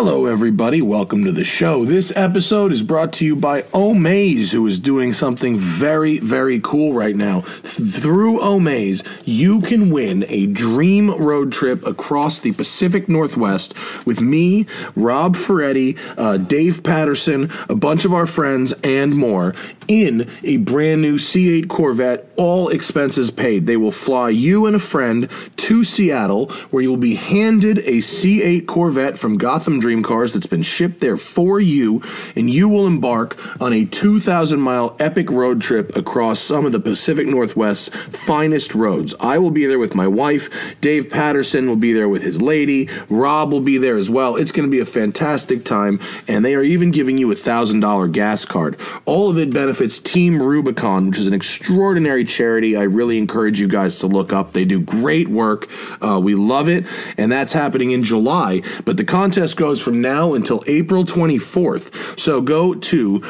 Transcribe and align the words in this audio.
Hello, 0.00 0.26
everybody. 0.26 0.80
Welcome 0.80 1.24
to 1.24 1.32
the 1.32 1.42
show. 1.42 1.84
This 1.84 2.12
episode 2.14 2.70
is 2.70 2.84
brought 2.84 3.12
to 3.14 3.24
you 3.24 3.34
by 3.34 3.62
Omaze, 3.74 4.52
who 4.52 4.64
is 4.68 4.78
doing 4.78 5.12
something 5.12 5.58
very, 5.58 6.20
very 6.20 6.60
cool 6.60 6.92
right 6.92 7.16
now. 7.16 7.40
Th- 7.40 7.90
through 7.90 8.38
Omaze, 8.38 9.02
you 9.24 9.60
can 9.60 9.90
win 9.90 10.24
a 10.28 10.46
dream 10.46 11.10
road 11.10 11.50
trip 11.50 11.84
across 11.84 12.38
the 12.38 12.52
Pacific 12.52 13.08
Northwest 13.08 13.74
with 14.06 14.20
me, 14.20 14.66
Rob 14.94 15.34
Ferretti, 15.34 15.96
uh, 16.16 16.36
Dave 16.36 16.84
Patterson, 16.84 17.50
a 17.68 17.74
bunch 17.74 18.04
of 18.04 18.12
our 18.12 18.26
friends, 18.26 18.72
and 18.84 19.16
more 19.16 19.52
in 19.88 20.30
a 20.44 20.58
brand 20.58 21.02
new 21.02 21.16
C8 21.16 21.66
Corvette, 21.66 22.30
all 22.36 22.68
expenses 22.68 23.30
paid. 23.30 23.66
They 23.66 23.76
will 23.76 23.90
fly 23.90 24.28
you 24.28 24.66
and 24.66 24.76
a 24.76 24.78
friend 24.78 25.28
to 25.56 25.82
Seattle, 25.82 26.50
where 26.70 26.82
you 26.82 26.90
will 26.90 26.98
be 26.98 27.16
handed 27.16 27.78
a 27.78 27.98
C8 27.98 28.66
Corvette 28.66 29.18
from 29.18 29.38
Gotham 29.38 29.80
Dream 29.88 30.02
Cars 30.02 30.34
that's 30.34 30.44
been 30.44 30.60
shipped 30.60 31.00
there 31.00 31.16
for 31.16 31.58
you, 31.58 32.02
and 32.36 32.50
you 32.50 32.68
will 32.68 32.86
embark 32.86 33.38
on 33.58 33.72
a 33.72 33.86
2,000 33.86 34.60
mile 34.60 34.94
epic 35.00 35.30
road 35.30 35.62
trip 35.62 35.96
across 35.96 36.40
some 36.40 36.66
of 36.66 36.72
the 36.72 36.78
Pacific 36.78 37.26
Northwest's 37.26 37.88
finest 37.88 38.74
roads. 38.74 39.14
I 39.18 39.38
will 39.38 39.50
be 39.50 39.64
there 39.64 39.78
with 39.78 39.94
my 39.94 40.06
wife. 40.06 40.78
Dave 40.82 41.08
Patterson 41.08 41.66
will 41.66 41.76
be 41.76 41.94
there 41.94 42.06
with 42.06 42.20
his 42.20 42.42
lady. 42.42 42.90
Rob 43.08 43.50
will 43.50 43.62
be 43.62 43.78
there 43.78 43.96
as 43.96 44.10
well. 44.10 44.36
It's 44.36 44.52
going 44.52 44.68
to 44.68 44.70
be 44.70 44.78
a 44.78 44.84
fantastic 44.84 45.64
time, 45.64 46.00
and 46.28 46.44
they 46.44 46.54
are 46.54 46.62
even 46.62 46.90
giving 46.90 47.16
you 47.16 47.32
a 47.32 47.34
$1,000 47.34 48.12
gas 48.12 48.44
card. 48.44 48.78
All 49.06 49.30
of 49.30 49.38
it 49.38 49.54
benefits 49.54 49.98
Team 50.00 50.42
Rubicon, 50.42 51.06
which 51.06 51.18
is 51.18 51.26
an 51.26 51.32
extraordinary 51.32 52.24
charity. 52.24 52.76
I 52.76 52.82
really 52.82 53.16
encourage 53.16 53.58
you 53.58 53.68
guys 53.68 53.98
to 54.00 54.06
look 54.06 54.34
up. 54.34 54.52
They 54.52 54.66
do 54.66 54.80
great 54.80 55.28
work. 55.28 55.66
Uh, 56.04 56.20
we 56.22 56.34
love 56.34 56.68
it, 56.68 56.84
and 57.16 57.32
that's 57.32 57.54
happening 57.54 57.92
in 57.92 58.04
July. 58.04 58.60
But 58.84 58.98
the 58.98 59.04
contest 59.04 59.56
goes 59.56 59.77
from 59.78 60.00
now 60.00 60.34
until 60.34 60.62
April 60.66 61.04
24th. 61.04 62.18
So 62.18 62.40
go 62.40 62.74
to 62.74 63.20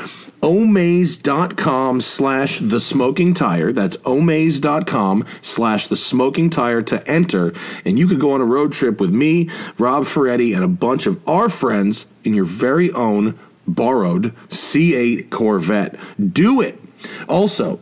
omaze.com 0.43 2.01
slash 2.01 2.59
the 2.61 2.81
smoking 2.81 3.35
tire. 3.35 3.73
That's 3.73 3.97
omaze.com 3.99 5.25
slash 5.43 5.87
the 5.89 5.97
smoking 5.97 6.51
tire 6.51 6.83
to 6.83 7.07
enter. 7.09 7.53
And 7.85 7.99
you 7.99 8.07
could 8.07 8.21
go 8.21 8.33
on 8.33 8.41
a 8.41 8.47
road 8.47 8.73
trip 8.73 9.01
with 9.01 9.11
me 9.11 9.51
rob 9.79 10.07
ferretti 10.07 10.53
and 10.53 10.65
a 10.65 10.69
bunch 10.69 11.07
of 11.07 11.21
our 11.29 11.49
friends 11.49 12.07
in 12.25 12.35
your 12.35 12.45
very 12.45 12.91
own 12.93 13.39
borrowed 13.67 14.35
c8 14.49 15.31
corvette. 15.31 15.99
Do 16.33 16.61
it. 16.61 16.81
Also 17.29 17.81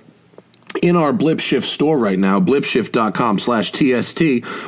in 0.83 0.97
our 0.97 1.13
blipshift 1.13 1.65
store 1.65 1.99
right 1.99 2.19
now 2.19 2.41
blipshift.com 2.41 3.39
slash 3.39 3.73
tst 3.73 4.23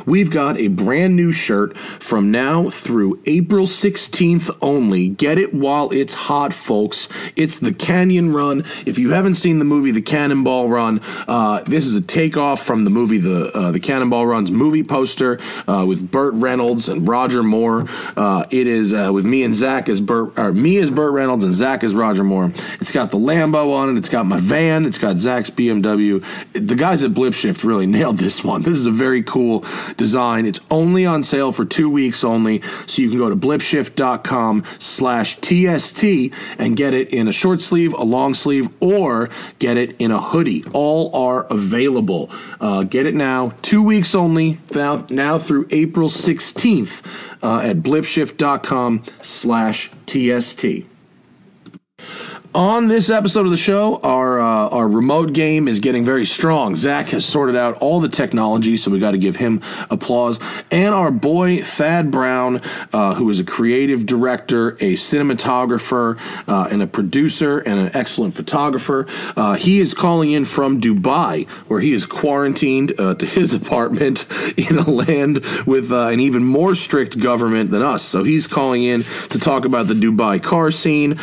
we've 0.05 0.29
got 0.31 0.57
a 0.57 0.67
brand 0.67 1.15
new 1.15 1.31
shirt 1.31 1.77
from 1.77 2.31
now 2.31 2.69
through 2.69 3.21
april 3.25 3.65
16th 3.65 4.55
only. 4.61 5.09
Get 5.09 5.37
it 5.37 5.53
while 5.53 5.91
it's 5.91 6.13
hot 6.13 6.53
folks. 6.53 7.07
It's 7.35 7.59
the 7.59 7.73
canyon 7.73 8.33
run. 8.33 8.65
If 8.85 8.97
you 8.97 9.11
haven't 9.11 9.35
seen 9.35 9.59
the 9.59 9.65
movie 9.65 9.91
the 9.91 10.01
cannonball 10.01 10.69
run 10.69 11.01
uh, 11.27 11.61
this 11.63 11.85
is 11.85 11.95
a 11.95 12.01
takeoff 12.01 12.63
from 12.63 12.83
the 12.83 12.89
movie 12.89 13.17
the 13.17 13.51
uh, 13.55 13.71
the 13.71 13.79
cannonball 13.79 14.25
run's 14.25 14.51
movie 14.51 14.83
poster 14.83 15.39
uh, 15.67 15.85
with 15.87 16.11
burt 16.11 16.33
reynolds 16.35 16.89
and 16.89 17.07
roger 17.07 17.43
moore. 17.43 17.85
Uh, 18.15 18.45
it 18.51 18.67
is 18.67 18.93
uh, 18.93 19.11
with 19.13 19.25
me 19.25 19.43
and 19.43 19.53
zack 19.53 19.89
as 19.89 20.01
burt 20.01 20.37
or 20.37 20.53
me 20.53 20.77
as 20.77 20.89
burt 20.89 21.13
reynolds 21.13 21.43
and 21.43 21.53
zack 21.53 21.83
as 21.83 21.93
roger 21.93 22.23
moore. 22.23 22.51
It's 22.79 22.91
got 22.91 23.11
the 23.11 23.17
lambo 23.17 23.73
on 23.73 23.89
it. 23.89 23.97
It's 23.97 24.09
got 24.09 24.25
my 24.25 24.39
van. 24.39 24.85
It's 24.85 24.97
got 24.97 25.19
zack's 25.19 25.49
bmw 25.49 25.98
the 26.07 26.75
guys 26.75 27.03
at 27.03 27.11
Blipshift 27.11 27.63
really 27.63 27.85
nailed 27.85 28.17
this 28.17 28.43
one. 28.43 28.61
This 28.61 28.77
is 28.77 28.85
a 28.85 28.91
very 28.91 29.23
cool 29.23 29.65
design. 29.97 30.45
It's 30.45 30.59
only 30.71 31.05
on 31.05 31.23
sale 31.23 31.51
for 31.51 31.65
two 31.65 31.89
weeks 31.89 32.23
only, 32.23 32.61
so 32.87 33.01
you 33.01 33.09
can 33.09 33.17
go 33.17 33.29
to 33.29 33.35
blipshift.com 33.35 34.63
slash 34.79 35.35
TST 35.37 36.03
and 36.57 36.77
get 36.77 36.93
it 36.93 37.09
in 37.13 37.27
a 37.27 37.31
short 37.31 37.61
sleeve, 37.61 37.93
a 37.93 38.03
long 38.03 38.33
sleeve, 38.33 38.69
or 38.79 39.29
get 39.59 39.77
it 39.77 39.95
in 39.99 40.11
a 40.11 40.21
hoodie. 40.21 40.63
All 40.73 41.13
are 41.15 41.45
available. 41.45 42.29
Uh, 42.59 42.83
get 42.83 43.05
it 43.05 43.15
now, 43.15 43.53
two 43.61 43.83
weeks 43.83 44.15
only, 44.15 44.59
now, 44.73 45.05
now 45.09 45.37
through 45.37 45.67
April 45.71 46.09
16th 46.09 47.05
uh, 47.43 47.59
at 47.59 47.77
blipshift.com 47.77 49.03
slash 49.21 49.91
TST. 50.05 50.85
On 52.55 52.87
this 52.87 53.11
episode 53.11 53.45
of 53.45 53.51
the 53.51 53.57
show, 53.57 53.97
our 53.97 54.39
uh, 54.39 54.69
our 54.69 54.87
remote 54.87 55.33
game 55.33 55.67
is 55.67 55.79
getting 55.79 56.03
very 56.03 56.25
strong. 56.25 56.75
Zack 56.75 57.09
has 57.09 57.23
sorted 57.23 57.55
out 57.55 57.75
all 57.75 57.99
the 57.99 58.09
technology, 58.09 58.75
so 58.75 58.89
we 58.89 58.97
got 58.97 59.11
to 59.11 59.19
give 59.19 59.35
him 59.35 59.61
applause. 59.91 60.39
And 60.71 60.95
our 60.95 61.11
boy 61.11 61.57
Thad 61.61 62.09
Brown, 62.09 62.63
uh, 62.91 63.13
who 63.13 63.29
is 63.29 63.37
a 63.37 63.43
creative 63.43 64.07
director, 64.07 64.71
a 64.79 64.93
cinematographer, 64.93 66.17
uh, 66.47 66.67
and 66.71 66.81
a 66.81 66.87
producer, 66.87 67.59
and 67.59 67.79
an 67.79 67.91
excellent 67.93 68.33
photographer, 68.33 69.05
uh, 69.37 69.53
he 69.53 69.79
is 69.79 69.93
calling 69.93 70.31
in 70.31 70.43
from 70.43 70.81
Dubai, 70.81 71.47
where 71.67 71.81
he 71.81 71.93
is 71.93 72.07
quarantined 72.07 72.99
uh, 72.99 73.13
to 73.13 73.27
his 73.27 73.53
apartment 73.61 74.25
in 74.57 74.79
a 74.79 74.89
land 74.89 75.45
with 75.67 75.91
uh, 75.91 76.07
an 76.07 76.19
even 76.19 76.43
more 76.43 76.73
strict 76.73 77.19
government 77.19 77.69
than 77.69 77.83
us. 77.83 78.01
So 78.01 78.23
he's 78.23 78.47
calling 78.47 78.81
in 78.81 79.03
to 79.29 79.37
talk 79.37 79.65
about 79.65 79.87
the 79.87 79.93
Dubai 79.93 80.41
car 80.41 80.71
scene, 80.71 81.19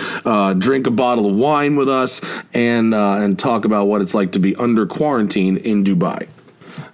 drink 0.61 0.87
a 0.87 0.91
bottle 0.93 1.16
bottle 1.17 1.31
of 1.31 1.37
wine 1.37 1.77
with 1.77 1.89
us 1.89 2.21
and 2.53 2.93
uh, 2.93 3.15
and 3.15 3.39
talk 3.39 3.65
about 3.65 3.87
what 3.87 4.03
it's 4.03 4.13
like 4.13 4.33
to 4.33 4.39
be 4.39 4.55
under 4.57 4.85
quarantine 4.85 5.57
in 5.57 5.83
Dubai. 5.83 6.29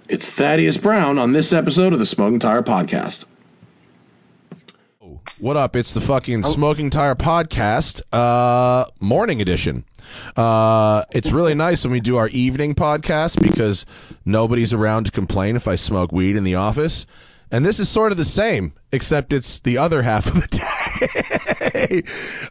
It's 0.07 0.29
Thaddeus 0.29 0.77
Brown 0.77 1.17
on 1.17 1.33
this 1.33 1.51
episode 1.51 1.91
of 1.91 1.99
the 1.99 2.05
Smoking 2.05 2.39
Tire 2.39 2.63
Podcast. 2.63 3.25
What 5.39 5.57
up? 5.57 5.75
It's 5.75 5.93
the 5.93 5.99
fucking 5.99 6.43
Smoking 6.43 6.89
Tire 6.89 7.15
Podcast, 7.15 8.01
uh, 8.13 8.85
morning 9.01 9.41
edition. 9.41 9.83
Uh, 10.37 11.03
it's 11.11 11.31
really 11.31 11.53
nice 11.55 11.83
when 11.83 11.91
we 11.91 11.99
do 11.99 12.15
our 12.15 12.29
evening 12.29 12.75
podcast 12.75 13.41
because 13.41 13.85
nobody's 14.23 14.71
around 14.71 15.05
to 15.05 15.11
complain 15.11 15.57
if 15.57 15.67
I 15.67 15.75
smoke 15.75 16.13
weed 16.13 16.37
in 16.37 16.45
the 16.45 16.55
office. 16.55 17.05
And 17.51 17.65
this 17.65 17.77
is 17.77 17.89
sort 17.89 18.11
of 18.13 18.17
the 18.17 18.25
same, 18.25 18.73
except 18.93 19.33
it's 19.33 19.59
the 19.59 19.77
other 19.77 20.03
half 20.03 20.27
of 20.27 20.35
the 20.35 20.47
day. 20.51 20.72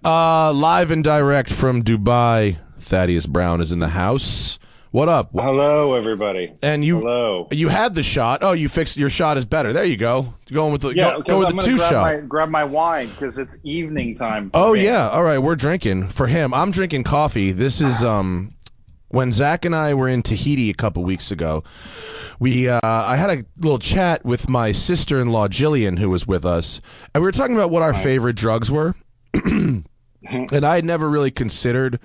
Uh, 0.05 0.53
live 0.53 0.91
and 0.91 1.05
direct 1.05 1.53
from 1.53 1.83
Dubai, 1.83 2.57
Thaddeus 2.79 3.27
Brown 3.27 3.61
is 3.61 3.73
in 3.73 3.79
the 3.79 3.89
house. 3.89 4.59
What 4.91 5.09
up? 5.09 5.31
Hello, 5.33 5.95
everybody. 5.95 6.53
And 6.63 6.85
you, 6.85 6.99
Hello. 6.99 7.49
you 7.51 7.69
had 7.69 7.95
the 7.95 8.03
shot. 8.03 8.41
Oh, 8.43 8.53
you 8.53 8.69
fixed 8.69 8.99
your 8.99 9.09
shot 9.09 9.39
is 9.39 9.47
better. 9.47 9.73
There 9.73 9.87
you 9.87 9.97
go. 9.97 10.35
Going 10.53 10.71
with 10.71 10.83
the 10.83 10.91
Yeah, 10.91 11.13
go, 11.13 11.23
go 11.23 11.39
with 11.39 11.49
I'm 11.49 11.57
the 11.57 11.63
two 11.63 11.79
grab 11.79 11.91
shot. 11.91 12.15
My, 12.15 12.21
grab 12.21 12.49
my 12.51 12.65
wine 12.65 13.09
because 13.09 13.39
it's 13.39 13.59
evening 13.65 14.15
time. 14.15 14.51
Oh 14.53 14.75
me. 14.75 14.85
yeah, 14.85 15.09
all 15.09 15.23
right. 15.25 15.39
We're 15.39 15.57
drinking 15.57 16.09
for 16.09 16.27
him. 16.27 16.53
I'm 16.53 16.71
drinking 16.73 17.05
coffee. 17.05 17.53
This 17.53 17.81
is 17.81 18.05
um 18.05 18.51
when 19.13 19.31
Zack 19.31 19.65
and 19.65 19.77
I 19.77 19.95
were 19.95 20.09
in 20.09 20.23
Tahiti 20.23 20.71
a 20.71 20.75
couple 20.75 21.05
weeks 21.05 21.31
ago. 21.31 21.63
We 22.41 22.69
uh, 22.69 22.81
I 22.83 23.17
had 23.17 23.31
a 23.31 23.45
little 23.59 23.79
chat 23.79 24.25
with 24.25 24.49
my 24.49 24.73
sister 24.73 25.21
in 25.21 25.31
law 25.31 25.47
Jillian, 25.47 25.99
who 25.99 26.11
was 26.11 26.27
with 26.27 26.45
us, 26.45 26.81
and 27.15 27.23
we 27.23 27.29
were 27.29 27.33
talking 27.33 27.55
about 27.55 27.71
what 27.71 27.83
our 27.83 27.95
favorite 27.95 28.35
drugs 28.35 28.71
were. 28.71 28.95
and 29.45 29.85
I 30.65 30.75
had 30.77 30.85
never 30.85 31.09
really 31.09 31.31
considered 31.31 32.01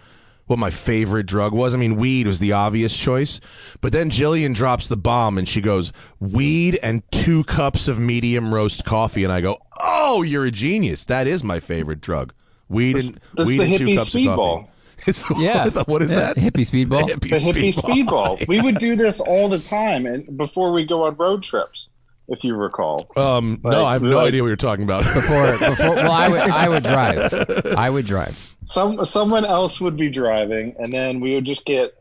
what 0.46 0.60
my 0.60 0.70
favorite 0.70 1.26
drug 1.26 1.54
was. 1.54 1.74
I 1.74 1.78
mean, 1.78 1.96
weed 1.96 2.28
was 2.28 2.40
the 2.40 2.52
obvious 2.52 2.98
choice, 2.98 3.40
but 3.82 3.92
then 3.92 4.10
Jillian 4.10 4.54
drops 4.54 4.88
the 4.88 4.98
bomb 4.98 5.38
and 5.38 5.48
she 5.48 5.62
goes, 5.62 5.92
"Weed 6.20 6.78
and 6.84 7.04
two 7.12 7.44
cups 7.46 7.88
of 7.88 8.00
medium 8.00 8.54
roast 8.54 8.86
coffee," 8.86 9.24
and 9.24 9.34
I 9.34 9.42
go, 9.42 9.58
"Oh, 9.82 10.24
you're 10.24 10.46
a 10.46 10.52
genius! 10.52 11.06
That 11.06 11.26
is 11.26 11.44
my 11.44 11.60
favorite 11.60 12.02
drug. 12.02 12.34
Weed 12.70 12.98
and 12.98 13.20
That's 13.36 13.48
weed 13.48 13.60
the 13.60 13.64
and 13.64 13.78
two 13.78 13.96
cups 13.96 14.14
of 14.16 14.26
coffee." 14.26 14.68
It's 15.08 15.26
Yeah. 15.38 15.70
what 15.86 16.02
is 16.02 16.12
Yeah, 16.12 16.34
that? 16.34 16.38
Hippie 16.38 16.66
speedball. 16.66 17.08
Hippie 17.08 17.30
The 17.30 17.38
hippie 17.38 17.74
speedball. 17.74 18.38
speedball. 18.40 18.48
we 18.48 18.62
would 18.62 18.80
do 18.80 18.96
this 18.96 19.20
all 19.20 19.48
the 19.50 19.60
time, 19.60 20.06
and 20.06 20.38
before 20.38 20.72
we 20.72 20.86
go 20.86 21.04
on 21.04 21.16
road 21.18 21.44
trips, 21.44 21.90
if 22.30 22.44
you 22.44 22.56
recall. 22.56 23.08
Um, 23.16 23.60
no, 23.64 23.86
I 23.86 23.94
have 23.94 24.02
no 24.02 24.18
like- 24.18 24.30
idea 24.30 24.42
what 24.42 24.48
you're 24.48 24.56
talking 24.58 24.84
about. 24.84 25.04
Before, 25.04 25.52
before, 25.70 25.96
well, 25.96 26.12
I 26.12 26.30
would, 26.30 26.42
I 26.42 26.70
would 26.70 26.84
drive. 26.84 27.66
I 27.78 27.90
would 27.90 28.06
drive. 28.06 28.56
Some 28.66 29.06
someone 29.06 29.46
else 29.46 29.80
would 29.80 29.96
be 29.96 30.10
driving, 30.10 30.76
and 30.80 30.92
then 30.92 31.20
we 31.22 31.36
would 31.36 31.46
just 31.46 31.64
get 31.66 31.94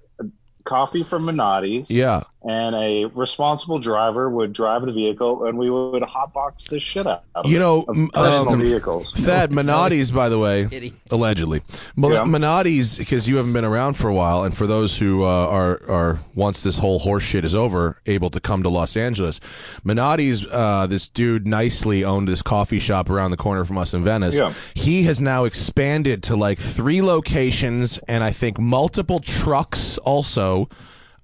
coffee 0.64 1.04
from 1.04 1.26
Menotti's, 1.26 1.90
yeah, 1.92 2.24
and 2.48 2.74
a 2.76 3.06
responsible 3.06 3.78
driver 3.78 4.30
would 4.30 4.52
drive 4.52 4.82
the 4.86 4.92
vehicle, 4.92 5.44
and 5.46 5.58
we 5.58 5.68
would 5.70 6.02
hotbox 6.02 6.68
the 6.68 6.78
shit 6.78 7.06
out 7.06 7.24
of 7.34 7.46
You 7.46 7.58
know, 7.58 7.84
of 7.88 7.96
personal 8.12 8.48
um, 8.50 8.60
vehicles. 8.60 9.12
Thad 9.12 9.50
Menotti's, 9.52 10.10
by 10.10 10.28
the 10.28 10.38
way, 10.38 10.66
Kitty. 10.70 10.92
allegedly. 11.10 11.62
Mon- 11.96 12.12
Yeah. 12.12 12.24
Menotti's, 12.24 12.98
because 12.98 13.28
you 13.28 13.36
haven't 13.36 13.52
been 13.52 13.64
around 13.64 13.94
for 13.94 14.08
a 14.08 14.14
while, 14.14 14.44
and 14.44 14.56
for 14.56 14.66
those 14.66 14.98
who 14.98 15.24
uh, 15.24 15.26
are 15.28 15.80
are 15.90 16.18
once 16.34 16.62
this 16.62 16.78
whole 16.78 17.00
horse 17.00 17.24
shit 17.24 17.44
is 17.44 17.54
over, 17.54 18.00
able 18.06 18.30
to 18.30 18.40
come 18.40 18.62
to 18.62 18.68
Los 18.68 18.96
Angeles, 18.96 19.40
Menotti's, 19.84 20.46
uh, 20.50 20.86
this 20.86 21.08
dude 21.08 21.46
nicely 21.46 22.04
owned 22.04 22.28
this 22.28 22.42
coffee 22.42 22.78
shop 22.78 23.10
around 23.10 23.30
the 23.32 23.36
corner 23.36 23.64
from 23.64 23.78
us 23.78 23.92
in 23.94 24.04
Venice. 24.04 24.36
Yeah. 24.38 24.52
He 24.74 25.02
has 25.04 25.20
now 25.20 25.44
expanded 25.44 26.22
to 26.24 26.36
like 26.36 26.58
three 26.58 27.02
locations, 27.02 27.98
and 28.06 28.22
I 28.22 28.30
think 28.30 28.58
multiple 28.58 29.18
trucks 29.20 29.98
also. 29.98 30.68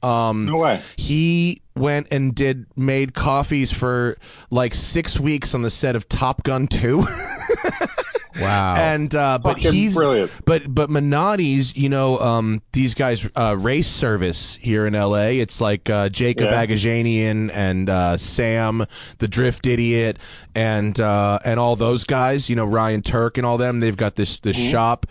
Um, 0.03 0.47
No 0.47 0.59
way. 0.59 0.81
he 0.97 1.63
went 1.77 2.09
and 2.11 2.35
did 2.35 2.67
made 2.77 3.15
coffees 3.15 3.73
for 3.73 4.17
like 4.51 4.75
six 4.75 5.19
weeks 5.19 5.55
on 5.55 5.63
the 5.63 5.71
set 5.71 5.97
of 5.97 6.09
Top 6.09 6.43
Gun 6.43 6.67
2. 6.67 7.05
Wow. 8.41 8.75
And 8.77 9.15
uh, 9.15 9.39
but 9.43 9.55
Fucking 9.57 9.73
he's 9.73 9.95
brilliant. 9.95 10.31
but 10.45 10.73
but 10.75 10.89
Menotti's, 10.91 11.77
you 11.77 11.89
know, 11.89 12.19
um, 12.19 12.63
these 12.73 12.95
guys 12.95 13.29
uh, 13.37 13.57
race 13.59 13.89
service 13.89 14.57
here 14.57 14.87
in 14.87 14.95
L.A. 14.95 15.39
It's 15.41 15.61
like 15.61 15.91
uh, 15.91 16.09
Jacob 16.09 16.51
Yeah. 16.51 16.65
Agajanian 16.67 17.51
and 17.53 17.91
uh, 17.91 18.17
Sam, 18.17 18.87
the 19.19 19.29
Drift 19.29 19.67
Idiot, 19.67 20.19
and 20.55 20.99
uh, 21.01 21.39
and 21.45 21.61
all 21.61 21.77
those 21.77 22.05
guys. 22.05 22.49
You 22.49 22.57
know, 22.57 22.65
Ryan 22.67 23.03
Turk 23.03 23.37
and 23.39 23.47
all 23.47 23.59
them. 23.59 23.81
They've 23.81 23.97
got 23.97 24.17
this 24.17 24.39
this 24.39 24.57
Mm-hmm. 24.59 24.71
shop. 24.71 25.07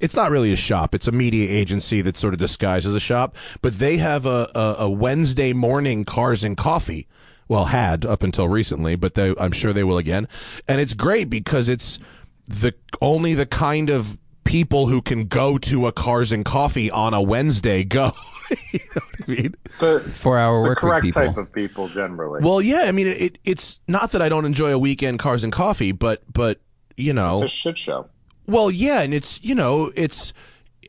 It's 0.00 0.16
not 0.16 0.30
really 0.30 0.52
a 0.52 0.56
shop. 0.56 0.94
It's 0.94 1.06
a 1.08 1.12
media 1.12 1.48
agency 1.48 2.00
that's 2.02 2.18
sort 2.18 2.34
of 2.34 2.38
disguised 2.40 2.86
as 2.86 2.94
a 2.94 3.00
shop. 3.00 3.36
But 3.62 3.78
they 3.78 3.96
have 3.98 4.26
a, 4.26 4.50
a, 4.54 4.76
a 4.80 4.90
Wednesday 4.90 5.52
morning 5.52 6.04
cars 6.04 6.42
and 6.44 6.56
coffee. 6.56 7.06
Well, 7.48 7.66
had 7.66 8.04
up 8.06 8.22
until 8.22 8.48
recently, 8.48 8.96
but 8.96 9.14
they, 9.14 9.34
I'm 9.38 9.52
sure 9.52 9.72
they 9.72 9.84
will 9.84 9.98
again. 9.98 10.28
And 10.66 10.80
it's 10.80 10.94
great 10.94 11.28
because 11.30 11.68
it's 11.68 11.98
the 12.46 12.74
only 13.00 13.34
the 13.34 13.46
kind 13.46 13.90
of 13.90 14.18
people 14.44 14.86
who 14.86 15.02
can 15.02 15.26
go 15.26 15.58
to 15.58 15.86
a 15.86 15.92
cars 15.92 16.32
and 16.32 16.44
coffee 16.44 16.90
on 16.90 17.14
a 17.14 17.22
Wednesday 17.22 17.82
go. 17.84 18.10
you 18.72 18.80
know 18.94 19.02
what 19.02 19.28
I 19.28 19.30
mean? 19.30 19.54
The, 19.80 20.00
Four 20.00 20.38
hour 20.38 20.62
the 20.62 20.68
work 20.68 20.82
week 20.82 20.90
correct 20.90 21.04
people. 21.04 21.24
type 21.24 21.36
of 21.36 21.52
people 21.52 21.88
generally. 21.88 22.40
Well, 22.42 22.60
yeah. 22.60 22.84
I 22.86 22.92
mean, 22.92 23.06
it, 23.06 23.38
it's 23.44 23.80
not 23.88 24.12
that 24.12 24.22
I 24.22 24.28
don't 24.28 24.44
enjoy 24.44 24.72
a 24.72 24.78
weekend 24.78 25.18
cars 25.18 25.44
and 25.44 25.52
coffee, 25.52 25.92
but 25.92 26.22
but 26.32 26.60
you 26.96 27.12
know, 27.12 27.42
it's 27.42 27.52
a 27.52 27.56
shit 27.56 27.78
show. 27.78 28.08
Well, 28.46 28.70
yeah, 28.70 29.00
and 29.00 29.14
it's 29.14 29.42
you 29.42 29.54
know 29.54 29.90
it's 29.96 30.32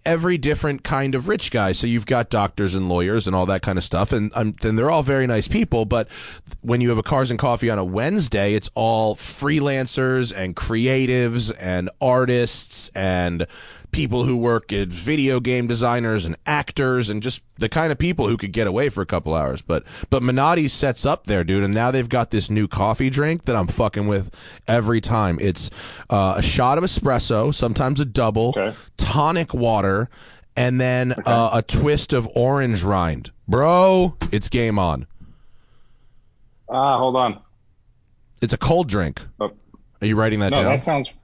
every 0.06 0.38
different 0.38 0.84
kind 0.84 1.16
of 1.16 1.28
rich 1.28 1.52
guy. 1.52 1.72
So 1.72 1.88
you've 1.88 2.06
got 2.06 2.30
doctors 2.30 2.76
and 2.76 2.88
lawyers 2.88 3.28
and 3.28 3.36
all 3.36 3.46
that 3.48 3.62
kind 3.62 3.78
of 3.78 3.84
stuff, 3.84 4.12
and 4.12 4.32
um, 4.36 4.56
then 4.62 4.76
they're 4.76 4.92
all 4.92 5.04
very 5.04 5.28
nice 5.28 5.48
people. 5.48 5.86
But 5.86 6.08
when 6.62 6.82
you 6.82 6.90
have 6.90 6.98
a 6.98 7.04
cars 7.04 7.30
and 7.32 7.40
coffee 7.40 7.70
on 7.70 7.80
a 7.80 7.84
Wednesday, 7.84 8.54
it's 8.54 8.70
all 8.76 9.16
freelancers 9.16 10.36
and 10.36 10.56
creatives 10.56 11.52
and 11.60 11.90
artists 12.00 12.90
and 12.90 13.48
people 13.96 14.26
who 14.26 14.36
work 14.36 14.74
as 14.74 14.88
video 14.88 15.40
game 15.40 15.68
designers 15.68 16.26
and 16.26 16.36
actors 16.46 17.10
and 17.10 17.24
just 17.24 17.42
the 17.58 17.70
kind 17.70 17.92
of 17.94 17.98
people 17.98 18.28
who 18.28 18.36
could 18.36 18.52
get 18.52 18.68
away 18.68 18.90
for 18.90 19.02
a 19.02 19.06
couple 19.06 19.34
hours. 19.34 19.62
But 19.62 19.84
but 20.10 20.22
Menotti 20.22 20.70
sets 20.70 21.06
up 21.06 21.24
there, 21.26 21.46
dude, 21.46 21.64
and 21.64 21.74
now 21.74 21.92
they've 21.92 22.10
got 22.10 22.30
this 22.32 22.50
new 22.50 22.68
coffee 22.68 23.10
drink 23.10 23.46
that 23.46 23.56
I'm 23.56 23.68
fucking 23.68 24.08
with 24.08 24.30
every 24.68 25.00
time. 25.00 25.38
It's 25.40 25.70
uh, 26.10 26.34
a 26.38 26.42
shot 26.42 26.78
of 26.78 26.84
espresso, 26.84 27.54
sometimes 27.54 28.00
a 28.02 28.06
double, 28.06 28.50
Okay. 28.50 28.74
tonic 28.98 29.54
water, 29.54 30.10
and 30.58 30.80
then 30.82 31.14
uh, 31.26 31.52
a 31.54 31.62
twist 31.62 32.12
of 32.12 32.28
orange 32.36 32.84
rind. 32.84 33.32
Bro, 33.48 34.18
it's 34.32 34.50
game 34.50 34.78
on. 34.78 35.08
Ah, 36.70 36.98
hold 36.98 37.16
on. 37.16 37.40
It's 38.42 38.54
a 38.54 38.58
cold 38.58 38.90
drink. 38.90 39.22
Oh, 39.40 39.52
Are 40.02 40.08
you 40.08 40.16
writing 40.18 40.40
that 40.42 40.50
no, 40.52 40.58
down? 40.58 40.66
that 40.66 40.82
sounds 40.82 41.16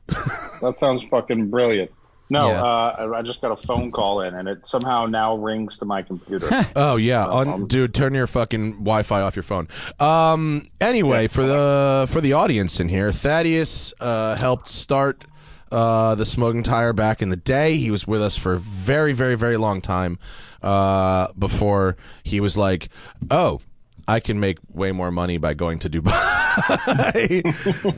that 0.62 0.76
sounds 0.80 1.04
fucking 1.04 1.50
brilliant. 1.50 1.92
No, 2.32 2.48
Yeah. 2.48 2.64
uh, 2.64 3.12
I- 3.18 3.22
just 3.24 3.42
got 3.42 3.52
a 3.52 3.58
phone 3.58 3.92
call 3.92 4.22
in, 4.22 4.34
and 4.34 4.48
it 4.48 4.66
somehow 4.66 5.06
now 5.06 5.36
rings 5.36 5.78
to 5.80 5.86
my 5.86 6.02
computer. 6.02 6.48
Oh 6.78 6.96
yeah, 6.96 7.28
Un- 7.28 7.68
dude, 7.68 7.94
turn 7.94 8.14
your 8.14 8.26
fucking 8.26 8.72
Wi-Fi 8.84 9.22
off 9.22 9.36
your 9.36 9.44
phone. 9.44 9.68
Um, 10.00 10.68
anyway, 10.80 11.28
for 11.28 11.44
the 11.44 12.08
for 12.10 12.22
the 12.22 12.32
audience 12.34 12.80
in 12.80 12.88
here, 12.88 13.12
Thaddeus 13.12 13.94
uh, 14.00 14.36
helped 14.36 14.68
start 14.70 15.26
uh, 15.74 16.16
the 16.16 16.26
Smoking 16.26 16.64
Tire 16.64 16.94
back 16.94 17.22
in 17.22 17.30
the 17.30 17.36
day. 17.36 17.76
He 17.78 17.92
was 17.92 18.08
with 18.08 18.22
us 18.22 18.38
for 18.38 18.54
a 18.54 18.60
very, 18.60 19.12
very, 19.14 19.36
very 19.36 19.58
long 19.58 19.82
time 19.82 20.18
uh, 20.64 21.28
before 21.38 21.98
he 22.24 22.40
was 22.40 22.56
like, 22.58 22.88
"Oh, 23.30 23.60
I 24.08 24.22
can 24.22 24.40
make 24.40 24.58
way 24.74 24.92
more 24.94 25.12
money 25.12 25.38
by 25.38 25.54
going 25.54 25.80
to 25.80 25.90
Dubai 25.90 27.44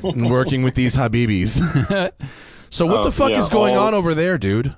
and 0.16 0.30
working 0.32 0.64
with 0.64 0.74
these 0.76 0.96
Habibis." 0.96 1.62
so 2.74 2.86
what 2.88 3.04
the 3.04 3.12
fuck 3.12 3.30
yeah, 3.32 3.40
is 3.40 3.50
going 3.50 3.76
all- 3.78 3.88
on 3.88 3.94
over 3.94 4.14
there, 4.14 4.38
dude? 4.38 4.76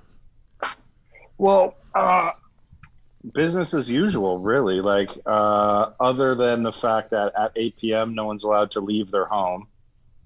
well, 1.38 1.76
uh, 1.94 2.32
business 3.34 3.74
as 3.74 3.90
usual, 3.90 4.40
really. 4.40 4.82
Like, 4.82 5.12
uh, 5.26 5.92
other 6.00 6.36
than 6.36 6.64
the 6.64 6.74
fact 6.74 7.12
that 7.12 7.34
at 7.38 7.52
8 7.56 7.78
p.m. 7.78 8.14
no 8.16 8.26
one's 8.26 8.44
allowed 8.44 8.72
to 8.72 8.80
leave 8.82 9.12
their 9.12 9.26
home 9.26 9.68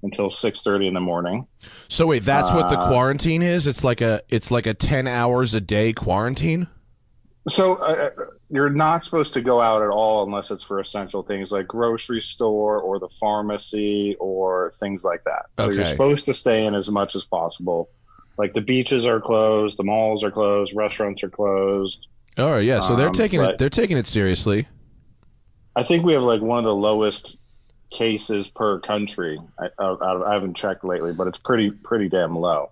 until 0.04 0.30
6:30 0.30 0.88
in 0.88 0.94
the 0.94 1.00
morning. 1.00 1.45
So 1.89 2.07
wait, 2.07 2.24
that's 2.24 2.51
what 2.51 2.69
the 2.69 2.80
Uh, 2.80 2.88
quarantine 2.88 3.42
is? 3.42 3.68
It's 3.68 3.83
like 3.83 4.01
a 4.01 4.22
it's 4.30 4.50
like 4.50 4.65
a 4.65 4.74
10 4.74 5.07
hours 5.07 5.54
a 5.54 5.62
day 5.62 5.94
quarantine? 5.94 6.68
So 7.50 7.75
uh, 7.75 8.10
you're 8.50 8.69
not 8.69 9.04
supposed 9.04 9.34
to 9.34 9.42
go 9.42 9.60
out 9.62 9.81
at 9.81 9.90
all 9.90 10.24
unless 10.24 10.51
it's 10.51 10.63
for 10.63 10.80
essential 10.80 11.24
things 11.24 11.51
like 11.51 11.68
grocery 11.68 12.22
store 12.22 12.80
or 12.80 13.00
the 13.00 13.10
pharmacy 13.10 14.16
or 14.19 14.72
things 14.80 15.04
like 15.04 15.24
that. 15.25 15.48
So 15.57 15.72
you're 15.72 15.86
supposed 15.86 16.25
to 16.25 16.34
stay 16.34 16.66
in 16.66 16.75
as 16.75 16.90
much 16.90 17.16
as 17.16 17.25
possible. 17.25 17.90
Like 18.38 18.54
the 18.54 18.62
beaches 18.62 19.06
are 19.06 19.19
closed, 19.19 19.78
the 19.78 19.84
malls 19.84 20.24
are 20.24 20.31
closed, 20.31 20.74
restaurants 20.75 21.24
are 21.24 21.30
closed. 21.30 22.07
Oh 22.38 22.57
yeah, 22.57 22.80
so 22.80 22.96
they're 22.96 23.07
Um, 23.07 23.13
taking 23.13 23.42
it 23.42 23.57
they're 23.57 23.69
taking 23.69 23.98
it 23.98 24.07
seriously. 24.07 24.68
I 25.75 25.84
think 25.84 26.06
we 26.06 26.13
have 26.13 26.24
like 26.24 26.42
one 26.42 26.57
of 26.57 26.63
the 26.63 26.75
lowest 26.75 27.38
cases 27.90 28.48
per 28.48 28.80
country. 28.80 29.40
I, 29.60 29.66
out 29.81 30.01
of, 30.01 30.22
I 30.22 30.34
haven't 30.34 30.56
checked 30.56 30.84
lately, 30.84 31.12
but 31.12 31.28
it's 31.28 31.38
pretty 31.38 31.72
pretty 31.72 32.07
damn 32.07 32.36
low. 32.36 32.72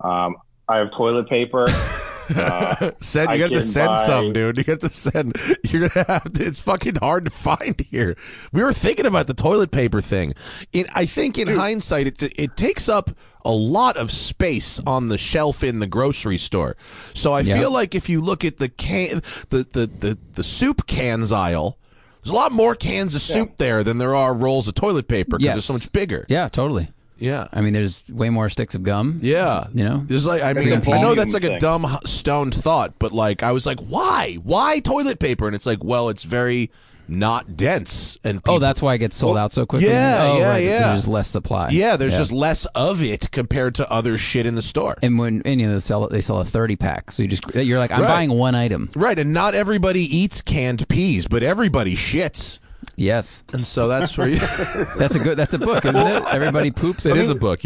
Um, 0.00 0.36
I 0.68 0.78
have 0.78 0.90
toilet 0.90 1.28
paper. 1.28 1.68
Uh, 2.30 2.90
Send 3.00 3.28
I 3.30 3.34
you 3.34 3.42
have 3.42 3.50
to 3.50 3.62
send 3.62 3.88
buy- 3.88 4.06
some, 4.06 4.32
dude. 4.32 4.58
You 4.58 4.64
have 4.68 4.78
to 4.80 4.88
send. 4.88 5.36
You're 5.64 5.88
gonna 5.88 6.06
have 6.06 6.32
to. 6.32 6.44
It's 6.44 6.58
fucking 6.58 6.96
hard 6.96 7.24
to 7.26 7.30
find 7.30 7.80
here. 7.90 8.16
We 8.52 8.62
were 8.62 8.72
thinking 8.72 9.06
about 9.06 9.26
the 9.26 9.34
toilet 9.34 9.70
paper 9.70 10.00
thing. 10.00 10.34
In 10.72 10.86
I 10.94 11.06
think 11.06 11.38
in 11.38 11.48
hindsight, 11.48 12.06
it 12.06 12.22
it 12.38 12.56
takes 12.56 12.88
up 12.88 13.10
a 13.44 13.52
lot 13.52 13.96
of 13.98 14.10
space 14.10 14.80
on 14.86 15.08
the 15.08 15.18
shelf 15.18 15.62
in 15.62 15.78
the 15.80 15.86
grocery 15.86 16.38
store. 16.38 16.76
So 17.12 17.32
I 17.32 17.40
Yeah. 17.40 17.58
feel 17.58 17.70
like 17.70 17.94
if 17.94 18.08
you 18.08 18.20
look 18.20 18.44
at 18.44 18.56
the 18.58 18.68
can, 18.68 19.22
the 19.50 19.66
the 19.70 19.86
the, 19.86 20.18
the 20.34 20.44
soup 20.44 20.86
cans 20.86 21.30
aisle. 21.32 21.78
There's 22.22 22.32
a 22.32 22.36
lot 22.36 22.52
more 22.52 22.74
cans 22.74 23.14
of 23.14 23.20
soup 23.20 23.58
there 23.58 23.84
than 23.84 23.98
there 23.98 24.14
are 24.14 24.32
rolls 24.32 24.66
of 24.66 24.72
toilet 24.74 25.08
paper 25.08 25.36
because 25.36 25.44
Yes. 25.44 25.54
they're 25.56 25.60
so 25.60 25.72
much 25.74 25.92
bigger. 25.92 26.24
Yeah, 26.30 26.48
totally. 26.48 26.88
Yeah. 27.24 27.48
I 27.52 27.60
mean, 27.60 27.72
there's 27.72 28.04
way 28.10 28.30
more 28.30 28.48
sticks 28.48 28.74
of 28.74 28.82
gum. 28.82 29.18
Yeah, 29.22 29.66
You 29.74 29.84
know? 29.84 30.02
there's 30.06 30.26
like 30.26 30.42
I 30.42 30.50
It's 30.50 30.60
mean 30.60 30.68
a 30.68 30.74
I 30.74 30.78
know 30.78 30.82
volume 31.08 31.16
that's 31.16 31.34
like 31.34 31.44
a 31.44 31.48
thing. 31.48 31.58
dumb 31.58 31.86
h- 31.88 32.06
stoned 32.08 32.54
thought, 32.54 32.98
but 32.98 33.12
like 33.12 33.42
I 33.42 33.52
was 33.52 33.66
like, 33.66 33.80
why, 33.80 34.34
why 34.42 34.80
toilet 34.80 35.18
paper? 35.18 35.46
And 35.46 35.54
it's 35.56 35.66
like, 35.66 35.82
well, 35.82 36.08
it's 36.08 36.22
very 36.24 36.70
not 37.06 37.54
dense, 37.54 38.16
and 38.24 38.40
Oh, 38.46 38.58
that's 38.58 38.80
why 38.80 38.94
it 38.94 38.98
gets 38.98 39.14
sold 39.14 39.36
out 39.36 39.52
so 39.52 39.66
quickly. 39.66 39.88
Yeah, 39.90 40.20
oh, 40.22 40.38
yeah, 40.38 40.48
right. 40.48 40.64
yeah. 40.64 40.88
There's 40.88 41.06
less 41.06 41.28
supply. 41.28 41.68
yeah. 41.70 41.98
There's 41.98 42.16
just 42.16 42.32
less 42.32 42.64
of 42.74 43.02
it 43.02 43.30
compared 43.30 43.74
to 43.74 43.90
other 43.92 44.16
shit 44.16 44.46
in 44.46 44.54
the 44.54 44.62
store, 44.62 44.96
and 45.02 45.18
when 45.18 45.42
and, 45.44 45.60
you 45.60 45.66
know 45.66 45.74
they 45.74 45.80
sell 45.80 46.08
they 46.08 46.22
sell 46.22 46.40
a 46.40 46.46
thirty 46.46 46.76
pack, 46.76 47.10
so 47.10 47.22
you 47.22 47.28
just 47.28 47.44
you're 47.54 47.78
like 47.78 47.92
I'm 47.92 48.00
Right. 48.00 48.08
buying 48.08 48.30
one 48.32 48.54
item. 48.54 48.88
right? 48.96 49.18
And 49.18 49.34
not 49.34 49.54
everybody 49.54 50.00
eats 50.16 50.40
canned 50.40 50.88
peas, 50.88 51.26
but 51.28 51.42
everybody 51.42 51.94
shits, 51.94 52.58
Yes, 52.96 53.44
and 53.52 53.66
so 53.66 53.88
that's 53.88 54.16
where 54.16 54.28
you, 54.28 54.36
that's 54.98 55.14
a 55.14 55.18
good 55.18 55.36
that's 55.36 55.54
a 55.54 55.58
book, 55.58 55.84
isn't 55.84 55.96
it? 55.96 56.22
Everybody 56.32 56.70
poops. 56.70 57.06
it 57.06 57.16
is 57.16 57.28
a 57.28 57.34
book. 57.34 57.62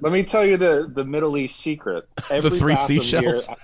Let 0.00 0.12
me 0.12 0.22
tell 0.22 0.44
you 0.44 0.56
the 0.56 0.90
the 0.92 1.04
Middle 1.04 1.36
East 1.36 1.60
secret. 1.60 2.08
Every 2.30 2.50
three 2.50 2.76
seashells? 2.76 3.46
Here, 3.46 3.56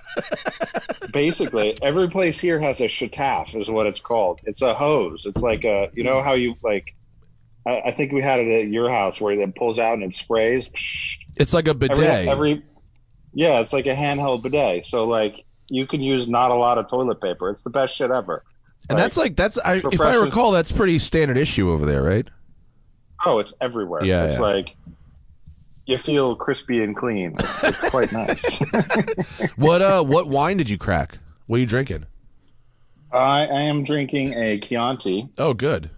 basically, 1.11 1.77
every 1.81 2.09
place 2.09 2.39
here 2.39 2.59
has 2.59 2.81
a 2.81 2.85
shataf, 2.85 3.59
is 3.59 3.69
what 3.69 3.87
it's 3.87 3.99
called. 3.99 4.39
It's 4.43 4.61
a 4.61 4.73
hose. 4.73 5.25
It's 5.25 5.41
like 5.41 5.65
a 5.65 5.89
you 5.93 6.03
know 6.03 6.21
how 6.21 6.33
you 6.33 6.55
like. 6.63 6.95
I, 7.65 7.81
I 7.85 7.91
think 7.91 8.11
we 8.11 8.21
had 8.21 8.39
it 8.39 8.53
at 8.53 8.67
your 8.67 8.89
house 8.89 9.21
where 9.21 9.33
it 9.33 9.55
pulls 9.55 9.79
out 9.79 9.93
and 9.93 10.03
it 10.03 10.13
sprays. 10.13 10.69
It's 11.35 11.53
like 11.53 11.67
a 11.67 11.73
bidet. 11.73 11.99
Every, 11.99 12.29
every 12.29 12.63
yeah, 13.33 13.59
it's 13.59 13.73
like 13.73 13.85
a 13.85 13.93
handheld 13.93 14.43
bidet. 14.43 14.85
So 14.85 15.07
like 15.07 15.45
you 15.69 15.85
can 15.85 16.01
use 16.01 16.27
not 16.27 16.51
a 16.51 16.55
lot 16.55 16.77
of 16.77 16.89
toilet 16.89 17.21
paper. 17.21 17.49
It's 17.49 17.63
the 17.63 17.69
best 17.69 17.95
shit 17.95 18.11
ever. 18.11 18.43
And 18.89 18.97
that's 18.97 19.17
like 19.17 19.35
that's 19.35 19.57
I, 19.59 19.75
if 19.75 20.01
I 20.01 20.15
recall, 20.15 20.51
that's 20.51 20.71
pretty 20.71 20.99
standard 20.99 21.37
issue 21.37 21.71
over 21.71 21.85
there, 21.85 22.03
right? 22.03 22.27
Oh, 23.25 23.39
it's 23.39 23.53
everywhere. 23.61 24.03
Yeah, 24.03 24.25
it's 24.25 24.35
yeah. 24.35 24.41
like 24.41 24.75
you 25.85 25.97
feel 25.97 26.35
crispy 26.35 26.83
and 26.83 26.95
clean. 26.95 27.33
It's, 27.39 27.63
it's 27.63 27.89
quite 27.89 28.11
nice. 28.11 28.63
What 29.55 29.81
uh, 29.81 30.03
what 30.03 30.27
wine 30.27 30.57
did 30.57 30.69
you 30.69 30.77
crack? 30.77 31.17
What 31.47 31.57
are 31.57 31.59
you 31.59 31.65
drinking? 31.65 32.05
I, 33.11 33.47
I 33.47 33.61
am 33.61 33.83
drinking 33.83 34.33
a 34.33 34.59
Chianti 34.59 35.29
Oh, 35.37 35.53
good. 35.53 35.89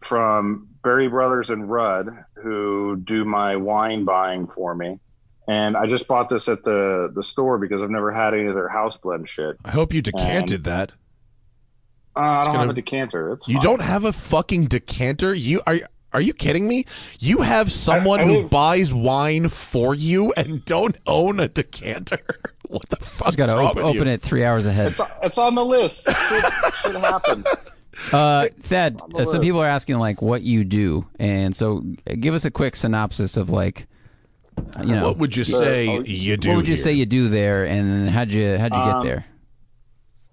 from 0.00 0.68
Berry 0.82 1.08
Brothers 1.08 1.50
and 1.50 1.70
Rudd, 1.70 2.08
who 2.34 2.96
do 2.96 3.24
my 3.24 3.56
wine 3.56 4.04
buying 4.04 4.46
for 4.48 4.74
me. 4.74 4.98
And 5.46 5.76
I 5.76 5.86
just 5.86 6.08
bought 6.08 6.28
this 6.28 6.48
at 6.48 6.64
the, 6.64 7.10
the 7.14 7.22
store 7.22 7.58
because 7.58 7.82
I've 7.82 7.90
never 7.90 8.12
had 8.12 8.34
any 8.34 8.46
of 8.46 8.54
their 8.54 8.68
house 8.68 8.96
blend 8.96 9.28
shit. 9.28 9.56
I 9.64 9.70
hope 9.70 9.92
you 9.92 10.02
decanted 10.02 10.64
that. 10.64 10.92
Uh, 12.16 12.20
I 12.20 12.44
don't 12.44 12.46
gonna- 12.46 12.58
have 12.60 12.70
a 12.70 12.74
decanter. 12.74 13.32
It's 13.32 13.48
You 13.48 13.54
fine. 13.56 13.62
don't 13.64 13.82
have 13.82 14.04
a 14.04 14.12
fucking 14.12 14.66
decanter? 14.66 15.34
You 15.34 15.60
are 15.66 15.76
are 16.12 16.20
you 16.20 16.32
kidding 16.32 16.66
me? 16.66 16.86
You 17.20 17.38
have 17.42 17.70
someone 17.70 18.18
I 18.20 18.24
who 18.24 18.32
live- 18.38 18.50
buys 18.50 18.92
wine 18.92 19.48
for 19.48 19.94
you 19.94 20.32
and 20.36 20.64
don't 20.64 20.96
own 21.06 21.38
a 21.40 21.48
decanter. 21.48 22.20
What 22.70 22.88
the 22.88 22.96
fuck? 22.96 23.32
You 23.32 23.36
got 23.36 23.46
to 23.46 23.56
op- 23.56 23.76
open 23.78 24.06
you? 24.06 24.12
it 24.12 24.22
three 24.22 24.44
hours 24.44 24.64
ahead. 24.64 24.86
It's, 24.88 25.00
it's 25.24 25.38
on 25.38 25.56
the 25.56 25.64
list. 25.64 26.06
It 26.08 26.14
should, 26.16 26.74
should 26.92 27.00
happen. 27.00 27.44
Uh, 28.12 28.46
Thad, 28.60 28.94
uh, 28.96 28.98
some 28.98 29.12
list. 29.34 29.40
people 29.42 29.60
are 29.60 29.66
asking 29.68 29.98
like 29.98 30.22
what 30.22 30.40
you 30.42 30.64
do, 30.64 31.04
and 31.18 31.54
so 31.54 31.80
give 32.18 32.32
us 32.32 32.44
a 32.46 32.50
quick 32.50 32.74
synopsis 32.76 33.36
of 33.36 33.50
like 33.50 33.86
You 34.80 34.94
know, 34.94 35.08
what 35.08 35.18
would 35.18 35.36
you 35.36 35.44
say 35.44 35.88
oh, 35.88 36.00
you 36.04 36.36
do? 36.38 36.48
what 36.50 36.56
would 36.58 36.68
you 36.68 36.76
here? 36.76 36.82
say 36.82 36.92
you 36.94 37.04
do 37.06 37.28
there, 37.28 37.66
and 37.66 38.08
how'd 38.08 38.28
you 38.28 38.56
how'd 38.56 38.72
you 38.72 38.78
Um, 38.80 39.02
get 39.02 39.08
there? 39.08 39.26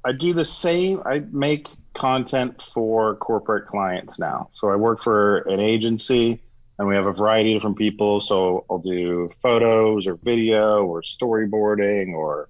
I 0.08 0.14
do 0.14 0.34
the 0.34 0.46
same. 0.46 1.02
I 1.06 1.20
make 1.34 1.68
content 1.94 2.62
for 2.62 3.18
corporate 3.18 3.68
clients 3.68 4.18
now. 4.18 4.50
So 4.54 4.70
I 4.70 4.78
work 4.78 5.02
for 5.02 5.40
an 5.40 5.60
agency, 5.60 6.42
and 6.80 6.88
we 6.88 6.96
have 6.96 7.08
a 7.08 7.12
variety 7.12 7.52
of 7.52 7.60
different 7.60 7.78
people. 7.78 8.22
So 8.22 8.66
I'll 8.70 8.80
do 8.80 9.30
photos 9.44 10.08
or 10.08 10.16
video 10.24 10.86
or 10.86 11.02
storyboarding 11.02 12.14
or 12.14 12.48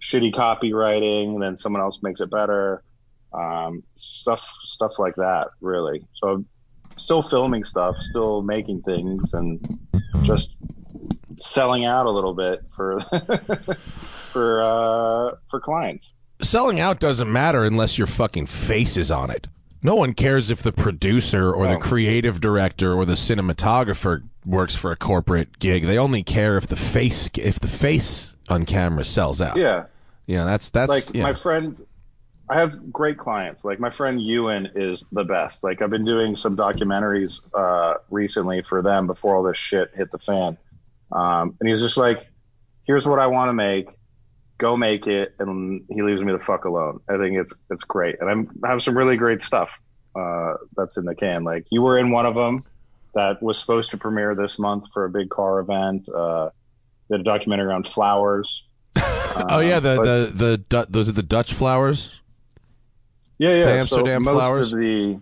shitty 0.00 0.32
copywriting, 0.32 1.34
and 1.34 1.42
then 1.42 1.58
someone 1.58 1.82
else 1.82 2.02
makes 2.02 2.22
it 2.22 2.30
better. 2.30 2.82
Um, 3.34 3.82
stuff, 3.96 4.50
stuff 4.64 4.98
like 4.98 5.16
that. 5.16 5.48
Really. 5.60 6.06
So 6.14 6.28
I'm 6.28 6.46
still 6.96 7.20
filming 7.20 7.64
stuff, 7.64 7.96
still 7.96 8.40
making 8.40 8.80
things, 8.80 9.34
and 9.34 9.78
just 10.22 10.56
selling 11.36 11.84
out 11.84 12.06
a 12.06 12.10
little 12.10 12.34
bit 12.34 12.64
for 12.74 12.98
for 14.32 14.62
uh, 14.62 15.36
for 15.50 15.60
clients. 15.60 16.10
Selling 16.44 16.78
out 16.78 17.00
doesn't 17.00 17.32
matter 17.32 17.64
unless 17.64 17.96
your 17.96 18.06
fucking 18.06 18.46
face 18.46 18.96
is 18.96 19.10
on 19.10 19.30
it. 19.30 19.48
No 19.82 19.94
one 19.94 20.12
cares 20.12 20.50
if 20.50 20.62
the 20.62 20.72
producer 20.72 21.52
or 21.52 21.66
the 21.66 21.76
creative 21.76 22.40
director 22.40 22.92
or 22.92 23.04
the 23.04 23.14
cinematographer 23.14 24.22
works 24.46 24.74
for 24.74 24.92
a 24.92 24.96
corporate 24.96 25.58
gig. 25.58 25.84
They 25.84 25.98
only 25.98 26.22
care 26.22 26.56
if 26.56 26.66
the 26.66 26.76
face 26.76 27.30
if 27.36 27.60
the 27.60 27.68
face 27.68 28.34
on 28.48 28.64
camera 28.64 29.04
sells 29.04 29.40
out. 29.40 29.56
Yeah. 29.56 29.86
Yeah, 30.26 30.44
that's 30.44 30.70
that's 30.70 30.88
like 30.88 31.14
yeah. 31.14 31.22
my 31.22 31.34
friend 31.34 31.84
i 32.48 32.58
have 32.58 32.92
great 32.92 33.16
clients 33.16 33.64
like 33.64 33.80
my 33.80 33.88
friend 33.88 34.20
ewan 34.20 34.68
is 34.74 35.06
the 35.12 35.24
best 35.24 35.64
like 35.64 35.80
i've 35.80 35.90
been 35.90 36.04
doing 36.04 36.36
some 36.36 36.54
documentaries 36.54 37.40
uh, 37.54 37.94
recently 38.10 38.60
for 38.60 38.82
them 38.82 39.06
before 39.06 39.34
all 39.34 39.42
this 39.42 39.56
shit 39.56 39.90
hit 39.94 40.10
the 40.10 40.18
fan 40.18 40.56
um, 41.12 41.56
and 41.58 41.68
he's 41.68 41.80
just 41.80 41.96
like 41.96 42.26
here's 42.84 43.06
what 43.06 43.18
i 43.18 43.26
want 43.26 43.48
to 43.48 43.54
make 43.54 43.88
go 44.58 44.76
make 44.76 45.06
it 45.06 45.34
and 45.38 45.84
he 45.88 46.02
leaves 46.02 46.22
me 46.22 46.32
the 46.32 46.38
fuck 46.38 46.64
alone 46.64 47.00
i 47.08 47.16
think 47.18 47.36
it's 47.36 47.52
it's 47.70 47.84
great 47.84 48.16
and 48.20 48.30
I'm, 48.30 48.50
i 48.64 48.68
have 48.68 48.82
some 48.82 48.96
really 48.96 49.16
great 49.16 49.42
stuff 49.42 49.70
uh, 50.14 50.54
that's 50.76 50.96
in 50.96 51.04
the 51.04 51.14
can 51.14 51.42
like 51.42 51.66
you 51.70 51.82
were 51.82 51.98
in 51.98 52.12
one 52.12 52.24
of 52.24 52.36
them 52.36 52.64
that 53.14 53.42
was 53.42 53.58
supposed 53.58 53.90
to 53.90 53.96
premiere 53.96 54.34
this 54.34 54.58
month 54.58 54.90
for 54.92 55.04
a 55.04 55.10
big 55.10 55.28
car 55.28 55.58
event 55.58 56.08
uh, 56.08 56.50
did 57.10 57.20
a 57.20 57.24
documentary 57.24 57.72
on 57.72 57.82
flowers 57.82 58.64
oh 59.50 59.60
yeah, 59.60 59.80
the, 59.80 59.90
Um, 59.90 59.96
but- 59.96 60.38
the 60.38 60.64
the 60.68 60.86
those 60.88 61.08
are 61.08 61.12
the 61.12 61.22
Dutch 61.22 61.52
flowers. 61.52 62.20
Yeah, 63.38 63.50
yeah. 63.50 63.64
The 63.64 63.78
Amsterdam 63.80 64.24
so 64.24 64.32
most 64.32 64.42
flowers? 64.42 64.72
of 64.72 64.78
the 64.78 65.18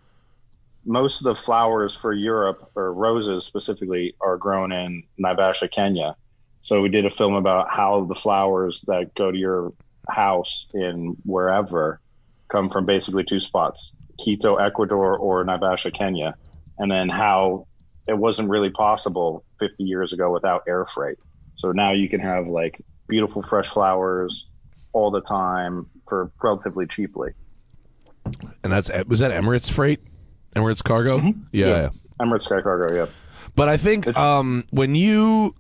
most 0.85 1.21
of 1.21 1.25
the 1.25 1.35
flowers 1.35 1.97
for 1.97 2.13
Europe 2.13 2.71
or 2.75 2.93
roses 2.93 3.47
specifically 3.47 4.15
are 4.21 4.37
grown 4.37 4.73
in 4.73 5.05
Naivasha, 5.19 5.71
Kenya. 5.71 6.17
So 6.63 6.81
we 6.81 6.89
did 6.89 7.05
a 7.05 7.11
film 7.11 7.35
about 7.35 7.71
how 7.71 8.05
the 8.05 8.15
flowers 8.15 8.83
that 8.87 9.15
go 9.15 9.31
to 9.31 9.37
your 9.37 9.73
house 10.09 10.67
in 10.75 11.17
wherever 11.25 12.01
come 12.49 12.71
from 12.71 12.87
basically 12.87 13.25
two 13.25 13.41
spots: 13.41 13.93
Quito, 14.19 14.57
Ecuador, 14.57 15.17
or 15.17 15.45
Naivasha, 15.45 15.93
Kenya, 15.93 16.35
and 16.79 16.91
then 16.91 17.09
how 17.09 17.67
it 18.07 18.17
wasn't 18.17 18.49
really 18.49 18.71
possible 18.71 19.45
50 19.61 19.85
years 19.85 20.13
ago 20.13 20.33
without 20.33 20.65
air 20.67 20.85
freight. 20.85 21.19
So 21.55 21.73
now 21.73 21.93
you 21.93 22.09
can 22.09 22.21
have 22.21 22.47
like 22.47 22.81
beautiful 23.09 23.43
fresh 23.43 23.69
flowers 23.69 24.47
all 24.93 25.11
the 25.11 25.21
time 25.21 25.87
for 26.09 26.31
relatively 26.43 26.87
cheaply. 26.87 27.31
And 28.63 28.73
that's 28.73 28.91
was 29.07 29.21
that 29.21 29.33
Emirates 29.33 29.71
Freight, 29.71 30.01
Emirates 30.55 30.83
Cargo. 30.83 31.19
Yeah, 31.19 31.33
yeah. 31.53 31.67
Yeah. 31.67 31.89
Emirates 32.21 32.43
Sky 32.43 32.61
Cargo, 32.61 32.95
yeah. 32.95 33.07
But 33.57 33.69
I 33.69 33.77
think 33.77 34.17
um, 34.17 34.65
when 34.71 34.95
you, 34.95 35.55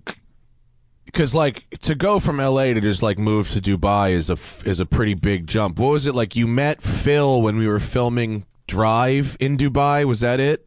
because 1.12 1.35
like 1.35 1.69
to 1.81 1.95
go 1.95 2.19
from 2.19 2.40
L.A. 2.40 2.73
to 2.75 2.81
just 2.81 3.02
like 3.02 3.19
move 3.19 3.50
to 3.50 3.61
Dubai 3.61 4.12
is 4.12 4.31
a 4.31 4.38
is 4.69 4.81
a 4.81 4.87
pretty 4.87 5.14
big 5.14 5.47
jump. 5.47 5.78
What 5.78 5.90
was 5.90 6.07
it 6.07 6.14
like? 6.14 6.35
You 6.35 6.47
met 6.47 6.83
Phil 6.83 7.42
when 7.42 7.57
we 7.57 7.69
were 7.69 7.81
filming 7.81 8.47
Drive 8.66 9.37
in 9.38 9.57
Dubai. 9.57 10.04
Was 10.04 10.21
that 10.21 10.40
it? 10.40 10.66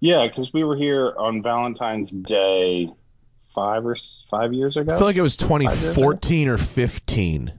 Yeah, 0.00 0.26
because 0.26 0.52
we 0.52 0.64
were 0.64 0.76
here 0.76 1.14
on 1.16 1.42
Valentine's 1.42 2.10
Day 2.10 2.90
five 3.48 3.86
or 3.86 3.96
five 4.30 4.52
years 4.52 4.76
ago. 4.76 4.94
I 4.94 4.98
feel 4.98 5.06
like 5.06 5.16
it 5.16 5.22
was 5.22 5.36
2014 5.36 6.48
or 6.48 6.58
15. 6.58 7.52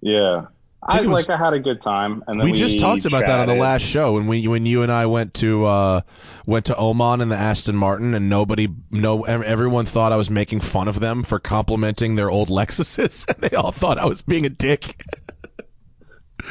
yeah, 0.00 0.46
I, 0.82 1.00
was- 1.00 1.08
like. 1.08 1.28
I 1.30 1.36
had 1.36 1.52
a 1.54 1.58
good 1.58 1.80
time, 1.80 2.22
and 2.26 2.40
then 2.40 2.44
We 2.44 2.52
we, 2.52 2.58
just 2.58 2.80
talked 2.80 3.04
about 3.04 3.20
that 3.26 3.40
on 3.40 3.46
the 3.48 3.54
last 3.54 3.82
show 3.82 4.14
when 4.14 4.26
we 4.26 4.46
when 4.46 4.64
you 4.64 4.82
and 4.82 4.92
I 4.92 5.06
went 5.06 5.34
to 5.34 5.64
uh, 5.64 6.00
went 6.46 6.66
to 6.66 6.76
Oman 6.76 7.20
in 7.20 7.28
the 7.28 7.36
Aston 7.36 7.76
Martin, 7.76 8.14
and 8.14 8.28
nobody 8.28 8.68
no 8.90 9.24
everyone 9.24 9.86
thought 9.86 10.12
I 10.12 10.16
was 10.16 10.30
making 10.30 10.60
fun 10.60 10.86
of 10.88 11.00
them 11.00 11.22
for 11.24 11.38
complimenting 11.38 12.14
their 12.14 12.30
old 12.30 12.48
Lexuses, 12.48 13.24
and 13.28 13.38
they 13.38 13.56
all 13.56 13.72
thought 13.72 13.98
I 13.98 14.06
was 14.06 14.22
being 14.22 14.46
a 14.46 14.50
dick. 14.50 15.04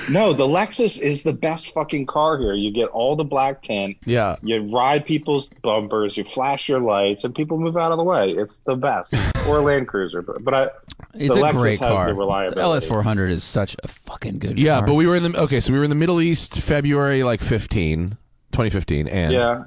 No, 0.10 0.34
the 0.34 0.46
Lexus 0.46 1.02
is 1.02 1.24
the 1.24 1.34
best 1.34 1.74
fucking 1.74 2.06
car 2.08 2.38
here. 2.38 2.54
You 2.54 2.72
get 2.72 2.88
all 2.90 3.16
the 3.16 3.24
black 3.24 3.62
tint. 3.62 3.98
Yeah. 4.06 4.36
You 4.44 4.62
ride 4.70 5.06
people's 5.06 5.50
bumpers. 5.64 6.18
You 6.18 6.24
flash 6.24 6.68
your 6.70 6.80
lights, 6.80 7.24
and 7.24 7.34
people 7.34 7.58
move 7.58 7.78
out 7.78 7.92
of 7.92 7.98
the 7.98 8.04
way. 8.04 8.32
It's 8.32 8.58
the 8.58 8.76
best. 8.76 9.14
or 9.48 9.58
a 9.60 9.62
Land 9.62 9.88
Cruiser, 9.88 10.22
but, 10.22 10.44
but 10.44 10.54
I. 10.54 10.70
It's 11.14 11.36
the 11.36 11.42
a 11.42 11.48
Lexus 11.48 11.58
great 11.60 11.80
car. 11.80 12.08
the 12.08 12.14
The 12.14 12.20
reliability. 12.20 12.88
LS400 12.88 13.30
is 13.30 13.44
such 13.44 13.76
a 13.84 13.88
fucking 13.88 14.40
good 14.40 14.60
Yeah, 14.60 14.78
car. 14.80 14.88
but 14.88 14.94
we 14.96 15.08
were 15.08 15.16
in 15.16 15.24
the 15.32 15.40
okay, 15.44 15.60
so 15.60 15.72
we 15.74 15.80
were 15.80 15.86
in 15.86 15.90
the 15.90 15.96
Middle 15.96 16.22
East 16.22 16.60
February 16.60 17.24
like 17.24 17.42
15, 17.42 18.10
2015 18.52 19.08
and 19.08 19.34
Yeah. 19.34 19.64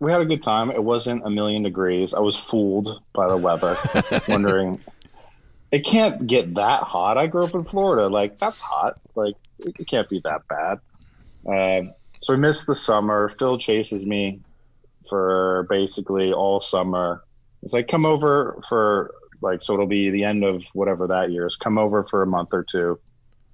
We 0.00 0.10
had 0.12 0.22
a 0.22 0.24
good 0.24 0.40
time. 0.42 0.70
It 0.70 0.82
wasn't 0.82 1.26
a 1.26 1.30
million 1.30 1.62
degrees. 1.62 2.14
I 2.14 2.20
was 2.20 2.34
fooled 2.36 3.02
by 3.12 3.28
the 3.28 3.36
weather, 3.36 3.76
wondering 4.28 4.80
it 5.72 5.84
can't 5.84 6.26
get 6.26 6.54
that 6.54 6.82
hot. 6.82 7.16
I 7.16 7.26
grew 7.26 7.44
up 7.44 7.54
in 7.54 7.64
Florida. 7.64 8.08
Like, 8.08 8.38
that's 8.38 8.60
hot. 8.60 9.00
Like, 9.14 9.36
it, 9.60 9.86
can't 9.86 10.08
be 10.08 10.20
that 10.24 10.42
bad. 10.48 10.80
Um, 11.46 11.94
so 12.18 12.34
I 12.34 12.36
missed 12.36 12.66
the 12.66 12.74
summer. 12.74 13.28
Phil 13.28 13.58
chases 13.58 14.06
me 14.06 14.40
for 15.08 15.66
basically 15.70 16.32
all 16.32 16.60
summer. 16.60 17.24
It's 17.62 17.72
like, 17.72 17.88
come 17.88 18.04
over 18.04 18.60
for, 18.68 19.14
like, 19.42 19.62
so 19.62 19.74
it'll 19.74 19.86
be 19.86 20.10
the 20.10 20.24
end 20.24 20.44
of 20.44 20.64
whatever 20.74 21.06
that 21.06 21.30
year 21.30 21.46
is. 21.46 21.56
Come 21.56 21.78
over 21.78 22.02
for 22.02 22.22
a 22.22 22.26
month 22.26 22.50
or 22.52 22.64
two. 22.64 22.98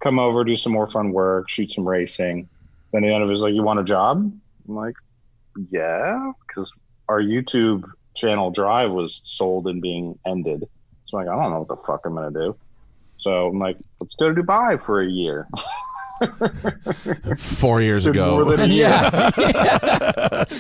Come 0.00 0.18
over, 0.18 0.44
do 0.44 0.56
some 0.56 0.73
more 0.73 0.88
fun 0.88 1.12
work, 1.12 1.50
shoot 1.50 1.73
some 1.73 1.87
racing. 1.87 2.49
Then 2.92 3.02
the 3.02 3.12
end 3.12 3.23
of 3.23 3.30
it 3.30 3.35
is 3.35 3.40
like, 3.40 3.54
you 3.54 3.62
want 3.62 3.80
a 3.80 3.85
job? 3.85 4.32
I'm 4.68 4.75
like, 4.75 4.94
yeah, 5.70 6.32
because 6.46 6.75
our 7.08 7.20
YouTube 7.20 7.85
channel 8.14 8.50
Drive 8.50 8.90
was 8.90 9.20
sold 9.25 9.66
and 9.66 9.82
being 9.82 10.18
ended. 10.26 10.68
So 11.06 11.18
I'm 11.18 11.26
like, 11.26 11.34
I 11.36 11.42
don't 11.42 11.52
know 11.52 11.60
what 11.60 11.68
the 11.68 11.76
fuck 11.76 12.04
I'm 12.04 12.14
gonna 12.14 12.30
do. 12.30 12.56
So 13.18 13.48
I'm 13.48 13.58
like, 13.58 13.78
let's 14.00 14.14
go 14.14 14.32
to 14.32 14.42
Dubai 14.42 14.80
for 14.80 15.00
a 15.00 15.08
year. 15.08 15.48
4 17.36 17.80
years 17.82 18.06
It's 18.06 18.16
been 18.16 18.26
more 18.28 18.42
ago. 18.42 18.50
than 18.56 18.70
a 18.70 18.72
year. 18.72 18.88
yeah. 18.88 20.44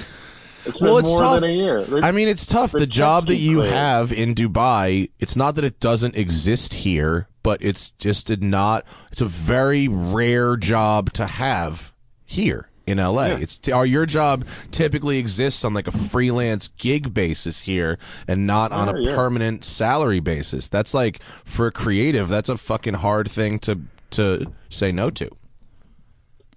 It's 0.68 0.80
been 0.80 0.88
Well, 0.88 0.98
it's 0.98 1.06
more 1.08 1.20
tough. 1.20 1.40
than 1.42 1.50
a 1.50 1.52
year. 1.52 1.86
I 2.02 2.10
mean, 2.10 2.26
it's 2.26 2.44
tough. 2.44 2.72
The 2.72 2.80
The 2.80 2.86
job 2.88 3.26
that 3.26 3.36
you 3.36 3.58
clearing. 3.58 3.72
have 3.72 4.12
in 4.12 4.34
Dubai, 4.34 5.10
it's 5.20 5.36
not 5.36 5.54
that 5.54 5.62
it 5.64 5.78
doesn't 5.78 6.16
exist 6.16 6.74
here, 6.74 7.28
but 7.44 7.62
it's 7.62 7.92
just 7.92 8.30
a 8.30 8.36
not. 8.44 8.84
It's 9.12 9.20
a 9.20 9.26
very 9.26 9.86
rare 9.86 10.56
job 10.56 11.12
to 11.12 11.26
have 11.26 11.92
here 12.24 12.68
in 12.86 12.98
LA. 12.98 13.36
It's 13.40 13.68
are 13.68 13.84
your 13.86 14.06
job 14.06 14.44
typically 14.70 15.18
exists 15.18 15.64
on 15.64 15.74
like 15.74 15.86
a 15.88 15.92
freelance 15.92 16.68
gig 16.68 17.12
basis 17.12 17.60
here, 17.60 17.98
and 18.28 18.46
not 18.46 18.72
on 18.72 18.88
Oh, 18.88 18.92
a 18.96 19.00
yeah. 19.02 19.14
permanent 19.14 19.64
salary 19.64 20.20
basis. 20.20 20.68
That's 20.68 20.94
like 20.94 21.20
for 21.22 21.66
a 21.66 21.72
creative, 21.72 22.28
that's 22.28 22.48
a 22.48 22.56
fucking 22.56 22.94
hard 22.94 23.30
thing 23.30 23.58
to 23.60 23.80
to 24.10 24.52
say 24.70 24.92
no 24.92 25.10
to. 25.10 25.28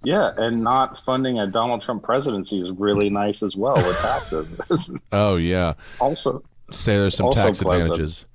yeah, 0.04 0.30
and 0.36 0.62
not 0.62 0.98
funding 0.98 1.38
a 1.38 1.46
Donald 1.46 1.82
Trump 1.82 2.02
presidency 2.02 2.58
is 2.60 2.70
really 2.72 3.10
nice 3.10 3.42
as 3.42 3.56
well 3.56 3.74
with 3.74 3.98
taxes. 4.00 4.96
Oh 5.12 5.36
yeah, 5.36 5.74
also, 6.00 6.42
say 6.70 6.96
there's 6.96 7.16
some 7.16 7.32
tax 7.32 7.60
pleasant. 7.62 7.90
advantages, 7.90 8.26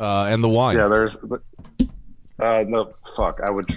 uh, 0.00 0.24
and 0.28 0.42
the 0.42 0.48
wine. 0.48 0.76
yeah, 0.76 0.88
there's. 0.88 1.16
Uh, 2.40 2.64
no, 2.66 2.92
fuck. 3.16 3.40
I 3.46 3.50
would. 3.50 3.70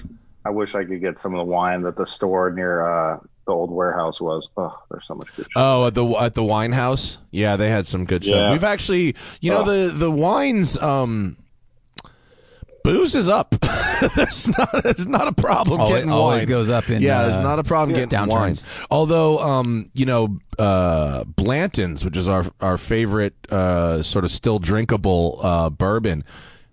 I 0.43 0.49
wish 0.49 0.73
I 0.75 0.83
could 0.83 1.01
get 1.01 1.19
some 1.19 1.33
of 1.35 1.37
the 1.37 1.51
wine 1.51 1.83
that 1.83 1.95
the 1.95 2.05
store 2.05 2.49
near 2.51 2.81
uh, 2.81 3.19
the 3.45 3.51
old 3.51 3.71
warehouse 3.71 4.21
was. 4.21 4.49
Oh, 4.57 4.77
there's 4.89 5.05
so 5.05 5.15
much 5.15 5.27
good 5.35 5.45
shit. 5.45 5.51
Oh, 5.55 5.87
at 5.87 5.93
the 5.95 6.05
at 6.19 6.33
the 6.35 6.43
wine 6.43 6.71
house, 6.71 7.17
yeah, 7.31 7.55
they 7.55 7.69
had 7.69 7.87
some 7.87 8.05
good 8.05 8.23
stuff. 8.23 8.35
Yeah. 8.35 8.51
We've 8.51 8.63
actually, 8.63 9.15
you 9.41 9.51
know, 9.51 9.61
Oh. 9.61 9.63
the 9.87 9.91
the 9.93 10.11
wines, 10.11 10.77
um, 10.81 11.37
booze 12.83 13.15
is 13.15 13.27
up. 13.27 13.55
there's 14.15 14.47
not 14.57 14.69
there's 14.83 15.07
not 15.07 15.27
a 15.27 15.31
problem 15.33 15.79
Always- 15.81 15.95
getting 15.95 16.11
always 16.11 16.39
wine. 16.41 16.47
goes 16.49 16.69
up 16.69 16.89
in, 16.89 17.01
yeah, 17.01 17.23
there's 17.23 17.37
uh, 17.37 17.43
not 17.43 17.59
a 17.59 17.63
problem 17.63 17.93
getting 17.95 18.09
downturns. 18.17 18.29
wines. 18.29 18.65
Although, 18.89 19.39
um, 19.39 19.89
you 19.93 20.05
know, 20.05 20.39
uh, 20.57 21.23
Blanton's, 21.25 22.03
which 22.05 22.17
is 22.17 22.27
our 22.27 22.45
our 22.59 22.77
favorite 22.77 23.35
uh, 23.51 24.01
sort 24.03 24.25
of 24.25 24.31
still 24.31 24.59
drinkable 24.59 25.39
uh, 25.41 25.69
bourbon. 25.69 26.23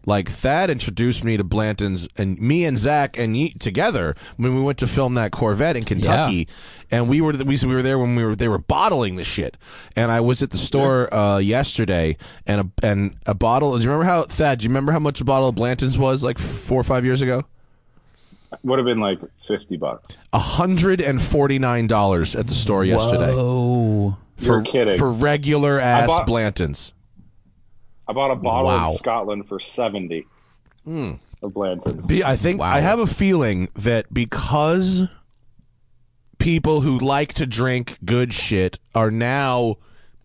Like 0.07 0.31
Thad 0.31 0.71
introduced 0.71 1.23
me 1.23 1.37
to 1.37 1.45
Blanton's, 1.45 2.09
and 2.17 2.41
me 2.41 2.65
and 2.65 2.79
Zack 2.79 3.19
and 3.19 3.35
Yeet 3.37 3.59
together 3.59 4.15
when 4.39 4.55
we 4.55 4.63
went 4.63 4.79
to 4.79 4.87
film 4.87 5.15
that 5.15 5.33
Corvette 5.33 5.77
in 5.77 5.83
Kentucky, 5.83 6.49
and 6.91 7.09
we 7.09 7.21
were 7.21 7.33
we, 7.33 7.59
we 7.63 7.75
were 7.75 7.83
there 7.83 7.99
when 7.99 8.17
we 8.17 8.25
were 8.25 8.35
they 8.35 8.49
were 8.49 8.59
bottling 8.59 9.17
the 9.17 9.25
shit, 9.25 9.57
and 9.97 10.11
I 10.11 10.21
was 10.21 10.43
at 10.43 10.51
the 10.51 10.57
store 10.57 11.13
uh, 11.13 11.39
yesterday, 11.39 12.17
and 12.47 12.61
a 12.83 12.87
and 12.87 13.17
a 13.27 13.35
bottle. 13.35 13.77
Do 13.77 13.83
you 13.83 13.91
remember 13.91 14.07
how 14.07 14.23
Thad? 14.23 14.61
Do 14.61 14.65
you 14.65 14.71
remember 14.71 14.93
how 14.93 14.99
much 14.99 15.21
a 15.21 15.25
bottle 15.25 15.49
of 15.51 15.55
Blanton's 15.57 15.99
was 15.99 16.25
like 16.25 16.39
four 16.39 16.81
or 16.81 16.85
five 16.85 17.05
years 17.05 17.21
ago? 17.21 17.45
Would 18.63 18.79
have 18.79 18.87
been 18.87 19.01
like 19.01 19.19
fifty 19.47 19.77
bucks. 19.77 20.17
hundred 20.33 21.03
and 21.03 21.21
forty 21.21 21.59
nine 21.59 21.87
dollars 21.87 22.35
at 22.35 22.47
the 22.47 22.55
store 22.55 22.83
yesterday 22.83 23.33
Oh, 23.35 24.17
You're 24.39 24.63
kidding. 24.63 24.97
for 24.97 25.11
regular 25.11 25.79
ass 25.79 26.07
bought- 26.07 26.27
Blanton's. 26.27 26.95
I 28.09 28.13
bought 28.13 28.31
a 28.31 28.37
bottle 28.37 28.67
Wow. 28.69 28.91
in 28.91 28.97
Scotland 28.97 29.49
for 29.49 29.61
seventy 29.61 30.27
hmm. 30.85 31.13
of 31.43 31.53
Blanton's. 31.55 32.07
Be- 32.07 32.25
I 32.25 32.37
think 32.37 32.61
Wow. 32.61 32.71
I 32.75 32.81
have 32.81 32.99
a 32.99 33.07
feeling 33.07 33.69
that 33.77 34.13
because 34.13 35.09
people 36.39 36.81
who 36.81 36.99
like 36.99 37.35
to 37.35 37.47
drink 37.47 37.99
good 38.05 38.33
shit 38.33 38.79
are 38.95 39.11
now 39.11 39.77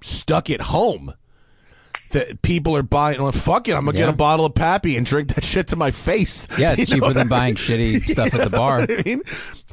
stuck 0.01 0.49
at 0.49 0.61
home. 0.61 1.13
That 2.11 2.43
people 2.43 2.77
are 2.77 2.83
buying. 2.83 3.19
Well, 3.21 3.31
fuck 3.31 3.67
it, 3.67 3.73
I'm 3.73 3.85
gonna 3.85 3.97
get 3.97 4.07
a 4.07 4.13
bottle 4.13 4.45
of 4.45 4.53
Pappy 4.53 4.97
and 4.97 5.05
drink 5.05 5.33
that 5.33 5.43
shit 5.43 5.69
to 5.69 5.75
my 5.75 5.89
face. 5.89 6.47
yeah, 6.59 6.73
it's 6.77 6.81
You 6.91 6.97
cheaper 6.97 7.11
than 7.11 7.25
I 7.25 7.29
buying 7.29 7.55
shitty 7.55 8.03
stuff 8.11 8.35
at 8.35 8.43
the 8.43 8.55
bar. 8.55 8.81
I 8.81 9.01
mean, 9.03 9.23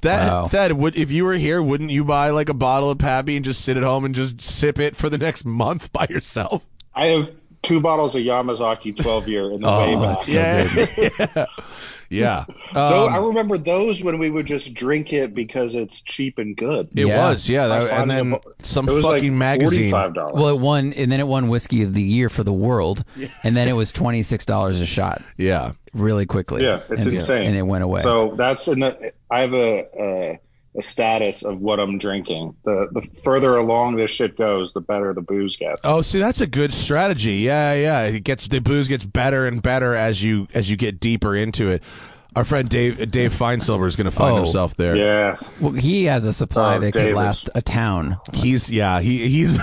that 0.00 0.33
Wow. 0.33 0.47
that 0.49 0.75
would 0.75 0.97
if 0.97 1.11
you 1.11 1.25
were 1.25 1.35
here, 1.35 1.62
wouldn't 1.62 1.90
you 1.90 2.02
buy 2.02 2.31
like 2.31 2.49
a 2.49 2.55
bottle 2.55 2.90
of 2.90 2.97
Pappy 2.97 3.37
and 3.37 3.45
just 3.45 3.61
sit 3.61 3.76
at 3.76 3.83
home 3.83 4.07
and 4.07 4.14
just 4.14 4.40
sip 4.40 4.79
it 4.79 4.97
for 4.97 5.11
the 5.11 5.19
next 5.19 5.45
month 5.45 5.93
by 5.93 6.07
yourself? 6.09 6.64
I 6.95 7.07
have 7.09 7.31
two 7.62 7.81
bottles 7.81 8.14
of 8.14 8.23
Yamazaki 8.23 8.97
twelve 9.00 9.29
year 9.29 9.50
in 9.50 9.57
the 9.57 9.67
Oh, 9.67 9.79
way 9.81 9.95
back. 9.97 10.23
so 10.23 11.47
Yeah, 12.12 12.45
yeah. 12.49 12.57
Though 12.75 13.07
Um, 13.07 13.12
I 13.14 13.19
remember 13.19 13.57
those 13.57 14.02
when 14.02 14.19
we 14.19 14.31
would 14.31 14.47
just 14.47 14.75
drink 14.75 15.12
it 15.12 15.33
because 15.35 15.75
it's 15.76 16.00
cheap 16.00 16.38
and 16.38 16.57
good. 16.57 16.88
it 16.97 17.07
Yeah. 17.07 17.29
was, 17.29 17.49
yeah. 17.49 17.69
That- 17.69 17.93
and 18.00 18.11
then 18.11 18.33
it- 18.35 18.43
some 18.62 18.88
it 18.88 19.00
fucking 19.02 19.31
like 19.31 19.38
magazine. 19.38 19.90
Forty-five 19.90 20.14
dollars. 20.14 20.33
Well, 20.35 20.49
it 20.49 20.61
won, 20.61 20.93
and 20.95 21.12
then 21.12 21.21
it 21.21 21.29
won 21.29 21.49
whiskey 21.49 21.83
of 21.83 21.95
the 21.95 22.02
year 22.02 22.29
for 22.29 22.43
the 22.43 22.52
world, 22.52 23.05
and 23.45 23.57
then 23.57 23.69
it 23.69 23.75
was 23.75 23.93
twenty 23.93 24.23
six 24.25 24.45
dollars 24.45 24.81
a 24.81 24.87
shot, 24.87 25.23
Yeah, 25.37 25.73
really 25.95 26.26
quickly. 26.26 26.64
yeah, 26.64 26.81
it's 26.90 27.05
and, 27.05 27.12
insane. 27.12 27.47
and 27.49 27.57
it 27.57 27.62
went 27.62 27.85
away. 27.85 28.00
So 28.02 28.35
that's 28.37 28.67
in 28.67 28.81
the. 28.81 29.12
I 29.31 29.40
have 29.43 29.55
a, 29.55 29.85
a 30.00 30.38
a 30.77 30.83
status 30.83 31.43
of 31.43 31.61
what 31.61 31.81
I'm 31.81 31.99
drinking. 31.99 32.55
The 32.65 32.89
the 32.93 33.03
further 33.23 33.57
along 33.57 33.97
this 33.97 34.11
shit 34.11 34.37
goes, 34.37 34.73
the 34.73 34.81
better 34.81 35.12
the 35.12 35.21
booze 35.21 35.57
gets. 35.57 35.81
Oh, 35.85 36.03
see, 36.03 36.21
that's 36.21 36.41
a 36.41 36.47
good 36.47 36.73
strategy. 36.73 37.37
Yeah, 37.37 37.75
yeah. 37.75 38.03
It 38.03 38.25
gets 38.25 38.47
the 38.47 38.61
booze 38.61 38.89
gets 38.89 39.05
better 39.05 39.47
and 39.47 39.62
better 39.62 39.95
as 39.95 40.23
you 40.23 40.47
as 40.55 40.71
you 40.71 40.77
get 40.77 41.00
deeper 41.00 41.35
into 41.35 41.69
it. 41.69 41.83
Our 42.37 42.45
friend 42.45 42.69
Dave 42.69 43.11
Dave 43.11 43.33
Feinsilver 43.33 43.87
is 43.89 43.97
going 43.97 44.05
to 44.05 44.11
find 44.13 44.35
Oh. 44.35 44.37
himself 44.43 44.77
there. 44.77 44.95
Yes. 44.97 45.53
well, 45.61 45.73
he 45.73 46.05
has 46.05 46.25
a 46.25 46.33
supply 46.33 46.77
Oh, 46.77 46.81
that 46.81 46.93
could 46.93 47.01
Davis. 47.01 47.17
last 47.17 47.51
a 47.57 47.61
town. 47.63 48.19
He's 48.33 48.71
yeah 48.71 49.01
he 49.01 49.29
he's 49.29 49.59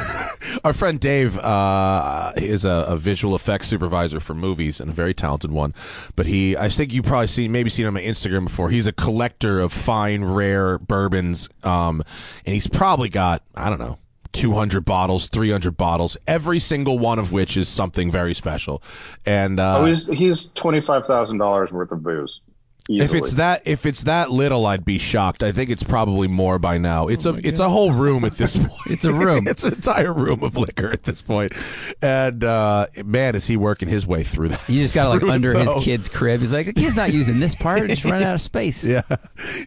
our 0.66 0.74
friend 0.74 1.00
Dave 1.00 1.38
uh, 1.38 2.34
is 2.36 2.66
a, 2.66 2.86
a 2.90 2.98
visual 2.98 3.36
effects 3.36 3.68
supervisor 3.68 4.20
for 4.20 4.34
movies 4.34 4.82
and 4.82 4.90
a 4.90 4.94
very 4.94 5.14
talented 5.14 5.52
one. 5.52 5.74
But 6.18 6.26
he 6.26 6.58
I 6.58 6.68
think 6.68 6.92
you 6.94 7.02
probably 7.02 7.28
seen 7.28 7.54
maybe 7.54 7.70
seen 7.70 7.86
him 7.86 7.96
on 7.96 8.04
Instagram 8.04 8.44
before. 8.46 8.70
He's 8.70 8.86
a 8.88 8.92
collector 8.94 9.60
of 9.62 9.72
fine 9.72 10.26
rare 10.26 10.78
bourbons, 10.78 11.48
um, 11.64 12.04
and 12.46 12.54
he's 12.54 12.68
probably 12.68 13.08
got 13.10 13.44
I 13.56 13.70
don't 13.70 13.80
know. 13.80 13.98
200 14.34 14.86
bottles, 14.86 15.30
300 15.30 15.78
bottles, 15.78 16.16
every 16.28 16.60
single 16.60 17.00
one 17.00 17.18
of 17.18 17.32
which 17.32 17.58
is 17.58 17.68
something 17.68 18.12
very 18.12 18.36
special. 18.36 18.84
And 19.26 19.60
uh, 19.60 19.80
Oh, 19.80 19.86
he's 19.86 20.08
he's 20.08 20.50
twenty 20.50 20.82
five 20.82 21.06
thousand 21.08 21.38
dollars 21.40 21.72
worth 21.74 21.92
of 21.92 22.04
booze. 22.04 22.42
If 22.89 23.13
it's 23.13 23.34
that 23.36 23.62
if 23.65 23.86
it's 23.86 24.03
that 24.06 24.32
little, 24.32 24.65
I'd 24.65 24.86
be 24.86 24.98
shocked. 24.98 25.44
I 25.44 25.51
think 25.51 25.70
it's 25.70 25.84
probably 25.84 26.27
more 26.27 26.58
by 26.60 26.77
now. 26.77 27.08
It's 27.08 27.25
a 27.25 27.36
it's 27.48 27.60
a 27.60 27.70
whole 27.70 27.91
room 27.91 28.24
at 28.25 28.34
this 28.34 28.56
point. 28.58 28.72
It's 28.88 29.03
a 29.06 29.13
room. 29.13 29.48
it's 29.48 29.63
an 29.63 29.74
entire 29.75 30.13
room 30.13 30.44
of 30.44 30.58
liquor 30.58 30.89
at 30.89 31.03
this 31.03 31.22
point. 31.22 31.53
And 32.01 32.44
uh, 32.44 32.88
man, 33.06 33.36
is 33.36 33.48
he 33.48 33.58
working 33.58 33.88
his 33.89 34.08
way 34.08 34.24
through 34.24 34.50
that? 34.50 34.67
You 34.70 34.82
just 34.82 34.96
got 34.96 35.03
to 35.06 35.10
like 35.10 35.24
under 35.34 35.53
though. 35.53 35.75
his 35.75 35.84
kid's 35.84 36.10
crib. 36.10 36.39
He's 36.39 36.53
like, 36.53 36.67
the 36.67 36.74
kid's 36.74 36.96
not 36.96 37.12
using 37.13 37.39
this 37.39 37.55
part. 37.55 37.88
Just 37.90 38.05
run 38.05 38.24
out 38.24 38.35
of 38.35 38.42
space. 38.48 38.83
Yeah, 38.83 39.01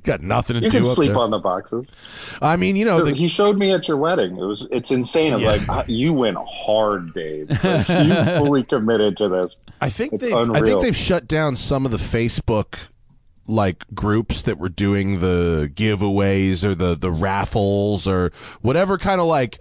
got 0.05 0.23
nothing 0.23 0.57
to 0.57 0.63
you 0.63 0.71
do 0.71 0.79
can 0.81 0.87
up 0.89 0.95
sleep 0.95 1.11
there. 1.11 1.19
on 1.19 1.31
the 1.31 1.39
boxes. 1.39 1.93
I 2.41 2.57
mean, 2.57 2.77
you 2.77 2.85
know, 2.85 3.05
the, 3.05 3.15
he 3.15 3.29
showed 3.29 3.57
me 3.59 3.73
at 3.73 3.89
your 3.89 3.97
wedding. 3.97 4.37
It 4.39 4.45
was 4.45 4.67
it's 4.71 4.91
insane. 4.91 5.35
I'm 5.35 5.41
Yeah. 5.41 5.51
like, 5.53 5.61
"Ah, 5.69 5.85
you 5.87 6.13
went 6.13 6.39
hard, 6.41 7.13
Dave. 7.15 7.51
Like, 7.51 7.89
you 7.89 8.15
fully 8.37 8.65
committed 8.65 9.17
to 9.19 9.29
this. 9.29 9.57
I 9.81 9.89
think 9.91 10.13
It's 10.13 10.25
they've, 10.25 10.35
I 10.35 10.61
think 10.61 10.83
they've 10.83 10.97
shut 10.97 11.27
down 11.27 11.57
some 11.57 11.85
of 11.87 11.91
the 11.91 11.97
Facebook 11.99 12.79
like 13.51 13.85
groups 13.95 14.43
that 14.43 14.59
were 14.59 14.69
doing 14.69 15.21
the 15.21 15.71
giveaways 15.75 16.65
or 16.65 16.75
the 16.75 16.95
the 16.95 17.11
raffles 17.11 18.07
or 18.07 18.31
whatever 18.61 18.97
kind 18.97 19.21
of 19.21 19.27
like 19.27 19.59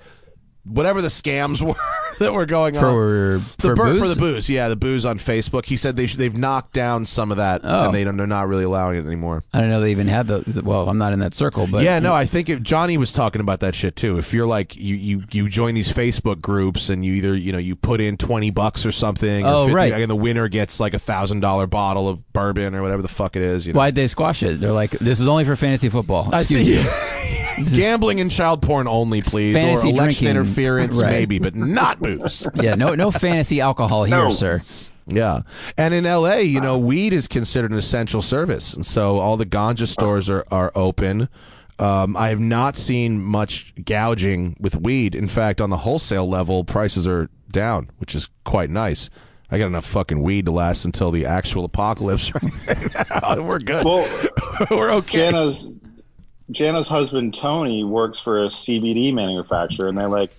whatever 0.69 1.01
the 1.01 1.07
scams 1.07 1.61
were 1.65 1.73
that 2.19 2.33
were 2.33 2.45
going 2.45 2.75
on. 2.77 2.81
For 2.83 3.41
The 3.57 3.67
for 3.69 3.75
bur- 3.75 3.85
booze? 3.93 3.99
for 4.01 4.07
the 4.07 4.15
booze, 4.15 4.49
yeah, 4.49 4.67
the 4.69 4.75
booze 4.75 5.05
on 5.05 5.17
Facebook. 5.17 5.65
He 5.65 5.75
said 5.77 5.95
they 5.95 6.05
sh- 6.07 6.15
they've 6.15 6.35
knocked 6.35 6.73
down 6.73 7.05
some 7.05 7.31
of 7.31 7.37
that, 7.37 7.61
Oh. 7.63 7.85
and 7.85 7.93
they 7.95 8.03
don't, 8.03 8.17
they're 8.17 8.27
not 8.27 8.47
really 8.47 8.63
allowing 8.63 8.97
it 8.97 9.05
anymore. 9.05 9.43
I 9.53 9.61
don't 9.61 9.69
know 9.69 9.79
they 9.81 9.91
even 9.91 10.07
had 10.07 10.27
the. 10.27 10.61
Well, 10.63 10.89
I'm 10.89 10.97
not 10.97 11.13
in 11.13 11.19
that 11.19 11.33
circle, 11.33 11.67
but 11.69 11.83
yeah, 11.83 11.99
no, 11.99 12.13
I 12.13 12.25
think 12.25 12.49
if 12.49 12.61
Johnny 12.61 12.97
was 12.97 13.13
talking 13.13 13.41
about 13.41 13.59
that 13.61 13.75
shit 13.75 13.95
too. 13.95 14.17
If 14.17 14.33
you're 14.33 14.47
like 14.47 14.75
you, 14.75 14.95
you 14.95 15.23
you 15.31 15.49
join 15.49 15.75
these 15.75 15.91
Facebook 15.91 16.41
groups 16.41 16.89
and 16.89 17.05
you 17.05 17.13
either 17.13 17.35
you 17.35 17.51
know 17.51 17.57
you 17.59 17.75
put 17.75 18.01
in 18.01 18.17
twenty 18.17 18.49
bucks 18.51 18.85
or 18.85 18.91
something, 18.91 19.45
or 19.45 19.49
Oh, 19.49 19.63
50 19.65 19.75
right. 19.75 19.93
and 19.93 20.09
the 20.09 20.15
winner 20.15 20.47
gets 20.47 20.79
like 20.79 20.93
a 20.93 20.99
thousand 20.99 21.39
dollar 21.39 21.67
bottle 21.67 22.07
of 22.07 22.31
bourbon 22.33 22.75
or 22.75 22.81
whatever 22.81 23.01
the 23.01 23.07
fuck 23.07 23.35
it 23.35 23.41
is. 23.41 23.65
You 23.65 23.73
know? 23.73 23.77
Why'd 23.77 23.95
they 23.95 24.07
squash 24.07 24.43
it? 24.43 24.59
They're 24.59 24.71
like, 24.71 24.91
this 24.91 25.19
is 25.19 25.27
only 25.27 25.45
for 25.45 25.55
fantasy 25.55 25.89
football. 25.89 26.33
Excuse 26.33 26.67
you. 26.67 26.83
Gambling 27.75 28.19
and 28.19 28.31
child 28.31 28.61
porn 28.61 28.87
only, 28.87 29.21
please, 29.21 29.55
Fantasy 29.55 29.89
or 29.89 29.93
election 29.93 30.25
drinking. 30.25 30.41
interference, 30.41 31.01
Right. 31.01 31.11
maybe, 31.11 31.39
but 31.39 31.55
not 31.55 31.99
booze. 32.01 32.47
Yeah, 32.55 32.75
no, 32.75 32.95
no 32.95 33.11
fantasy 33.11 33.61
alcohol 33.61 34.03
here, 34.05 34.17
No. 34.17 34.29
sir. 34.29 34.61
Yeah. 35.07 35.41
And 35.77 35.93
in 35.93 36.03
LA, 36.05 36.35
you 36.37 36.61
know, 36.61 36.77
weed 36.77 37.13
is 37.13 37.27
considered 37.27 37.71
an 37.71 37.77
essential 37.77 38.21
service. 38.21 38.73
And 38.73 38.85
so 38.85 39.19
all 39.19 39.37
the 39.37 39.45
ganja 39.45 39.87
stores 39.87 40.29
are, 40.29 40.45
are 40.51 40.71
open. 40.75 41.29
Um, 41.79 42.15
I 42.17 42.29
have 42.29 42.39
not 42.41 42.75
seen 42.75 43.23
much 43.23 43.73
gouging 43.83 44.55
with 44.59 44.75
weed. 44.75 45.15
In 45.15 45.27
fact, 45.27 45.61
on 45.61 45.69
the 45.69 45.77
wholesale 45.77 46.27
level, 46.29 46.63
prices 46.63 47.07
are 47.07 47.29
down, 47.51 47.89
which 47.97 48.13
is 48.13 48.29
quite 48.43 48.69
nice. 48.69 49.09
I 49.49 49.57
got 49.57 49.65
enough 49.67 49.85
fucking 49.85 50.21
weed 50.21 50.45
to 50.45 50.51
last 50.51 50.85
until 50.85 51.09
the 51.09 51.25
actual 51.25 51.65
apocalypse. 51.65 52.31
We're 53.37 53.57
good. 53.59 53.83
Well, 53.83 54.07
We're 54.69 54.91
okay. 54.95 55.31
Jana's 55.31 55.78
Jana's 56.51 56.87
husband 56.87 57.33
Tony 57.35 57.83
works 57.83 58.19
for 58.19 58.43
a 58.43 58.47
CBD 58.47 59.13
manufacturer, 59.13 59.87
and 59.87 59.97
they're 59.97 60.07
like, 60.09 60.31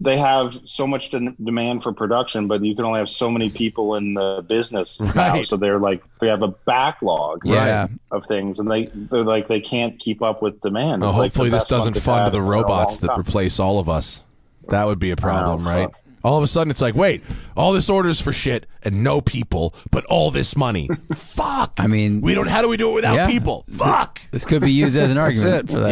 they 0.00 0.18
have 0.18 0.58
so 0.64 0.86
much 0.86 1.10
de- 1.10 1.32
demand 1.42 1.82
for 1.82 1.92
production, 1.92 2.48
but 2.48 2.62
you 2.64 2.74
can 2.74 2.84
only 2.84 2.98
have 2.98 3.08
so 3.08 3.30
many 3.30 3.48
people 3.48 3.94
in 3.94 4.14
the 4.14 4.44
business 4.46 5.00
now. 5.14 5.42
So 5.42 5.56
they're 5.56 5.78
like, 5.78 6.02
they 6.18 6.28
have 6.28 6.42
a 6.42 6.48
backlog 6.48 7.42
Yeah. 7.44 7.88
of 8.10 8.26
things, 8.26 8.58
and 8.58 8.70
they 8.70 8.86
they're 8.86 9.22
like 9.24 9.46
they 9.48 9.60
can't 9.60 9.98
keep 9.98 10.22
up 10.22 10.42
with 10.42 10.60
demand. 10.60 11.02
Well, 11.02 11.10
It's 11.10 11.18
like 11.18 11.30
hopefully, 11.32 11.50
this 11.50 11.64
doesn't 11.66 11.96
fund 11.98 12.32
the 12.32 12.42
robots 12.42 12.98
that 13.00 13.08
time. 13.08 13.20
replace 13.20 13.58
all 13.60 13.78
of 13.78 13.88
us. 13.88 14.22
That 14.68 14.86
would 14.86 14.98
be 14.98 15.12
a 15.12 15.16
problem, 15.16 15.64
right? 15.66 15.88
fuck. 15.90 16.00
All 16.26 16.36
of 16.38 16.42
a 16.42 16.48
sudden, 16.48 16.72
it's 16.72 16.80
like, 16.80 16.96
wait, 16.96 17.22
all 17.56 17.72
this 17.72 17.88
orders 17.88 18.20
for 18.20 18.32
shit 18.32 18.66
and 18.82 19.04
no 19.04 19.20
people, 19.20 19.72
but 19.92 20.04
all 20.06 20.32
this 20.32 20.56
money. 20.56 20.88
Fuck. 21.14 21.74
I 21.78 21.86
mean- 21.86 22.20
we 22.20 22.34
don't. 22.34 22.48
How 22.48 22.62
do 22.62 22.68
we 22.68 22.76
do 22.76 22.90
it 22.90 22.94
without 22.94 23.14
Yeah. 23.14 23.26
people? 23.28 23.64
Fuck. 23.70 24.20
This 24.32 24.44
could 24.44 24.60
be 24.62 24.72
used 24.72 24.96
as 24.96 25.10
an 25.12 25.16
That's 25.18 25.38
argument 25.40 25.70
it. 25.70 25.72
for 25.72 25.80
that. 25.80 25.90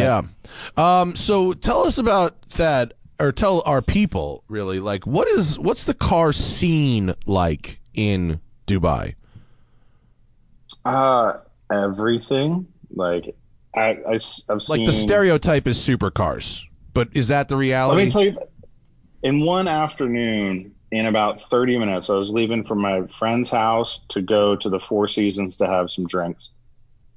Yeah. 0.77 1.01
Um, 1.01 1.15
so 1.15 1.53
tell 1.53 1.85
us 1.87 1.99
about 1.99 2.49
that, 2.57 2.95
or 3.21 3.31
tell 3.31 3.63
our 3.65 3.81
people 3.81 4.43
really, 4.49 4.81
like, 4.81 5.07
what 5.07 5.29
is 5.29 5.57
what's 5.57 5.85
the 5.85 5.95
car 5.95 6.33
scene 6.33 7.15
like 7.27 7.81
in 7.95 8.41
Dubai? 8.67 9.15
Uh, 10.85 11.35
everything 11.73 12.67
like 12.95 13.35
I, 13.75 13.99
I 14.07 14.13
have 14.49 14.63
Like 14.69 14.85
the 14.85 14.93
stereotype 14.93 15.67
is 15.67 15.79
supercars, 15.79 16.63
but 16.93 17.09
is 17.13 17.29
that 17.29 17.49
the 17.49 17.57
reality? 17.57 17.97
Let 17.99 18.05
me 18.07 18.11
tell 18.11 18.25
you, 18.25 18.39
in 19.25 19.41
one 19.45 19.67
afternoon, 19.67 20.75
in 20.93 21.07
about 21.07 21.41
30 21.41 21.79
minutes, 21.79 22.11
I 22.11 22.15
was 22.15 22.31
leaving 22.31 22.63
from 22.63 22.79
my 22.79 23.07
friend's 23.07 23.51
house 23.51 24.01
to 24.11 24.23
go 24.23 24.55
to 24.55 24.69
the 24.69 24.79
Four 24.79 25.09
Seasons 25.09 25.57
to 25.57 25.67
have 25.67 25.91
some 25.91 26.07
drinks. 26.07 26.51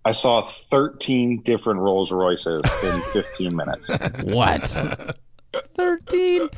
I 0.05 0.13
saw 0.13 0.41
13 0.41 1.41
different 1.41 1.81
Rolls 1.81 2.11
Royces 2.13 2.63
in 2.83 3.01
15 3.01 3.55
minutes. 3.55 3.89
What? 4.23 5.17
Thirteen. 5.75 6.49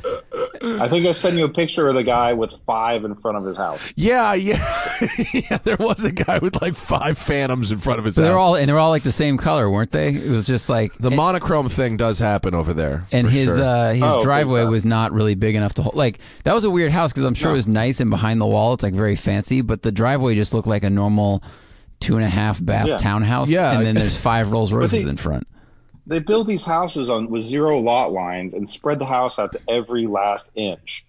I 0.62 0.88
think 0.88 1.06
I 1.06 1.12
sent 1.12 1.36
you 1.36 1.44
a 1.44 1.48
picture 1.48 1.88
of 1.88 1.94
the 1.94 2.02
guy 2.04 2.32
with 2.32 2.52
five 2.66 3.04
in 3.04 3.14
front 3.14 3.36
of 3.38 3.44
his 3.44 3.56
house. 3.56 3.80
Yeah, 3.96 4.34
yeah, 4.34 4.62
yeah. 5.32 5.58
There 5.58 5.76
was 5.78 6.04
a 6.04 6.12
guy 6.12 6.38
with 6.38 6.60
like 6.62 6.74
five 6.74 7.18
phantoms 7.18 7.70
in 7.70 7.78
front 7.78 7.98
of 7.98 8.04
his 8.04 8.14
So 8.14 8.22
house. 8.22 8.28
they're 8.28 8.38
all 8.38 8.54
and 8.56 8.68
they're 8.68 8.78
all 8.78 8.90
like 8.90 9.02
the 9.02 9.12
same 9.12 9.36
color, 9.36 9.70
weren't 9.70 9.90
they? 9.92 10.14
It 10.14 10.30
was 10.30 10.46
just 10.46 10.68
like 10.68 10.94
the 10.94 11.08
and, 11.08 11.16
monochrome 11.16 11.68
thing 11.68 11.96
does 11.96 12.18
happen 12.18 12.54
over 12.54 12.72
there. 12.72 13.04
and 13.12 13.28
his 13.28 13.56
sure. 13.56 13.64
uh, 13.64 13.92
his 13.94 14.02
Oh, 14.02 14.22
driveway 14.22 14.64
was 14.64 14.84
not 14.84 15.12
really 15.12 15.34
big 15.34 15.54
enough 15.54 15.74
to 15.74 15.82
hold. 15.82 15.94
Like 15.94 16.18
that 16.44 16.54
was 16.54 16.64
a 16.64 16.70
weird 16.70 16.92
house 16.92 17.12
because 17.12 17.24
I'm 17.24 17.34
sure 17.34 17.50
it 17.50 17.54
was 17.54 17.66
nice 17.66 18.00
and 18.00 18.10
behind 18.10 18.40
the 18.40 18.46
wall 18.46 18.74
it's 18.74 18.82
like 18.82 18.94
very 18.94 19.16
fancy, 19.16 19.60
but 19.60 19.82
the 19.82 19.92
driveway 19.92 20.34
just 20.34 20.52
looked 20.54 20.68
like 20.68 20.84
a 20.84 20.90
normal 20.90 21.42
two 22.00 22.16
and 22.16 22.24
a 22.24 22.28
half 22.28 22.64
bath 22.64 22.86
Yeah. 22.86 22.96
townhouse. 22.96 23.50
Yeah. 23.50 23.72
and 23.76 23.86
then 23.86 23.94
there's 23.94 24.16
five 24.16 24.50
Rolls 24.52 24.72
Royces 24.72 25.06
in 25.06 25.16
front. 25.16 25.46
They 26.10 26.18
build 26.18 26.48
these 26.48 26.64
houses 26.64 27.08
on 27.08 27.30
with 27.30 27.42
zero 27.44 27.78
lot 27.78 28.12
lines 28.12 28.52
and 28.52 28.68
spread 28.68 28.98
the 28.98 29.06
house 29.06 29.38
out 29.38 29.52
to 29.52 29.60
every 29.68 30.08
last 30.08 30.50
inch, 30.56 31.06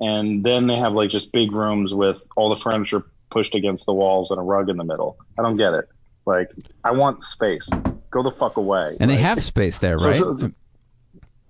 and 0.00 0.44
then 0.44 0.68
they 0.68 0.76
have 0.76 0.92
like 0.92 1.10
just 1.10 1.32
big 1.32 1.50
rooms 1.50 1.92
with 1.92 2.24
all 2.36 2.48
the 2.50 2.56
furniture 2.56 3.04
pushed 3.30 3.56
against 3.56 3.84
the 3.84 3.92
walls 3.92 4.30
and 4.30 4.38
a 4.38 4.42
rug 4.44 4.68
in 4.70 4.76
the 4.76 4.84
middle. 4.84 5.18
I 5.36 5.42
don't 5.42 5.56
get 5.56 5.74
it. 5.74 5.88
Like, 6.24 6.50
I 6.84 6.92
want 6.92 7.24
space. 7.24 7.68
Go 8.12 8.22
the 8.22 8.30
fuck 8.30 8.56
away. 8.56 8.96
And 9.00 9.10
they 9.10 9.16
have 9.16 9.42
space 9.42 9.78
there, 9.78 9.96
So- 9.96 10.06
right? 10.06 10.16
so- 10.16 10.52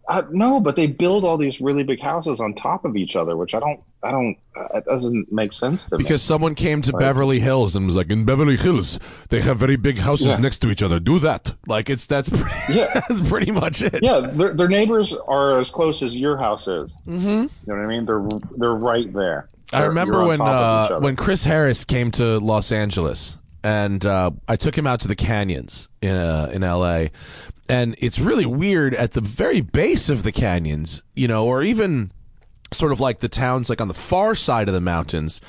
Uh, 0.09 0.23
no, 0.31 0.61
but 0.61 0.77
they 0.77 0.87
build 0.87 1.25
all 1.25 1.37
these 1.39 1.61
really 1.61 1.83
big 1.83 2.01
houses 2.01 2.39
on 2.41 2.53
top 2.55 2.85
of 2.85 2.95
each 2.97 3.17
other, 3.17 3.37
which 3.37 3.55
I 3.55 3.61
don't, 3.61 3.81
I 4.03 4.11
don't, 4.11 4.37
uh, 4.55 4.67
it 4.79 4.85
doesn't 4.85 5.33
make 5.33 5.53
sense 5.53 5.87
to 5.87 5.97
me. 5.97 6.05
because 6.05 6.21
someone 6.23 6.55
came 6.55 6.83
to 6.83 6.93
Beverly 6.93 7.41
Hills 7.41 7.75
and 7.75 7.87
was 7.87 7.97
like, 7.97 8.11
"In 8.11 8.25
Beverly 8.25 8.57
Hills, 8.59 8.99
they 9.31 9.41
have 9.41 9.57
very 9.59 9.77
big 9.77 9.97
houses 9.99 10.27
Yeah. 10.27 10.37
next 10.37 10.59
to 10.59 10.71
each 10.71 10.83
other. 10.83 11.01
Do 11.01 11.19
that." 11.21 11.55
Like 11.67 11.89
it's 11.89 12.05
that's 12.07 12.29
pretty, 12.29 12.75
Yeah. 12.75 12.89
that's 12.95 13.27
pretty 13.29 13.51
much 13.51 13.81
it. 13.81 14.01
Yeah, 14.03 14.21
their, 14.21 14.53
their 14.53 14.69
neighbors 14.69 15.15
are 15.27 15.59
as 15.59 15.71
close 15.71 16.03
as 16.03 16.15
your 16.17 16.37
house 16.37 16.69
is. 16.69 16.97
Mm-hmm. 17.07 17.27
You 17.29 17.49
know 17.67 17.77
what 17.77 17.79
I 17.79 17.87
mean? 17.87 18.05
They're 18.05 18.29
they're 18.59 18.75
right 18.75 19.11
there. 19.13 19.49
I 19.73 19.81
They're- 19.81 19.89
remember 19.89 20.25
when 20.27 20.39
top 20.39 20.49
of 20.49 20.87
each 20.87 20.97
uh, 20.97 21.01
when 21.01 21.17
Chris 21.17 21.45
Harris 21.45 21.85
came 21.87 22.11
to 22.13 22.39
Los 22.41 22.71
Angeles, 22.71 23.39
and 23.65 24.05
uh, 24.05 24.33
I 24.47 24.57
took 24.57 24.77
him 24.77 24.87
out 24.87 25.01
to 25.01 25.09
the 25.09 25.17
canyons 25.17 25.89
in 26.03 26.15
uh, 26.15 26.51
in 26.53 26.63
L.A. 26.63 27.11
And 27.69 27.97
it's 27.99 28.19
really 28.19 28.47
weird 28.47 28.95
at 28.95 29.13
the 29.13 29.21
very 29.21 29.61
base 29.61 30.09
of 30.09 30.23
the 30.23 30.33
canyons, 30.33 31.03
you 31.15 31.29
know, 31.29 31.47
or 31.47 31.63
even 31.63 32.13
sort 32.73 32.93
of 32.93 33.01
like 33.01 33.21
the 33.21 33.29
towns 33.29 33.71
like 33.71 33.81
on 33.81 33.89
the 33.89 33.95
far 33.95 34.35
side 34.35 34.69
of 34.69 34.75
the 34.75 34.81
mountains. 34.81 35.41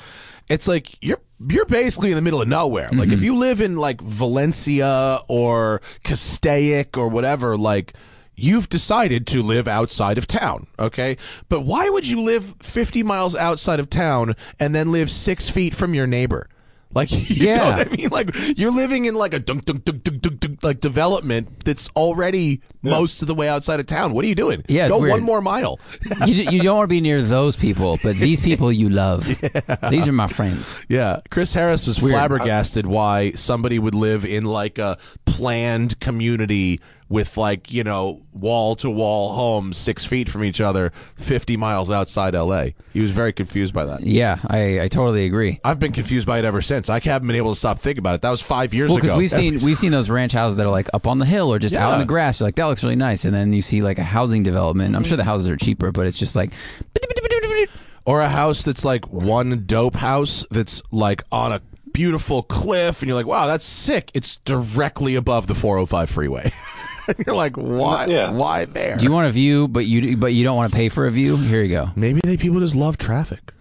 It's 0.48 0.68
like 0.68 0.94
you're 1.04 1.20
you're 1.48 1.66
basically 1.66 2.10
in 2.10 2.16
the 2.16 2.22
middle 2.22 2.40
of 2.40 2.48
nowhere. 2.48 2.88
Like 2.92 3.08
if 3.08 3.16
mm-hmm. 3.16 3.24
you 3.24 3.36
live 3.36 3.60
in 3.60 3.76
like 3.76 4.00
Valencia 4.00 5.18
or 5.28 5.82
Castaic 6.02 6.96
or 6.96 7.08
whatever, 7.08 7.56
like 7.56 7.92
you've 8.36 8.68
decided 8.68 9.26
to 9.26 9.42
live 9.42 9.66
outside 9.66 10.18
of 10.18 10.26
town, 10.26 10.66
okay? 10.78 11.16
But 11.48 11.62
why 11.62 11.88
would 11.88 12.06
you 12.06 12.20
live 12.20 12.54
50 12.60 13.02
miles 13.02 13.34
outside 13.34 13.80
of 13.80 13.90
town 13.90 14.34
and 14.60 14.74
then 14.74 14.92
live 14.92 15.10
6 15.10 15.48
feet 15.48 15.74
from 15.74 15.94
your 15.94 16.06
neighbor? 16.06 16.48
Like 16.94 17.10
you 17.30 17.46
know 17.46 17.52
Yeah. 17.52 17.76
what 17.76 17.86
I 17.86 17.90
mean? 17.96 18.08
Like 18.10 18.30
you're 18.58 18.70
living 18.72 19.04
in 19.04 19.14
like 19.14 19.34
a 19.34 19.38
dunk 19.38 19.64
dunk 19.66 19.84
dunk 19.84 20.02
dunk 20.02 20.22
dunk, 20.22 20.40
dunk 20.40 20.62
like 20.62 20.80
development 20.80 21.64
that's 21.64 21.88
already 21.96 22.62
most 22.82 23.20
of 23.22 23.28
the 23.28 23.34
way 23.34 23.48
outside 23.48 23.80
of 23.80 23.86
town. 23.86 24.14
What 24.14 24.24
are 24.24 24.28
you 24.28 24.34
doing? 24.34 24.62
Yeah, 24.68 24.84
it's 24.86 24.92
Go 24.94 25.00
weird. 25.00 25.12
one 25.12 25.22
more 25.22 25.40
mile. 25.42 25.78
you, 26.26 26.34
you 26.50 26.62
don't 26.62 26.76
want 26.76 26.84
to 26.88 26.94
be 26.94 27.00
near 27.00 27.20
those 27.20 27.54
people, 27.56 27.98
but 28.02 28.16
these 28.16 28.40
people 28.40 28.72
you 28.72 28.88
love. 28.88 29.26
Yeah. 29.46 29.90
These 29.90 30.08
are 30.08 30.12
my 30.12 30.26
friends. 30.28 30.76
Yeah, 30.88 31.20
Chris 31.30 31.52
Harris 31.54 31.86
was 31.86 32.00
Weird. 32.00 32.12
flabbergasted 32.14 32.86
why 32.86 33.32
somebody 33.32 33.78
would 33.78 33.94
live 33.94 34.24
in 34.24 34.44
like 34.44 34.78
a 34.78 34.96
planned 35.26 35.98
community 36.00 36.80
with 37.08 37.36
like 37.36 37.72
you 37.72 37.84
know 37.84 38.22
wall 38.32 38.74
to 38.76 38.90
wall 38.90 39.34
homes 39.34 39.76
six 39.76 40.04
feet 40.04 40.28
from 40.28 40.42
each 40.42 40.60
other, 40.60 40.90
fifty 41.14 41.56
miles 41.56 41.90
outside 41.90 42.34
L.A. 42.34 42.74
He 42.92 43.00
was 43.00 43.10
very 43.12 43.32
confused 43.32 43.72
by 43.72 43.84
that. 43.86 44.00
Yeah, 44.02 44.38
I, 44.46 44.80
I 44.80 44.88
totally 44.88 45.24
agree. 45.24 45.60
I've 45.64 45.78
been 45.78 45.92
confused 45.92 46.26
by 46.26 46.38
it 46.38 46.44
ever 46.44 46.62
since. 46.62 46.90
I 46.90 46.98
haven't 47.00 47.28
been 47.28 47.36
able 47.36 47.52
to 47.52 47.58
stop 47.58 47.78
thinking 47.78 48.00
about 48.00 48.16
it. 48.16 48.22
That 48.22 48.30
was 48.30 48.40
five 48.40 48.74
years 48.74 48.88
Well, 48.90 48.98
ago. 48.98 49.16
because 49.18 49.18
we've 49.18 49.30
seen 49.62 49.64
we've 49.64 49.78
seen 49.78 49.92
those 49.92 50.10
ranch 50.10 50.32
houses 50.32 50.56
that 50.56 50.66
are 50.66 50.70
like 50.70 50.88
up 50.94 51.06
on 51.06 51.18
the 51.18 51.26
hill 51.26 51.52
or 51.52 51.58
just 51.58 51.74
out 51.76 51.94
in 51.94 52.00
the 52.00 52.06
grass. 52.06 52.40
You're 52.40 52.48
like 52.48 52.56
that 52.56 52.64
looks 52.64 52.82
really 52.82 52.96
nice, 52.96 53.24
and 53.24 53.34
then 53.34 53.52
you 53.52 53.62
see 53.62 53.82
like 53.82 53.98
a 53.98 54.04
housing 54.04 54.42
development. 54.42 54.96
I'm 54.96 55.04
sure 55.04 55.16
the 55.16 55.24
houses 55.24 55.48
are 55.48 55.56
cheaper, 55.56 55.92
but 55.92 56.06
it's 56.06 56.18
just 56.18 56.34
like 56.34 56.50
or 58.04 58.20
a 58.20 58.28
house 58.28 58.62
that's 58.62 58.84
like 58.84 59.06
one 59.12 59.64
dope 59.66 59.94
house 59.94 60.46
that's 60.50 60.82
like 60.92 61.22
on 61.30 61.52
a 61.52 61.60
beautiful 61.92 62.42
cliff, 62.42 63.00
and 63.00 63.08
you're 63.08 63.16
like, 63.16 63.26
wow, 63.26 63.46
that's 63.46 63.64
sick. 63.64 64.10
It's 64.14 64.36
directly 64.44 65.14
above 65.14 65.46
the 65.46 65.54
405 65.54 66.10
freeway. 66.10 66.50
and 67.08 67.16
you're 67.26 67.36
like, 67.36 67.56
why? 67.56 68.06
Yeah. 68.06 68.30
Why 68.30 68.64
there? 68.64 68.96
Do 68.96 69.04
you 69.04 69.12
want 69.12 69.28
a 69.28 69.32
view, 69.32 69.68
but 69.68 69.86
you 69.86 70.16
but 70.16 70.32
you 70.34 70.44
don't 70.44 70.56
want 70.56 70.70
to 70.72 70.76
pay 70.76 70.88
for 70.88 71.06
a 71.06 71.10
view? 71.10 71.36
Here 71.36 71.62
you 71.62 71.70
go. 71.70 71.90
Maybe 71.96 72.20
they 72.24 72.36
people 72.36 72.60
just 72.60 72.74
love 72.76 72.98
traffic. 72.98 73.52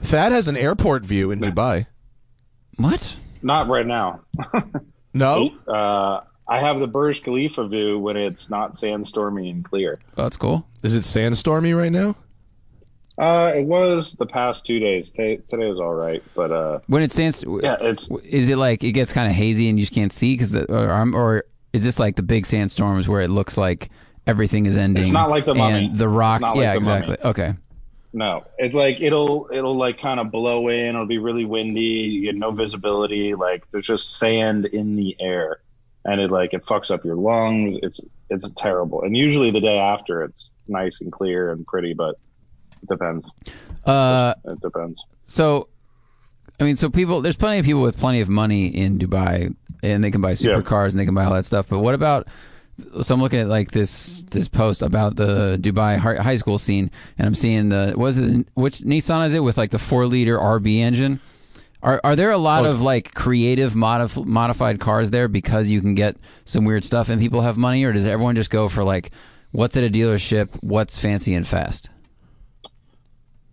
Thad 0.00 0.32
has 0.32 0.48
an 0.48 0.56
airport 0.56 1.04
view 1.04 1.30
in 1.30 1.40
Dubai. 1.40 1.86
What? 2.76 3.16
not 3.42 3.68
right 3.68 3.86
now. 3.86 4.20
No, 5.14 5.50
Uh, 5.66 6.20
I 6.46 6.58
have 6.60 6.78
the 6.78 6.86
Burj 6.86 7.22
Khalifa 7.22 7.66
view 7.68 7.98
when 7.98 8.18
it's 8.18 8.50
not 8.50 8.74
sandstormy 8.74 9.50
and 9.50 9.64
clear. 9.64 9.98
Oh, 10.18 10.24
that's 10.24 10.36
cool. 10.36 10.66
is 10.84 10.94
it 10.94 11.00
sandstormy 11.04 11.74
right 11.76 11.90
now? 11.90 12.14
Uh, 13.18 13.50
it 13.56 13.64
was 13.64 14.12
the 14.12 14.26
past 14.26 14.66
two 14.66 14.78
days. 14.78 15.10
Today, 15.10 15.38
today 15.48 15.68
was 15.70 15.80
all 15.80 15.94
right, 15.94 16.22
but 16.34 16.52
uh, 16.52 16.80
When 16.86 17.02
it 17.02 17.12
stands, 17.12 17.42
yeah, 17.62 17.76
it's 17.80 18.10
is 18.24 18.50
it 18.50 18.58
like 18.58 18.84
it 18.84 18.92
gets 18.92 19.10
kind 19.10 19.26
of 19.30 19.34
hazy 19.34 19.70
and 19.70 19.78
you 19.78 19.86
just 19.86 19.94
can't 19.94 20.12
see 20.12 20.34
because 20.34 20.54
or, 20.54 21.14
or 21.14 21.44
is 21.72 21.84
this 21.84 21.98
like 21.98 22.16
the 22.16 22.22
big 22.22 22.46
sandstorms 22.46 23.08
where 23.08 23.20
it 23.20 23.28
looks 23.28 23.56
like 23.56 23.90
everything 24.26 24.66
is 24.66 24.76
ending? 24.76 25.02
It's 25.02 25.12
not 25.12 25.30
like 25.30 25.44
The 25.44 25.54
Mummy. 25.54 25.86
And 25.86 25.96
the 25.98 26.08
rock, 26.08 26.40
like 26.40 26.56
yeah, 26.56 26.74
The 26.74 26.80
Mummy. 26.80 26.96
exactly. 26.98 27.16
Okay. 27.30 27.54
no. 28.12 28.44
It's 28.58 28.74
like 28.74 29.00
it'll 29.00 29.48
it'll 29.52 29.74
like 29.74 29.98
kind 30.00 30.20
of 30.20 30.30
blow 30.30 30.68
in. 30.68 30.86
It'll 30.90 31.06
be 31.06 31.18
really 31.18 31.44
windy. 31.44 31.80
You 31.80 32.22
get 32.22 32.34
no 32.36 32.50
visibility. 32.50 33.34
Like 33.34 33.68
there's 33.70 33.86
just 33.86 34.18
sand 34.18 34.64
in 34.66 34.96
the 34.96 35.16
air, 35.20 35.60
and 36.04 36.20
it 36.20 36.30
like 36.30 36.54
it 36.54 36.62
fucks 36.62 36.90
up 36.90 37.04
your 37.04 37.16
lungs. 37.16 37.76
It's 37.82 38.00
it's 38.30 38.50
terrible. 38.52 39.02
And 39.02 39.16
usually 39.16 39.50
the 39.50 39.60
day 39.60 39.78
after, 39.78 40.22
it's 40.22 40.50
nice 40.66 41.00
and 41.00 41.12
clear 41.12 41.52
and 41.52 41.64
pretty, 41.66 41.94
but 41.94 42.16
it 42.82 42.88
depends. 42.88 43.30
Uh, 43.84 44.34
It 44.46 44.60
depends. 44.60 45.04
So, 45.26 45.68
I 46.58 46.64
mean, 46.64 46.76
so 46.76 46.88
people, 46.88 47.20
there's 47.20 47.36
plenty 47.36 47.58
of 47.58 47.64
people 47.64 47.82
with 47.82 47.98
plenty 47.98 48.20
of 48.20 48.28
money 48.28 48.66
in 48.68 48.98
Dubai, 48.98 49.54
and 49.82 50.02
they 50.02 50.10
can 50.10 50.20
buy 50.20 50.32
supercars 50.32 50.90
and 50.90 51.00
they 51.00 51.04
can 51.04 51.14
buy 51.14 51.24
all 51.24 51.34
that 51.34 51.44
stuff. 51.44 51.68
But 51.68 51.80
what 51.80 51.94
about? 51.94 52.28
So 53.00 53.14
I'm 53.14 53.22
looking 53.22 53.40
at 53.40 53.48
like 53.48 53.70
this 53.70 54.22
this 54.30 54.48
post 54.48 54.82
about 54.82 55.16
the 55.16 55.58
Dubai 55.60 55.96
high 55.96 56.36
school 56.36 56.58
scene, 56.58 56.90
and 57.16 57.26
I'm 57.26 57.34
seeing 57.34 57.70
the 57.70 57.94
was 57.96 58.18
it 58.18 58.46
which 58.54 58.80
Nissan 58.80 59.26
is 59.26 59.34
it 59.34 59.40
with 59.40 59.56
like 59.56 59.70
the 59.70 59.78
four 59.78 60.06
liter 60.06 60.38
RB 60.38 60.78
engine? 60.78 61.20
Are 61.82 62.00
are 62.04 62.16
there 62.16 62.30
a 62.30 62.38
lot 62.38 62.66
oh. 62.66 62.70
of 62.70 62.82
like 62.82 63.14
creative 63.14 63.72
modif- 63.72 64.26
modified 64.26 64.78
cars 64.78 65.10
there 65.10 65.28
because 65.28 65.70
you 65.70 65.80
can 65.80 65.94
get 65.94 66.16
some 66.44 66.64
weird 66.64 66.84
stuff 66.84 67.08
and 67.08 67.20
people 67.20 67.40
have 67.40 67.56
money, 67.56 67.82
or 67.84 67.92
does 67.92 68.06
everyone 68.06 68.34
just 68.34 68.50
go 68.50 68.68
for 68.68 68.84
like 68.84 69.10
what's 69.52 69.76
at 69.76 69.84
a 69.84 69.90
dealership, 69.90 70.50
what's 70.62 71.00
fancy 71.00 71.34
and 71.34 71.46
fast? 71.46 71.88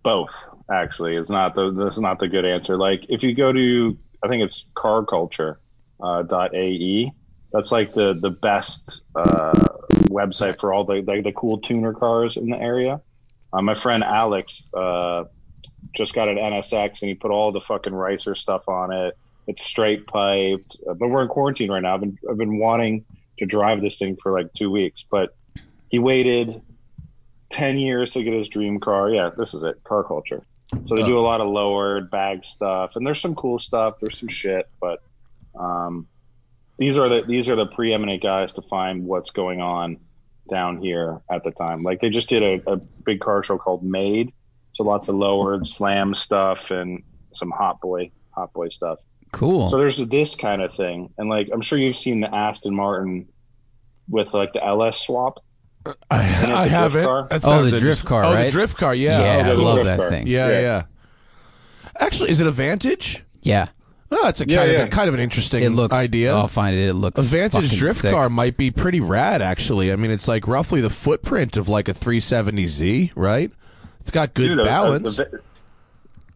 Both 0.04 0.50
actually 0.72 1.16
is 1.16 1.30
not 1.30 1.56
the 1.56 1.72
this 1.72 1.96
is 1.96 2.02
not 2.02 2.20
the 2.20 2.28
good 2.28 2.46
answer. 2.46 2.78
Like 2.78 3.06
if 3.10 3.24
you 3.24 3.34
go 3.34 3.52
to 3.52 3.98
i 4.24 4.28
think 4.28 4.44
it's 4.44 4.66
car 4.74 5.06
culture 5.06 5.60
uh, 6.02 6.24
ae 6.54 7.12
that's 7.52 7.72
like 7.72 7.94
the 7.94 8.14
the 8.14 8.30
best 8.30 9.04
uh, 9.16 9.68
website 10.10 10.60
for 10.60 10.74
all 10.74 10.84
the 10.84 11.02
like 11.02 11.24
the 11.24 11.32
cool 11.32 11.60
tuner 11.60 11.94
cars 11.94 12.36
in 12.38 12.50
the 12.50 12.58
area. 12.58 13.02
Uh, 13.54 13.62
my 13.62 13.76
friend 13.76 14.04
alex 14.04 14.68
uh, 14.74 15.24
just 15.94 16.14
got 16.14 16.28
an 16.28 16.38
nsx 16.38 17.02
and 17.02 17.10
he 17.10 17.16
put 17.16 17.32
all 17.32 17.52
the 17.52 17.62
fucking 17.62 17.94
ricer 17.94 18.36
stuff 18.36 18.68
on 18.68 18.92
it. 18.92 19.18
It's 19.48 19.64
straight 19.64 20.08
piped 20.08 20.80
uh, 20.90 20.94
but 20.96 21.10
we're 21.10 21.22
in 21.22 21.28
quarantine 21.28 21.72
right 21.72 21.82
now. 21.82 21.94
I've 21.96 22.02
been 22.02 22.18
i've 22.30 22.38
been 22.38 22.58
wanting 22.58 23.06
to 23.38 23.46
drive 23.46 23.82
this 23.82 24.00
thing 24.00 24.18
for 24.18 24.32
like 24.32 24.52
two 24.54 24.70
weeks 24.72 25.06
but 25.10 25.36
he 25.90 26.00
waited 26.00 26.62
10 27.54 27.78
years 27.78 28.14
to 28.14 28.24
get 28.24 28.34
his 28.34 28.50
dream 28.50 28.80
car. 28.80 29.10
Yeah, 29.12 29.30
this 29.38 29.54
is 29.54 29.62
it. 29.62 29.84
Car 29.84 30.04
culture. 30.04 30.44
So 30.88 30.96
they 30.96 31.04
do 31.04 31.20
a 31.20 31.22
lot 31.22 31.40
of 31.40 31.48
lowered 31.48 32.10
bag 32.10 32.44
stuff 32.44 32.96
and 32.96 33.06
there's 33.06 33.22
some 33.22 33.36
cool 33.36 33.60
stuff, 33.60 34.00
there's 34.02 34.18
some 34.18 34.28
shit, 34.28 34.68
but 34.82 35.04
um 35.56 36.08
these 36.80 36.98
are 36.98 37.08
the 37.08 37.22
these 37.22 37.50
are 37.52 37.56
the 37.56 37.68
preeminent 37.68 38.24
guys 38.24 38.54
to 38.54 38.64
find 38.64 39.06
what's 39.06 39.30
going 39.30 39.62
on 39.62 39.98
down 40.50 40.78
here 40.78 41.22
at 41.30 41.44
the 41.44 41.52
time. 41.52 41.84
Like 41.84 42.02
they 42.02 42.10
just 42.10 42.28
did 42.28 42.42
a, 42.42 42.72
a 42.72 42.78
big 42.78 43.20
car 43.20 43.44
show 43.44 43.60
called 43.60 43.84
Made. 43.84 44.34
So 44.72 44.84
lots 44.84 45.08
of 45.08 45.16
lowered 45.16 45.68
slam 45.68 46.16
stuff 46.16 46.72
and 46.72 47.04
some 47.34 47.52
hot 47.52 47.80
boy 47.80 48.10
hot 48.32 48.52
boy 48.54 48.70
stuff. 48.70 48.98
Cool. 49.32 49.70
So 49.70 49.78
there's 49.78 49.98
this 50.08 50.34
kind 50.34 50.64
of 50.64 50.74
thing. 50.74 51.14
And 51.20 51.30
like 51.30 51.50
I'm 51.54 51.62
sure 51.62 51.78
you've 51.78 51.96
seen 51.96 52.22
the 52.22 52.34
Aston 52.34 52.74
Martin 52.74 53.28
with 54.10 54.34
like 54.34 54.54
the 54.54 54.66
LS 54.66 55.06
swap. 55.06 55.44
I, 55.86 55.94
I 56.12 56.68
haven't. 56.68 57.04
car? 57.06 57.28
That 57.30 57.42
Oh, 57.44 57.64
the 57.64 57.70
drift 57.72 57.84
interesting. 57.84 58.08
car, 58.08 58.24
Oh, 58.26 58.36
the 58.44 58.50
drift 58.52 58.78
car. 58.78 58.96
Yeah. 58.96 59.20
yeah, 59.22 59.40
Okay. 59.42 59.50
I 59.50 59.54
love 59.54 59.86
that 59.86 60.00
car. 60.00 60.10
thing. 60.10 60.28
Yeah, 60.28 60.48
Yeah. 60.50 60.60
yeah. 60.62 60.84
Actually, 62.00 62.32
is 62.32 62.40
it 62.40 62.48
a 62.48 62.52
Vantage? 62.52 63.24
Yeah. 63.42 63.68
Oh, 64.12 64.28
it's 64.28 64.42
a 64.42 64.48
Yeah, 64.48 64.58
kind 64.60 64.72
yeah. 64.72 64.78
of 64.84 64.90
kind 64.92 65.08
of 65.08 65.14
an 65.16 65.20
interesting 65.20 65.64
It 65.64 65.70
looks. 65.72 65.96
idea. 65.96 66.34
I'll 66.36 66.48
find 66.48 66.76
it. 66.76 66.88
It 66.88 66.94
looks. 66.94 67.20
a 67.20 67.24
Vantage 67.24 67.76
drift 67.78 68.02
sick. 68.02 68.12
car 68.12 68.30
might 68.30 68.58
be 68.58 68.70
pretty 68.72 69.00
rad, 69.00 69.42
actually. 69.42 69.92
I 69.92 69.96
mean, 69.96 70.12
it's 70.12 70.28
like 70.28 70.48
roughly 70.48 70.82
the 70.82 70.90
footprint 70.90 71.58
of 71.58 71.68
like 71.68 71.88
a 71.90 71.94
370Z, 71.94 73.12
right? 73.16 73.52
It's 74.00 74.12
got 74.12 74.34
good 74.34 74.50
Dude, 74.50 74.60
uh, 74.60 74.64
uh, 74.64 74.66
balance. 74.66 75.18
the, 75.18 75.42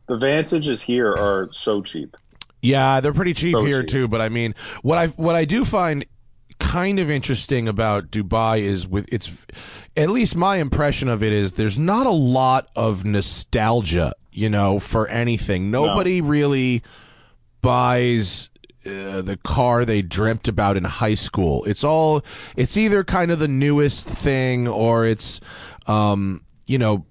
the 0.08 0.18
Vantages 0.18 0.82
here 0.82 1.12
are 1.12 1.50
so 1.52 1.82
cheap. 1.82 2.16
Yeah, 2.62 3.00
they're 3.00 3.14
pretty 3.14 3.34
cheap 3.34 3.54
So 3.54 3.64
here 3.64 3.82
cheap. 3.82 3.90
too. 3.92 4.08
But 4.08 4.22
I 4.22 4.30
mean, 4.30 4.56
what 4.82 4.98
I 4.98 5.08
what 5.10 5.36
I 5.36 5.46
do 5.46 5.64
find 5.64 6.06
kind 6.60 7.00
of 7.00 7.10
interesting 7.10 7.67
about 7.67 8.12
Dubai 8.12 8.60
is 8.60 8.88
with 8.88 9.12
it's 9.12 9.32
at 9.96 10.10
least 10.10 10.36
my 10.36 10.58
impression 10.58 11.10
of 11.10 11.24
it 11.24 11.34
is 11.34 11.54
there's 11.54 11.80
not 11.80 12.06
a 12.06 12.12
lot 12.12 12.70
of 12.76 13.06
nostalgia, 13.06 14.13
you 14.32 14.50
know, 14.50 14.80
for 14.80 15.08
anything. 15.08 15.72
Nobody 15.72 16.22
really 16.22 16.84
buys 17.62 18.50
uh, 18.86 19.22
the 19.22 19.38
car 19.43 19.86
they 19.86 20.02
dreamt 20.02 20.48
about 20.48 20.78
in 20.78 20.84
high 20.84 21.15
school. 21.15 21.65
It's 21.65 21.84
all 21.84 22.24
it's 22.56 22.78
either 22.78 23.04
kind 23.04 23.32
of 23.32 23.39
the 23.39 23.48
newest 23.48 24.08
thing 24.08 24.67
or 24.67 25.06
it's 25.06 25.39
um, 25.88 26.41
you 26.65 26.78
know, 26.78 27.06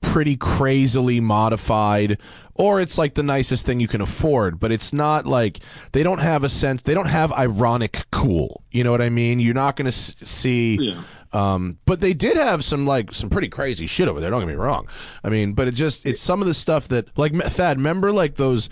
pretty 0.00 0.36
crazily 0.36 1.20
modified 1.20 2.18
or 2.54 2.80
it's 2.80 2.98
like 2.98 3.14
the 3.14 3.22
nicest 3.22 3.64
thing 3.66 3.80
you 3.80 3.88
can 3.88 4.00
afford 4.00 4.60
but 4.60 4.70
it's 4.70 4.92
not 4.92 5.26
like 5.26 5.58
they 5.92 6.02
don't 6.02 6.20
have 6.20 6.44
a 6.44 6.48
sense 6.48 6.82
they 6.82 6.94
don't 6.94 7.08
have 7.08 7.32
ironic 7.32 8.04
cool. 8.10 8.62
You 8.70 8.84
know 8.84 8.90
what 8.90 9.02
i 9.02 9.08
mean? 9.10 9.40
You're 9.40 9.54
not 9.54 9.76
going 9.76 9.86
to 9.86 9.96
s- 9.96 10.14
see 10.22 10.76
Yeah. 10.80 11.00
um 11.32 11.78
but 11.86 12.00
they 12.00 12.12
did 12.12 12.36
have 12.36 12.62
some 12.64 12.86
like 12.86 13.12
some 13.14 13.30
pretty 13.30 13.48
crazy 13.48 13.86
shit 13.86 14.08
over 14.08 14.20
there 14.20 14.30
don't 14.30 14.40
get 14.40 14.48
me 14.48 14.54
wrong. 14.54 14.86
I 15.24 15.28
mean 15.30 15.52
but 15.54 15.68
it 15.68 15.74
just 15.74 16.04
it's 16.06 16.20
some 16.20 16.40
of 16.42 16.46
the 16.46 16.54
stuff 16.54 16.88
that 16.88 17.16
like 17.18 17.32
thad 17.34 17.78
remember 17.78 18.12
like 18.12 18.34
those 18.36 18.68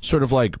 sort 0.00 0.22
of 0.22 0.30
like 0.32 0.54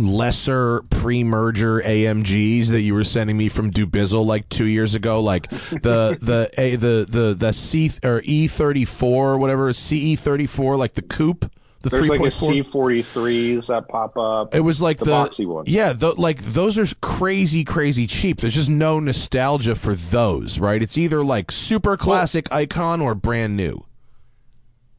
lesser 0.00 0.82
pre-merger 0.90 1.80
AMGs 1.82 2.68
that 2.68 2.80
you 2.82 2.94
were 2.94 3.04
sending 3.04 3.36
me 3.36 3.48
from 3.48 3.70
Dubizzle 3.70 4.24
like 4.24 4.48
two 4.48 4.66
years 4.66 4.94
ago, 4.94 5.20
like 5.20 5.48
the 5.50 6.16
the 6.22 6.48
a 6.56 6.76
the 6.76 7.04
the 7.08 7.34
the 7.34 7.52
C 7.52 7.90
or 8.04 8.22
E 8.24 8.46
thirty 8.46 8.84
four 8.84 9.32
or 9.32 9.38
whatever 9.38 9.72
CE 9.72 10.14
thirty 10.16 10.46
four, 10.46 10.76
like 10.76 10.94
the 10.94 11.02
coupe, 11.02 11.50
the 11.82 11.90
There's 11.90 12.06
three 12.06 12.10
like 12.10 12.18
a 12.18 12.22
point 12.22 12.32
four. 12.34 12.52
C 12.52 12.62
forty 12.62 13.02
threes 13.02 13.68
that 13.68 13.88
pop 13.88 14.16
up. 14.16 14.54
It 14.54 14.60
was 14.60 14.82
like 14.82 14.98
the 14.98 15.04
the, 15.04 15.10
boxy 15.12 15.46
ones. 15.46 15.68
Yeah, 15.68 15.92
the, 15.92 16.12
like 16.14 16.42
those 16.42 16.76
are 16.76 16.86
crazy, 17.00 17.64
crazy 17.64 18.06
cheap. 18.06 18.40
There's 18.40 18.54
just 18.54 18.68
no 18.70 18.98
nostalgia 18.98 19.74
for 19.76 19.94
those, 19.94 20.58
right? 20.58 20.82
It's 20.82 20.98
either 20.98 21.22
like 21.24 21.52
super 21.52 21.96
classic 21.96 22.50
icon 22.52 23.00
or 23.00 23.14
brand 23.14 23.56
new. 23.56 23.84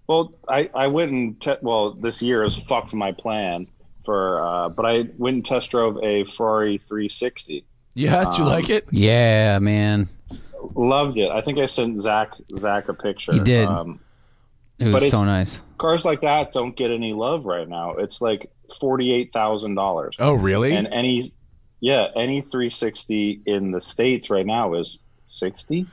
Well, 0.07 0.33
I, 0.47 0.69
I 0.73 0.87
went 0.87 1.11
and 1.11 1.39
te- 1.39 1.57
well 1.61 1.91
this 1.91 2.21
year 2.21 2.43
has 2.43 2.55
fucked 2.55 2.93
my 2.93 3.11
plan 3.11 3.67
for 4.05 4.43
uh, 4.43 4.69
but 4.69 4.85
I 4.85 5.09
went 5.17 5.35
and 5.35 5.45
test 5.45 5.71
drove 5.71 5.97
a 6.03 6.23
Ferrari 6.23 6.77
360. 6.77 7.65
Yeah, 7.95 8.23
did 8.23 8.37
you 8.37 8.43
Um, 8.45 8.49
like 8.49 8.69
it? 8.69 8.85
Yeah, 8.91 9.59
man. 9.59 10.07
Loved 10.75 11.17
it. 11.17 11.29
I 11.29 11.41
think 11.41 11.59
I 11.59 11.65
sent 11.65 11.99
Zack 11.99 12.33
Zack 12.57 12.87
a 12.89 12.93
picture. 12.93 13.33
You 13.33 13.43
did. 13.43 13.67
Um, 13.67 13.99
It 14.79 14.85
was 14.85 15.03
But 15.03 15.09
so 15.11 15.25
nice. 15.25 15.61
cars 15.77 16.05
like 16.05 16.21
that 16.21 16.51
don't 16.53 16.75
get 16.75 16.89
any 16.91 17.13
love 17.13 17.45
right 17.45 17.67
now. 17.67 17.95
It's 17.95 18.21
like 18.21 18.49
forty 18.79 19.11
eight 19.13 19.33
thousand 19.33 19.75
dollars, 19.75 20.15
Oh, 20.19 20.33
really? 20.35 20.73
and 20.75 20.87
any 20.91 21.31
yeah 21.81 22.07
any 22.15 22.41
360 22.41 23.41
in 23.45 23.71
the 23.71 23.81
states 23.81 24.29
right 24.29 24.45
now 24.45 24.73
is 24.75 24.99
sixty. 25.27 25.85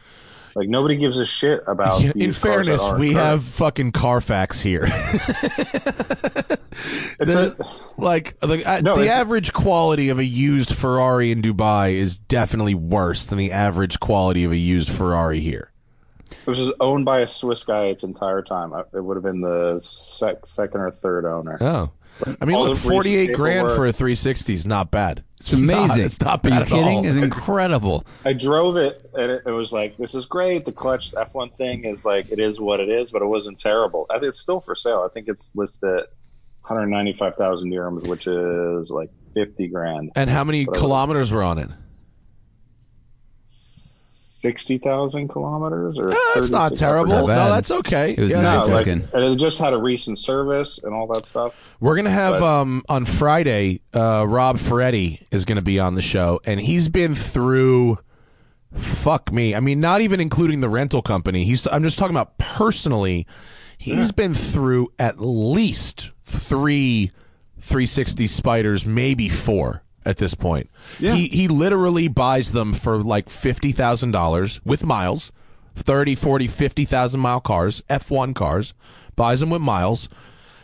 Like 0.55 0.69
nobody 0.71 0.97
gives 0.97 1.19
a 1.19 1.27
shit 1.27 1.63
about. 1.67 2.01
Yeah, 2.01 2.13
in 2.15 2.19
these 2.21 2.39
cars 2.39 2.67
that 2.67 2.79
fairness, 2.79 2.83
aren't 2.83 3.01
we 3.01 3.13
current. 3.13 3.27
have 3.27 3.45
fucking 3.45 3.93
Carfax 3.93 4.61
here. 4.63 4.87
It's 7.19 7.33
the- 7.33 7.57
a- 7.59 8.01
like 8.01 8.39
the, 8.41 8.63
uh, 8.71 8.81
No, 8.83 8.95
the 8.97 9.03
it's- 9.03 9.17
average 9.19 9.53
quality 9.55 10.11
of 10.11 10.19
a 10.19 10.25
used 10.25 10.75
Ferrari 10.75 11.31
in 11.31 11.41
Dubai 11.41 11.93
is 11.95 12.19
definitely 12.19 12.75
worse 12.75 13.27
than 13.27 13.39
the 13.39 13.51
average 13.53 13.99
quality 14.01 14.45
of 14.45 14.53
a 14.53 14.57
used 14.59 14.91
Ferrari 14.91 15.41
here. 15.41 15.73
It 16.31 16.51
was 16.51 16.73
owned 16.81 17.05
by 17.05 17.21
a 17.21 17.29
Swiss 17.29 17.63
guy 17.65 17.87
its 17.87 18.03
entire 18.03 18.43
time. 18.43 18.73
It 18.93 19.01
would 19.01 19.17
have 19.17 19.25
been 19.25 19.41
the 19.41 19.79
sec- 19.81 20.47
second 20.47 20.81
or 20.81 20.91
third 20.91 21.25
owner. 21.25 21.57
Oh, 21.61 21.91
I 22.41 22.45
mean, 22.47 22.57
look, 22.59 22.79
forty-eight 22.79 23.35
grand 23.35 23.69
for 23.69 23.87
a 23.87 23.93
360 23.93 24.55
is 24.55 24.65
not 24.67 24.91
bad. 24.91 25.23
It's 25.39 25.53
amazing. 25.53 25.89
Not, 25.89 25.99
it's 25.99 26.21
not 26.21 26.35
Are 26.47 26.49
bad 26.51 26.55
you 26.55 26.61
at 26.63 26.69
kidding? 26.69 26.99
all. 26.99 27.07
It's 27.07 27.23
incredible. 27.23 28.07
I 28.25 28.33
drove 28.33 28.77
it 28.77 29.07
and 29.19 29.31
it, 29.33 29.43
it 29.47 29.51
was 29.51 29.71
like, 29.71 29.99
this 29.99 30.15
is 30.15 30.25
great. 30.25 30.65
The 30.65 30.73
clutch 30.73 31.13
F1 31.13 31.55
thing 31.55 31.85
is 31.85 32.07
like, 32.07 32.31
it 32.31 32.39
is 32.41 32.59
what 32.59 32.81
it 32.81 32.89
is, 32.89 33.11
but 33.11 33.21
it 33.21 33.27
wasn't 33.27 33.59
terrible. 33.59 34.07
I 34.09 34.15
think 34.15 34.29
it's 34.31 34.39
still 34.39 34.61
for 34.61 34.75
sale. 34.75 35.07
I 35.09 35.13
think 35.13 35.29
it's 35.29 35.53
listed 35.55 35.91
at 35.91 36.07
195,000 36.63 37.71
dirhams, 37.71 38.09
which 38.09 38.27
is 38.27 38.91
like 38.91 39.11
50 39.35 39.69
grand. 39.69 40.13
And 40.17 40.31
how 40.31 40.43
many 40.43 40.65
Whatever. 40.65 40.83
kilometers 40.83 41.31
were 41.31 41.43
on 41.43 41.59
it? 41.59 41.69
60,000 44.47 45.27
kilometers 45.29 45.99
or 45.99 46.13
Eh, 46.13 46.17
that's 46.37 46.51
not 46.51 46.77
terrible. 46.77 47.27
Not 47.27 47.27
No, 47.27 47.49
that's 47.51 47.73
okay. 47.73 48.13
It 48.17 48.21
was 48.21 48.31
Yeah, 48.33 48.43
nice. 48.43 48.69
No, 48.69 48.75
like, 48.75 48.87
and 48.87 49.03
it 49.13 49.37
just 49.37 49.59
had 49.59 49.73
a 49.73 49.79
recent 49.79 50.21
service 50.21 50.79
and 50.85 50.95
all 50.95 51.09
that 51.09 51.27
stuff. 51.27 51.53
We're 51.81 51.97
gonna 51.97 52.11
have 52.11 52.39
But- 52.39 52.45
um 52.61 52.85
on 52.89 53.05
Friday. 53.07 53.81
Uh, 53.93 54.25
Rob 54.29 54.59
Ferretti 54.59 55.27
is 55.33 55.45
gonna 55.45 55.63
be 55.63 55.81
on 55.81 55.97
the 55.97 56.03
show, 56.03 56.41
and 56.47 56.61
he's 56.61 56.87
been 56.89 57.15
through. 57.17 57.99
Fuck 58.73 59.33
me. 59.33 59.53
I 59.55 59.59
mean, 59.61 59.81
not 59.81 60.01
even 60.01 60.21
including 60.21 60.61
the 60.61 60.69
rental 60.69 61.03
company. 61.03 61.43
He's. 61.45 61.67
I'm 61.67 61.83
just 61.83 61.99
talking 61.99 62.15
about 62.15 62.39
personally. 62.39 63.27
He's 63.79 64.13
been 64.13 64.33
through 64.33 64.93
at 64.99 65.21
least 65.21 66.11
three 66.25 67.11
360 67.59 68.27
spiders, 68.29 68.87
maybe 68.87 69.29
four 69.29 69.83
at 70.07 70.17
this 70.17 70.33
point. 70.35 70.71
He 71.15 71.29
he 71.29 71.49
literally 71.49 72.09
buys 72.09 72.53
them 72.53 72.73
for 72.73 73.03
like 73.03 73.29
fifty 73.29 73.73
thousand 73.73 74.13
dollars 74.13 74.61
with 74.65 74.85
miles, 74.85 75.33
30, 75.75 76.15
40, 76.15 76.47
50,000 76.47 77.21
mile 77.21 77.41
cars, 77.41 77.83
F1 77.91 78.35
cars, 78.35 78.73
buys 79.15 79.41
them 79.41 79.51
with 79.51 79.61
miles, 79.61 80.09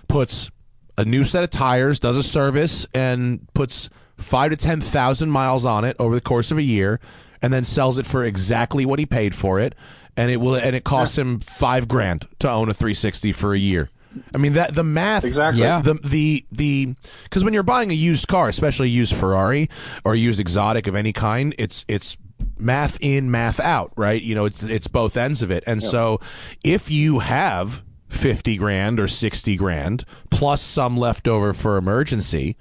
puts 0.08 0.50
a 0.96 1.04
new 1.04 1.24
set 1.24 1.44
of 1.44 1.50
tires, 1.50 1.98
does 2.00 2.16
a 2.16 2.22
service, 2.22 2.86
and 2.94 3.46
puts 3.52 3.90
five 4.16 4.50
to 4.50 4.56
ten 4.56 4.80
thousand 4.80 5.30
miles 5.30 5.64
on 5.64 5.84
it 5.84 5.96
over 5.98 6.14
the 6.14 6.20
course 6.20 6.50
of 6.50 6.58
a 6.58 6.62
year, 6.62 7.00
and 7.42 7.52
then 7.52 7.64
sells 7.64 7.98
it 7.98 8.06
for 8.06 8.24
exactly 8.24 8.86
what 8.86 8.98
he 8.98 9.06
paid 9.06 9.34
for 9.34 9.58
it, 9.58 9.74
and 10.16 10.30
it 10.30 10.36
will 10.36 10.54
and 10.54 10.76
it 10.76 10.84
costs 10.84 11.18
him 11.18 11.40
five 11.40 11.88
grand 11.88 12.28
to 12.38 12.48
own 12.50 12.68
a 12.68 12.74
360 12.74 13.32
for 13.32 13.52
a 13.52 13.58
year. 13.58 13.90
I 14.34 14.38
mean 14.38 14.54
that 14.54 14.74
the 14.74 14.84
math 14.84 15.24
Exactly. 15.24 15.62
Yeah. 15.62 15.80
the 15.80 15.94
the 15.94 16.44
the 16.52 16.94
because 17.24 17.44
when 17.44 17.54
you're 17.54 17.62
buying 17.62 17.90
a 17.90 17.94
used 17.94 18.28
car, 18.28 18.48
especially 18.48 18.88
a 18.88 18.90
used 18.90 19.14
Ferrari 19.14 19.68
or 20.04 20.14
a 20.14 20.18
used 20.18 20.40
exotic 20.40 20.86
of 20.86 20.94
any 20.94 21.12
kind, 21.12 21.54
it's 21.58 21.84
it's 21.88 22.16
math 22.58 22.98
in, 23.00 23.30
math 23.30 23.60
out, 23.60 23.92
right? 23.96 24.22
You 24.22 24.34
know, 24.34 24.44
it's 24.44 24.62
it's 24.62 24.86
both 24.86 25.16
ends 25.16 25.42
of 25.42 25.50
it. 25.50 25.64
And 25.66 25.82
so 25.82 26.20
if 26.64 26.90
you 26.90 27.20
have 27.20 27.82
50 28.08 28.56
grand 28.56 29.00
or 29.00 29.08
60 29.08 29.56
grand 29.56 30.04
plus 30.30 30.60
some 30.60 30.96
left 30.96 31.26
over 31.26 31.54
for 31.54 31.76
emergency, 31.76 32.56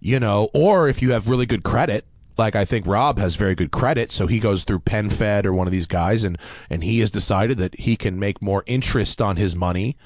you 0.00 0.20
know, 0.20 0.48
or 0.54 0.88
if 0.88 1.00
you 1.02 1.12
have 1.12 1.28
really 1.28 1.46
good 1.46 1.64
credit, 1.64 2.04
like 2.38 2.54
I 2.56 2.64
think 2.64 2.86
Rob 2.86 3.18
has 3.18 3.36
very 3.36 3.54
good 3.54 3.70
credit, 3.70 4.10
so 4.10 4.26
he 4.26 4.38
goes 4.40 4.64
through 4.64 4.80
PenFed 4.80 5.44
or 5.44 5.52
one 5.52 5.66
of 5.66 5.72
these 5.72 5.86
guys 5.86 6.24
and 6.24 6.38
and 6.70 6.82
he 6.84 7.00
has 7.00 7.10
decided 7.10 7.58
that 7.58 7.80
he 7.80 7.96
can 7.96 8.18
make 8.18 8.42
more 8.42 8.64
interest 8.66 9.20
on 9.20 9.36
his 9.36 9.54
money 9.56 9.96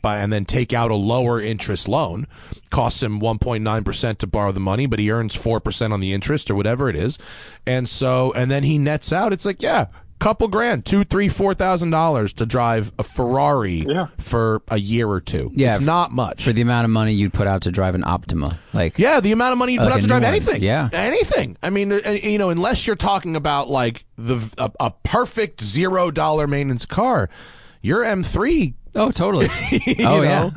by 0.00 0.18
and 0.18 0.32
then 0.32 0.44
take 0.44 0.72
out 0.72 0.90
a 0.90 0.94
lower 0.94 1.40
interest 1.40 1.86
loan 1.88 2.26
costs 2.70 3.02
him 3.02 3.20
1.9% 3.20 4.18
to 4.18 4.26
borrow 4.26 4.52
the 4.52 4.60
money 4.60 4.86
but 4.86 4.98
he 4.98 5.10
earns 5.10 5.36
4% 5.36 5.92
on 5.92 6.00
the 6.00 6.12
interest 6.12 6.50
or 6.50 6.54
whatever 6.54 6.88
it 6.88 6.96
is 6.96 7.18
and 7.66 7.88
so 7.88 8.32
and 8.34 8.50
then 8.50 8.62
he 8.64 8.78
nets 8.78 9.12
out 9.12 9.32
it's 9.32 9.44
like 9.44 9.62
yeah 9.62 9.86
couple 10.18 10.46
grand 10.46 10.84
two 10.86 11.02
three 11.02 11.28
four 11.28 11.52
thousand 11.52 11.90
dollars 11.90 12.32
to 12.32 12.46
drive 12.46 12.92
a 12.96 13.02
ferrari 13.02 13.84
Yeah. 13.88 14.06
for 14.18 14.62
a 14.68 14.78
year 14.78 15.08
or 15.08 15.20
two 15.20 15.50
Yeah, 15.52 15.74
it's 15.74 15.84
not 15.84 16.12
much 16.12 16.44
For 16.44 16.52
the 16.52 16.60
amount 16.62 16.84
of 16.84 16.92
money 16.92 17.12
you'd 17.12 17.32
put 17.32 17.48
out 17.48 17.62
to 17.62 17.72
drive 17.72 17.96
an 17.96 18.04
Optima. 18.04 18.56
Like, 18.72 19.00
yeah, 19.00 19.18
the 19.18 19.32
amount 19.32 19.50
of 19.52 19.58
money 19.58 19.72
you 19.72 19.80
put 19.80 19.86
Like 19.86 19.94
out 19.94 20.00
to 20.02 20.06
drive 20.06 20.22
one. 20.22 20.28
anything. 20.32 20.62
Yeah. 20.62 20.88
anything. 20.92 21.56
I 21.60 21.70
mean, 21.70 21.90
uh, 21.90 21.98
you 22.22 22.38
know, 22.38 22.50
unless 22.50 22.86
you're 22.86 22.94
talking 22.94 23.34
about 23.34 23.68
like 23.68 24.04
the 24.16 24.36
a, 24.58 24.70
a 24.78 24.90
perfect 25.02 25.60
zero 25.60 26.12
dollar 26.12 26.46
maintenance 26.46 26.86
car, 26.86 27.28
your 27.82 28.02
M3. 28.04 28.74
oh, 28.94 29.10
totally. 29.10 29.48
You 29.86 30.06
oh, 30.06 30.16
know, 30.16 30.22
yeah. 30.22 30.50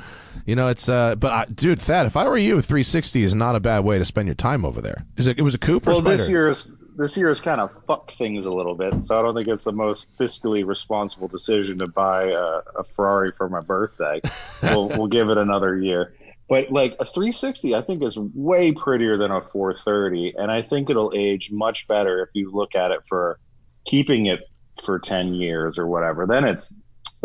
You 0.45 0.55
know, 0.55 0.67
it's 0.67 0.87
uh, 0.87 1.15
but 1.15 1.31
I, 1.31 1.45
dude, 1.45 1.81
Thad, 1.81 2.05
if 2.05 2.15
I 2.15 2.27
were 2.27 2.37
you, 2.37 2.61
360 2.61 3.23
is 3.23 3.33
not 3.33 3.55
a 3.55 3.59
bad 3.59 3.83
way 3.83 3.97
to 3.97 4.05
spend 4.05 4.27
your 4.27 4.35
time 4.35 4.63
over 4.63 4.79
there. 4.79 5.05
Is 5.17 5.25
it? 5.25 5.39
It 5.39 5.41
was 5.41 5.55
a 5.55 5.57
coupe 5.57 5.87
Well, 5.87 6.01
Spider? 6.01 6.17
this 6.17 6.29
year's 6.29 6.71
this 6.97 7.17
year's 7.17 7.41
kind 7.41 7.59
of 7.59 7.73
fucked 7.87 8.11
things 8.11 8.45
a 8.45 8.51
little 8.51 8.75
bit, 8.75 9.01
so 9.01 9.17
I 9.17 9.23
don't 9.23 9.35
think 9.35 9.47
it's 9.47 9.63
the 9.63 9.71
most 9.71 10.07
fiscally 10.17 10.65
responsible 10.65 11.27
decision 11.27 11.79
to 11.79 11.87
buy 11.87 12.25
a, 12.25 12.61
a 12.77 12.83
Ferrari 12.83 13.31
for 13.31 13.49
my 13.49 13.59
birthday. 13.59 14.21
we'll, 14.63 14.89
we'll 14.89 15.07
give 15.07 15.29
it 15.29 15.37
another 15.37 15.77
year. 15.77 16.13
But 16.47 16.71
like 16.71 16.95
a 16.99 17.05
360, 17.05 17.73
I 17.73 17.81
think 17.81 18.03
is 18.03 18.17
way 18.19 18.71
prettier 18.71 19.17
than 19.17 19.31
a 19.31 19.41
430, 19.41 20.35
and 20.37 20.51
I 20.51 20.61
think 20.61 20.89
it'll 20.89 21.11
age 21.15 21.51
much 21.51 21.87
better 21.87 22.21
if 22.21 22.29
you 22.33 22.51
look 22.51 22.75
at 22.75 22.91
it 22.91 22.99
for 23.07 23.39
keeping 23.85 24.27
it 24.27 24.41
for 24.83 24.99
10 24.99 25.33
years 25.33 25.77
or 25.79 25.87
whatever. 25.87 26.27
Then 26.27 26.45
it's 26.45 26.71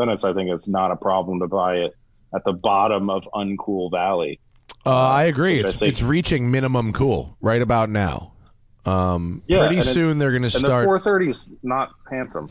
it's 0.08 0.24
I 0.24 0.32
think 0.32 0.50
it's 0.50 0.68
not 0.68 0.90
a 0.90 0.96
problem 0.96 1.40
to 1.40 1.48
buy 1.48 1.76
it 1.76 1.94
at 2.34 2.44
the 2.44 2.52
bottom 2.52 3.10
of 3.10 3.28
uncool 3.34 3.90
valley. 3.90 4.40
uh, 4.86 4.90
I 4.90 5.24
agree. 5.24 5.58
which 5.58 5.66
I 5.66 5.68
It's 5.70 5.82
it's 5.82 6.02
reaching 6.02 6.50
minimum 6.50 6.92
cool 6.92 7.36
right 7.40 7.60
about 7.60 7.90
now. 7.90 8.32
Um, 8.86 9.42
Yeah, 9.46 9.66
pretty 9.66 9.82
soon 9.82 10.18
they're 10.18 10.30
going 10.30 10.42
to 10.42 10.46
And 10.46 10.52
start. 10.64 10.82
the 10.82 10.86
430 10.86 11.28
is 11.28 11.52
not 11.62 11.90
handsome. 12.10 12.48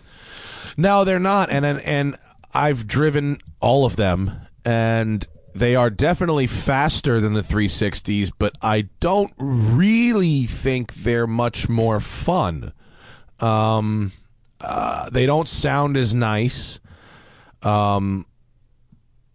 No, 0.77 1.03
they're 1.03 1.19
not. 1.19 1.49
And 1.49 1.65
and, 1.65 1.79
and 1.81 2.17
I've 2.53 2.85
driven 2.87 3.39
all 3.61 3.85
of 3.85 3.95
them, 3.95 4.31
and 4.63 5.25
they 5.55 5.75
are 5.75 5.89
definitely 5.89 6.45
faster 6.47 7.19
than 7.19 7.33
the 7.33 7.41
360s, 7.41 8.31
but 8.37 8.55
I 8.61 8.89
don't 8.99 9.33
really 9.37 10.43
think 10.45 10.93
they're 10.93 11.27
much 11.27 11.67
more 11.67 11.99
fun. 11.99 12.73
Um, 13.39 14.11
uh, 14.61 15.09
they 15.09 15.25
don't 15.25 15.47
sound 15.47 15.97
as 15.97 16.13
nice. 16.13 16.79
Um, 17.63 18.25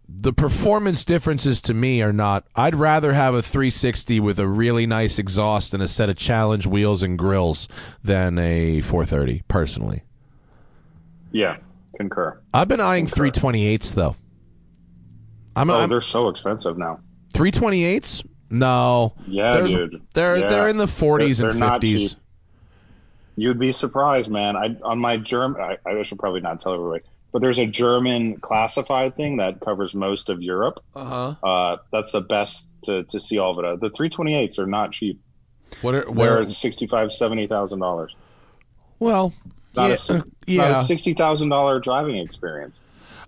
the 0.07 0.33
performance 0.33 1.03
differences 1.03 1.61
to 1.63 1.73
me 1.73 2.01
are 2.01 2.13
not. 2.13 2.45
I'd 2.55 2.75
rather 2.75 3.13
have 3.13 3.33
a 3.33 3.41
360 3.41 4.19
with 4.19 4.39
a 4.39 4.47
really 4.47 4.85
nice 4.85 5.17
exhaust 5.19 5.73
and 5.73 5.81
a 5.81 5.87
set 5.87 6.09
of 6.09 6.15
challenge 6.17 6.67
wheels 6.67 7.01
and 7.03 7.17
grills 7.17 7.67
than 8.03 8.37
a 8.37 8.81
430, 8.81 9.43
personally. 9.47 10.03
Yeah, 11.31 11.57
concur. 11.97 12.39
I've 12.53 12.67
been 12.67 12.79
eyeing 12.79 13.07
328s 13.07 13.93
though. 13.95 14.15
I'm, 15.55 15.69
Oh, 15.69 15.79
I'm 15.81 15.89
they're 15.89 16.01
so 16.01 16.29
expensive 16.29 16.77
now. 16.77 16.99
328s. 17.33 18.25
No, 18.51 19.13
Yeah, 19.27 19.55
There's- 19.55 19.73
dude. 19.73 20.01
They're 20.13 20.37
Yeah. 20.37 20.47
they're 20.47 20.67
in 20.69 20.77
the 20.77 20.85
40s 20.87 21.39
They're- 21.39 21.49
and 21.49 21.59
they're 21.61 21.67
not 21.69 21.81
50s. 21.81 22.09
cheap. 22.11 22.19
You'd 23.37 23.59
be 23.59 23.71
surprised, 23.73 24.29
man. 24.29 24.55
I 24.55 24.77
on 24.83 24.99
my 24.99 25.17
German. 25.17 25.59
I, 25.61 25.77
I 25.89 26.03
should 26.03 26.19
probably 26.19 26.39
not 26.41 26.59
tell 26.61 26.73
everybody, 26.73 27.03
but 27.35 27.41
there's 27.41 27.59
a 27.59 27.67
German 27.67 28.37
classified 28.37 29.17
thing 29.17 29.35
that 29.35 29.59
covers 29.59 29.93
most 29.93 30.29
of 30.29 30.41
Europe. 30.41 30.81
Uh-huh. 30.95 31.35
Uh, 31.43 31.77
that's 31.91 32.11
the 32.11 32.21
best 32.21 32.69
to, 32.83 33.03
to 33.03 33.19
see 33.19 33.37
all 33.39 33.59
of 33.59 33.65
it. 33.65 33.81
The 33.81 33.89
328s 33.89 34.57
are 34.57 34.65
not 34.65 34.93
cheap. 34.93 35.19
What 35.81 35.95
are 35.95 36.03
They're 36.05 36.11
where? 36.13 36.47
sixty-five, 36.47 37.11
seventy 37.11 37.45
thousand 37.45 37.79
dollars. 37.79 38.15
Well, 38.99 39.33
Not 39.75 39.81
yeah, 39.83 39.89
a 39.89 39.91
it's 39.91 40.09
not 40.09 40.25
yeah. 40.47 40.79
a 40.79 40.83
sixty 40.85 41.11
thousand 41.13 41.49
dollar 41.49 41.81
driving 41.81 42.15
experience. 42.15 42.79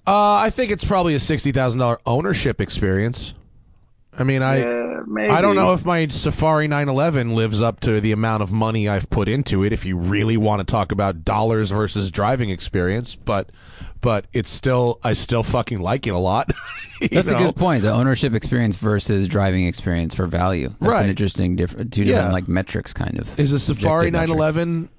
Uh, 0.07 0.35
I 0.35 0.51
think 0.51 0.71
it's 0.71 0.85
probably 0.85 1.13
a 1.13 1.19
sixty 1.19 1.51
thousand 1.51 1.81
dollar 1.81 1.99
ownership 2.05 2.61
experience. 2.61 3.33
I 4.17 4.23
mean, 4.23 4.41
I 4.41 4.59
Yeah. 4.59 5.35
I 5.35 5.41
don't 5.41 5.55
know 5.55 5.73
if 5.73 5.85
my 5.85 6.07
Safari 6.07 6.67
911 6.67 7.35
lives 7.35 7.61
up 7.61 7.79
to 7.81 7.99
the 7.99 8.11
amount 8.11 8.43
of 8.43 8.51
money 8.51 8.87
I've 8.87 9.09
put 9.09 9.27
into 9.27 9.63
it. 9.63 9.73
If 9.73 9.85
you 9.85 9.97
really 9.97 10.37
want 10.37 10.59
to 10.59 10.65
talk 10.65 10.91
about 10.91 11.25
dollars 11.25 11.71
versus 11.71 12.09
driving 12.09 12.49
experience, 12.49 13.15
but 13.15 13.51
but 14.01 14.25
it's 14.33 14.49
still 14.49 14.99
I 15.03 15.13
still 15.13 15.43
fucking 15.43 15.79
like 15.79 16.07
it 16.07 16.11
a 16.11 16.17
lot. 16.19 16.51
You 16.99 17.09
That's 17.09 17.29
a 17.29 17.35
good 17.35 17.55
point. 17.55 17.83
The 17.83 17.91
ownership 17.93 18.33
experience 18.33 18.75
versus 18.75 19.27
driving 19.27 19.67
experience 19.67 20.15
for 20.15 20.25
value. 20.25 20.69
That's 20.79 20.91
Right. 20.91 21.03
an 21.03 21.11
interesting 21.11 21.55
different 21.55 21.93
two 21.93 22.03
different 22.05 22.29
Yeah. 22.29 22.33
like 22.33 22.47
metrics 22.47 22.91
kind 22.91 23.19
of. 23.19 23.39
Is 23.39 23.53
a 23.53 23.59
Safari 23.59 24.07
Objective 24.07 24.29
metrics. 24.35 24.55
911 24.55 24.89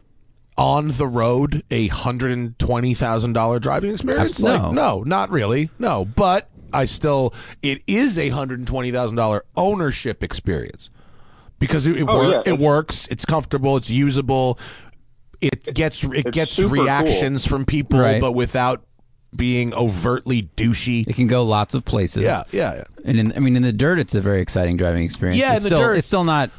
on 0.56 0.88
the 0.90 1.08
road 1.08 1.64
a 1.72 1.88
hundred 1.88 2.30
and 2.30 2.56
twenty 2.60 2.94
thousand 2.94 3.32
dollar 3.32 3.58
driving 3.58 3.90
experience? 3.90 4.40
Like, 4.40 4.62
no. 4.62 4.70
no, 4.70 5.02
not 5.02 5.30
really. 5.32 5.70
No, 5.80 6.04
but 6.04 6.48
I 6.72 6.84
still 6.84 7.34
it 7.62 7.82
is 7.88 8.16
a 8.16 8.28
hundred 8.28 8.60
and 8.60 8.68
twenty 8.68 8.92
thousand 8.92 9.16
dollar 9.16 9.44
ownership 9.56 10.22
experience 10.22 10.90
because 11.58 11.84
it, 11.84 11.96
it, 11.96 12.06
Oh, 12.08 12.16
wor- 12.22 12.30
yeah, 12.30 12.42
it 12.46 12.60
works. 12.60 13.08
It's 13.08 13.24
comfortable. 13.24 13.76
It's 13.76 13.90
usable. 13.90 14.56
It 15.40 15.74
gets 15.74 16.02
it 16.04 16.10
it's 16.14 16.30
gets 16.30 16.50
super 16.50 16.74
cool. 16.76 16.84
reactions 16.84 17.46
from 17.46 17.64
people, 17.64 18.00
Right. 18.00 18.20
but 18.20 18.32
without 18.32 18.84
being 19.36 19.74
overtly 19.74 20.48
douchey. 20.56 21.06
It 21.06 21.14
can 21.14 21.26
go 21.26 21.44
lots 21.44 21.74
of 21.74 21.84
places. 21.84 22.22
Yeah, 22.22 22.44
yeah, 22.50 22.76
yeah. 22.76 22.84
And 23.04 23.18
in, 23.20 23.32
I 23.36 23.40
mean, 23.40 23.56
in 23.56 23.62
the 23.62 23.72
dirt, 23.72 23.98
it's 23.98 24.14
a 24.14 24.20
very 24.20 24.40
exciting 24.40 24.76
driving 24.76 25.04
experience. 25.04 25.38
Yeah, 25.38 25.54
it's 25.54 25.64
in 25.66 25.70
the 25.70 25.76
still, 25.76 25.88
dirt. 25.88 25.94
It's 25.98 26.06
still 26.06 26.24
not. 26.24 26.50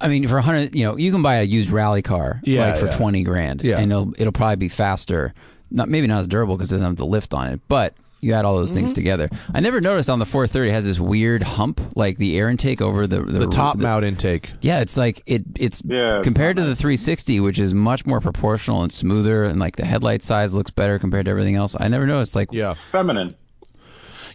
I 0.00 0.08
mean, 0.08 0.26
for 0.28 0.38
a 0.38 0.42
hundred, 0.42 0.74
you 0.74 0.84
know, 0.84 0.96
you 0.96 1.10
can 1.10 1.22
buy 1.22 1.36
a 1.36 1.42
used 1.42 1.70
rally 1.70 2.02
car, 2.02 2.40
Yeah, 2.44 2.70
like 2.70 2.78
for 2.78 2.86
yeah. 2.86 2.92
twenty 2.96 3.22
grand, 3.22 3.62
Yeah. 3.62 3.78
and 3.78 3.90
it'll 3.90 4.12
it'll 4.18 4.32
probably 4.32 4.56
be 4.56 4.68
faster. 4.68 5.34
Not 5.70 5.88
maybe 5.88 6.06
not 6.06 6.20
as 6.20 6.26
durable 6.28 6.56
because 6.56 6.70
it 6.70 6.76
doesn't 6.76 6.86
have 6.86 6.96
the 6.96 7.06
lift 7.06 7.34
on 7.34 7.48
it, 7.48 7.60
but 7.68 7.94
you 8.20 8.32
add 8.32 8.44
all 8.44 8.56
those 8.56 8.72
things 8.72 8.90
Mm-hmm. 8.90 8.94
together. 8.94 9.28
I 9.54 9.60
never 9.60 9.80
noticed 9.80 10.08
on 10.08 10.18
the 10.18 10.24
430 10.26 10.70
it 10.70 10.72
has 10.72 10.84
this 10.84 10.98
weird 10.98 11.42
hump, 11.42 11.80
like 11.96 12.16
the 12.18 12.38
air 12.38 12.48
intake 12.48 12.80
over 12.80 13.06
the 13.06 13.20
the, 13.20 13.40
The 13.40 13.46
top 13.46 13.76
the- 13.76 13.82
mount 13.82 14.04
intake. 14.04 14.50
Yeah, 14.62 14.80
it's 14.80 14.96
like 14.96 15.22
it. 15.26 15.44
It's 15.56 15.82
Yeah, 15.84 16.22
compared 16.22 16.56
not 16.56 16.62
to 16.62 16.68
the 16.68 16.76
360, 16.76 17.40
which 17.40 17.58
is 17.58 17.74
much 17.74 18.06
more 18.06 18.20
proportional 18.20 18.82
and 18.82 18.92
smoother, 18.92 19.44
and 19.44 19.60
like 19.60 19.76
the 19.76 19.84
headlight 19.84 20.22
size 20.22 20.54
looks 20.54 20.70
better 20.70 20.98
compared 20.98 21.26
to 21.26 21.30
everything 21.30 21.56
else. 21.56 21.76
I 21.78 21.88
never 21.88 22.06
noticed. 22.06 22.34
Like, 22.34 22.48
Yeah. 22.52 22.72
Feminine. 22.72 23.34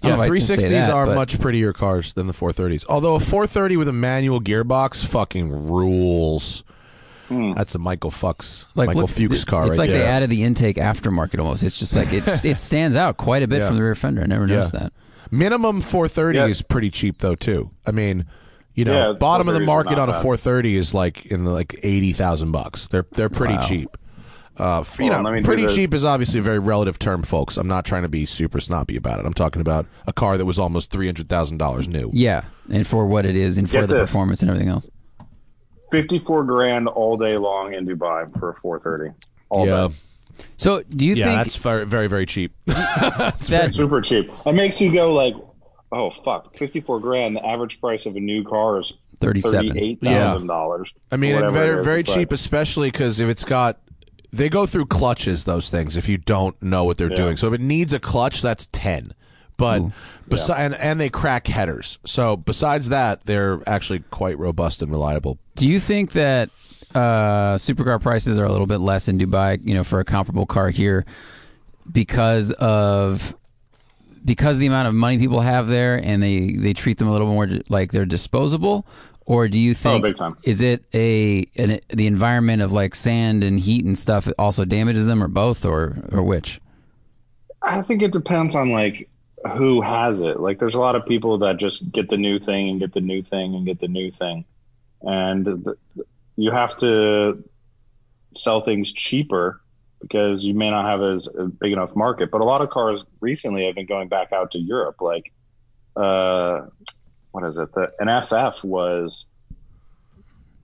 Yeah, 0.04 0.15
know 0.15 0.15
if 0.15 0.22
I 0.22 0.28
can 0.30 0.41
say 0.41 0.56
360s 0.56 0.70
that, 0.70 0.89
are 0.91 1.06
but- 1.06 1.15
much 1.15 1.39
prettier 1.39 1.74
cars 1.74 2.13
than 2.13 2.26
the 2.28 2.34
430s. 2.34 2.86
Although 2.89 3.15
a 3.15 3.20
430 3.20 3.78
with 3.78 3.88
a 3.88 3.94
manual 3.94 4.41
gearbox 4.41 5.06
fucking 5.06 5.52
rules. 5.70 6.63
That's 7.56 7.76
a 7.76 7.80
Michael 7.80 8.12
Fux, 8.12 8.65
like 8.76 8.88
Michael 8.88 9.04
look, 9.04 9.12
Fux 9.12 9.46
car 9.46 9.63
It's 9.63 9.70
right 9.72 9.78
like 9.80 9.89
there. 9.89 10.00
they 10.00 10.06
added 10.06 10.30
the 10.30 10.44
intake 10.44 10.76
aftermarket 10.76 11.39
almost. 11.39 11.63
It's 11.63 11.80
just 11.80 11.96
like 11.96 12.12
it 12.12 12.24
it 12.46 12.60
stands 12.60 12.96
out 12.96 13.17
quite 13.17 13.41
a 13.44 13.48
bit 13.48 13.62
Yeah. 13.62 13.67
from 13.67 13.78
the 13.78 13.84
rear 13.84 13.96
fender. 13.96 14.22
I 14.22 14.26
never 14.26 14.48
noticed 14.48 14.74
Yeah. 14.74 14.82
that. 14.82 14.94
Minimum 15.32 15.82
430 15.82 16.38
Yeah. 16.39 16.48
is 16.48 16.62
pretty 16.62 16.89
cheap 16.89 17.20
though 17.20 17.36
too. 17.36 17.72
I 17.88 17.91
mean, 17.91 18.26
you 18.76 18.84
know, 18.86 18.94
Yeah, 19.12 19.13
bottom 19.13 19.48
of 19.48 19.54
the 19.54 19.62
market 19.62 19.98
on 19.98 20.10
a 20.10 20.13
bad. 20.13 20.22
430 20.24 20.76
is 20.76 20.94
like 20.94 21.26
in 21.28 21.46
the 21.46 21.52
like 21.52 21.80
80,000 21.84 22.52
bucks. 22.52 22.88
They're 22.88 23.06
they're 23.13 23.30
pretty 23.30 23.56
Wow. 23.56 23.62
cheap. 23.62 23.98
Uh, 24.58 24.84
you 25.00 25.06
Hold 25.06 25.12
on, 25.13 25.24
know, 25.24 25.30
let 25.30 25.36
me 25.38 25.44
pretty 25.44 25.65
cheap 25.67 25.94
is 25.94 26.04
obviously 26.04 26.39
a 26.39 26.44
very 26.44 26.60
relative 26.60 27.00
term, 27.00 27.24
folks. 27.24 27.56
I'm 27.56 27.70
not 27.70 27.86
trying 27.86 28.04
to 28.04 28.10
be 28.10 28.26
super 28.26 28.60
snobby 28.60 28.98
about 28.98 29.20
it. 29.20 29.26
I'm 29.26 29.34
talking 29.34 29.62
about 29.62 29.88
a 30.06 30.12
car 30.13 30.38
that 30.38 30.46
was 30.46 30.60
almost 30.60 30.91
three 30.91 31.06
hundred 31.08 31.30
thousand 31.30 31.58
dollars 31.58 31.88
new. 31.88 32.10
Yeah, 32.13 32.44
and 32.70 32.86
for 32.86 33.08
what 33.08 33.26
it 33.26 33.38
is, 33.38 33.58
and 33.58 33.67
for 33.70 33.78
Get 33.80 33.88
the 33.88 33.96
this. 33.96 34.10
performance 34.12 34.41
and 34.41 34.52
everything 34.52 34.67
else. 34.70 34.89
Fifty-four 35.92 36.44
grand 36.46 36.88
all 36.88 37.18
day 37.18 37.38
long 37.38 37.74
in 37.74 37.86
Dubai 37.86 38.32
for 38.40 38.50
a 38.50 38.56
430. 38.56 39.14
All 39.50 39.68
yeah, 39.68 39.88
day. 39.90 39.94
So, 40.58 40.84
do 40.84 41.06
you 41.06 41.16
yeah, 41.16 41.26
think 41.26 41.38
that's 41.38 41.56
very, 41.58 41.86
very, 41.86 42.08
very 42.08 42.26
cheap. 42.26 42.54
that 42.66 43.72
super 43.74 44.02
cheap. 44.02 44.32
It 44.46 44.56
makes 44.56 44.80
you 44.82 44.94
go 44.94 45.14
like, 45.14 45.36
oh 45.92 46.10
fuck, 46.10 46.56
fifty-four 46.56 47.00
grand. 47.02 47.36
The 47.36 47.46
average 47.46 47.80
price 47.82 48.06
of 48.06 48.16
a 48.16 48.20
new 48.20 48.44
car 48.44 48.80
is 48.80 48.94
37. 49.20 49.68
thirty-eight 49.68 50.02
thousand 50.02 50.48
dollars. 50.48 50.92
I 51.12 51.18
mean, 51.18 51.36
and 51.36 51.52
very, 51.52 51.80
is. 51.80 51.86
very 51.86 52.00
It's 52.02 52.10
cheap, 52.14 52.30
like- 52.30 52.32
especially 52.32 52.90
because 52.90 53.20
if 53.20 53.28
it's 53.30 53.44
got, 53.46 53.80
they 54.32 54.48
go 54.50 54.66
through 54.66 54.86
clutches. 54.86 55.44
Those 55.44 55.70
things, 55.70 55.98
if 55.98 56.08
you 56.08 56.18
don't 56.18 56.60
know 56.64 56.86
what 56.86 56.98
they're 56.98 57.10
Yeah. 57.10 57.16
doing, 57.18 57.38
so 57.38 57.48
if 57.48 57.54
it 57.54 57.62
needs 57.62 57.92
a 57.94 58.00
clutch, 58.00 58.42
that's 58.42 58.68
ten. 58.72 59.14
But 59.58 59.82
besi- 60.30 60.58
and 60.58 60.74
and 60.76 61.00
they 61.00 61.10
crack 61.10 61.48
headers. 61.48 62.00
So 62.06 62.36
besides 62.38 62.90
that, 62.90 63.26
they're 63.26 63.62
actually 63.68 64.00
quite 64.10 64.38
robust 64.40 64.82
and 64.82 64.92
reliable. 64.92 65.38
Do 65.56 65.68
you 65.68 65.80
think 65.80 66.14
that 66.14 66.50
uh, 66.96 67.56
supercar 67.56 68.02
prices 68.02 68.40
are 68.40 68.46
a 68.46 68.52
little 68.52 68.68
bit 68.68 68.80
less 68.80 69.08
in 69.08 69.18
Dubai, 69.18 69.60
you 69.66 69.74
know, 69.74 69.84
for 69.84 70.00
a 70.00 70.06
comparable 70.06 70.46
car 70.46 70.70
here 70.70 71.06
because 71.92 72.52
of 72.54 73.36
because 74.24 74.56
of 74.56 74.60
the 74.60 74.68
amount 74.68 74.88
of 74.88 74.94
money 74.94 75.18
people 75.18 75.42
have 75.42 75.68
there 75.68 75.96
and 76.04 76.22
they 76.22 76.54
they 76.54 76.74
treat 76.74 76.98
them 76.98 77.08
a 77.08 77.12
little 77.12 77.28
more 77.28 77.48
like 77.70 77.92
they're 77.92 78.06
disposable 78.06 78.86
or 79.26 79.48
do 79.48 79.58
you 79.58 79.74
think 79.74 80.04
Oh, 80.04 80.08
big 80.10 80.16
time. 80.16 80.38
is 80.44 80.62
it 80.62 80.84
a 80.94 81.46
an, 81.56 81.80
the 81.90 82.08
environment 82.08 82.62
of 82.62 82.72
like 82.72 82.94
sand 82.96 83.44
and 83.44 83.60
heat 83.60 83.84
and 83.86 83.98
stuff 83.98 84.28
also 84.38 84.66
damages 84.66 85.06
them 85.06 85.24
or 85.24 85.28
both 85.28 85.66
or 85.66 85.98
or 86.12 86.22
which? 86.24 86.60
I 87.64 87.82
think 87.84 88.02
it 88.02 88.12
depends 88.12 88.56
on 88.56 88.72
like 88.72 89.08
who 89.58 89.82
has 89.82 90.22
it. 90.22 90.40
Like, 90.40 90.60
there's 90.60 90.76
a 90.76 90.80
lot 90.80 90.96
of 90.96 91.06
people 91.06 91.40
that 91.40 91.58
just 91.58 91.92
get 91.92 92.10
the 92.10 92.18
new 92.18 92.40
thing 92.40 92.70
and 92.70 92.80
get 92.80 92.94
the 92.94 93.02
new 93.02 93.22
thing 93.24 93.56
and 93.56 93.66
get 93.66 93.80
the 93.80 93.88
new 93.88 94.12
thing, 94.12 94.46
and 95.02 95.46
th- 95.46 96.08
you 96.36 96.52
have 96.52 96.76
to 96.78 97.44
sell 98.36 98.62
things 98.62 98.92
cheaper 98.94 99.62
because 100.02 100.44
you 100.44 100.54
may 100.54 100.70
not 100.70 100.86
have 100.86 101.02
as 101.02 101.28
a 101.28 101.46
big 101.46 101.72
enough 101.74 101.96
market. 101.96 102.32
But 102.32 102.42
a 102.42 102.46
lot 102.46 102.62
of 102.62 102.70
cars 102.70 103.04
recently 103.20 103.66
have 103.66 103.76
been 103.76 103.86
going 103.86 104.08
back 104.08 104.32
out 104.32 104.52
to 104.52 104.60
Europe. 104.60 105.02
Like, 105.02 105.32
uh, 105.96 106.62
what 107.32 107.44
is 107.44 107.58
it? 107.58 107.72
The, 107.74 107.92
an 108.00 108.22
FF 108.22 108.64
was 108.64 109.26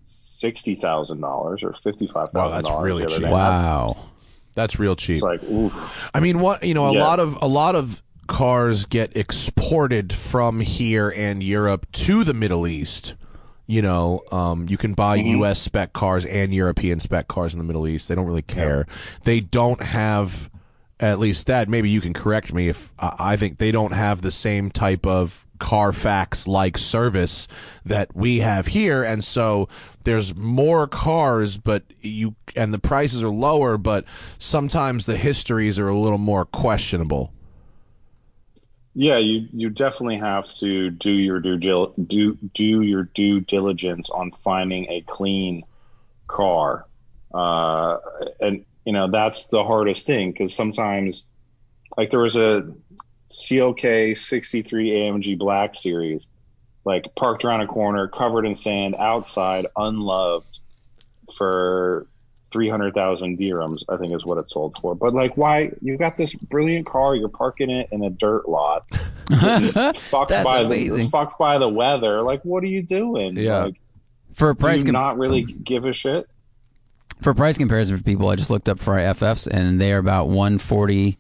sixty 0.06 0.76
thousand 0.76 1.22
dollars 1.22 1.64
or 1.64 1.74
fifty 1.74 2.08
five 2.08 2.30
Wow, 2.34 2.42
thousand 2.44 2.58
that's 2.58 2.68
dollars. 2.70 2.86
really 2.86 3.06
cheap. 3.06 3.24
Wow. 3.30 3.88
That's 4.54 4.80
real 4.80 4.96
cheap. 4.96 5.16
It's 5.18 5.24
like, 5.24 5.44
oof. 5.44 6.10
I 6.14 6.20
mean, 6.20 6.40
what 6.40 6.64
you 6.64 6.74
know, 6.74 6.86
a 6.86 6.94
Yeah. 6.94 7.04
lot 7.04 7.20
of 7.20 7.38
a 7.42 7.48
lot 7.48 7.76
of 7.76 8.02
cars 8.28 8.86
get 8.86 9.16
exported 9.16 10.14
from 10.14 10.60
here 10.60 11.12
and 11.16 11.42
Europe 11.42 11.92
to 11.94 12.24
the 12.24 12.34
Middle 12.34 12.68
East. 12.68 13.16
You 13.66 13.82
know, 13.82 14.22
um, 14.32 14.68
you 14.70 14.78
can 14.78 14.94
buy 14.94 15.18
Mm-hmm. 15.18 15.40
U.S. 15.40 15.60
spec 15.62 15.92
cars 15.94 16.26
and 16.26 16.54
European 16.54 17.00
spec 17.00 17.28
cars 17.28 17.54
in 17.54 17.58
the 17.60 17.66
Middle 17.66 17.88
East. 17.88 18.08
They 18.08 18.16
don't 18.16 18.26
really 18.26 18.42
care. 18.42 18.86
They 19.24 19.40
don't 19.42 19.82
have, 19.82 20.50
at 21.00 21.20
least 21.20 21.48
that. 21.48 21.68
Maybe 21.68 21.90
you 21.90 22.00
can 22.00 22.14
correct 22.14 22.54
me 22.54 22.70
if 22.70 22.94
I 23.00 23.16
I 23.20 23.36
think 23.36 23.58
they 23.58 23.72
don't 23.72 23.94
have 23.94 24.22
the 24.22 24.32
same 24.32 24.72
type 24.72 25.06
of 25.06 25.46
Carfax 25.60 26.48
like 26.48 26.78
service 26.78 27.48
that 27.84 28.16
we 28.16 28.40
have 28.40 28.68
here, 28.68 29.04
and 29.04 29.24
so 29.24 29.68
there's 30.04 30.36
more 30.36 30.88
cars, 30.88 31.58
but 31.58 31.84
you 32.00 32.36
and 32.56 32.74
the 32.74 32.80
prices 32.80 33.22
are 33.24 33.30
lower, 33.30 33.78
but 33.78 34.06
sometimes 34.38 35.08
the 35.08 35.18
histories 35.18 35.78
are 35.80 35.88
a 35.90 35.98
little 35.98 36.20
more 36.20 36.46
questionable. 36.46 37.34
Yeah, 39.00 39.18
you 39.20 39.48
you 39.54 39.70
definitely 39.70 40.18
have 40.18 40.52
to 40.56 40.90
do 40.90 41.12
your 41.12 41.40
due 41.40 41.94
do 42.08 42.34
do 42.56 42.82
your 42.82 43.04
due 43.04 43.42
diligence 43.42 44.10
on 44.10 44.32
finding 44.32 44.90
a 44.90 45.02
clean 45.02 45.62
car, 46.26 46.88
uh, 47.32 48.00
and 48.42 48.66
you 48.86 48.94
know 48.94 49.08
that's 49.08 49.50
the 49.50 49.64
hardest 49.64 50.08
thing 50.08 50.32
because 50.32 50.56
sometimes 50.56 51.28
like 51.96 52.10
there 52.10 52.22
was 52.22 52.36
a 52.38 52.74
CLK 53.30 54.18
63 54.18 54.90
AMG 54.90 55.38
Black 55.38 55.76
Series, 55.76 56.28
like 56.84 57.06
parked 57.16 57.46
around 57.46 57.62
a 57.62 57.68
corner, 57.68 58.08
covered 58.08 58.48
in 58.48 58.56
sand, 58.56 58.96
outside, 58.96 59.68
unloved, 59.78 60.58
for 61.36 62.08
three 62.58 62.70
hundred 62.70 62.96
thousand 62.96 63.38
dirhams. 63.38 63.84
I 63.88 63.98
think 63.98 64.14
is 64.16 64.26
what 64.26 64.40
it 64.40 64.50
sold 64.50 64.80
for. 64.80 64.96
But 64.96 65.14
like, 65.14 65.38
why 65.38 65.72
you 65.80 65.96
got 65.96 66.18
this 66.18 66.34
brilliant 66.34 66.88
car? 66.88 67.16
You're 67.16 67.30
parking 67.30 67.70
it 67.70 67.88
in 67.92 68.04
a 68.04 68.10
dirt 68.10 68.50
lot. 68.50 68.90
fucked 69.30 70.30
That's 70.30 70.44
by 70.44 70.62
amazing. 70.62 71.04
the 71.04 71.10
fucked 71.12 71.38
by 71.38 71.60
the 71.60 71.70
weather. 71.70 72.24
Like, 72.24 72.44
what 72.44 72.64
are 72.64 72.68
you 72.68 72.82
doing? 72.82 73.38
Yeah. 73.38 73.66
Like, 73.66 73.76
For 74.34 74.50
a 74.50 74.56
do 74.56 74.60
price 74.60 74.80
you 74.80 74.86
com- 74.86 74.94
not 74.94 75.20
really 75.20 75.44
give 75.64 75.86
a 75.86 75.94
shit? 75.94 76.28
for 77.22 77.36
price 77.36 77.58
comparison 77.60 77.96
for 77.98 78.04
people, 78.04 78.28
I 78.30 78.36
just 78.36 78.50
looked 78.50 78.70
up 78.70 78.80
for 78.80 78.94
our 79.00 79.14
FFs 79.14 79.48
and 79.48 79.80
they 79.80 79.92
are 79.94 79.98
about 80.00 80.28
140 80.30 81.18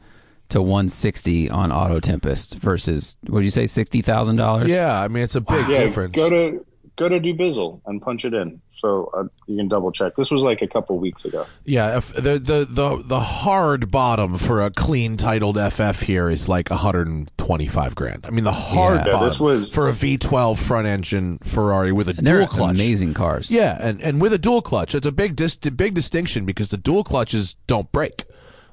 to 0.50 0.62
160 0.62 1.50
on 1.52 1.72
Auto 1.72 2.00
Tempest 2.00 2.56
versus 2.56 3.16
what 3.28 3.40
did 3.40 3.46
you 3.46 3.52
say 3.52 3.68
sixty 3.68 4.02
thousand 4.02 4.38
dollars? 4.38 4.70
Yeah, 4.70 5.00
I 5.00 5.08
mean 5.08 5.22
it's 5.22 5.36
a 5.36 5.42
big 5.42 5.68
yeah, 5.68 5.84
difference. 5.84 6.16
go 6.16 6.30
to 6.30 6.66
go 6.98 7.08
to 7.08 7.20
Dubizzle 7.20 7.80
and 7.86 8.02
punch 8.02 8.26
it 8.26 8.34
in, 8.34 8.60
so 8.70 9.10
uh, 9.14 9.24
you 9.48 9.56
can 9.56 9.68
double 9.70 9.92
check. 9.94 10.16
This 10.16 10.30
was 10.30 10.42
like 10.42 10.62
a 10.62 10.68
couple 10.68 10.98
weeks 11.00 11.24
ago. 11.26 11.46
Yeah, 11.64 11.98
if 11.98 12.12
the 12.14 12.38
the 12.38 12.68
the 12.70 13.02
the 13.06 13.20
hard 13.22 13.90
bottom 13.90 14.38
for 14.38 14.62
a 14.62 14.70
clean 14.72 15.16
titled 15.16 15.58
FF 15.58 16.02
here 16.02 16.30
is 16.30 16.50
like 16.50 16.70
125 16.70 17.96
grand. 17.96 18.26
I 18.26 18.30
mean 18.32 18.44
the 18.44 18.52
hard 18.52 18.98
Yeah. 18.98 19.06
Yeah, 19.06 19.12
bottom 19.14 19.28
this 19.30 19.40
was- 19.40 19.72
for 19.72 19.88
a 19.88 19.94
V12 19.94 20.58
front 20.58 20.88
engine 20.88 21.38
Ferrari 21.44 21.92
with 21.92 22.10
a 22.10 22.14
dual 22.14 22.48
clutch. 22.48 22.76
amazing 22.76 23.14
cars. 23.14 23.50
Yeah, 23.52 23.78
and 23.80 24.02
and 24.02 24.20
with 24.22 24.34
a 24.34 24.38
dual 24.38 24.62
clutch, 24.62 24.94
it's 24.96 25.06
a 25.08 25.12
big 25.12 25.36
dis- 25.36 25.56
big 25.56 25.94
distinction 25.94 26.46
because 26.46 26.70
the 26.70 26.78
dual 26.78 27.04
clutches 27.04 27.56
don't 27.68 27.92
break. 27.92 28.26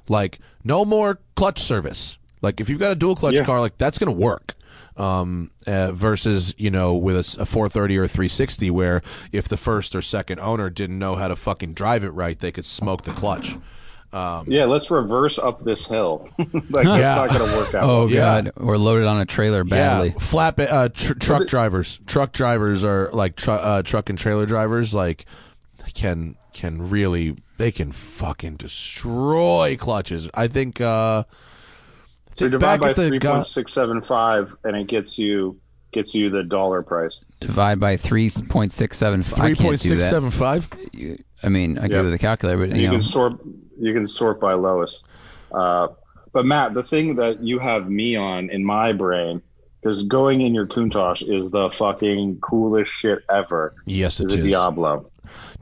Like 0.08 0.38
no 0.64 0.84
more 0.84 1.20
clutch 1.36 1.58
service. 1.60 2.18
Like 2.42 2.60
if 2.60 2.68
you've 2.68 2.80
got 2.80 2.92
a 2.92 2.94
dual 2.96 3.16
clutch 3.16 3.34
Yeah. 3.36 3.44
car, 3.44 3.60
like 3.60 3.78
that's 3.78 3.98
going 3.98 4.12
to 4.14 4.18
work. 4.20 4.54
Um, 4.96 5.50
uh, 5.66 5.90
versus 5.90 6.54
you 6.56 6.70
know 6.70 6.94
with 6.94 7.16
a 7.16 7.44
430 7.46 7.98
or 7.98 8.04
a 8.04 8.08
360, 8.08 8.70
where 8.70 9.02
if 9.32 9.48
the 9.48 9.56
first 9.56 9.96
or 9.96 10.00
second 10.02 10.38
owner 10.38 10.70
didn't 10.70 11.00
know 11.00 11.16
how 11.16 11.26
to 11.26 11.34
fucking 11.34 11.74
drive 11.74 12.04
it 12.04 12.10
right, 12.10 12.38
they 12.38 12.52
could 12.52 12.64
smoke 12.64 13.02
the 13.02 13.12
clutch. 13.12 13.56
Um, 14.12 14.44
Yeah, 14.46 14.66
let's 14.66 14.92
reverse 14.92 15.40
up 15.40 15.64
this 15.64 15.88
hill. 15.88 16.28
like 16.38 16.84
that's 16.84 16.86
Yeah. 16.86 17.14
not 17.16 17.30
going 17.30 17.50
to 17.50 17.56
work 17.56 17.74
out. 17.74 17.82
Oh 17.90 18.06
Yeah. 18.06 18.42
god, 18.42 18.52
or 18.56 18.78
loaded 18.78 19.08
on 19.08 19.20
a 19.20 19.24
trailer 19.26 19.64
badly. 19.64 20.10
Yeah, 20.10 20.18
flat 20.20 20.60
uh, 20.60 20.88
tr- 20.90 21.14
truck 21.14 21.48
drivers. 21.48 21.98
Truck 22.06 22.30
drivers 22.30 22.84
are 22.84 23.10
like 23.12 23.34
tru- 23.34 23.54
uh, 23.54 23.82
truck 23.82 24.08
and 24.10 24.16
trailer 24.16 24.46
drivers. 24.46 24.94
Like 24.94 25.24
can 25.94 26.36
can 26.52 26.88
really 26.88 27.36
they 27.58 27.72
can 27.72 27.90
fucking 27.90 28.54
destroy 28.58 29.76
clutches. 29.76 30.28
I 30.34 30.46
think. 30.46 30.80
uh 30.80 31.24
so 32.36 32.48
divide 32.48 32.80
by 32.80 32.90
at 32.90 32.96
the 32.96 33.08
three 33.08 33.18
go- 33.18 33.32
point 33.34 33.46
six 33.46 33.72
seven 33.72 34.00
five, 34.02 34.54
and 34.64 34.76
it 34.76 34.86
gets 34.88 35.18
you 35.18 35.58
gets 35.92 36.14
you 36.14 36.28
the 36.30 36.42
dollar 36.42 36.82
price. 36.82 37.24
Divide 37.40 37.78
by 37.80 37.96
three 37.96 38.30
point 38.48 38.72
six 38.72 38.96
seven. 38.96 39.20
I 39.20 39.22
Three 39.22 39.40
can't 39.54 39.58
point 39.60 39.80
do 39.80 39.88
six 39.90 40.02
that. 40.02 40.10
seven 40.10 40.30
five. 40.30 40.68
You- 40.92 41.18
I 41.42 41.48
mean, 41.50 41.76
I 41.78 41.82
can 41.82 41.90
Yeah. 41.90 41.96
do 41.98 42.00
it 42.00 42.04
with 42.04 42.14
a 42.14 42.18
calculator, 42.18 42.58
but 42.66 42.74
you, 42.74 42.82
you 42.82 42.86
know, 42.88 42.94
can 42.94 43.02
sort 43.02 43.34
you 43.78 43.92
can 43.92 44.06
sort 44.06 44.40
by 44.40 44.54
lowest. 44.54 45.04
Uh, 45.52 45.88
but 46.32 46.46
Matt, 46.46 46.74
the 46.74 46.82
thing 46.82 47.16
that 47.16 47.42
you 47.42 47.58
have 47.58 47.88
me 47.90 48.16
on 48.16 48.48
in 48.50 48.64
my 48.64 48.92
brain, 48.92 49.40
because 49.82 50.02
going 50.04 50.40
in 50.40 50.54
your 50.54 50.66
Countach 50.66 51.22
is 51.28 51.50
the 51.50 51.68
fucking 51.70 52.38
coolest 52.40 52.90
shit 52.90 53.20
ever. 53.30 53.74
Yes, 53.84 54.20
it 54.20 54.24
Is 54.30 54.34
a. 54.34 54.42
Diablo. 54.42 55.10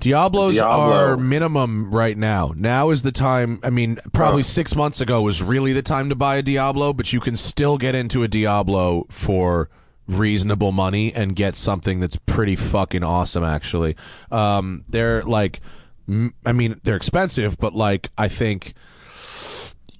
Diablos 0.02 0.54
Diablo. 0.54 0.92
are 0.94 1.16
minimum 1.16 1.90
right 1.90 2.18
now. 2.18 2.52
Now 2.56 2.90
is 2.90 3.02
the 3.02 3.12
time. 3.12 3.60
I 3.62 3.70
mean, 3.70 3.98
probably 4.12 4.40
Oh. 4.40 4.42
six 4.42 4.74
months 4.74 5.00
ago 5.00 5.22
was 5.22 5.40
really 5.42 5.72
the 5.72 5.82
time 5.82 6.08
to 6.08 6.14
buy 6.16 6.36
a 6.36 6.42
Diablo, 6.42 6.92
but 6.92 7.12
you 7.12 7.20
can 7.20 7.36
still 7.36 7.78
get 7.78 7.94
into 7.94 8.22
a 8.22 8.28
Diablo 8.28 9.06
for 9.10 9.70
reasonable 10.08 10.72
money 10.72 11.14
and 11.14 11.36
get 11.36 11.54
something 11.54 12.00
that's 12.00 12.16
pretty 12.26 12.56
fucking 12.56 13.04
awesome. 13.04 13.44
Actually, 13.44 13.94
um, 14.32 14.84
they're 14.88 15.22
like, 15.22 15.60
I 16.44 16.52
mean, 16.52 16.80
they're 16.82 16.96
expensive, 16.96 17.56
but 17.58 17.72
like, 17.74 18.10
I 18.18 18.28
think. 18.28 18.74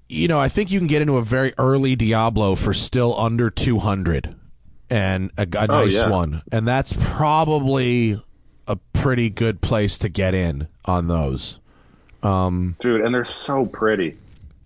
You 0.08 0.28
know, 0.28 0.38
I 0.38 0.48
think 0.50 0.70
you 0.70 0.78
can 0.78 0.88
get 0.88 1.00
into 1.00 1.16
a 1.16 1.22
very 1.22 1.54
early 1.56 1.96
Diablo 1.96 2.54
for 2.54 2.74
still 2.74 3.18
under 3.18 3.48
200 3.48 4.34
and 4.90 5.30
a, 5.38 5.44
a 5.44 5.62
Oh, 5.70 5.84
nice 5.84 5.94
yeah. 5.94 6.08
one. 6.10 6.42
And 6.52 6.68
that's 6.68 6.92
probably 6.98 8.20
a 8.66 8.76
pretty 8.92 9.30
good 9.30 9.60
place 9.60 9.98
to 9.98 10.08
get 10.08 10.34
in 10.34 10.68
on 10.84 11.08
those. 11.08 11.58
Um, 12.22 12.76
Dude, 12.80 13.00
and 13.00 13.14
they're 13.14 13.24
so 13.24 13.66
pretty. 13.66 14.16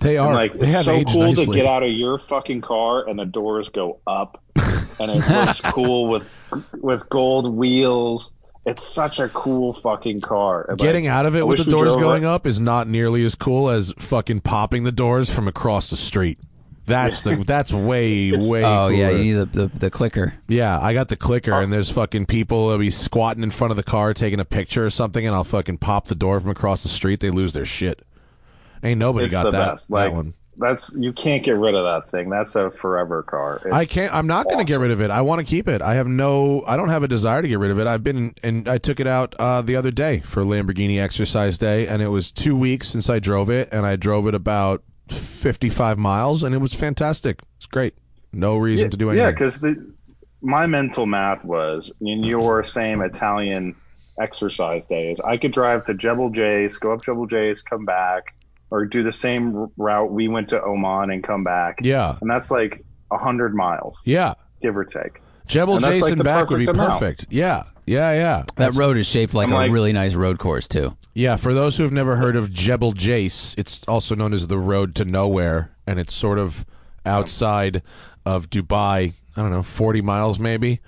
They 0.01 0.19
And 0.19 0.27
are 0.27 0.35
like 0.35 0.53
they 0.53 0.69
it's 0.69 0.85
so 0.85 1.03
cool 1.05 1.23
nicely. 1.23 1.47
to 1.47 1.53
get 1.53 1.67
out 1.67 1.83
of 1.83 1.91
your 1.91 2.19
fucking 2.19 2.61
car 2.61 3.09
and 3.09 3.19
the 3.19 3.25
doors 3.25 3.71
go 3.71 3.99
up 4.07 4.43
and 5.01 5.11
it 5.11 5.29
looks 5.29 5.61
cool 5.65 6.09
with 6.09 6.31
with 6.75 7.09
gold 7.09 7.55
wheels. 7.55 8.31
It's 8.67 8.83
such 8.83 9.21
a 9.21 9.29
cool 9.29 9.73
fucking 9.73 10.21
car. 10.21 10.67
Like, 10.69 10.79
Getting 10.79 11.07
out 11.07 11.25
of 11.25 11.37
I 11.37 11.39
it 11.39 11.47
with 11.47 11.65
the 11.65 11.71
doors 11.71 11.95
going 11.95 12.25
up 12.25 12.47
is 12.47 12.59
not 12.59 12.89
nearly 12.89 13.25
as 13.25 13.35
cool 13.37 13.71
as 13.71 13.95
fucking 13.99 14.41
popping 14.41 14.83
the 14.83 14.93
doors 14.93 15.33
from 15.33 15.47
across 15.47 15.89
the 15.89 15.97
street. 15.97 16.39
That's 16.87 17.23
the 17.23 17.43
that's 17.47 17.73
way 17.73 18.33
way. 18.35 18.65
oh 18.65 18.89
yeah, 18.89 19.11
you 19.11 19.19
need 19.23 19.53
the, 19.53 19.67
the 19.69 19.79
the 19.79 19.91
clicker. 19.91 20.35
Yeah, 20.49 20.79
I 20.81 20.95
got 20.95 21.09
the 21.09 21.17
clicker, 21.17 21.53
and 21.61 21.73
there's 21.73 21.91
fucking 21.91 22.27
people 22.27 22.69
that'll 22.69 22.79
be 22.79 22.91
squatting 22.91 23.43
in 23.43 23.51
front 23.51 23.71
of 23.73 23.77
the 23.77 23.83
car 23.83 24.15
taking 24.15 24.41
a 24.41 24.45
picture 24.45 24.87
or 24.87 24.91
something, 24.91 25.27
and 25.27 25.35
I'll 25.35 25.45
fucking 25.45 25.79
pop 25.79 26.07
the 26.07 26.15
door 26.15 26.41
from 26.41 26.51
across 26.51 26.83
the 26.83 26.89
street. 26.89 27.21
They 27.21 27.31
lose 27.31 27.53
their 27.53 27.65
shit. 27.65 28.03
Ain't 28.83 28.99
nobody 28.99 29.27
It's 29.27 29.35
got 29.35 29.45
the 29.45 29.51
that, 29.53 29.71
best. 29.73 29.91
that 29.91 30.13
one. 30.13 30.35
that's 30.59 30.95
you 30.97 31.13
can't 31.13 31.43
get 31.43 31.57
rid 31.57 31.75
of 31.75 31.83
that 31.85 32.09
thing. 32.11 32.31
That's 32.31 32.55
a 32.55 32.71
forever 32.71 33.23
car. 33.23 33.61
I 33.73 33.85
can't. 33.85 34.15
I'm 34.15 34.27
not 34.27 34.45
going 34.45 34.59
to 34.59 34.65
get 34.65 34.79
rid 34.79 34.91
of 34.93 35.01
it. 35.01 35.11
I 35.11 35.23
want 35.23 35.41
to 35.41 35.45
keep 35.45 35.67
it. 35.67 35.83
I 35.83 35.95
have 35.95 36.07
no. 36.07 36.63
I 36.69 36.77
don't 36.77 36.91
have 36.91 37.03
a 37.03 37.09
desire 37.09 37.43
to 37.43 37.49
get 37.49 37.59
rid 37.59 37.71
of 37.73 37.81
it. 37.81 37.87
I've 37.87 38.05
been 38.05 38.35
and 38.45 38.69
I 38.69 38.79
took 38.79 39.01
it 39.01 39.07
out 39.09 39.35
uh, 39.41 39.61
the 39.63 39.75
other 39.77 39.91
day 39.91 40.21
for 40.21 40.43
Lamborghini 40.45 41.01
Exercise 41.01 41.59
Day, 41.59 41.89
and 41.89 42.01
it 42.01 42.09
was 42.09 42.31
two 42.31 42.55
weeks 42.57 42.89
since 42.89 43.11
I 43.11 43.19
drove 43.19 43.51
it, 43.51 43.71
and 43.73 43.85
I 43.85 43.97
drove 43.97 44.29
it 44.29 44.35
about 44.35 44.85
55 45.09 45.99
miles, 45.99 46.43
and 46.43 46.55
it 46.55 46.59
was 46.59 46.75
fantastic. 46.75 47.41
It's 47.57 47.67
great. 47.67 47.95
No 48.33 48.57
reason 48.57 48.91
to 48.91 48.97
do 48.97 49.11
anything. 49.11 49.27
Yeah, 49.27 49.31
because 49.31 49.61
the 49.61 49.95
my 50.43 50.67
mental 50.67 51.07
math 51.07 51.45
was 51.45 51.91
in 52.01 52.23
your 52.23 52.63
same 52.63 53.01
Italian 53.01 53.75
exercise 54.21 54.87
days, 54.87 55.19
I 55.25 55.37
could 55.37 55.53
drive 55.53 55.85
to 55.85 55.95
Jebel 55.95 56.31
Jais, 56.31 56.79
go 56.79 56.93
up 56.93 57.03
Jebel 57.03 57.27
Jais, 57.27 57.65
come 57.65 57.85
back, 57.85 58.35
or 58.71 58.85
do 58.85 59.03
the 59.03 59.13
same 59.13 59.69
route 59.77 60.11
we 60.11 60.29
went 60.29 60.49
to 60.51 60.63
Oman 60.63 61.11
and 61.11 61.23
come 61.23 61.45
back. 61.45 61.79
yeah, 61.83 62.17
and 62.21 62.31
that's 62.31 62.51
like 62.51 62.85
a 63.11 63.19
hundred 63.19 63.55
miles, 63.55 63.97
yeah. 64.05 64.35
give 64.63 64.77
or 64.77 64.85
take. 64.85 65.21
Jebel 65.47 65.77
And 65.77 65.85
Jason 65.85 66.19
like 66.19 66.25
back 66.25 66.51
would 66.51 66.59
be 66.59 66.67
perfect 66.67 66.79
amount. 66.85 67.01
perfect. 67.01 67.27
Yeah, 67.31 67.65
yeah, 67.87 68.13
yeah. 68.13 68.45
That 68.57 68.75
road 68.75 68.97
is 68.97 69.07
shaped 69.07 69.35
like 69.35 69.47
I'm 69.49 69.53
a 69.53 69.57
like- 69.57 69.71
really 69.73 69.93
nice 69.93 70.15
road 70.15 70.39
course 70.39 70.67
too. 70.69 70.97
Yeah, 71.15 71.37
for 71.37 71.55
those 71.55 71.77
who 71.77 71.83
have 71.85 71.93
never 71.93 72.17
heard 72.17 72.37
of 72.37 72.53
Jebel 72.53 72.93
Jais, 72.93 73.57
it's 73.59 73.87
also 73.89 74.15
known 74.15 74.33
as 74.35 74.49
the 74.49 74.59
Road 74.59 74.95
to 74.97 75.05
Nowhere, 75.07 75.71
and 75.87 75.99
it's 75.99 76.13
sort 76.15 76.39
of 76.39 76.67
outside 77.07 77.83
of 78.25 78.51
Dubai. 78.51 79.15
I 79.37 79.41
don't 79.43 79.51
know, 79.51 79.63
forty 79.63 80.01
miles 80.03 80.39
maybe. 80.39 80.81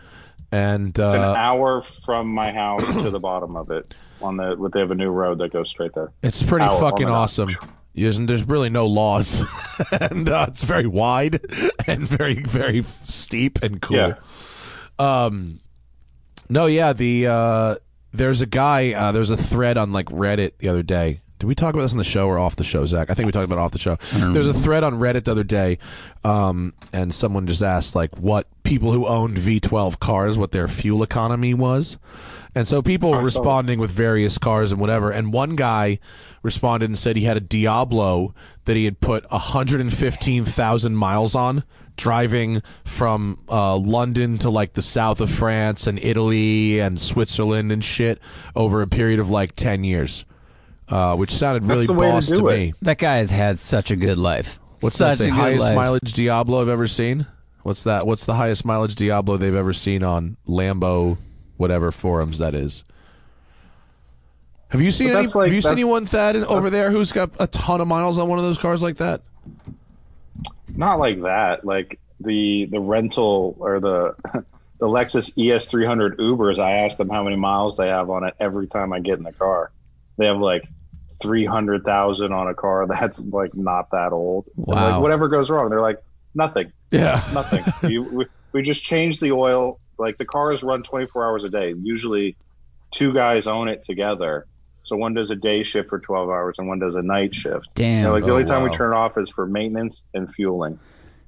And 0.51 0.89
It's 0.91 0.99
an 0.99 1.21
uh, 1.21 1.35
hour 1.37 1.83
from 1.83 2.29
my 2.29 2.53
house 2.53 2.85
to 3.03 3.11
the 3.11 3.21
bottom 3.21 3.55
of 3.57 3.71
it. 3.71 3.95
On 4.23 4.37
the, 4.39 4.57
they 4.73 4.81
have 4.81 4.91
a 4.91 4.95
new 4.95 5.11
road 5.11 5.39
that 5.39 5.53
goes 5.53 5.69
straight 5.69 5.93
there. 5.95 6.11
it's 6.23 6.43
pretty 6.43 6.65
hour 6.65 6.81
fucking 6.81 7.05
on 7.07 7.11
the 7.13 7.15
dot. 7.17 7.23
awesome. 7.25 7.57
There's, 7.95 8.19
there's 8.19 8.45
really 8.45 8.71
no 8.71 8.87
laws, 8.87 9.43
and 10.01 10.29
uh, 10.29 10.47
it's 10.49 10.65
very 10.65 10.87
wide 10.87 11.41
and 11.87 12.07
very 12.07 12.35
very 12.43 12.83
steep 13.05 13.63
and 13.63 13.81
cool. 13.83 13.97
Yeah. 13.97 14.15
No, 16.51 16.66
yeah, 16.66 16.92
the 16.92 17.26
uh, 17.26 17.74
there's 18.12 18.40
a 18.40 18.46
guy. 18.46 18.92
Uh, 18.92 19.12
there's 19.12 19.30
a 19.30 19.36
thread 19.36 19.76
on 19.76 19.92
like 19.92 20.07
Reddit 20.07 20.59
the 20.59 20.68
other 20.68 20.82
day. 20.82 21.20
Did 21.38 21.46
we 21.46 21.55
talk 21.55 21.72
about 21.72 21.82
this 21.82 21.92
on 21.92 21.99
the 21.99 22.05
show 22.05 22.26
or 22.26 22.36
off 22.36 22.57
the 22.57 22.64
show, 22.64 22.84
Zack? 22.84 23.11
I 23.11 23.14
think 23.14 23.26
we 23.26 23.32
talked 23.32 23.44
about 23.44 23.59
it 23.59 23.61
off 23.61 23.70
the 23.70 23.78
show. 23.78 23.96
There's 24.32 24.49
a 24.49 24.53
thread 24.55 24.82
on 24.82 24.94
Reddit 24.94 25.22
the 25.24 25.30
other 25.30 25.44
day, 25.44 25.78
um, 26.24 26.74
and 26.92 27.14
someone 27.14 27.46
just 27.46 27.62
asked 27.62 27.94
like 27.94 28.16
what 28.18 28.49
people 28.64 28.90
who 28.92 29.07
owned 29.07 29.36
V12 29.36 30.01
cars, 30.01 30.36
what 30.36 30.51
their 30.51 30.66
fuel 30.66 31.03
economy 31.05 31.55
was, 31.55 31.96
and 32.57 32.66
so 32.66 32.82
people 32.82 33.12
were 33.12 33.22
responding 33.22 33.78
with 33.78 33.92
various 33.92 34.36
cars 34.36 34.72
and 34.72 34.80
whatever. 34.80 35.12
And 35.12 35.32
one 35.32 35.55
guy 35.55 36.01
responded 36.42 36.86
and 36.86 36.99
said 36.99 37.14
he 37.16 37.22
had 37.24 37.36
a 37.36 37.40
Diablo 37.40 38.34
that 38.64 38.74
he 38.74 38.84
had 38.84 38.99
put 38.99 39.30
115,000 39.30 40.96
miles 40.96 41.34
on 41.36 41.62
driving 41.99 42.62
from 42.84 43.38
uh, 43.51 43.76
London 43.76 44.38
to 44.38 44.49
like 44.49 44.72
the 44.72 44.82
south 44.82 45.20
of 45.20 45.30
France 45.30 45.86
and 45.86 45.99
Italy 45.99 46.80
and 46.80 46.99
Switzerland 46.99 47.70
and 47.70 47.84
shit 47.84 48.18
over 48.57 48.80
a 48.80 48.86
period 48.86 49.20
of 49.20 49.28
like 49.28 49.55
10 49.55 49.84
years, 49.84 50.24
uh, 50.88 51.14
which 51.16 51.30
sounded 51.30 51.66
really 51.66 51.84
the 51.84 51.92
way 51.92 52.07
to 52.07 52.12
boss 52.12 52.26
to, 52.28 52.42
me. 52.42 52.72
That 52.80 52.99
guy 52.99 53.16
has 53.16 53.30
had 53.30 53.59
such 53.59 53.90
a 53.90 53.96
good 53.96 54.16
life. 54.16 54.59
What's 54.80 54.96
such 54.96 55.18
that 55.18 55.24
say? 55.24 55.28
Highest 55.28 55.66
life. 55.66 55.76
mileage 55.76 56.12
Diablo 56.14 56.62
I've 56.62 56.68
ever 56.68 56.86
seen? 56.86 57.26
What's 57.64 57.82
that? 57.82 58.07
What's 58.07 58.24
the 58.24 58.34
highest 58.34 58.64
mileage 58.64 58.94
Diablo 58.94 59.36
they've 59.36 59.55
ever 59.55 59.72
seen 59.72 60.03
on 60.03 60.36
Lambo, 60.46 61.18
whatever 61.57 61.92
forums 61.92 62.38
that 62.38 62.55
is? 62.55 62.84
Have 64.70 64.80
you 64.80 64.90
seen 64.90 65.09
any? 65.09 65.22
that's 65.22 65.34
like- 65.34 65.46
have 65.46 65.55
you 65.55 65.62
seen 65.62 65.72
anyone 65.72 66.07
Thad 66.07 66.36
over 66.36 66.70
there 66.70 66.90
who's 66.90 67.11
got 67.11 67.30
a 67.40 67.46
ton 67.46 67.80
of 67.80 67.88
miles 67.88 68.18
on 68.18 68.28
one 68.28 68.38
of 68.38 68.44
those 68.44 68.59
cars 68.59 68.82
like 68.82 68.96
that? 68.96 69.22
Not 70.76 70.99
like 70.99 71.22
that. 71.22 71.64
Like 71.64 71.99
the 72.20 72.66
the 72.66 72.80
rental 72.80 73.57
or 73.59 73.80
the 73.80 74.14
the 74.78 74.86
Lexus 74.86 75.34
ES300 75.36 76.16
Ubers. 76.16 76.59
I 76.59 76.84
ask 76.84 76.99
them 76.99 77.09
how 77.09 77.24
many 77.24 77.36
miles 77.36 77.76
they 77.76 77.89
have 77.89 78.11
on 78.11 78.24
it 78.24 78.34
every 78.39 78.66
time 78.66 78.93
I 78.93 79.01
get 79.01 79.18
in 79.18 79.24
the 79.24 79.32
car. 79.32 79.70
They 80.16 80.26
have 80.26 80.39
like 80.39 80.68
three 81.20 81.45
hundred 81.45 81.84
thousand 81.84 82.32
on 82.32 82.47
a 82.49 82.55
car 82.55 82.86
that's 82.89 83.24
like 83.26 83.55
not 83.55 83.91
that 83.91 84.12
old. 84.12 84.49
Wow. 84.57 84.93
Like 84.93 85.03
whatever 85.03 85.28
goes 85.28 85.51
wrong, 85.51 85.68
they're 85.70 85.80
like 85.80 86.03
nothing, 86.34 86.72
Yeah. 86.91 87.20
nothing. 87.34 87.64
you, 87.91 88.03
we, 88.03 88.26
we 88.53 88.62
just 88.62 88.84
change 88.84 89.20
the 89.20 89.32
oil. 89.32 89.80
Like 89.99 90.16
the 90.18 90.24
cars 90.24 90.62
run 90.62 90.82
twenty 90.84 91.07
four 91.07 91.26
hours 91.26 91.43
a 91.45 91.49
day. 91.49 91.74
Usually, 91.76 92.36
two 92.93 93.12
guys 93.12 93.49
own 93.49 93.68
it 93.68 93.82
together. 93.82 94.47
So 94.89 94.97
one 94.97 95.14
does 95.14 95.30
a 95.30 95.36
day 95.36 95.62
shift 95.62 95.89
for 95.91 95.99
twelve 95.99 96.28
hours 96.30 96.57
and 96.59 96.66
one 96.66 96.78
does 96.78 96.95
a 96.97 97.03
night 97.03 97.34
shift. 97.34 97.74
Damn. 97.74 97.99
You 97.99 98.03
know, 98.05 98.12
like 98.12 98.24
the 98.24 98.30
Oh, 98.30 98.34
only 98.34 98.45
time 98.45 98.62
we 98.62 98.70
turn 98.70 98.93
off 98.93 99.18
is 99.18 99.30
for 99.30 99.47
maintenance 99.47 100.03
and 100.14 100.32
fueling. 100.32 100.78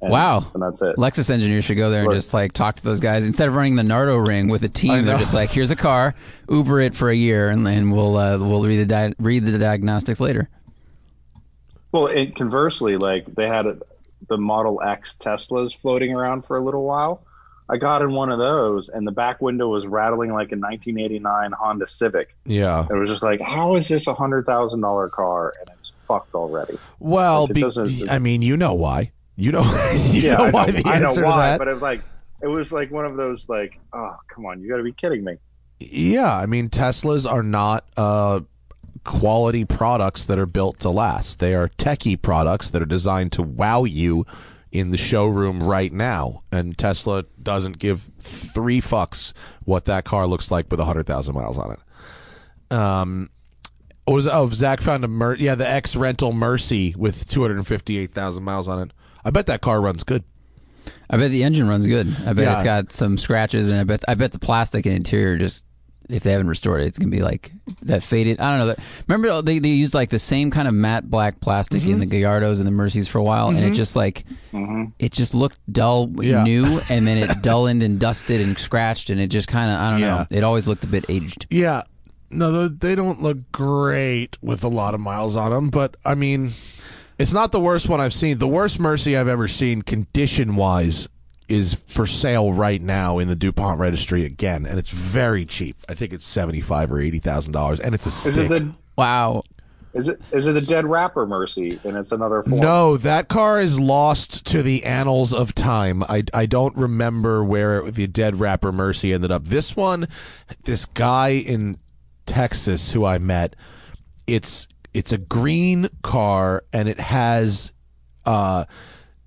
And, 0.03 0.11
Wow. 0.11 0.47
and 0.55 0.63
that's 0.63 0.81
it. 0.81 0.97
Lexus 0.97 1.29
engineers 1.29 1.67
should 1.67 1.77
go 1.77 1.91
there 1.91 2.05
and 2.05 2.13
just 2.13 2.33
like 2.33 2.53
talk 2.55 2.77
to 2.77 2.83
those 2.83 3.01
guys 3.01 3.27
instead 3.27 3.49
of 3.49 3.55
running 3.55 3.77
the 3.77 3.83
Nardo 3.83 4.17
ring 4.17 4.49
with 4.49 4.63
a 4.65 4.69
team. 4.71 5.05
They're 5.05 5.19
just 5.19 5.35
like, 5.35 5.51
here's 5.51 5.71
a 5.71 5.77
car, 5.77 6.15
Uber 6.49 6.81
it 6.81 6.95
for 6.95 7.11
a 7.11 7.15
year, 7.15 7.51
and 7.51 7.67
then 7.67 7.91
we'll 7.91 8.17
uh, 8.17 8.39
we'll 8.39 8.65
read 8.65 8.79
the 8.79 8.87
di- 8.87 9.15
read 9.19 9.45
the 9.45 9.59
diagnostics 9.59 10.19
later. 10.21 10.49
Well, 11.93 12.07
and 12.07 12.35
conversely, 12.35 12.97
like 12.97 13.27
they 13.35 13.47
had 13.49 13.67
a, 13.67 13.77
the 14.29 14.39
Model 14.39 14.81
X 14.83 15.17
Teslas 15.21 15.77
floating 15.77 16.15
around 16.15 16.47
for 16.47 16.57
a 16.57 16.65
little 16.65 16.85
while. 16.85 17.23
I 17.71 17.77
got 17.77 18.03
in 18.03 18.13
one 18.13 18.31
of 18.31 18.39
those, 18.39 18.89
and 18.89 19.07
the 19.07 19.13
back 19.13 19.41
window 19.41 19.69
was 19.69 19.87
rattling 19.87 20.31
like 20.31 20.51
a 20.51 20.57
1989 20.57 21.53
Honda 21.53 21.87
Civic. 21.87 22.35
Yeah. 22.45 22.87
It 22.91 22.95
was 22.95 23.09
just 23.09 23.23
like, 23.23 23.41
how 23.41 23.77
is 23.77 23.87
this 23.87 24.07
a 24.09 24.15
hundred 24.15 24.45
thousand 24.45 24.81
dollar 24.81 25.09
car 25.09 25.55
and 25.61 25.71
it's 25.79 25.93
fucked 26.09 26.35
already? 26.35 26.77
Well, 26.99 27.47
Like, 27.47 27.55
be, 27.55 28.09
I 28.11 28.19
mean, 28.19 28.43
you 28.43 28.57
know 28.57 28.75
why. 28.75 29.13
You 29.37 29.53
know, 29.53 29.63
you 30.11 30.31
know 30.31 30.37
I 30.37 30.51
why 30.51 30.67
know, 30.67 30.73
the 30.73 30.83
I 30.85 30.99
know 30.99 31.07
why, 31.09 31.13
to 31.15 31.21
that. 31.23 31.59
but 31.59 31.69
it 31.69 31.73
was 31.75 31.83
like, 31.83 32.03
it 32.43 32.49
was 32.49 32.73
like 32.73 32.91
one 32.91 33.07
of 33.07 33.17
those 33.17 33.49
like, 33.49 33.79
oh 33.93 34.17
come 34.29 34.47
on, 34.47 34.61
you 34.61 34.69
got 34.69 34.79
to 34.79 34.83
be 34.83 34.93
kidding 34.93 35.23
me. 35.23 35.37
Yeah, 35.79 36.37
I 36.37 36.47
mean 36.47 36.69
Teslas 36.69 37.31
are 37.31 37.43
not 37.43 37.85
uh, 37.97 38.41
quality 39.05 39.65
products 39.65 40.27
that 40.27 40.39
are 40.39 40.47
built 40.47 40.79
to 40.81 40.91
last. 40.91 41.39
They 41.39 41.55
are 41.55 41.69
techie 41.69 42.21
products 42.21 42.69
that 42.71 42.83
are 42.83 42.87
designed 42.87 43.33
to 43.33 43.43
wow 43.43 43.85
you 43.85 44.27
in 44.73 44.91
the 44.91 44.97
showroom 44.97 45.63
right 45.63 45.93
now. 45.93 46.43
And 46.53 46.77
Tesla 46.79 47.25
doesn't 47.43 47.79
give 47.79 48.11
three 48.19 48.81
fucks 48.81 49.33
what 49.65 49.85
that 49.87 50.05
car 50.05 50.27
looks 50.27 50.51
like 50.51 50.71
with 50.71 50.81
hundred 50.81 51.07
thousand 51.07 51.35
miles 51.35 51.59
on 51.59 51.73
it. 51.73 52.75
Um, 52.77 53.31
was 54.07 54.27
oh 54.27 54.49
Zack 54.49 54.81
found 54.81 55.05
a 55.05 55.09
Mer- 55.09 55.37
yeah 55.37 55.55
the 55.55 55.69
X 55.69 55.95
rental 55.95 56.33
Murci 56.33 56.97
with 56.97 57.29
two 57.29 57.43
hundred 57.43 57.65
fifty 57.67 57.99
eight 57.99 58.13
thousand 58.13 58.45
miles 58.45 58.69
on 58.69 58.81
it. 58.81 58.93
I 59.25 59.31
bet 59.31 59.47
that 59.47 59.61
car 59.61 59.81
runs 59.81 60.03
good. 60.05 60.25
I 61.11 61.17
bet 61.19 61.31
the 61.31 61.45
engine 61.45 61.69
runs 61.69 61.87
good. 61.87 62.09
I 62.27 62.33
bet 62.33 62.45
Yeah. 62.47 62.55
it's 62.55 62.65
got 62.65 62.93
some 62.93 63.19
scratches, 63.19 63.71
and 63.71 63.79
I 63.81 63.85
bet 63.85 64.03
I 64.09 64.15
bet 64.15 64.33
the 64.33 64.39
plastic 64.39 64.87
and 64.87 64.97
interior 64.97 65.37
just 65.37 65.65
if 66.13 66.23
they 66.23 66.33
haven't 66.33 66.49
restored 66.49 66.81
it, 66.83 66.87
it's 66.87 66.99
gonna 66.99 67.11
be 67.11 67.23
like 67.23 67.53
that 67.83 68.03
faded. 68.03 68.41
I 68.41 68.51
don't 68.51 68.59
know. 68.61 68.67
That, 68.75 68.79
remember 69.09 69.43
they 69.43 69.59
they 69.59 69.69
used 69.71 69.95
like 69.95 70.11
the 70.11 70.19
same 70.19 70.51
kind 70.51 70.67
of 70.69 70.75
matte 70.75 71.09
black 71.11 71.41
plastic 71.41 71.85
in 71.85 71.99
the 72.01 72.07
Mm-hmm. 72.07 72.15
Gallardos 72.25 72.59
and 72.59 72.67
the 72.67 72.73
Murcis 72.73 73.09
for 73.09 73.19
a 73.19 73.23
while, 73.23 73.49
and 73.49 73.59
it 73.59 73.73
just 73.75 73.97
like 73.97 74.25
it 74.99 75.13
just 75.13 75.35
looked 75.35 75.59
dull, 75.73 76.11
Yeah. 76.23 76.43
new, 76.45 76.81
and 76.91 77.07
then 77.07 77.19
it 77.19 77.43
dulled 77.43 77.71
and 77.71 77.99
dusted 78.01 78.41
and 78.41 78.59
scratched, 78.59 79.11
and 79.11 79.21
it 79.21 79.29
just 79.29 79.49
kind 79.49 79.71
of 79.71 79.79
I 79.79 79.91
don't 79.91 80.01
Yeah. 80.01 80.17
know. 80.17 80.27
It 80.31 80.45
always 80.45 80.67
looked 80.67 80.85
a 80.85 80.89
bit 80.89 81.05
aged. 81.09 81.47
Yeah. 81.51 81.83
No, 82.31 82.69
they 82.69 82.95
don't 82.95 83.21
look 83.23 83.39
great 83.51 84.39
with 84.41 84.63
a 84.63 84.69
lot 84.69 84.95
of 84.95 85.01
miles 85.01 85.37
on 85.37 85.51
them, 85.51 85.69
but 85.69 85.97
I 86.05 86.15
mean, 86.15 86.53
it's 87.19 87.33
not 87.33 87.51
the 87.51 87.59
worst 87.59 87.89
one 87.89 88.01
I've 88.01 88.15
seen. 88.15 88.39
The 88.39 88.47
worst 88.47 88.79
Murci 88.79 89.19
I've 89.19 89.27
ever 89.27 89.49
seen, 89.49 89.83
condition 89.83 90.55
wise, 90.55 91.09
is 91.51 91.75
for 91.75 92.07
sale 92.07 92.53
right 92.53 92.81
now 92.81 93.19
in 93.19 93.29
the 93.29 93.37
DuPont 93.37 93.79
registry 93.81 94.25
again, 94.25 94.65
and 94.65 94.79
it's 94.79 94.91
very 94.91 95.45
cheap. 95.45 95.77
I 95.89 95.95
think 95.95 96.13
it's 96.13 96.25
seventy 96.25 96.61
five 96.61 96.91
or 96.93 97.01
eighty 97.01 97.19
thousand 97.19 97.53
dollars, 97.53 97.81
and 97.81 97.95
it's 97.95 98.07
a 98.07 98.29
Is 98.29 98.39
it 98.39 98.49
the 98.49 98.73
Wow. 98.97 99.43
is 99.93 100.09
it 100.09 100.21
is 100.31 100.47
it 100.47 100.53
the 100.53 100.61
dead 100.61 100.87
rapper 100.87 101.27
Murci 101.27 101.83
and 101.85 101.97
it's 101.97 102.13
another 102.13 102.43
form? 102.45 102.61
No, 102.61 102.97
that 102.97 103.29
car 103.29 103.61
is 103.61 103.81
lost 103.81 104.45
to 104.47 104.63
the 104.63 104.85
annals 104.85 105.33
of 105.33 105.55
time. 105.55 106.03
I, 106.05 106.25
I 106.33 106.47
don't 106.47 106.77
remember 106.77 107.43
where 107.43 107.91
the 107.91 108.07
dead 108.07 108.39
rapper 108.39 108.73
Murci 108.73 109.13
ended 109.15 109.33
up. 109.33 109.45
This 109.45 109.75
one, 109.75 110.07
this 110.65 110.85
guy 110.85 111.31
in 111.31 111.79
Texas 112.27 112.93
who 112.93 113.05
I 113.05 113.19
met, 113.19 113.57
it's 114.27 114.69
it's 114.95 115.13
a 115.13 115.19
green 115.19 115.89
car 116.03 116.63
and 116.73 116.89
it 116.89 117.01
has 117.01 117.73
uh 118.27 118.67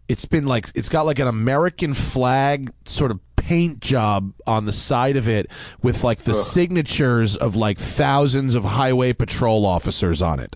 it's 0.07 0.25
been 0.25 0.45
like 0.45 0.69
it's 0.75 0.89
got 0.89 1.05
like 1.05 1.19
an 1.19 1.27
American 1.27 1.93
flag 1.93 2.71
sort 2.85 3.11
of 3.11 3.19
paint 3.35 3.81
job 3.81 4.33
on 4.47 4.65
the 4.65 4.71
side 4.71 5.17
of 5.17 5.27
it 5.27 5.49
with 5.81 6.03
like 6.03 6.19
the 6.19 6.33
signatures 6.33 7.35
of 7.35 7.55
like 7.55 7.77
thousands 7.77 8.55
of 8.55 8.63
highway 8.63 9.13
patrol 9.13 9.65
officers 9.65 10.21
on 10.21 10.39
it. 10.39 10.55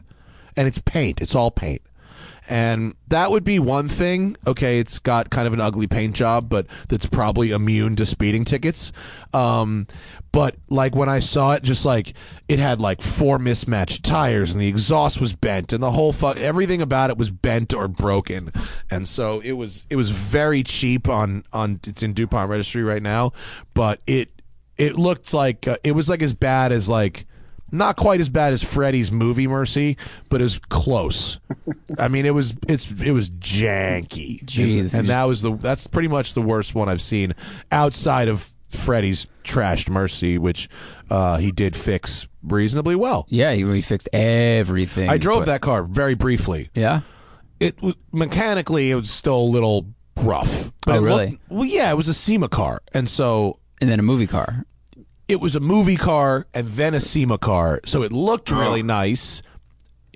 And 0.55 0.67
it's 0.67 0.79
paint. 0.79 1.21
It's 1.21 1.35
all 1.35 1.51
paint. 1.51 1.81
And 2.49 2.95
that 3.09 3.29
would 3.29 3.43
be 3.43 3.59
one 3.59 3.87
thing. 3.89 4.37
Okay, 4.45 4.79
it's 4.79 4.99
got 4.99 5.29
kind 5.29 5.47
of 5.47 5.53
an 5.53 5.59
ugly 5.59 5.87
paint 5.87 6.15
job, 6.15 6.49
but 6.49 6.65
that's 6.87 7.05
probably 7.05 7.51
immune 7.51 7.95
to 7.97 8.05
speeding 8.05 8.45
tickets. 8.45 8.93
Um, 9.33 9.87
but 10.31 10.55
like 10.69 10.95
when 10.95 11.09
I 11.09 11.19
saw 11.19 11.53
it, 11.53 11.63
just 11.63 11.85
like 11.85 12.13
it 12.47 12.59
had 12.59 12.79
like 12.79 13.01
four 13.01 13.39
mismatched 13.39 14.03
tires, 14.05 14.53
and 14.53 14.61
the 14.61 14.67
exhaust 14.67 15.19
was 15.19 15.35
bent, 15.35 15.73
and 15.73 15.83
the 15.83 15.91
whole 15.91 16.13
fuck 16.13 16.37
everything 16.37 16.81
about 16.81 17.09
it 17.09 17.17
was 17.17 17.31
bent 17.31 17.73
or 17.73 17.87
broken, 17.87 18.51
and 18.89 19.07
so 19.07 19.39
it 19.41 19.53
was 19.53 19.85
it 19.89 19.95
was 19.95 20.09
very 20.09 20.63
cheap 20.63 21.09
on 21.09 21.43
on 21.51 21.79
it's 21.85 22.03
in 22.03 22.13
Dupont 22.13 22.49
registry 22.49 22.83
right 22.83 23.03
now, 23.03 23.31
but 23.73 23.99
it 24.07 24.29
it 24.77 24.97
looked 24.97 25.33
like 25.33 25.67
uh, 25.67 25.77
it 25.83 25.93
was 25.93 26.09
like 26.09 26.21
as 26.21 26.33
bad 26.33 26.71
as 26.71 26.87
like 26.87 27.25
not 27.71 27.95
quite 27.97 28.19
as 28.19 28.29
bad 28.29 28.53
as 28.53 28.63
Freddy's 28.63 29.11
movie 29.11 29.47
Murci, 29.47 29.97
but 30.29 30.41
as 30.41 30.59
close. 30.69 31.39
I 31.99 32.07
mean, 32.07 32.25
it 32.25 32.33
was 32.33 32.55
it's 32.67 32.89
it 33.01 33.11
was 33.11 33.29
janky. 33.29 34.43
Jeez. 34.45 34.93
and, 34.93 35.01
and 35.01 35.07
that 35.09 35.23
was 35.25 35.41
the 35.41 35.55
that's 35.55 35.87
pretty 35.87 36.07
much 36.07 36.33
the 36.33 36.41
worst 36.41 36.75
one 36.75 36.89
I've 36.89 37.01
seen 37.01 37.33
outside 37.71 38.27
of 38.27 38.53
Freddy's 38.69 39.27
trashed 39.43 39.89
Murci, 39.89 40.37
which 40.37 40.69
uh, 41.09 41.37
he 41.37 41.51
did 41.51 41.75
fix 41.75 42.27
reasonably 42.43 42.95
well. 42.95 43.25
Yeah, 43.29 43.53
he, 43.53 43.63
he 43.65 43.81
fixed 43.81 44.09
everything. 44.13 45.09
I 45.09 45.17
drove 45.17 45.41
but- 45.41 45.45
that 45.47 45.61
car 45.61 45.83
very 45.83 46.15
briefly. 46.15 46.69
Yeah. 46.73 47.01
It 47.59 47.81
was 47.81 47.95
mechanically 48.11 48.91
it 48.91 48.95
was 48.95 49.09
still 49.09 49.39
a 49.39 49.49
little 49.49 49.87
rough. 50.21 50.71
But 50.85 50.97
Oh, 50.97 51.01
really? 51.01 51.27
looked- 51.31 51.41
well, 51.49 51.65
yeah, 51.65 51.91
it 51.91 51.95
was 51.95 52.07
a 52.07 52.13
SEMA 52.13 52.49
car, 52.49 52.81
and 52.93 53.09
so 53.09 53.59
And 53.81 53.89
then 53.89 53.99
a 53.99 54.03
movie 54.03 54.27
car. 54.27 54.65
It 55.27 55.39
was 55.41 55.55
a 55.55 55.59
movie 55.59 55.95
car 55.97 56.47
and 56.53 56.67
then 56.69 56.93
a 56.93 56.99
SEMA 56.99 57.37
car, 57.37 57.81
so 57.85 58.03
it 58.03 58.11
looked 58.11 58.51
oh. 58.51 58.59
really 58.59 58.83
nice. 58.83 59.41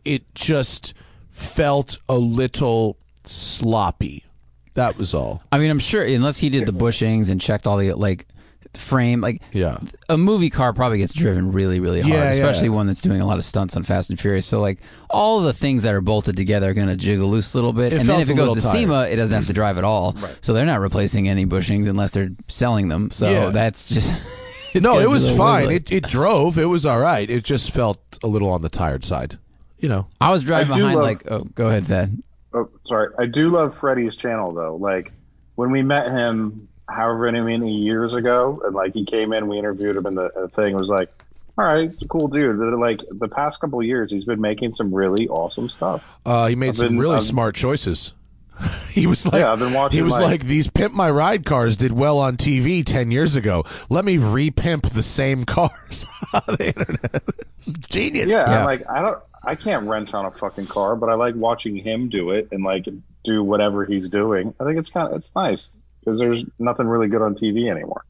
It 0.05 0.33
just 0.33 0.93
felt 1.29 1.97
a 2.09 2.17
little 2.17 2.97
sloppy. 3.23 4.25
That 4.73 4.97
was 4.97 5.13
all. 5.13 5.43
I 5.51 5.59
mean, 5.59 5.69
I'm 5.69 5.79
sure 5.79 6.01
unless 6.03 6.37
he 6.37 6.49
did 6.49 6.65
the 6.65 6.71
bushings 6.71 7.29
and 7.29 7.41
checked 7.41 7.67
all 7.67 7.77
the 7.77 7.93
like 7.93 8.25
frame, 8.73 9.19
like 9.19 9.41
Yeah. 9.51 9.79
a 10.07 10.17
movie 10.17 10.49
car 10.49 10.71
probably 10.71 10.99
gets 10.99 11.13
driven 11.13 11.51
really, 11.51 11.81
really 11.81 11.99
hard, 12.01 12.13
Yeah, 12.13 12.23
yeah. 12.23 12.29
especially 12.31 12.69
one 12.69 12.87
that's 12.87 13.01
doing 13.01 13.19
a 13.19 13.25
lot 13.27 13.37
of 13.37 13.43
stunts 13.43 13.75
on 13.75 13.83
Fast 13.83 14.09
and 14.09 14.19
Furious. 14.19 14.45
So 14.45 14.61
like 14.61 14.79
all 15.09 15.41
the 15.41 15.51
things 15.51 15.83
that 15.83 15.93
are 15.93 15.99
bolted 16.01 16.37
together 16.37 16.69
are 16.69 16.73
going 16.73 16.87
to 16.87 16.95
jiggle 16.95 17.29
loose 17.29 17.53
a 17.53 17.57
little 17.57 17.73
bit, 17.73 17.91
It 17.91 17.99
and 17.99 18.07
then 18.07 18.15
felt 18.15 18.21
if 18.21 18.29
it 18.29 18.35
goes 18.35 18.47
to 18.49 18.53
little 18.55 18.71
tired. 18.71 18.81
SEMA, 18.81 19.01
it 19.11 19.17
doesn't 19.17 19.35
have 19.35 19.47
to 19.47 19.53
drive 19.53 19.77
at 19.77 19.83
all. 19.83 20.15
So 20.39 20.53
they're 20.53 20.65
not 20.65 20.79
replacing 20.79 21.27
any 21.27 21.45
bushings 21.45 21.89
unless 21.89 22.11
they're 22.11 22.29
selling 22.47 22.87
them. 22.87 23.11
So 23.11 23.29
Yeah. 23.29 23.49
that's 23.49 23.89
just 23.89 24.13
it's 24.13 24.21
No, 24.81 24.99
it 24.99 25.09
was 25.09 25.35
fine. 25.35 25.71
It, 25.71 25.91
it 25.91 26.03
drove. 26.05 26.57
It 26.57 26.65
was 26.65 26.85
all 26.85 26.99
right. 26.99 27.29
It 27.29 27.43
just 27.43 27.71
felt 27.71 28.19
a 28.23 28.27
little 28.27 28.49
on 28.49 28.61
the 28.61 28.69
tired 28.69 29.03
side. 29.03 29.37
You 29.79 29.89
know. 29.89 30.07
I 30.19 30.29
was 30.31 30.43
driving 30.43 30.73
I 30.73 30.75
do 30.77 30.81
behind 30.81 30.95
love- 30.99 31.03
like, 31.05 31.31
oh, 31.31 31.43
go 31.55 31.67
ahead, 31.67 31.85
Thad. 31.85 32.21
Oh, 32.53 32.69
sorry. 32.85 33.13
I 33.17 33.25
do 33.25 33.49
love 33.49 33.73
Freddie's 33.75 34.15
channel 34.17 34.51
though. 34.53 34.75
Like 34.75 35.11
when 35.55 35.71
we 35.71 35.81
met 35.83 36.11
him, 36.11 36.67
however 36.89 37.31
many 37.31 37.71
years 37.77 38.13
ago, 38.13 38.61
and 38.65 38.75
like 38.75 38.93
he 38.93 39.05
came 39.05 39.33
in, 39.33 39.47
we 39.47 39.57
interviewed 39.57 39.95
him, 39.95 40.05
and 40.05 40.17
the 40.17 40.25
uh, 40.33 40.47
thing 40.49 40.75
was 40.75 40.89
like, 40.89 41.09
"All 41.57 41.65
right, 41.65 41.85
it's 41.89 42.01
a 42.01 42.07
cool 42.07 42.27
dude." 42.27 42.59
But 42.59 42.77
like 42.77 43.01
the 43.09 43.27
past 43.29 43.61
couple 43.61 43.79
of 43.79 43.85
years, 43.85 44.11
he's 44.11 44.25
been 44.25 44.41
making 44.41 44.73
some 44.73 44.93
really 44.93 45.27
awesome 45.29 45.69
stuff. 45.69 46.19
Uh, 46.25 46.47
he 46.47 46.55
made 46.55 46.69
I've 46.69 46.77
some 46.77 46.87
been- 46.89 46.99
really 46.99 47.15
I've- 47.17 47.25
smart 47.25 47.55
choices. 47.55 48.13
he 48.91 49.07
was 49.07 49.25
like, 49.25 49.41
Yeah, 49.41 49.51
I've 49.51 49.59
been 49.59 49.73
watching, 49.73 49.97
He 49.97 50.03
was 50.03 50.13
like- 50.13 50.23
like, 50.23 50.43
these 50.45 50.69
pimp 50.69 50.93
my 50.93 51.09
ride 51.09 51.45
cars 51.45 51.77
did 51.77 51.91
well 51.91 52.19
on 52.19 52.37
TV 52.37 52.85
ten 52.85 53.11
years 53.11 53.35
ago. 53.35 53.63
Let 53.89 54.05
me 54.05 54.17
repimp 54.17 54.89
the 54.93 55.03
same 55.03 55.43
cars 55.45 56.05
on 56.33 56.41
the 56.47 56.67
internet. 56.67 57.23
It's 57.57 57.73
genius. 57.73 58.29
Yeah, 58.29 58.49
Yeah. 58.49 58.59
I'm 58.59 58.65
like 58.65 58.89
I 58.89 59.01
don't, 59.03 59.19
I 59.43 59.53
can't 59.53 59.87
wrench 59.87 60.13
on 60.15 60.25
a 60.25 60.31
fucking 60.31 60.65
car, 60.65 60.95
but 60.95 61.09
I 61.09 61.13
like 61.13 61.35
watching 61.35 61.75
him 61.75 62.09
do 62.09 62.31
it 62.31 62.47
and 62.51 62.63
like 62.63 62.87
do 63.23 63.43
whatever 63.43 63.85
he's 63.85 64.09
doing. 64.09 64.53
I 64.59 64.63
think 64.65 64.79
it's 64.79 64.89
kind 64.89 65.07
of 65.09 65.15
it's 65.15 65.35
nice 65.35 65.69
because 65.99 66.17
there's 66.19 66.43
nothing 66.57 66.87
really 66.87 67.07
good 67.07 67.21
on 67.21 67.35
TV 67.35 67.69
anymore. 67.69 68.03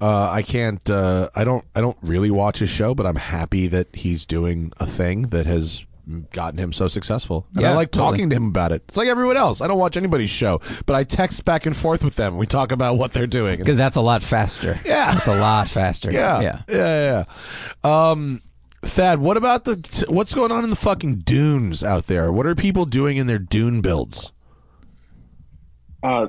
Uh, 0.00 0.30
I 0.30 0.42
can't. 0.42 0.88
Uh, 0.90 1.28
I 1.34 1.42
don't. 1.44 1.64
I 1.76 1.80
don't 1.80 1.96
really 2.02 2.30
watch 2.30 2.58
his 2.58 2.70
show, 2.70 2.94
but 2.94 3.04
I'm 3.06 3.16
happy 3.16 3.66
that 3.68 3.94
he's 3.94 4.24
doing 4.26 4.72
a 4.78 4.86
thing 4.86 5.28
that 5.28 5.46
has 5.46 5.84
gotten 6.32 6.58
him 6.58 6.72
so 6.72 6.88
successful. 6.88 7.46
And 7.54 7.64
I 7.64 7.70
Yeah, 7.70 7.76
like 7.76 7.90
totally. 7.92 8.10
talking 8.12 8.30
to 8.30 8.36
him 8.36 8.46
about 8.48 8.72
it. 8.72 8.82
It's 8.88 8.96
like 8.96 9.08
everyone 9.08 9.36
else. 9.36 9.60
I 9.60 9.66
don't 9.68 9.78
watch 9.78 9.96
anybody's 9.96 10.30
show, 10.30 10.60
but 10.86 10.94
I 10.96 11.04
text 11.04 11.44
back 11.44 11.64
and 11.66 11.76
forth 11.76 12.02
with 12.04 12.16
them. 12.16 12.36
We 12.36 12.46
talk 12.46 12.72
about 12.72 12.98
what 12.98 13.12
they're 13.12 13.26
doing. 13.26 13.58
Because 13.58 13.76
that's 13.76 13.96
a 13.96 14.00
lot 14.00 14.22
faster. 14.22 14.80
Yeah. 14.84 15.12
That's 15.12 15.26
a 15.28 15.40
lot 15.40 15.68
faster. 15.68 16.10
Yeah, 16.12 16.40
Yeah. 16.40 16.62
yeah, 16.68 17.24
yeah. 17.84 18.10
Um, 18.10 18.42
Thad, 18.84 19.20
what 19.20 19.36
about 19.36 19.64
the 19.64 19.76
t- 19.76 20.06
what's 20.08 20.34
going 20.34 20.50
on 20.50 20.64
in 20.64 20.70
the 20.70 20.76
fucking 20.76 21.18
dunes 21.18 21.84
out 21.84 22.06
there? 22.08 22.32
What 22.32 22.46
are 22.46 22.54
people 22.56 22.84
doing 22.84 23.16
in 23.16 23.28
their 23.28 23.38
dune 23.38 23.80
builds? 23.80 24.32
Uh, 26.02 26.26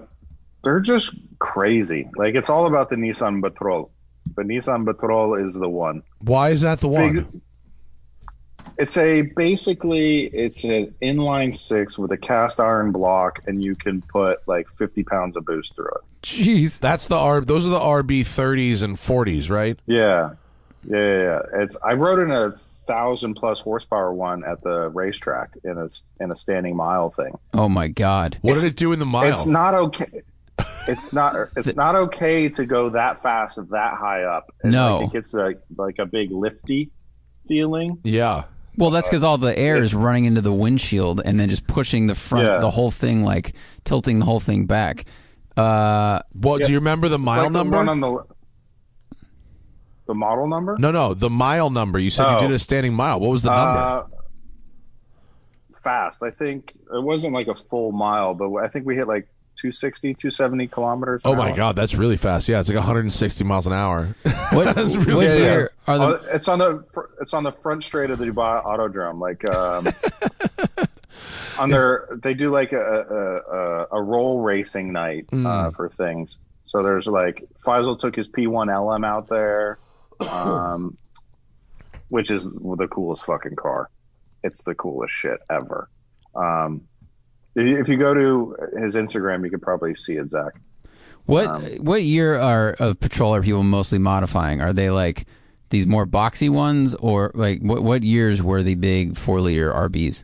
they're 0.63 0.79
just 0.79 1.15
crazy. 1.39 2.07
Like 2.15 2.35
it's 2.35 2.49
all 2.49 2.67
about 2.67 2.89
the 2.89 2.95
Nissan 2.95 3.41
Patrol. 3.41 3.91
The 4.35 4.43
Nissan 4.43 4.85
Patrol 4.85 5.35
is 5.35 5.55
the 5.55 5.67
one. 5.67 6.03
Why 6.21 6.51
is 6.51 6.61
that 6.61 6.79
the 6.79 6.87
one? 6.87 7.13
Big- 7.15 7.41
It's 8.77 8.97
a 8.97 9.21
basically 9.21 10.25
it's 10.27 10.63
an 10.63 10.93
inline 11.01 11.55
six 11.55 11.97
with 11.99 12.11
a 12.11 12.17
cast 12.17 12.59
iron 12.59 12.91
block, 12.91 13.39
and 13.47 13.63
you 13.63 13.75
can 13.75 14.01
put 14.01 14.39
like 14.47 14.67
fifty 14.69 15.03
pounds 15.03 15.35
of 15.37 15.45
boost 15.45 15.75
through 15.75 15.87
it. 15.89 16.01
Jeez. 16.23 16.79
That's 16.79 17.07
the 17.07 17.15
R. 17.17 17.41
Those 17.41 17.65
are 17.65 17.69
the 17.69 17.79
RB 17.79 18.25
thirties 18.25 18.81
and 18.81 18.99
forties, 18.99 19.49
right? 19.49 19.77
Yeah, 19.85 20.31
yeah, 20.83 20.97
yeah. 20.97 21.17
yeah. 21.53 21.61
It's 21.61 21.77
I 21.83 21.93
rode 21.93 22.19
in 22.19 22.31
a 22.31 22.51
thousand 22.87 23.35
plus 23.35 23.61
horsepower 23.61 24.13
one 24.13 24.43
at 24.43 24.61
the 24.63 24.89
racetrack 24.89 25.51
in 25.63 25.77
a 25.77 25.87
in 26.19 26.31
a 26.31 26.35
standing 26.35 26.75
mile 26.75 27.09
thing. 27.11 27.37
Oh 27.53 27.69
my 27.69 27.87
God. 27.87 28.37
What 28.41 28.51
It's- 28.51 28.63
did 28.63 28.73
it 28.73 28.77
do 28.77 28.91
in 28.91 28.99
the 28.99 29.05
mile? 29.05 29.29
It's 29.29 29.45
not 29.45 29.73
okay. 29.75 30.23
It's 30.87 31.13
not. 31.13 31.35
It's 31.55 31.75
not 31.77 31.95
okay 31.95 32.49
to 32.49 32.65
go 32.65 32.89
that 32.89 33.17
fast 33.17 33.57
that 33.69 33.93
high 33.93 34.23
up. 34.23 34.53
And, 34.63 34.73
No. 34.73 34.97
like, 34.97 35.07
it 35.07 35.13
gets 35.13 35.33
like 35.33 35.59
like 35.77 35.99
a 35.99 36.05
big 36.05 36.31
lifty 36.31 36.89
feeling. 37.47 37.99
yeah. 38.03 38.43
Well, 38.77 38.89
that's 38.89 39.07
because 39.07 39.23
all 39.23 39.37
the 39.37 39.57
air 39.57 39.77
is 39.77 39.93
running 39.93 40.25
into 40.25 40.41
the 40.41 40.53
windshield 40.53 41.21
and 41.23 41.39
then 41.39 41.49
just 41.49 41.67
pushing 41.67 42.07
the 42.07 42.15
front, 42.15 42.45
Yeah. 42.45 42.57
the 42.59 42.71
whole 42.71 42.89
thing, 42.91 43.23
like 43.23 43.53
tilting 43.83 44.19
the 44.19 44.25
whole 44.25 44.39
thing 44.39 44.65
back. 44.65 45.05
Uh, 45.55 46.21
What 46.33 46.61
Yeah. 46.61 46.65
do 46.67 46.71
you 46.73 46.79
remember 46.79 47.07
the 47.09 47.19
mile 47.19 47.43
like 47.43 47.51
number? 47.51 47.77
one 47.77 47.89
on 47.89 47.99
the 48.01 48.23
the 50.05 50.13
model 50.15 50.47
number. 50.47 50.75
no, 50.79 50.91
no, 50.91 51.13
the 51.13 51.29
mile 51.29 51.69
number. 51.69 51.97
You 51.99 52.09
said 52.09 52.29
you 52.31 52.37
Oh. 52.37 52.41
did 52.41 52.51
a 52.51 52.59
standing 52.59 52.93
mile. 52.93 53.19
What 53.21 53.29
was 53.31 53.43
the 53.43 53.49
number? 53.55 53.79
Uh, 53.79 54.03
fast. 55.83 56.23
I 56.23 56.31
think 56.31 56.73
it 56.93 57.03
wasn't 57.03 57.33
like 57.33 57.47
a 57.47 57.55
full 57.55 57.91
mile, 57.91 58.33
but 58.33 58.53
I 58.55 58.67
think 58.67 58.85
we 58.85 58.95
hit 58.95 59.07
like 59.07 59.27
260, 59.57 60.13
270 60.15 60.67
kilometers. 60.67 61.21
oh 61.25 61.35
my 61.35 61.49
hour. 61.49 61.55
god, 61.55 61.75
that's 61.75 61.95
really 61.95 62.17
fast. 62.17 62.49
Yeah, 62.49 62.59
it's 62.59 62.69
like 62.69 62.75
160 62.77 63.43
miles 63.43 63.67
an 63.67 63.73
hour. 63.73 64.15
what, 64.51 64.75
That's 64.75 64.95
what 64.95 65.05
really 65.07 65.25
Yeah, 65.25 65.33
yeah. 65.35 65.43
year 65.43 65.71
are 65.87 65.97
the? 65.97 66.03
Oh, 66.05 66.25
it's 66.33 66.47
on 66.47 66.59
the 66.59 66.83
it's 67.21 67.33
on 67.33 67.43
the 67.43 67.51
front 67.51 67.83
straight 67.83 68.09
of 68.09 68.19
the 68.19 68.25
Dubai 68.25 68.63
Autodrome. 68.65 69.19
Like 69.19 69.47
um, 69.49 69.87
on 71.59 71.69
their, 71.69 72.07
they 72.23 72.33
do 72.33 72.49
like 72.49 72.71
a 72.73 72.77
a, 72.77 73.55
a, 73.55 73.87
a 73.93 74.01
roll 74.01 74.41
racing 74.41 74.91
night 74.91 75.27
uh, 75.31 75.35
Mm. 75.35 75.75
for 75.75 75.87
things. 75.89 76.39
So 76.65 76.81
there's 76.81 77.05
like 77.07 77.43
Faisal 77.63 77.97
took 77.97 78.15
his 78.15 78.27
P1 78.27 78.67
LM 78.67 79.03
out 79.03 79.27
there, 79.29 79.77
um, 80.31 80.97
which 82.09 82.31
is 82.31 82.51
the 82.51 82.87
coolest 82.89 83.25
fucking 83.25 83.55
car. 83.55 83.89
It's 84.43 84.63
the 84.63 84.73
coolest 84.73 85.13
shit 85.13 85.39
ever. 85.49 85.89
Um, 86.35 86.81
if 87.55 87.67
you- 87.67 87.77
if 87.79 87.89
you 87.89 87.97
go 87.97 88.13
to 88.13 88.55
his 88.77 88.95
Instagram, 88.95 89.43
you 89.43 89.49
could 89.49 89.61
probably 89.61 89.95
see 89.95 90.13
it, 90.17 90.29
Zack. 90.31 90.53
What 91.25 91.47
um, 91.47 91.63
what 91.79 92.03
year 92.03 92.37
are 92.39 92.75
of 92.79 92.99
patrol 92.99 93.33
are 93.33 93.41
people 93.41 93.63
mostly 93.63 93.97
modifying? 93.99 94.59
Are 94.61 94.73
they 94.73 94.89
like 94.89 95.25
these 95.69 95.87
more 95.87 96.05
boxy 96.05 96.49
ones, 96.49 96.95
or 96.95 97.31
like 97.33 97.61
what 97.61 97.81
what 97.83 98.03
years 98.03 98.43
were 98.43 98.61
the 98.61 98.75
big 98.75 99.15
four 99.17 99.39
liter 99.39 99.71
RBs? 99.71 100.23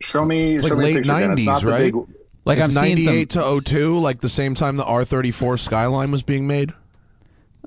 Show 0.00 0.24
me, 0.24 0.54
It's 0.54 0.64
show 0.68 0.74
like 0.74 0.78
me 0.78 0.84
late 0.84 0.96
picture 0.98 1.12
again. 1.16 1.32
It's 1.32 1.42
90s, 1.42 1.44
not 1.46 1.60
the 1.62 1.66
right? 1.68 1.92
big- 1.92 2.16
Like 2.44 2.58
it's 2.58 2.68
I'm 2.76 2.84
seeing 2.84 2.96
some. 2.98 3.06
98 3.14 3.30
to 3.30 3.60
02, 3.62 3.98
like 3.98 4.20
the 4.20 4.28
same 4.28 4.54
time 4.54 4.76
the 4.76 4.84
R34 4.84 5.58
Skyline 5.58 6.10
was 6.10 6.22
being 6.22 6.46
made. 6.46 6.72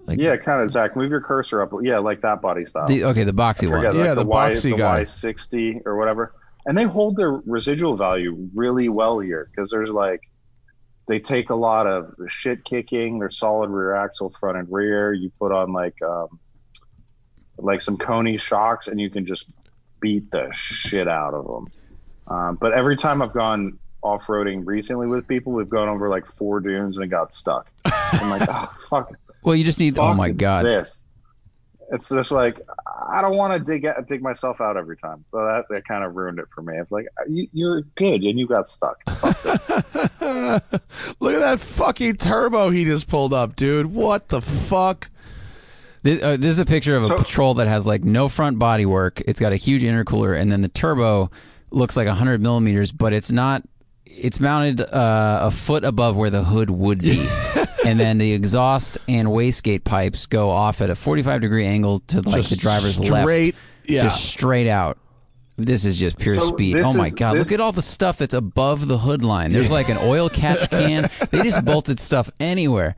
Like, 0.05 0.19
Yeah, 0.19 0.37
kind 0.37 0.61
of. 0.61 0.71
Zack, 0.71 0.95
move 0.95 1.09
your 1.09 1.19
cursor 1.19 1.61
up. 1.61 1.71
Yeah, 1.81 1.97
like 1.97 2.21
that 2.21 2.41
body 2.41 2.65
style. 2.65 2.87
The, 2.87 3.03
okay, 3.05 3.23
the 3.25 3.33
boxy 3.33 3.61
Forget 3.67 3.71
ones. 3.71 3.95
like 3.95 4.05
Yeah, 4.05 4.13
the 4.13 4.23
Y, 4.25 4.49
boxy 4.51 4.71
the 4.71 4.77
guy. 4.77 5.01
Y60 5.03 5.81
or 5.85 5.97
whatever. 5.97 6.31
And 6.67 6.77
they 6.77 6.83
hold 6.83 7.15
their 7.15 7.31
residual 7.31 7.95
value 7.95 8.49
really 8.53 8.89
well 8.89 9.19
here 9.19 9.49
because 9.49 9.71
there's 9.71 9.89
like 9.89 10.21
they 11.07 11.19
take 11.19 11.49
a 11.49 11.55
lot 11.55 11.87
of 11.87 12.13
shit 12.27 12.65
kicking. 12.65 13.19
They're 13.19 13.29
solid 13.29 13.69
rear 13.69 13.95
axle, 13.95 14.29
front 14.29 14.57
and 14.57 14.71
rear. 14.71 15.13
You 15.13 15.31
put 15.39 15.53
on 15.53 15.71
like 15.71 15.99
um, 16.01 16.39
like 17.57 17.81
some 17.81 17.97
Koni 17.97 18.37
shocks, 18.37 18.87
and 18.87 18.99
you 18.99 19.09
can 19.09 19.25
just 19.25 19.45
beat 20.01 20.29
the 20.29 20.51
shit 20.51 21.07
out 21.07 21.33
of 21.33 21.49
them. 21.49 21.67
Um, 22.27 22.55
but 22.55 22.73
every 22.73 22.97
time 22.97 23.21
I've 23.21 23.33
gone 23.33 23.79
off 24.03 24.27
roading 24.27 24.63
recently 24.65 25.07
with 25.07 25.27
people, 25.27 25.53
we've 25.53 25.69
gone 25.69 25.87
over 25.87 26.09
like 26.09 26.25
four 26.25 26.59
dunes 26.59 26.97
and 26.97 27.05
it 27.05 27.07
got 27.07 27.33
stuck. 27.33 27.71
I'm 27.85 28.29
like, 28.29 28.41
oh, 28.49 28.71
fuck 28.89 29.13
Well, 29.43 29.55
you 29.55 29.63
just 29.63 29.79
need. 29.79 29.97
Oh 29.97 30.13
my 30.13 30.31
god. 30.31 30.65
this. 30.65 30.99
It's 31.89 32.09
just 32.09 32.31
like 32.33 32.59
I 33.09 33.21
don't 33.21 33.37
want 33.37 33.53
to 33.53 33.59
dig 33.73 33.85
out, 33.85 34.05
dig 34.07 34.21
myself 34.21 34.59
out 34.61 34.75
every 34.77 34.97
time. 34.97 35.23
So 35.31 35.37
that, 35.37 35.65
that 35.69 35.87
kind 35.87 36.03
of 36.03 36.15
ruined 36.15 36.39
it 36.39 36.45
for 36.53 36.61
me. 36.61 36.77
It's 36.77 36.91
like 36.91 37.07
you, 37.29 37.47
you're 37.53 37.81
good 37.95 38.21
and 38.23 38.37
you 38.37 38.47
got 38.47 38.67
stuck. 38.67 38.97
Look 41.19 41.33
at 41.33 41.39
that 41.39 41.59
fucking 41.59 42.15
turbo 42.17 42.69
he 42.69 42.85
just 42.85 43.07
pulled 43.07 43.33
up, 43.33 43.55
dude. 43.55 43.87
What 43.87 44.27
the 44.29 44.41
fuck? 44.41 45.09
This, 46.03 46.21
uh, 46.21 46.37
this 46.37 46.51
is 46.51 46.59
a 46.59 46.65
picture 46.65 46.95
of 46.95 47.03
a 47.03 47.07
So- 47.07 47.17
patrol 47.17 47.53
that 47.55 47.67
has 47.67 47.87
like 47.87 48.03
no 48.03 48.29
front 48.29 48.59
body 48.59 48.85
work. 48.85 49.21
It's 49.21 49.39
got 49.39 49.53
a 49.53 49.57
huge 49.57 49.83
intercooler, 49.83 50.39
and 50.39 50.51
then 50.51 50.61
the 50.61 50.67
turbo 50.69 51.31
looks 51.71 51.97
like 51.97 52.07
100 52.07 52.41
millimeters, 52.41 52.91
but 52.91 53.13
it's 53.13 53.31
not. 53.31 53.63
It's 54.05 54.39
mounted 54.39 54.81
uh, 54.81 55.39
a 55.43 55.51
foot 55.51 55.83
above 55.83 56.17
where 56.17 56.29
the 56.31 56.43
hood 56.43 56.69
would 56.71 56.99
be, 57.01 57.17
and 57.87 57.99
then 57.99 58.17
the 58.17 58.33
exhaust 58.33 58.97
and 59.07 59.27
wastegate 59.29 59.83
pipes 59.83 60.25
go 60.25 60.49
off 60.49 60.81
at 60.81 60.89
a 60.89 60.95
45 60.95 61.41
degree 61.41 61.65
angle 61.65 61.99
to 62.07 62.21
like 62.21 62.35
Just 62.35 62.49
the 62.51 62.55
driver's 62.57 62.95
straight- 62.95 63.55
left, 63.55 63.57
yeah. 63.89 64.03
just 64.03 64.25
straight 64.25 64.67
out. 64.67 64.97
This 65.59 65.85
is 65.85 65.97
just 65.97 66.19
pure 66.19 66.35
So 66.35 66.49
speed. 66.49 66.77
Oh 66.79 66.93
my 66.93 67.07
is- 67.07 67.15
god! 67.15 67.33
this- 67.35 67.45
Look 67.47 67.51
at 67.51 67.59
all 67.59 67.71
the 67.71 67.81
stuff 67.81 68.17
that's 68.19 68.35
above 68.35 68.87
the 68.87 68.97
hood 68.99 69.23
line. 69.23 69.51
There's 69.51 69.71
like 69.71 69.89
an 69.89 69.97
oil 70.01 70.29
catch 70.29 70.69
can. 70.69 71.09
They 71.31 71.41
just 71.41 71.65
bolted 71.65 71.99
stuff 71.99 72.29
anywhere. 72.39 72.95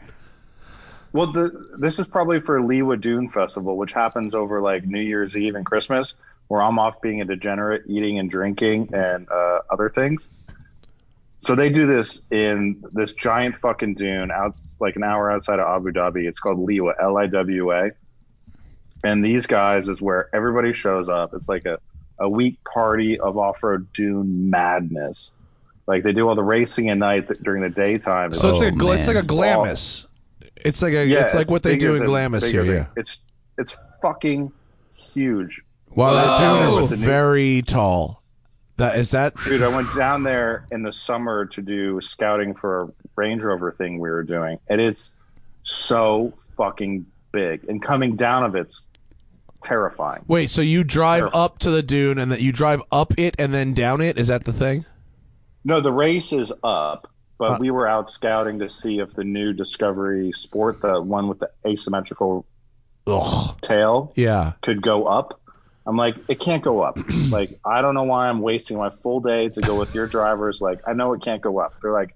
Well, 1.14 1.32
the, 1.32 1.70
this 1.80 1.98
is 2.00 2.08
probably 2.08 2.40
for 2.40 2.60
Liwa 2.60 3.00
Dune 3.02 3.30
Festival, 3.30 3.78
which 3.78 3.94
happens 3.94 4.36
over 4.36 4.62
like 4.62 4.86
New 4.86 5.00
Year's 5.02 5.36
Eve 5.36 5.56
and 5.56 5.66
Christmas, 5.66 6.14
where 6.50 6.62
I'm 6.62 6.78
off 6.78 7.02
being 7.02 7.22
a 7.22 7.26
degenerate, 7.26 7.84
eating 7.88 8.20
and 8.20 8.30
drinking 8.30 8.90
and 8.94 9.28
uh, 9.30 9.62
other 9.72 9.90
things. 9.90 10.28
So 11.42 11.56
they 11.56 11.70
do 11.70 11.88
this 11.88 12.22
in 12.32 12.84
this 12.92 13.14
giant 13.14 13.56
fucking 13.56 13.96
dune 13.96 14.30
out 14.32 14.56
like 14.80 14.96
an 14.98 15.04
hour 15.04 15.32
outside 15.32 15.60
of 15.60 15.68
Abu 15.68 15.92
Dhabi. 15.92 16.28
It's 16.28 16.40
called 16.40 16.58
Liwa, 16.60 16.94
L 17.02 17.18
I 17.18 17.28
W 17.28 17.72
A. 17.72 17.92
And 19.04 19.24
these 19.24 19.46
guys 19.48 19.88
is 19.88 20.02
where 20.02 20.30
everybody 20.36 20.74
shows 20.74 21.08
up. 21.08 21.34
It's 21.34 21.48
like 21.48 21.66
a, 21.66 21.80
a 22.20 22.28
week 22.30 22.58
party 22.66 23.18
of 23.20 23.38
off 23.38 23.64
road 23.64 23.88
dune 23.94 24.50
madness. 24.50 25.32
Like 25.88 26.04
they 26.04 26.12
do 26.12 26.28
all 26.28 26.36
the 26.36 26.44
racing 26.44 26.90
at 26.90 26.98
night 26.98 27.28
th- 27.30 27.40
during 27.42 27.62
the 27.64 27.70
daytime. 27.70 28.34
So 28.34 28.50
it's 28.50 28.62
Oh, 28.62 28.66
like 28.66 28.74
a, 28.74 28.76
gl- 28.76 28.98
it's 28.98 29.08
like 29.08 29.16
a. 29.18 29.24
Glamis. 29.24 30.06
It's 30.58 30.82
like 30.82 30.94
a 30.94 31.10
it's 31.10 31.34
like 31.34 31.50
what 31.50 31.64
they 31.64 31.78
do 31.78 31.94
in 31.94 32.00
than- 32.00 32.08
Glamis 32.08 32.52
here. 32.52 32.64
than- 32.66 32.74
Yeah. 32.76 32.86
It's 32.98 33.20
it's 33.58 33.78
fucking 34.02 34.52
huge. 34.94 35.62
Wow, 35.96 36.14
that 36.14 36.40
dune 36.40 36.84
is 36.84 36.92
oh. 36.92 36.96
very 36.96 37.62
tall. 37.62 38.19
That 38.80 38.98
is 38.98 39.12
that. 39.12 39.36
Dude, 39.44 39.62
I 39.62 39.68
went 39.76 39.94
down 39.96 40.24
there 40.24 40.66
in 40.72 40.84
the 40.84 40.94
summer 40.94 41.46
to 41.48 41.62
do 41.62 42.00
scouting 42.02 42.54
for 42.54 42.82
a 42.84 42.88
Range 43.18 43.44
Rover 43.44 43.72
thing 43.74 44.00
we 44.00 44.10
were 44.10 44.24
doing, 44.24 44.58
and 44.70 44.80
it's 44.80 45.12
so 45.64 46.34
fucking 46.56 47.06
big. 47.34 47.66
And 47.68 47.82
coming 47.82 48.16
down 48.16 48.44
of 48.44 48.56
it's 48.56 48.82
terrifying. 49.62 50.24
Wait, 50.28 50.50
so 50.50 50.62
you 50.62 50.86
drive 50.86 51.30
up 51.34 51.60
to 51.60 51.70
the 51.70 51.84
dune 51.84 52.18
and 52.18 52.32
that 52.32 52.42
you 52.42 52.54
drive 52.54 52.82
up 52.92 53.14
it 53.20 53.36
and 53.38 53.54
then 53.54 53.74
down 53.74 54.00
it? 54.00 54.18
Is 54.18 54.30
that 54.30 54.46
the 54.46 54.54
thing? 54.54 54.86
No, 55.66 55.82
the 55.82 55.92
race 55.92 56.32
is 56.32 56.54
up, 56.64 57.12
but 57.38 57.60
we 57.60 57.72
were 57.72 57.86
out 57.86 58.10
scouting 58.10 58.60
to 58.60 58.70
see 58.70 59.00
if 59.00 59.14
the 59.14 59.26
new 59.26 59.52
Discovery 59.52 60.32
Sport, 60.32 60.82
the 60.82 61.02
one 61.02 61.28
with 61.28 61.40
the 61.40 61.50
asymmetrical 61.68 62.46
Ugh. 63.08 63.58
tail, 63.62 64.14
Yeah. 64.16 64.54
could 64.62 64.82
go 64.82 65.06
up. 65.06 65.39
I'm 65.90 65.98
like, 65.98 66.18
it 66.28 66.40
can't 66.40 66.64
go 66.64 66.82
up. 66.82 67.00
like, 67.32 67.60
I 67.66 67.82
don't 67.82 67.96
know 67.96 68.04
why 68.04 68.30
I'm 68.30 68.42
wasting 68.42 68.78
my 68.78 68.92
full 68.92 69.22
day 69.22 69.50
to 69.50 69.62
go 69.62 69.78
with 69.78 69.96
your 69.96 70.06
drivers. 70.06 70.62
Like, 70.62 70.82
I 70.88 70.94
know 70.94 71.14
it 71.14 71.24
can't 71.24 71.42
go 71.42 71.58
up. 71.58 71.74
They're 71.82 71.92
like, 71.92 72.16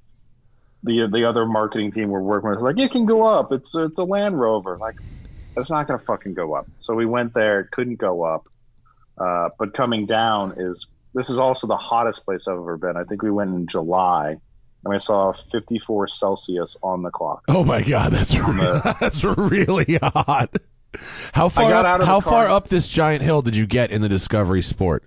the 0.83 1.07
the 1.11 1.25
other 1.25 1.47
marketing 1.47 1.91
team 1.91 2.09
we're 2.09 2.21
working 2.21 2.51
with, 2.51 2.59
like, 2.59 2.79
it 2.79 2.91
can 2.91 3.07
go 3.07 3.23
up. 3.23 3.51
It's 3.51 3.73
it's 3.73 3.97
a 3.97 4.03
Land 4.03 4.39
Rover. 4.39 4.77
Like, 4.77 4.95
it's 5.57 5.71
not 5.71 5.87
gonna 5.87 5.97
fucking 5.97 6.35
go 6.35 6.53
up. 6.53 6.67
So 6.81 6.93
we 6.93 7.07
went 7.07 7.33
there, 7.33 7.61
it 7.61 7.71
couldn't 7.71 7.95
go 7.95 8.21
up. 8.21 8.47
Uh, 9.17 9.49
but 9.57 9.73
coming 9.73 10.05
down 10.05 10.53
is 10.57 10.85
this 11.15 11.31
is 11.31 11.39
also 11.39 11.65
the 11.65 11.77
hottest 11.77 12.25
place 12.25 12.47
I've 12.47 12.57
ever 12.57 12.77
been. 12.77 12.95
I 12.95 13.05
think 13.05 13.23
we 13.23 13.31
went 13.31 13.55
in 13.55 13.65
July, 13.65 14.37
and 14.85 14.93
I 14.93 14.99
saw 14.99 15.31
54 15.31 16.09
Celsius 16.09 16.77
on 16.83 17.01
the 17.01 17.09
clock. 17.09 17.43
Oh 17.47 17.63
my 17.63 17.81
god, 17.81 18.11
that's 18.11 18.37
re- 18.37 18.93
that's 18.99 19.23
really 19.23 19.97
hot. 19.99 20.57
How 21.33 21.49
far 21.49 21.71
up, 21.71 21.85
out 21.85 21.95
of 21.95 21.99
the 22.01 22.05
how 22.05 22.19
far 22.19 22.49
up 22.49 22.67
this 22.67 22.87
giant 22.87 23.21
hill 23.23 23.41
did 23.41 23.55
you 23.55 23.65
get 23.65 23.91
in 23.91 24.01
the 24.01 24.09
Discovery 24.09 24.61
Sport? 24.61 25.03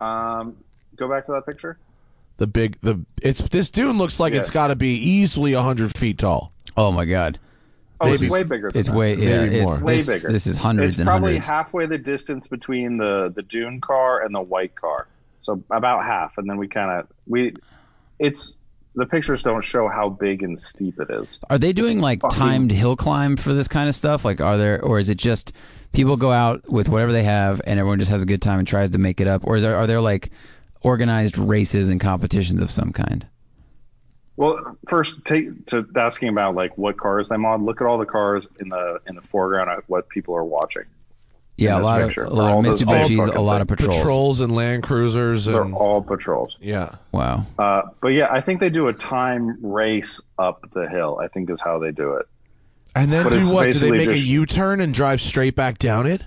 Um, 0.00 0.56
go 0.96 1.08
back 1.08 1.26
to 1.26 1.32
that 1.32 1.46
picture. 1.46 1.78
The 2.36 2.46
big 2.46 2.80
the 2.80 3.04
it's 3.22 3.40
this 3.48 3.70
dune 3.70 3.96
looks 3.98 4.18
like 4.18 4.32
Yeah. 4.32 4.40
it's 4.40 4.50
got 4.50 4.68
to 4.68 4.76
be 4.76 4.94
easily 4.96 5.52
hundred 5.52 5.96
feet 5.96 6.18
tall. 6.18 6.52
Oh 6.76 6.90
my 6.90 7.04
god, 7.04 7.38
Oh, 8.00 8.06
Maybe. 8.06 8.14
it's 8.24 8.30
way 8.30 8.42
bigger. 8.42 8.70
Than 8.70 8.80
it's 8.80 8.88
that. 8.88 8.96
way 8.96 9.14
yeah, 9.14 9.42
Maybe 9.42 9.56
it's 9.56 9.64
more. 9.64 9.84
Way 9.84 9.96
this, 9.98 10.06
bigger. 10.22 10.32
This 10.32 10.46
is 10.48 10.56
hundreds 10.56 10.94
It's 10.94 11.00
and 11.00 11.06
probably 11.06 11.32
hundreds. 11.34 11.46
halfway 11.46 11.86
the 11.86 11.98
distance 11.98 12.48
between 12.48 12.96
the 12.96 13.32
the 13.34 13.42
dune 13.42 13.80
car 13.80 14.22
and 14.22 14.34
the 14.34 14.40
white 14.40 14.74
car. 14.74 15.06
So 15.42 15.62
about 15.70 16.04
half, 16.04 16.36
and 16.38 16.48
then 16.50 16.56
we 16.56 16.66
kind 16.68 16.90
of 16.90 17.06
we. 17.28 17.54
It's 18.18 18.54
the 18.94 19.06
pictures 19.06 19.42
don't 19.42 19.62
show 19.62 19.88
how 19.88 20.08
big 20.08 20.42
and 20.42 20.58
steep 20.58 20.98
it 21.00 21.10
is. 21.10 21.38
Are 21.50 21.58
they 21.58 21.72
doing 21.72 22.00
like 22.00 22.20
fucking- 22.20 22.38
timed 22.38 22.72
hill 22.72 22.96
climb 22.96 23.36
for 23.36 23.52
this 23.52 23.68
kind 23.68 23.88
of 23.88 23.94
stuff? 23.94 24.24
Like, 24.24 24.40
are 24.40 24.56
there, 24.56 24.82
or 24.82 24.98
is 24.98 25.08
it 25.08 25.18
just 25.18 25.52
people 25.92 26.16
go 26.16 26.30
out 26.30 26.68
with 26.68 26.88
whatever 26.88 27.12
they 27.12 27.24
have 27.24 27.60
and 27.66 27.78
everyone 27.78 27.98
just 27.98 28.10
has 28.10 28.22
a 28.22 28.26
good 28.26 28.42
time 28.42 28.58
and 28.58 28.68
tries 28.68 28.90
to 28.90 28.98
make 28.98 29.20
it 29.20 29.26
up? 29.26 29.46
Or 29.46 29.56
is 29.56 29.62
there, 29.62 29.76
are 29.76 29.86
there 29.86 30.00
like 30.00 30.30
organized 30.82 31.38
races 31.38 31.88
and 31.88 32.00
competitions 32.00 32.60
of 32.60 32.70
some 32.70 32.92
kind? 32.92 33.26
Well, 34.36 34.76
first, 34.88 35.24
take 35.24 35.66
to 35.66 35.86
asking 35.96 36.28
about 36.28 36.54
like 36.54 36.76
what 36.76 36.96
cars 36.96 37.28
they 37.28 37.36
mod. 37.36 37.62
Look 37.62 37.80
at 37.80 37.86
all 37.86 37.98
the 37.98 38.06
cars 38.06 38.46
in 38.60 38.68
the 38.68 39.00
in 39.06 39.14
the 39.14 39.22
foreground 39.22 39.70
at 39.70 39.88
what 39.88 40.08
people 40.08 40.34
are 40.34 40.44
watching. 40.44 40.82
Yeah, 41.56 41.74
a 41.74 41.78
this 41.78 41.84
lot 41.84 42.00
of 42.00 42.08
picture. 42.08 42.24
a 42.24 42.30
lot 42.30 42.52
of 42.58 42.64
those- 42.64 42.82
Mitsubishis, 42.82 43.34
a 43.36 43.40
lot 43.40 43.60
of 43.60 43.68
patrols. 43.68 43.96
Patrols 43.98 44.40
and 44.40 44.54
Land 44.54 44.82
Cruisers 44.82 45.44
They're 45.44 45.62
and 45.62 45.72
all 45.74 46.02
patrols. 46.02 46.56
yeah. 46.60 46.96
Wow. 47.12 47.46
Uh, 47.58 47.82
but 48.00 48.08
yeah, 48.08 48.26
I 48.30 48.40
think 48.40 48.58
they 48.60 48.70
do 48.70 48.88
a 48.88 48.92
time 48.92 49.58
race 49.64 50.20
up 50.38 50.64
the 50.74 50.88
hill. 50.88 51.20
I 51.22 51.28
think 51.28 51.48
is 51.50 51.60
how 51.60 51.78
they 51.78 51.92
do 51.92 52.14
it. 52.14 52.26
And 52.96 53.12
then 53.12 53.22
But 53.24 53.34
it's 53.34 53.48
do 53.48 53.54
what? 53.54 53.62
Do 53.64 53.66
they 53.66 53.70
basically 53.90 53.98
make 53.98 54.08
a 54.08 54.14
just- 54.14 54.26
U-turn 54.26 54.80
and 54.80 54.92
drive 54.92 55.20
straight 55.20 55.54
back 55.54 55.78
down 55.78 56.06
it? 56.06 56.22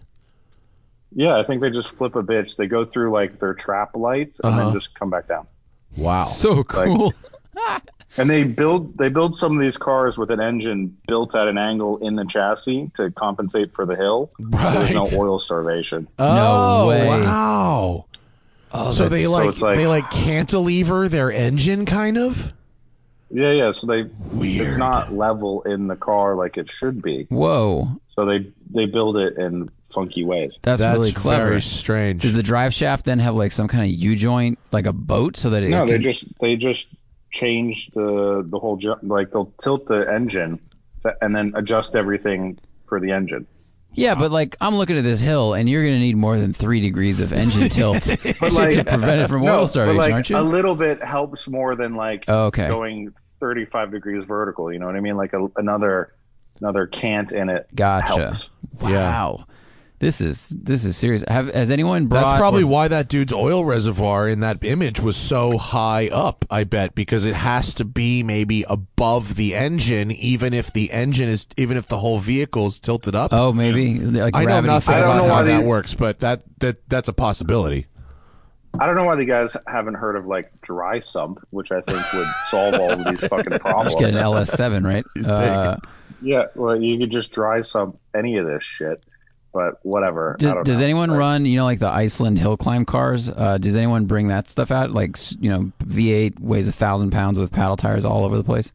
Yeah, 1.13 1.35
I 1.37 1.43
think 1.43 1.61
they 1.61 1.69
just 1.71 1.95
flip 1.95 2.15
a 2.15 2.23
bitch. 2.23 2.55
They 2.57 2.67
go 2.67 2.85
through 2.85 3.11
like 3.11 3.39
their 3.39 3.53
trap 3.53 3.95
lights 3.95 4.39
and 4.41 4.53
Uh-huh. 4.53 4.65
then 4.65 4.73
just 4.73 4.93
come 4.97 5.09
back 5.09 5.27
down. 5.27 5.45
Wow. 5.97 6.21
So 6.21 6.63
cool. 6.63 7.13
And 8.17 8.29
they 8.29 8.43
build 8.43 8.97
they 8.97 9.09
build 9.09 9.35
some 9.35 9.53
of 9.55 9.59
these 9.61 9.77
cars 9.77 10.17
with 10.17 10.31
an 10.31 10.39
engine 10.39 10.97
built 11.07 11.35
at 11.35 11.47
an 11.47 11.57
angle 11.57 11.97
in 11.99 12.15
the 12.15 12.25
chassis 12.25 12.89
to 12.95 13.11
compensate 13.11 13.73
for 13.73 13.85
the 13.85 13.95
hill. 13.95 14.31
So 14.39 14.47
There's 14.49 14.91
no 14.91 15.07
oil 15.19 15.39
starvation. 15.39 16.07
Oh, 16.17 16.87
way. 16.89 17.07
wow. 17.07 18.05
Oh, 18.71 18.91
so 18.91 19.07
they 19.07 19.27
like, 19.27 19.49
it's 19.49 19.61
like- 19.61 19.77
they 19.77 19.87
like 19.87 20.09
cantilever 20.11 21.07
their 21.07 21.31
engine 21.31 21.85
kind 21.85 22.17
of? 22.17 22.51
Yeah, 23.29 23.51
yeah. 23.51 23.71
So 23.71 23.87
they 23.87 24.03
Weird. 24.31 24.67
it's 24.67 24.77
not 24.77 25.13
level 25.13 25.61
in 25.63 25.87
the 25.87 25.95
car 25.95 26.35
like 26.35 26.57
it 26.57 26.69
should 26.71 27.01
be. 27.01 27.25
whoa, 27.29 27.89
So 28.09 28.25
they 28.25 28.51
they 28.73 28.85
build 28.85 29.17
it 29.17 29.37
in 29.37 29.69
funky 29.93 30.23
ways. 30.23 30.57
that's, 30.61 30.81
That's 30.81 30.97
really 30.97 31.11
clever. 31.11 31.47
very 31.47 31.61
strange. 31.61 32.21
Does 32.21 32.33
the 32.35 32.43
drive 32.43 32.73
shaft 32.73 33.05
then 33.05 33.19
have 33.19 33.35
like 33.35 33.51
some 33.51 33.67
kind 33.67 33.83
of 33.83 33.91
U 33.91 34.15
joint, 34.15 34.59
like 34.71 34.85
a 34.85 34.93
boat, 34.93 35.35
so 35.37 35.49
that 35.51 35.63
it 35.63 35.69
No, 35.69 35.85
they 35.85 35.97
just 35.99 36.25
they 36.39 36.55
just 36.55 36.87
change 37.31 37.87
the 37.91 38.43
the 38.47 38.59
whole 38.59 38.77
ju- 38.77 38.95
like 39.03 39.31
they'll 39.31 39.53
tilt 39.61 39.85
the 39.87 40.11
engine 40.11 40.59
th- 41.03 41.15
and 41.21 41.35
then 41.35 41.51
adjust 41.55 41.95
everything 41.95 42.57
for 42.85 42.99
the 42.99 43.11
engine. 43.11 43.45
Yeah, 43.93 44.13
but 44.15 44.31
like 44.31 44.55
I'm 44.61 44.75
looking 44.75 44.97
at 44.97 45.03
this 45.03 45.19
hill, 45.19 45.53
and 45.55 45.67
you're 45.67 45.81
going 45.81 45.95
to 45.95 45.99
need 45.99 46.15
more 46.17 46.37
than 46.37 46.53
three 46.53 46.81
degrees 46.81 47.19
of 47.19 47.33
engine 47.33 47.67
tilt 47.69 48.01
to 48.03 48.17
prevent 48.35 49.21
it 49.21 49.27
from 49.27 49.41
No, 49.45 49.55
oil 49.55 49.59
but, 49.61 49.65
starvation, 49.67 49.97
like, 49.97 50.13
aren't 50.13 50.29
you? 50.29 50.37
A 50.37 50.41
little 50.41 50.75
bit 50.75 51.03
helps 51.03 51.47
more 51.47 51.75
than 51.75 51.95
like 51.95 52.25
Oh, 52.27 52.45
okay. 52.47 52.67
going 52.67 53.13
35 53.39 53.91
degrees 53.91 54.23
vertical. 54.23 54.71
You 54.71 54.79
know 54.79 54.85
what 54.85 54.95
I 54.95 54.99
mean? 54.99 55.17
Like 55.17 55.33
a, 55.33 55.47
another 55.55 56.13
another 56.61 56.85
cant 56.87 57.31
in 57.31 57.49
it. 57.49 57.67
Gotcha. 57.75 58.13
helps. 58.31 58.49
Wow, 58.81 59.45
this 59.99 60.21
is 60.21 60.49
this 60.49 60.83
is 60.85 60.95
serious. 60.95 61.23
Have 61.27 61.47
has 61.53 61.71
anyone 61.71 62.05
brought? 62.07 62.23
That's 62.23 62.37
probably 62.37 62.63
or- 62.63 62.67
why 62.67 62.87
that 62.87 63.07
dude's 63.09 63.33
oil 63.33 63.65
reservoir 63.65 64.27
in 64.29 64.41
that 64.41 64.63
image 64.63 64.99
was 64.99 65.15
so 65.17 65.57
high 65.57 66.07
up, 66.09 66.45
I 66.51 66.63
bet, 66.65 66.93
because 66.95 67.25
it 67.25 67.33
has 67.35 67.73
to 67.75 67.85
be 67.85 68.21
maybe 68.23 68.63
above 68.69 69.35
the 69.35 69.55
engine, 69.55 70.11
even 70.11 70.53
if 70.53 70.71
the 70.71 70.91
engine 70.91 71.29
is, 71.29 71.47
even 71.57 71.77
if 71.77 71.87
the 71.87 71.97
whole 71.97 72.19
vehicle 72.19 72.67
is 72.67 72.79
tilted 72.79 73.15
up. 73.15 73.31
Oh, 73.33 73.53
maybe 73.53 73.99
like 73.99 74.35
I 74.35 74.45
know 74.45 74.61
nothing 74.61 74.93
I 74.93 74.99
don't 74.99 75.09
about 75.09 75.17
know 75.17 75.23
how 75.29 75.41
why 75.41 75.43
that 75.43 75.63
works, 75.63 75.93
but 75.95 76.19
that, 76.19 76.43
that 76.59 76.87
that's 76.89 77.07
a 77.07 77.13
possibility. 77.13 77.87
I 78.79 78.85
don't 78.85 78.95
know 78.95 79.05
why 79.05 79.15
the 79.15 79.25
guys 79.25 79.57
haven't 79.65 79.95
heard 79.95 80.15
of 80.15 80.27
like 80.27 80.61
dry 80.61 80.99
sump, 80.99 81.39
which 81.49 81.71
I 81.71 81.81
think 81.81 81.99
would 82.13 82.27
solve 82.49 82.75
all 82.75 82.91
of 82.91 83.05
these 83.05 83.27
fucking 83.27 83.57
problems. 83.59 83.87
Just 83.95 83.99
get 83.99 84.09
an 84.09 84.15
LS7, 84.15 84.85
right? 84.85 85.05
Uh, 85.25 85.77
Yeah, 86.21 86.45
well, 86.55 86.79
you 86.79 86.97
could 86.99 87.09
just 87.11 87.31
dry 87.31 87.61
sump 87.61 87.99
any 88.15 88.37
of 88.37 88.45
this 88.45 88.63
shit, 88.63 89.03
but 89.57 89.83
whatever. 89.83 90.35
Does 90.37 90.53
does 90.63 90.81
anyone 90.81 91.09
Like, 91.09 91.17
run? 91.19 91.45
You 91.47 91.57
know, 91.57 91.63
like 91.65 91.79
the 91.79 91.89
Iceland 91.89 92.37
hill 92.37 92.57
climb 92.57 92.85
cars. 92.85 93.27
Uh, 93.27 93.57
does 93.57 93.75
anyone 93.75 94.05
bring 94.05 94.27
that 94.27 94.47
stuff 94.47 94.69
out? 94.69 94.91
Like 94.91 95.15
you 95.39 95.49
know, 95.49 95.71
V8 95.83 96.39
weighs 96.39 96.67
a 96.67 96.71
thousand 96.71 97.09
pounds 97.09 97.39
with 97.39 97.51
paddle 97.51 97.75
tires 97.75 98.05
all 98.05 98.23
over 98.23 98.37
the 98.37 98.43
place. 98.43 98.71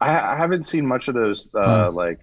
I, 0.00 0.18
I 0.32 0.36
haven't 0.38 0.62
seen 0.64 0.86
much 0.86 1.08
of 1.08 1.14
those 1.14 1.50
uh, 1.54 1.90
like 1.90 2.20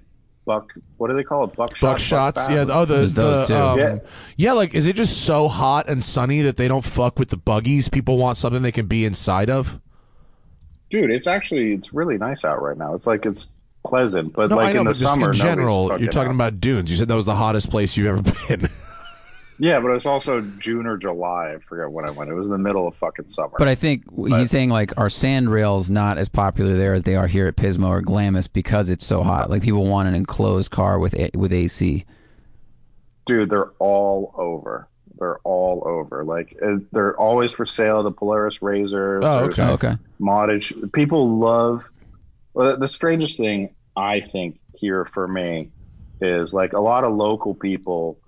buck. 0.47 0.73
What 0.97 1.09
do 1.11 1.15
they 1.15 1.23
call 1.23 1.43
it? 1.43 1.55
Buckshot. 1.55 1.97
Buckshots, 1.97 2.33
buck 2.35 2.49
yeah. 2.49 2.65
Oh, 2.69 2.85
the, 2.85 2.95
those 2.95 3.13
the, 3.13 3.45
too. 3.45 3.53
um, 3.53 3.77
Yeah. 3.79 3.99
yeah. 4.35 4.53
like 4.53 4.73
is 4.73 4.88
it 4.88 4.95
just 4.95 5.21
so 5.23 5.47
hot 5.47 5.88
and 5.88 6.03
sunny 6.03 6.41
that 6.41 6.57
they 6.57 6.67
don't 6.67 6.83
fuck 6.85 7.19
with 7.19 7.29
the 7.29 7.38
buggies? 7.38 7.88
People 7.88 8.17
want 8.17 8.38
something 8.38 8.63
they 8.63 8.71
can 8.71 8.88
be 8.88 9.05
inside 9.05 9.51
of. 9.51 9.79
dude. 10.89 11.11
It's 11.11 11.27
actually 11.27 11.73
it's 11.73 11.93
really 11.93 12.17
nice 12.17 12.43
out 12.43 12.63
right 12.63 12.77
now. 12.77 12.95
It's 12.95 13.05
like 13.05 13.27
it's 13.27 13.45
pleasant, 13.88 14.33
but 14.33 14.49
No, 14.49 14.57
like 14.57 14.73
know, 14.75 14.81
in 14.81 14.85
the 14.85 14.89
but 14.89 14.93
just 14.93 15.01
summer, 15.03 15.27
in 15.29 15.33
general, 15.33 15.89
fucking 15.89 16.03
you're 16.03 16.11
talking 16.11 16.29
out. 16.31 16.35
about 16.35 16.59
dunes. 16.61 16.91
You 16.91 16.97
said 16.97 17.07
that 17.07 17.15
was 17.15 17.25
the 17.25 17.35
hottest 17.35 17.69
place 17.69 17.95
you've 17.97 18.07
ever 18.07 18.21
been. 18.47 18.67
Yeah, 19.59 19.79
but 19.79 19.89
it 19.89 19.95
was 19.95 20.05
also 20.05 20.41
June 20.59 20.85
or 20.85 20.97
July. 20.97 21.53
I 21.55 21.57
forget 21.57 21.89
when 21.91 22.07
I 22.07 22.11
went. 22.11 22.29
It 22.29 22.35
was 22.35 22.45
in 22.45 22.51
the 22.51 22.59
middle 22.59 22.88
of 22.88 22.93
fucking 22.95 23.29
summer. 23.29 23.53
But 23.57 23.67
I 23.67 23.73
think 23.73 24.03
he's 24.15 24.51
saying 24.51 24.69
like 24.69 24.95
are 24.97 25.09
sand 25.09 25.49
rails 25.49 25.89
not 25.89 26.19
as 26.19 26.29
popular 26.29 26.75
there 26.75 26.93
as 26.93 27.01
they 27.03 27.15
are 27.15 27.25
here 27.25 27.47
at 27.47 27.55
Pismo 27.55 27.88
or 27.88 28.01
Glamis 28.01 28.47
because 28.47 28.91
it's 28.91 29.03
so 29.05 29.23
hot. 29.23 29.49
Like 29.49 29.63
people 29.63 29.85
want 29.88 30.07
an 30.07 30.13
enclosed 30.13 30.69
car 30.69 30.99
with 30.99 31.15
a- 31.15 31.31
with 31.35 31.51
AC. 31.51 32.05
dude, 33.25 33.49
they're 33.49 33.71
all 33.79 34.33
over. 34.38 34.88
They're 35.19 35.39
all 35.39 35.81
over. 35.88 36.23
Like 36.23 36.55
uh, 36.63 36.75
they're 36.91 37.17
always 37.19 37.51
for 37.51 37.65
sale. 37.65 38.03
The 38.03 38.11
Polaris 38.11 38.59
RZRs. 38.59 39.21
Oh, 39.23 39.45
okay. 39.45 39.63
Okay. 39.69 39.93
Moddage. 40.21 40.91
People 40.93 41.39
love. 41.39 41.89
Well, 42.53 42.77
the 42.77 42.88
strangest 42.88 43.38
thing 43.38 43.73
I 43.98 44.22
think 44.22 44.60
here 44.76 45.06
for 45.06 45.28
me 45.28 45.72
is 46.22 46.54
like 46.54 46.74
a 46.74 46.82
lot 46.82 47.04
of 47.04 47.16
local 47.16 47.56
people 47.56 48.20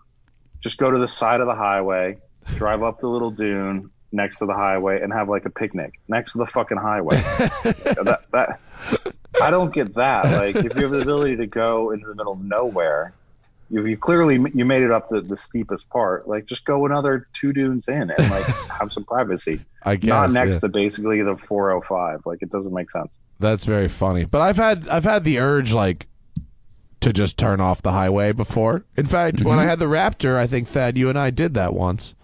just 0.59 0.79
go 0.79 0.89
to 0.89 0.97
the 0.97 1.07
side 1.07 1.41
of 1.41 1.47
the 1.47 1.55
highway, 1.55 2.17
drive 2.55 2.81
up 2.81 2.99
the 2.99 3.07
little 3.07 3.29
dune 3.29 3.91
next 4.11 4.39
to 4.39 4.47
the 4.47 4.53
highway, 4.53 4.99
and 5.01 5.13
have 5.13 5.29
like 5.29 5.45
a 5.45 5.49
picnic 5.51 5.93
next 6.07 6.33
to 6.33 6.39
the 6.39 6.47
fucking 6.47 6.77
highway. 6.77 7.15
that, 7.17 8.25
that 8.33 8.59
I 9.39 9.51
don't 9.51 9.71
get 9.71 9.93
that. 9.93 10.25
Like 10.25 10.55
if 10.55 10.75
you 10.75 10.81
have 10.81 10.91
the 10.91 11.01
ability 11.01 11.37
to 11.37 11.45
go 11.45 11.91
into 11.91 12.07
the 12.07 12.15
middle 12.15 12.33
of 12.33 12.43
nowhere. 12.43 13.13
You, 13.71 13.85
you 13.85 13.97
clearly 13.97 14.43
you 14.55 14.65
made 14.65 14.81
it 14.81 14.91
up 14.91 15.09
the, 15.09 15.21
the 15.21 15.37
steepest 15.37 15.91
part. 15.91 16.27
Like, 16.27 16.47
just 16.47 16.65
go 16.65 16.87
another 16.87 17.27
two 17.33 17.53
dunes 17.53 17.87
in 17.87 18.09
and 18.09 18.31
like 18.31 18.43
have 18.79 18.91
some 18.91 19.03
privacy. 19.05 19.59
I 19.83 19.95
guess 19.95 20.09
Not 20.09 20.31
next 20.31 20.55
yeah. 20.55 20.61
to 20.61 20.69
basically 20.69 21.21
the 21.21 21.37
405. 21.37 22.25
Like, 22.25 22.41
it 22.41 22.49
doesn't 22.49 22.73
make 22.73 22.89
sense. 22.89 23.15
That's 23.39 23.65
very 23.65 23.87
funny. 23.87 24.25
But 24.25 24.41
I've 24.41 24.57
had 24.57 24.87
I've 24.89 25.05
had 25.05 25.23
the 25.23 25.39
urge 25.39 25.73
like 25.73 26.07
to 27.01 27.13
just 27.13 27.37
turn 27.37 27.61
off 27.61 27.81
the 27.81 27.93
highway 27.93 28.33
before. 28.33 28.85
In 28.97 29.05
fact, 29.05 29.41
when 29.41 29.57
I 29.57 29.61
Mm-hmm. 29.61 29.69
had 29.69 29.79
the 29.79 29.85
Raptor, 29.85 30.35
I 30.35 30.47
think 30.47 30.67
Thad, 30.67 30.97
you 30.97 31.09
and 31.09 31.17
I 31.17 31.29
did 31.29 31.53
that 31.53 31.73
once. 31.73 32.15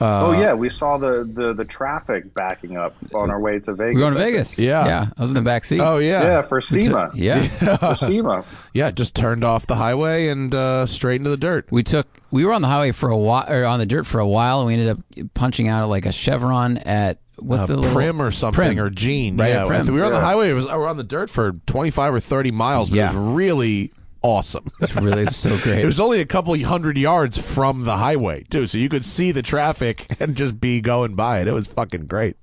Uh, 0.00 0.26
oh 0.28 0.40
yeah, 0.40 0.52
we 0.52 0.68
saw 0.68 0.96
the, 0.98 1.22
the 1.32 1.52
the 1.52 1.64
traffic 1.64 2.34
backing 2.34 2.76
up 2.76 2.96
on 3.14 3.30
our 3.30 3.38
way 3.38 3.60
to 3.60 3.72
Vegas. 3.72 3.94
We're 3.94 4.00
going 4.00 4.14
to 4.14 4.18
Vegas. 4.18 4.58
Yeah. 4.58 4.84
Yeah. 4.86 5.06
I 5.16 5.20
was 5.20 5.30
in 5.30 5.34
the 5.34 5.42
back 5.42 5.64
seat. 5.64 5.78
Oh 5.80 5.98
yeah. 5.98 6.22
Yeah, 6.24 6.42
for 6.42 6.60
SEMA. 6.60 7.12
Yeah. 7.14 7.42
For 7.42 7.94
SEMA. 7.94 8.44
Yeah, 8.72 8.90
just 8.90 9.14
turned 9.14 9.44
off 9.44 9.66
the 9.68 9.76
highway 9.76 10.26
and 10.28 10.52
uh, 10.52 10.86
straight 10.86 11.16
into 11.20 11.30
the 11.30 11.36
dirt. 11.36 11.68
We 11.70 11.84
took 11.84 12.08
we 12.32 12.44
were 12.44 12.52
on 12.52 12.62
the 12.62 12.68
highway 12.68 12.90
for 12.90 13.10
a 13.10 13.16
while 13.16 13.44
or 13.48 13.64
on 13.64 13.78
the 13.78 13.86
dirt 13.86 14.04
for 14.06 14.18
a 14.18 14.26
while 14.26 14.58
and 14.60 14.66
we 14.66 14.74
ended 14.74 14.88
up 14.88 15.34
punching 15.34 15.68
out 15.68 15.82
at 15.84 15.88
like 15.88 16.06
a 16.06 16.12
Chevron 16.12 16.78
at 16.78 17.18
what's 17.42 17.62
Uh, 17.62 17.66
the 17.66 17.76
little 17.76 17.94
Primm 18.00 18.20
or 18.20 18.30
something 18.30 18.76
Primm. 18.76 18.80
or 18.80 18.90
Jean. 18.90 19.36
Right, 19.36 19.48
yeah, 19.50 19.64
Primm. 19.64 19.88
we 19.90 19.98
were 19.98 20.04
on 20.06 20.12
the 20.12 20.20
highway. 20.20 20.50
It 20.50 20.54
was 20.54 20.66
we 20.66 20.72
were 20.72 20.88
on 20.88 20.96
the 20.96 21.04
dirt 21.04 21.30
for 21.30 21.52
twenty 21.66 21.90
five 21.90 22.14
or 22.14 22.20
thirty 22.20 22.50
miles, 22.50 22.88
but 22.90 22.96
it 22.96 22.98
Yeah. 23.00 23.14
was 23.14 23.34
really 23.36 23.92
awesome. 24.22 24.70
It's 24.80 24.96
really 24.96 25.26
so 25.26 25.56
great. 25.62 25.80
It 25.80 25.86
was 25.86 26.00
only 26.00 26.20
a 26.20 26.26
couple 26.26 26.56
hundred 26.62 26.96
yards 26.98 27.36
from 27.36 27.84
the 27.84 27.96
highway 27.96 28.44
too, 28.50 28.66
so 28.66 28.78
you 28.78 28.88
could 28.88 29.04
see 29.04 29.32
the 29.32 29.42
traffic 29.42 30.06
and 30.20 30.36
just 30.36 30.60
be 30.60 30.80
going 30.80 31.14
by 31.14 31.40
it. 31.40 31.48
It 31.48 31.52
was 31.52 31.66
fucking 31.66 32.06
great. 32.06 32.36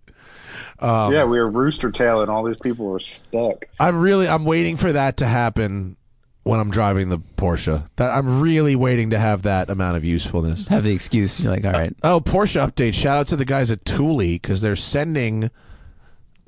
Um, 0.80 1.12
yeah, 1.14 1.26
we 1.26 1.38
were 1.40 1.50
rooster 1.52 1.92
tail 1.92 2.22
and 2.22 2.30
all 2.32 2.44
these 2.44 2.60
people 2.60 2.86
were 2.86 3.00
stuck. 3.02 3.66
I'm 3.80 4.00
really 4.00 4.28
I'm 4.30 4.46
waiting 4.46 4.78
for 4.78 4.92
that 4.94 5.18
to 5.18 5.26
happen 5.26 5.98
when 6.50 6.60
I'm 6.60 6.72
driving 6.72 7.10
the 7.10 7.20
Porsche. 7.20 7.88
That 7.98 8.12
I'm 8.12 8.42
really 8.42 8.76
waiting 8.76 9.12
to 9.12 9.20
have 9.20 9.44
that 9.44 9.70
amount 9.70 9.98
of 9.98 10.04
usefulness. 10.04 10.68
have 10.68 10.84
the 10.84 10.92
excuse. 10.92 11.40
You're 11.40 11.52
like, 11.52 11.66
all 11.66 11.72
right. 11.72 11.96
Oh, 12.04 12.20
Porsche 12.20 12.60
update! 12.66 12.94
Shout 12.94 13.18
out 13.18 13.28
to 13.28 13.36
the 13.36 13.46
guys 13.46 13.72
at 13.72 13.86
Thule 13.86 14.18
because 14.18 14.62
they're 14.62 14.76
sending 14.76 15.52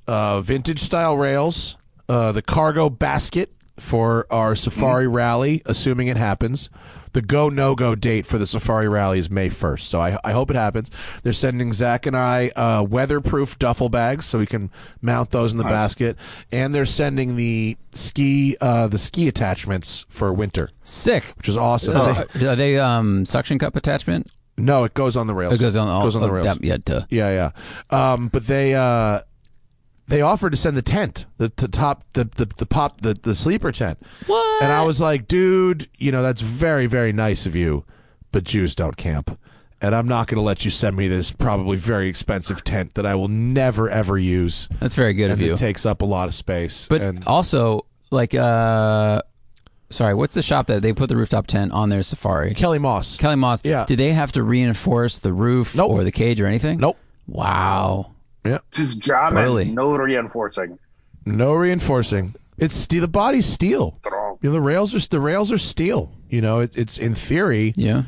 uh, 0.07 0.41
vintage 0.41 0.79
style 0.79 1.15
rails, 1.17 1.77
uh, 2.09 2.31
the 2.31 2.41
cargo 2.41 2.89
basket 2.89 3.51
for 3.79 4.25
our 4.31 4.55
Safari 4.55 5.05
Mm-hmm. 5.05 5.15
Rally, 5.15 5.61
assuming 5.65 6.07
it 6.07 6.17
happens. 6.17 6.69
The 7.13 7.21
go 7.21 7.49
no 7.49 7.75
go 7.75 7.93
date 7.95 8.25
for 8.25 8.37
the 8.37 8.45
Safari 8.45 8.87
Rally 8.87 9.19
is 9.19 9.29
May 9.29 9.49
1st, 9.49 9.81
so 9.81 9.99
I, 9.99 10.17
I 10.23 10.31
hope 10.31 10.49
it 10.49 10.55
happens. 10.55 10.89
They're 11.23 11.33
sending 11.33 11.73
Zack 11.73 12.05
and 12.05 12.15
I 12.15 12.49
uh, 12.55 12.83
weatherproof 12.83 13.59
duffel 13.59 13.89
bags 13.89 14.25
so 14.25 14.39
we 14.39 14.45
can 14.45 14.69
mount 15.01 15.31
those 15.31 15.51
in 15.51 15.57
the 15.57 15.65
basket, 15.65 16.17
and 16.51 16.73
they're 16.73 16.85
sending 16.85 17.35
the 17.35 17.77
ski 17.93 18.55
uh, 18.61 18.87
the 18.87 18.97
ski 18.97 19.27
attachments 19.27 20.05
for 20.09 20.31
winter, 20.31 20.69
Sick. 20.83 21.25
which 21.37 21.49
is 21.49 21.57
awesome. 21.57 21.97
Uh, 21.97 22.23
They- 22.33 22.47
are 22.47 22.55
they 22.55 22.79
um, 22.79 23.25
suction 23.25 23.59
cup 23.59 23.75
attachment? 23.75 24.29
no, 24.57 24.83
it 24.83 24.93
goes 24.93 25.17
on 25.17 25.27
the 25.27 25.33
rails. 25.33 25.53
It 25.55 25.59
goes 25.59 25.75
on 25.75 25.87
all 25.87 26.03
goes 26.03 26.15
on 26.15 26.21
the 26.21 26.27
oh, 26.29 26.31
rails. 26.31 26.45
that- 26.45 26.63
yeah, 26.63 26.77
duh. 26.83 27.01
Yeah, 27.09 27.51
yeah. 27.91 28.13
Um, 28.13 28.27
but 28.29 28.45
they 28.47 28.73
uh, 28.75 29.19
they 30.11 30.21
offered 30.21 30.51
to 30.51 30.57
send 30.57 30.77
the 30.77 30.81
tent, 30.83 31.25
the, 31.37 31.51
the 31.55 31.67
top, 31.67 32.03
the, 32.13 32.25
the 32.25 32.45
the 32.45 32.65
pop, 32.67 33.01
the 33.01 33.15
the 33.15 33.33
sleeper 33.33 33.71
tent. 33.71 33.97
What? 34.27 34.61
And 34.61 34.71
I 34.71 34.83
was 34.83 35.01
like, 35.01 35.27
dude, 35.27 35.87
you 35.97 36.11
know 36.11 36.21
that's 36.21 36.41
very 36.41 36.85
very 36.85 37.11
nice 37.11 37.45
of 37.47 37.55
you, 37.55 37.83
but 38.31 38.43
Jews 38.43 38.75
don't 38.75 38.95
camp, 38.97 39.39
and 39.81 39.95
I'm 39.95 40.07
not 40.07 40.27
going 40.27 40.35
to 40.37 40.41
let 40.41 40.63
you 40.65 40.69
send 40.71 40.95
me 40.95 41.07
this 41.07 41.31
probably 41.31 41.77
very 41.77 42.07
expensive 42.09 42.63
tent 42.63 42.93
that 42.93 43.05
I 43.05 43.15
will 43.15 43.27
never 43.29 43.89
ever 43.89 44.17
use, 44.17 44.69
That's 44.79 44.93
very 44.95 45.13
good 45.13 45.31
and 45.31 45.41
of 45.41 45.41
you. 45.41 45.53
it 45.53 45.57
takes 45.57 45.85
up 45.85 46.01
a 46.01 46.05
lot 46.05 46.27
of 46.27 46.35
space. 46.35 46.87
But 46.87 47.01
and 47.01 47.23
also, 47.25 47.85
like, 48.11 48.35
uh, 48.35 49.21
sorry, 49.89 50.13
what's 50.13 50.33
the 50.35 50.41
shop 50.43 50.67
that 50.67 50.81
they 50.81 50.93
put 50.93 51.09
the 51.09 51.15
rooftop 51.17 51.47
tent 51.47 51.71
on 51.71 51.89
their 51.89 52.03
safari? 52.03 52.53
Kelly 52.53 52.79
Moss, 52.79 53.17
Kelly 53.17 53.37
Moss. 53.37 53.61
Yeah. 53.63 53.85
Did 53.85 53.97
they 53.99 54.11
have 54.13 54.31
to 54.33 54.43
reinforce 54.43 55.19
the 55.19 55.33
roof 55.33 55.75
Nope. 55.75 55.91
or 55.91 56.03
the 56.03 56.11
cage 56.11 56.39
or 56.41 56.45
anything? 56.47 56.77
nope, 56.79 56.97
Wow. 57.27 58.11
Yeah, 58.43 58.59
Just 58.71 58.99
German, 58.99 59.43
Really? 59.43 59.65
no 59.71 59.95
reinforcing. 59.95 60.79
no 61.25 61.53
reinforcing. 61.53 62.33
It's 62.57 62.73
steel. 62.75 63.01
The 63.01 63.07
body's 63.07 63.45
steel. 63.45 63.99
You 64.41 64.49
know, 64.49 64.51
the 64.51 64.61
rails 64.61 64.93
are 64.95 65.07
the 65.09 65.19
rails 65.19 65.51
are 65.51 65.57
steel. 65.57 66.11
You 66.29 66.41
know, 66.41 66.59
it, 66.59 66.75
it's 66.77 66.97
in 66.97 67.15
theory. 67.15 67.73
Yeah. 67.75 68.03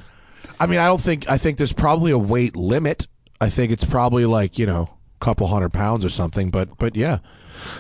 I 0.60 0.68
mean, 0.68 0.80
I 0.80 0.86
don't 0.88 1.02
think. 1.02 1.30
I 1.30 1.38
think 1.38 1.58
there's 1.58 1.74
probably 1.74 2.12
a 2.12 2.18
weight 2.18 2.56
limit. 2.56 3.08
I 3.42 3.50
think 3.50 3.72
it's 3.72 3.84
probably 3.84 4.26
like 4.26 4.58
you 4.60 4.66
know, 4.66 4.90
a 5.22 5.26
couple 5.26 5.48
hundred 5.48 5.74
pounds 5.74 6.06
or 6.06 6.10
something. 6.10 6.50
But 6.52 6.78
but 6.78 6.96
yeah, 6.96 7.20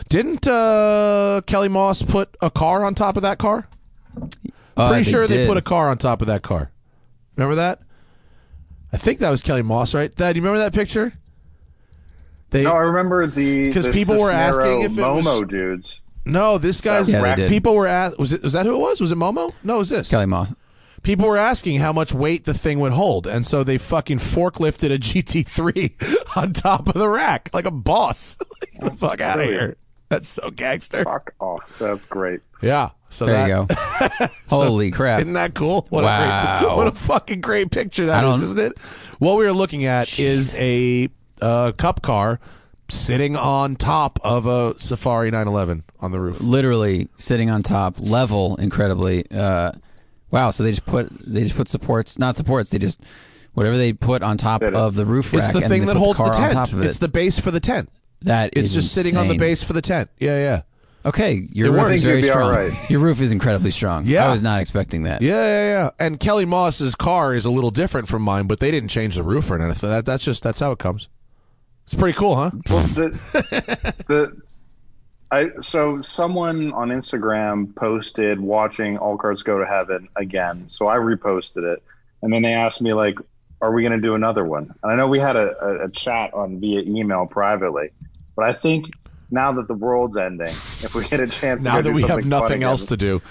didn't 0.10 0.48
uh, 0.48 1.42
Kelly 1.46 1.70
Moss 1.70 2.02
put 2.02 2.36
a 2.42 2.50
car 2.52 2.84
on 2.84 2.96
top 2.96 3.16
of 3.18 3.22
that 3.24 3.38
car? 3.38 3.68
Uh, 4.76 4.90
Pretty 4.90 5.04
sure 5.04 5.28
they 5.28 5.46
put 5.48 5.58
a 5.58 5.62
car 5.62 5.90
on 5.90 5.98
top 5.98 6.22
of 6.22 6.28
that 6.28 6.42
car. 6.42 6.72
Remember 7.36 7.56
that? 7.56 7.82
I 8.92 8.98
think 8.98 9.20
that 9.20 9.30
was 9.30 9.42
Kelly 9.42 9.62
Moss, 9.64 9.94
right? 9.94 10.14
Thad, 10.14 10.36
you 10.36 10.42
remember 10.42 10.60
that 10.60 10.74
picture? 10.74 11.14
They 12.54 12.64
No, 12.64 12.74
I 12.74 12.82
remember 12.84 13.28
the 13.28 13.66
because 13.68 13.88
people 13.90 14.18
were 14.20 14.32
asking 14.32 14.84
if 14.84 14.98
it 14.98 15.02
was- 15.02 15.26
Momo 15.26 15.48
dudes. 15.48 16.02
no, 16.26 16.58
this 16.58 16.80
guy's 16.82 17.10
Yeah, 17.10 17.22
they 17.22 17.36
did. 17.36 17.50
people 17.50 17.76
were 17.76 17.88
asked. 17.88 18.18
Was 18.20 18.32
it? 18.32 18.42
Was 18.44 18.54
that 18.54 18.66
who 18.66 18.76
it 18.76 18.80
was? 18.80 19.02
Was 19.02 19.12
it 19.12 19.18
Momo? 19.18 19.52
No, 19.64 19.76
it 19.76 19.80
was 19.80 19.90
this 19.90 20.10
Kelly 20.10 20.28
Moss. 20.28 20.54
people 21.02 21.28
were 21.28 21.38
asking 21.38 21.80
how 21.80 21.92
much 21.92 22.14
weight 22.14 22.46
the 22.46 22.54
thing 22.54 22.80
would 22.80 22.94
hold, 22.94 23.26
and 23.28 23.46
so 23.46 23.64
they 23.64 23.78
fucking 23.78 24.20
forklifted 24.20 24.94
a 24.94 24.98
GT3 25.00 25.92
on 26.38 26.54
top 26.54 26.88
of 26.88 26.94
the 26.94 27.10
rack 27.10 27.50
like 27.54 27.66
a 27.66 27.72
boss. 27.72 28.38
Like, 28.82 28.92
the 28.92 28.98
fuck 28.98 29.20
out 29.22 29.40
of 29.40 29.46
here! 29.46 29.76
That's 30.10 30.28
so 30.30 30.50
gangster. 30.52 31.04
Fuck 31.04 31.34
off. 31.40 31.78
That's 31.80 32.06
great. 32.06 32.40
Yeah. 32.62 32.90
So 33.10 33.26
There 33.26 33.36
that, 33.36 33.48
you 33.48 33.68
go. 34.20 34.28
Holy 34.50 34.90
crap. 34.92 35.22
Isn't 35.22 35.34
that 35.34 35.54
cool? 35.54 35.86
What 35.90 36.04
a 36.04 36.08
Wow. 36.08 36.60
great, 36.62 36.76
what 36.78 36.88
a 36.88 36.92
fucking 36.92 37.42
great 37.42 37.72
picture 37.72 38.06
that 38.08 38.24
I 38.24 38.28
is, 38.28 38.34
don't- 38.40 38.44
isn't 38.44 38.60
it? 38.60 38.80
What 39.20 39.38
we 39.38 39.46
are 39.46 39.52
looking 39.54 39.86
at 39.86 40.18
is 40.20 40.56
a 40.56 41.10
uh, 41.44 41.72
cup 41.74 42.02
car 42.02 42.40
sitting 42.90 43.36
on 43.36 43.76
top 43.76 44.20
of 44.24 44.46
a 44.46 44.78
Safari 44.80 45.32
911 45.32 45.84
on 46.00 46.12
the 46.12 46.20
roof. 46.20 46.40
Literally 46.42 47.10
sitting 47.18 47.50
on 47.50 47.64
top, 47.64 48.00
level, 48.00 48.56
incredibly. 48.58 49.26
Uh, 49.32 49.72
wow. 50.32 50.52
So 50.52 50.64
they 50.64 50.72
just 50.72 50.86
put 50.86 51.10
they 51.26 51.44
just 51.44 51.56
put 51.56 51.68
supports, 51.68 52.18
not 52.20 52.36
supports. 52.36 52.70
They 52.70 52.78
just 52.78 53.02
whatever 53.54 53.78
they 53.78 53.94
put 53.94 54.22
on 54.24 54.38
top 54.38 54.62
of 54.62 54.96
the 54.96 55.06
roof 55.06 55.34
rack. 55.34 55.44
It's 55.44 55.54
the 55.54 55.62
thing 55.62 55.82
they 55.86 55.94
that 55.94 55.98
holds 55.98 56.18
the, 56.20 56.26
car 56.26 56.34
tent. 56.34 56.56
On 56.56 56.66
top 56.66 56.74
of 56.74 56.82
it. 56.82 56.88
It's 56.88 56.98
the 57.00 57.08
base 57.08 57.40
for 57.40 57.52
the 57.52 57.60
tent. 57.60 57.90
that 58.22 58.52
It's 58.54 58.70
is 58.70 58.74
just 58.74 58.94
sitting 58.94 59.18
on 59.18 59.28
the 59.28 59.38
base 59.38 59.64
for 59.64 59.74
the 59.74 59.82
tent. 59.82 60.10
Yeah, 60.20 60.38
yeah. 60.38 60.62
Okay, 61.06 61.48
your 61.52 61.68
It 61.68 61.72
roof 61.72 61.82
works. 61.82 61.96
is 61.98 62.04
very 62.06 62.24
strong. 62.24 62.44
all 62.44 62.52
right. 62.52 62.72
Your 62.90 63.02
roof 63.02 63.20
is 63.20 63.34
incredibly 63.34 63.72
strong. 63.72 64.06
Yeah. 64.06 64.26
I 64.26 64.32
was 64.32 64.42
not 64.42 64.62
expecting 64.62 65.04
that. 65.04 65.22
Yeah, 65.22 65.34
yeah, 65.36 65.68
yeah. 65.68 65.90
And 66.00 66.18
Kelly 66.18 66.46
Moss's 66.46 66.96
car 66.96 67.36
is 67.36 67.44
a 67.44 67.50
little 67.50 67.72
different 67.72 68.08
from 68.08 68.22
mine, 68.22 68.48
but 68.48 68.62
they 68.62 68.72
didn't 68.72 68.88
change 68.88 69.18
the 69.18 69.24
roof 69.24 69.52
or 69.52 69.62
anything. 69.62 69.90
That, 69.90 70.06
that's 70.06 70.24
just 70.24 70.44
that's 70.44 70.62
how 70.62 70.72
it 70.72 70.80
comes. 70.80 71.10
It's 71.86 71.94
pretty 71.94 72.18
cool, 72.18 72.36
huh? 72.36 72.52
Well, 72.70 72.84
the, 72.88 73.94
the 74.08 74.42
I 75.34 75.50
so 75.62 76.00
someone 76.02 76.74
on 76.74 76.90
Instagram 76.90 77.76
posted 77.76 78.40
watching 78.40 78.98
All 78.98 79.18
Cars 79.18 79.42
Go 79.42 79.58
to 79.58 79.66
Heaven 79.66 80.08
again. 80.16 80.66
So 80.70 80.88
I 80.88 80.98
reposted 80.98 81.64
it, 81.74 81.84
and 82.22 82.32
then 82.32 82.44
they 82.44 82.54
asked 82.54 82.82
me 82.82 82.94
like, 82.94 83.18
"Are 83.60 83.74
we 83.74 83.82
going 83.82 83.94
to 83.94 84.02
do 84.02 84.14
another 84.14 84.46
one?" 84.46 84.74
And 84.84 84.92
I 84.92 84.96
know 84.96 85.08
we 85.08 85.20
had 85.20 85.36
a, 85.36 85.58
a, 85.60 85.86
a 85.86 85.90
chat 85.90 86.34
on 86.36 86.60
via 86.60 86.82
email 86.82 87.26
privately, 87.26 87.90
but 88.36 88.46
I 88.46 88.54
think 88.54 88.92
now 89.32 89.52
that 89.54 89.68
the 89.68 89.74
world's 89.74 90.18
ending, 90.18 90.48
if 90.48 90.94
we 90.94 91.04
get 91.06 91.20
a 91.20 91.28
chance, 91.28 91.66
now 91.66 91.82
that 91.82 91.92
we 91.92 92.04
have 92.04 92.26
nothing 92.26 92.58
again, 92.58 92.70
else 92.70 92.86
to 92.88 92.98
do. 92.98 93.22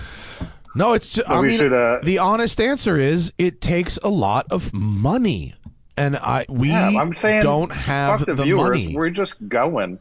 No, 0.75 0.95
it's 0.95 1.13
just, 1.15 1.29
So 1.29 1.35
I 1.35 1.41
we 1.41 1.49
mean, 1.49 1.59
should, 1.59 1.73
uh, 1.73 2.01
the 2.03 2.19
honest 2.19 2.61
answer 2.61 2.97
is 2.97 3.33
it 3.39 3.61
takes 3.61 3.99
a 3.99 4.09
lot 4.09 4.47
of 4.51 4.73
money, 4.73 5.55
and 5.97 6.17
I 6.17 6.47
we 6.49 6.69
Yeah, 6.69 6.93
I'm 6.99 7.13
saying 7.13 7.43
don't 7.43 7.73
have 7.73 8.21
fuck 8.21 8.27
the, 8.27 8.35
the 8.35 8.45
viewers. 8.45 8.79
money. 8.81 8.97
We're 8.97 9.11
just 9.11 9.49
going, 9.49 9.99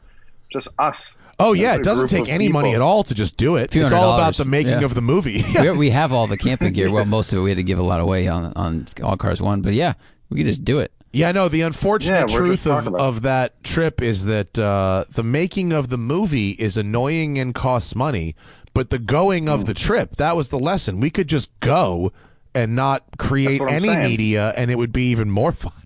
just 0.51 0.67
us. 0.79 1.17
Oh 1.39 1.53
yeah, 1.53 1.75
it 1.75 1.83
doesn't 1.83 2.07
take 2.09 2.23
of 2.23 2.29
any 2.29 2.49
money 2.49 2.75
at 2.75 2.81
all 2.81 3.03
to 3.03 3.15
just 3.15 3.35
do 3.35 3.55
it. 3.55 3.75
It's 3.75 3.93
all 3.93 4.15
about 4.15 4.35
the 4.35 4.45
making 4.45 4.79
yeah. 4.79 4.85
of 4.85 4.93
the 4.93 5.01
movie. 5.01 5.41
we, 5.59 5.71
we 5.71 5.89
have 5.89 6.13
all 6.13 6.27
the 6.27 6.37
camping 6.45 6.73
gear. 6.73 6.91
Well, 6.91 7.05
most 7.05 7.33
of 7.33 7.39
it 7.39 7.41
we 7.41 7.49
had 7.49 7.57
to 7.57 7.63
give 7.63 7.79
a 7.79 7.83
lot 7.83 7.99
away 7.99 8.27
on 8.27 8.53
on 8.55 8.87
All 9.03 9.17
Cars 9.17 9.41
One, 9.41 9.61
but 9.61 9.73
yeah, 9.73 9.93
we 10.29 10.37
could 10.37 10.45
just 10.45 10.63
do 10.63 10.79
it. 10.79 10.91
Yeah, 11.13 11.31
no. 11.31 11.49
The 11.49 11.61
unfortunate 11.61 12.29
Yeah, 12.29 12.37
truth 12.37 12.65
of, 12.65 12.93
of 12.95 13.21
that 13.23 13.63
trip 13.63 14.01
is 14.01 14.25
that 14.25 14.57
uh, 14.57 15.05
the 15.09 15.23
making 15.23 15.73
of 15.73 15.89
the 15.89 15.97
movie 15.97 16.51
is 16.51 16.77
annoying 16.77 17.37
and 17.37 17.53
costs 17.53 17.95
money, 17.95 18.35
but 18.73 18.91
the 18.91 18.99
going 18.99 19.49
of 19.49 19.65
the 19.65 19.73
trip 19.73 20.15
that 20.17 20.37
was 20.37 20.49
the 20.49 20.59
lesson. 20.59 20.99
We 20.99 21.09
could 21.09 21.27
just 21.27 21.49
go 21.59 22.13
and 22.55 22.75
not 22.75 23.03
create 23.17 23.61
any 23.61 23.87
saying. 23.87 24.01
media, 24.03 24.53
and 24.57 24.69
it 24.71 24.75
would 24.77 24.91
be 24.93 25.11
even 25.11 25.29
more 25.31 25.51
fun. 25.51 25.71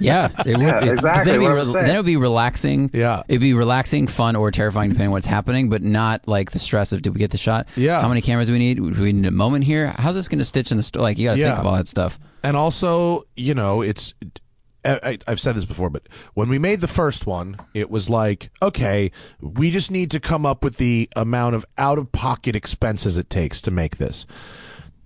Yeah, 0.00 0.28
it 0.46 0.56
would. 0.56 0.60
Yeah, 0.66 0.82
exactly 0.84 1.32
Then 1.32 1.34
it'd, 1.34 1.40
be 1.40 1.46
I'm 1.46 1.56
re- 1.56 1.72
then 1.82 1.90
it 1.94 1.98
would 1.98 2.06
be 2.06 2.16
relaxing. 2.16 2.88
Yeah. 2.94 3.22
it'd 3.28 3.42
be 3.42 3.52
relaxing, 3.52 4.06
fun, 4.06 4.34
or 4.34 4.50
terrifying 4.50 4.88
depending 4.88 5.08
on 5.08 5.12
what's 5.12 5.26
happening, 5.26 5.68
but 5.68 5.82
not 5.82 6.26
like 6.26 6.52
the 6.52 6.58
stress 6.58 6.92
of 6.92 7.02
did 7.02 7.12
we 7.12 7.18
get 7.18 7.32
the 7.32 7.36
shot? 7.36 7.68
Yeah. 7.76 8.00
How 8.00 8.08
many 8.08 8.22
cameras 8.22 8.46
do 8.46 8.54
we 8.54 8.60
need? 8.60 8.76
Do 8.76 9.02
we 9.02 9.12
need 9.12 9.26
a 9.26 9.30
moment 9.30 9.64
here? 9.64 9.88
How's 9.98 10.14
this 10.14 10.26
going 10.28 10.38
to 10.38 10.44
stitch 10.46 10.70
in 10.70 10.78
the 10.78 10.82
story? 10.82 11.02
Like 11.02 11.18
you 11.18 11.28
got 11.28 11.34
to 11.34 11.40
Yeah. 11.40 11.48
think 11.50 11.58
of 11.60 11.66
all 11.66 11.74
that 11.76 11.86
stuff. 11.88 12.18
and 12.42 12.56
also, 12.56 13.24
you 13.36 13.52
know, 13.54 13.82
it's. 13.82 14.14
I, 14.86 15.00
I- 15.04 15.18
I've 15.28 15.40
said 15.40 15.54
this 15.54 15.66
before, 15.66 15.90
but 15.90 16.08
when 16.32 16.48
we 16.48 16.58
made 16.58 16.80
the 16.80 16.88
first 16.88 17.26
one, 17.26 17.58
it 17.74 17.90
was 17.90 18.08
like, 18.08 18.50
okay, 18.62 19.10
we 19.40 19.70
just 19.70 19.90
need 19.90 20.10
to 20.12 20.20
come 20.20 20.46
up 20.46 20.64
with 20.64 20.78
the 20.78 21.10
amount 21.14 21.56
of 21.56 21.66
out 21.76 21.98
of 21.98 22.10
pocket 22.12 22.56
expenses 22.56 23.18
it 23.18 23.28
takes 23.28 23.60
to 23.62 23.70
make 23.70 23.98
this. 23.98 24.24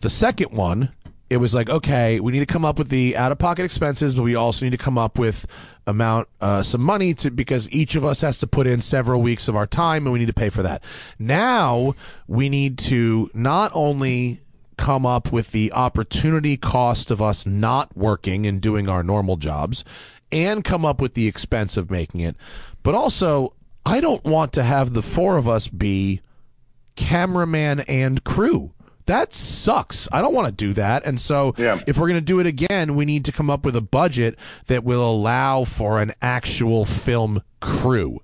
The 0.03 0.11
second 0.11 0.51
one, 0.51 0.93
it 1.31 1.37
was 1.37 1.55
like, 1.55 1.71
okay, 1.71 2.19
we 2.19 2.33
need 2.33 2.41
to 2.41 2.47
come 2.47 2.65
up 2.65 2.77
with 2.77 2.89
the 2.89 3.17
out 3.17 3.31
of 3.31 3.39
pocket 3.39 3.65
expenses, 3.65 4.17
but 4.17 4.23
we 4.23 4.35
also 4.35 4.67
need 4.67 4.73
to 4.73 4.77
come 4.77 4.99
up 4.99 5.17
with 5.17 5.47
amount 5.87 6.29
uh, 6.41 6.63
some 6.65 6.83
money 6.83 7.15
to 7.15 7.31
because 7.31 7.71
each 7.71 7.95
of 7.95 8.05
us 8.05 8.21
has 8.21 8.39
to 8.39 8.49
put 8.49 8.67
in 8.67 8.81
several 8.81 9.23
weeks 9.23 9.47
of 9.47 9.55
our 9.55 9.67
time, 9.67 10.05
and 10.05 10.13
we 10.13 10.19
need 10.19 10.27
to 10.27 10.35
pay 10.35 10.49
for 10.49 10.63
that. 10.65 10.83
Now 11.21 11.95
we 12.27 12.49
need 12.49 12.79
to 12.79 13.31
not 13.33 13.71
only 13.75 14.41
come 14.77 15.07
up 15.07 15.31
with 15.31 15.53
the 15.53 15.73
opportunity 15.73 16.57
cost 16.57 17.13
of 17.13 17.23
us 17.23 17.47
not 17.47 17.97
working 17.97 18.45
and 18.45 18.61
doing 18.61 18.89
our 18.89 19.05
normal 19.05 19.37
jobs 19.37 19.85
and 20.33 20.65
come 20.65 20.85
up 20.85 21.01
with 21.01 21.15
the 21.15 21.29
expense 21.29 21.77
of 21.77 21.93
making 21.93 22.23
it. 22.23 22.35
But 22.83 22.97
also, 22.97 23.55
I 23.87 24.01
don't 24.01 24.25
want 24.25 24.53
to 24.55 24.65
have 24.65 24.95
the 24.95 25.03
four 25.03 25.37
of 25.37 25.47
us 25.47 25.69
be 25.69 26.23
cameraman 26.97 27.81
and 27.81 28.25
crew. 28.25 28.73
That 29.07 29.33
sucks. 29.33 30.09
I 30.13 30.23
don't 30.23 30.33
want 30.35 30.47
to 30.47 30.53
do 30.53 30.73
that. 30.75 31.05
And 31.05 31.21
so, 31.21 31.55
Yeah. 31.59 31.81
if 31.87 31.99
we're 31.99 32.07
going 32.09 32.21
to 32.21 32.25
do 32.25 32.39
it 32.39 32.47
again, 32.47 32.95
we 32.95 33.05
need 33.05 33.25
to 33.25 33.33
come 33.33 33.51
up 33.51 33.65
with 33.65 33.75
a 33.77 33.81
budget 33.81 34.39
that 34.69 34.85
will 34.85 35.05
allow 35.11 35.65
for 35.65 36.01
an 36.01 36.13
actual 36.23 36.85
film 36.85 37.43
crew, 37.61 38.21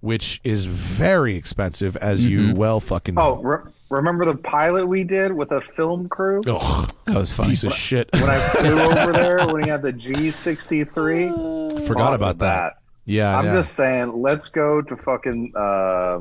which 0.00 0.40
is 0.44 0.64
very 0.64 1.36
expensive, 1.36 1.96
as 1.98 2.24
you 2.26 2.54
well 2.54 2.80
fucking 2.80 3.16
Oh, 3.18 3.36
re- 3.42 3.70
remember 3.90 4.24
the 4.24 4.36
pilot 4.36 4.86
we 4.86 5.04
did 5.04 5.32
with 5.32 5.52
a 5.52 5.60
film 5.60 6.08
crew? 6.08 6.40
Ugh, 6.46 6.90
That 7.04 7.16
was 7.16 7.30
funny. 7.30 7.50
piece 7.50 7.64
of 7.64 7.72
shit. 7.74 8.08
When 8.14 8.24
I 8.24 8.38
flew 8.38 8.80
over 8.80 9.12
there, 9.12 9.46
when 9.46 9.62
he 9.62 9.68
had 9.70 9.82
the 9.82 9.92
G63. 9.92 11.86
Forgot 11.86 12.06
Fuck 12.10 12.14
about 12.14 12.38
that. 12.38 12.78
Yeah, 13.06 13.36
I'm 13.38 13.44
yeah. 13.46 13.54
just 13.56 13.74
saying, 13.74 14.22
let's 14.22 14.48
go 14.48 14.80
to 14.80 14.96
fucking 14.96 15.52
uh, 15.54 16.20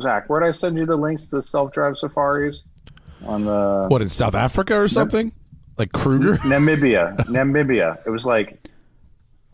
Zack. 0.00 0.28
Where'd 0.28 0.44
I 0.44 0.50
send 0.52 0.76
you 0.78 0.86
the 0.86 0.96
links 0.96 1.26
to 1.26 1.36
the 1.36 1.42
self-drive 1.42 1.96
safaris 1.96 2.64
on 3.26 3.44
the 3.44 3.86
what 3.88 4.02
in 4.02 4.08
South 4.08 4.34
Africa 4.34 4.76
or 4.80 4.88
something? 4.88 5.32
Like 5.76 5.92
Kruger? 5.92 6.36
Namibia? 6.38 7.16
Namibia. 7.26 7.98
It 8.06 8.10
was 8.10 8.26
like 8.26 8.58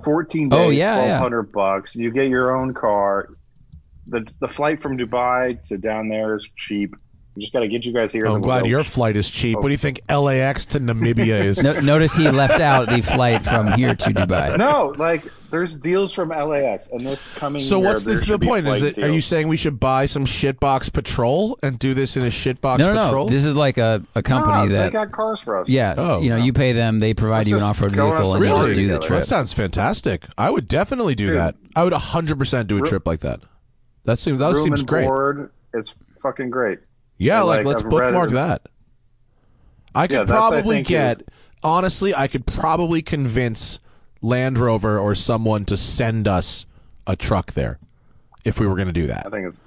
14 0.05 0.49
days, 0.49 0.59
Oh, 0.59 0.71
yeah, 0.71 0.97
yeah. 0.97 1.21
1200 1.21 1.53
bucks. 1.53 1.97
You 1.97 2.11
get 2.11 2.29
your 2.29 2.57
own 2.57 2.75
car. 2.75 3.31
The 4.09 4.27
the 4.41 4.49
flight 4.49 4.81
from 4.81 4.97
Dubai 4.99 5.61
to 5.69 5.79
down 5.79 6.09
there 6.09 6.37
is 6.37 6.49
cheap. 6.57 6.95
We 7.35 7.41
just 7.43 7.53
got 7.53 7.61
to 7.61 7.69
get 7.69 7.85
you 7.85 7.93
guys 7.93 8.13
here. 8.13 8.27
Oh, 8.27 8.31
I'm 8.31 8.35
then 8.37 8.41
we'll 8.43 8.49
glad 8.51 8.63
go- 8.63 8.69
your 8.71 8.83
flight 8.85 9.17
is 9.17 9.29
cheap. 9.31 9.57
What 9.57 9.65
do 9.65 9.71
you 9.71 9.77
think 9.77 10.01
LAX 10.09 10.65
to 10.67 10.79
Namibia 10.81 11.45
is? 11.45 11.63
No, 11.63 11.79
notice 11.81 12.15
he 12.15 12.31
left 12.31 12.61
out 12.61 12.89
the 12.89 13.03
flight 13.03 13.45
from 13.45 13.67
here 13.73 13.95
to 13.95 14.11
Dubai. 14.11 14.57
No, 14.57 14.95
like 14.97 15.25
there's 15.57 15.77
deals 15.77 16.13
from 16.13 16.29
LAX, 16.29 16.89
and 16.89 17.01
this 17.01 17.29
coming. 17.35 17.63
So 17.63 17.79
year, 17.79 17.87
what's 17.89 18.05
the, 18.05 18.15
the 18.17 18.39
point? 18.39 18.67
Is 18.67 18.81
flight 18.81 18.99
it? 18.99 19.05
Are 19.05 19.11
you 19.11 19.23
saying 19.23 19.49
we 19.49 19.57
should 19.57 19.81
buy 19.81 20.05
some 20.07 20.25
shitbox 20.27 20.93
patrol 20.93 21.59
and 21.63 21.79
do 21.79 21.95
this 21.95 22.17
in 22.17 22.23
a 22.25 22.29
shitbox 22.29 22.79
No, 22.79 22.93
no, 22.93 23.05
patrol? 23.07 23.25
no. 23.27 23.33
This 23.33 23.45
is 23.47 23.57
like 23.57 23.79
a, 23.79 24.03
a 24.15 24.19
No, 24.19 24.23
company 24.23 24.55
ah, 24.55 24.63
they 24.67 24.69
that, 24.75 24.93
got 24.93 25.13
cars 25.13 25.41
for 25.41 25.59
us. 25.61 25.69
yeah, 25.69 25.95
Oh. 25.97 26.21
you 26.21 26.29
know, 26.29 26.37
you 26.37 26.53
pay 26.53 26.73
them, 26.73 26.99
they 26.99 27.15
provide 27.15 27.39
Let's 27.39 27.49
you 27.51 27.55
an 27.57 27.61
just 27.61 27.71
off-road 27.71 27.93
vehicle, 27.93 28.35
and 28.35 28.45
you 28.45 28.51
Really? 28.51 28.67
just 28.67 28.79
do 28.81 28.87
the 28.89 28.99
trip. 28.99 29.21
That 29.21 29.27
sounds 29.27 29.53
fantastic. 29.55 30.27
I 30.37 30.51
would 30.51 30.69
definitely 30.69 31.15
do 31.15 31.29
Dude. 31.29 31.37
that. 31.37 31.55
I 31.75 31.85
would 31.85 31.95
100% 31.95 32.67
do 32.67 32.85
a 32.85 32.87
trip 32.87 33.07
like 33.07 33.21
that. 33.21 33.41
That 34.05 34.19
seems 34.19 34.39
that 34.41 34.53
Room 34.55 34.63
seems 34.65 34.81
and 34.81 34.89
great. 34.89 35.07
board, 35.07 35.51
it's 35.73 35.97
fucking 36.21 36.51
great. 36.51 36.81
Yeah, 37.19 37.41
like, 37.43 37.59
like, 37.59 37.67
let's 37.67 37.83
I've 37.83 37.91
bookmark 37.91 38.31
that. 38.33 38.69
I 39.95 40.07
could 40.07 40.13
Yeah, 40.15 40.25
that's, 40.25 40.31
I 40.33 40.51
probably 40.51 40.83
get 40.83 41.19
is- 41.21 41.25
honestly, 41.65 42.15
I 42.15 42.29
could 42.29 42.47
probably 42.47 43.01
convince 43.03 43.81
Land 44.27 44.59
Rover 44.59 44.99
or 44.99 45.15
someone 45.15 45.65
to 45.67 45.77
send 45.77 46.27
us 46.27 46.67
a 47.07 47.15
truck 47.17 47.53
there 47.53 47.79
if 48.45 48.59
we 48.59 48.67
were 48.67 48.75
going 48.75 48.89
to 48.89 48.93
do 48.93 49.07
that. 49.07 49.21
I 49.27 49.31
that. 49.31 49.31
think 49.31 49.47
it's 49.49 49.61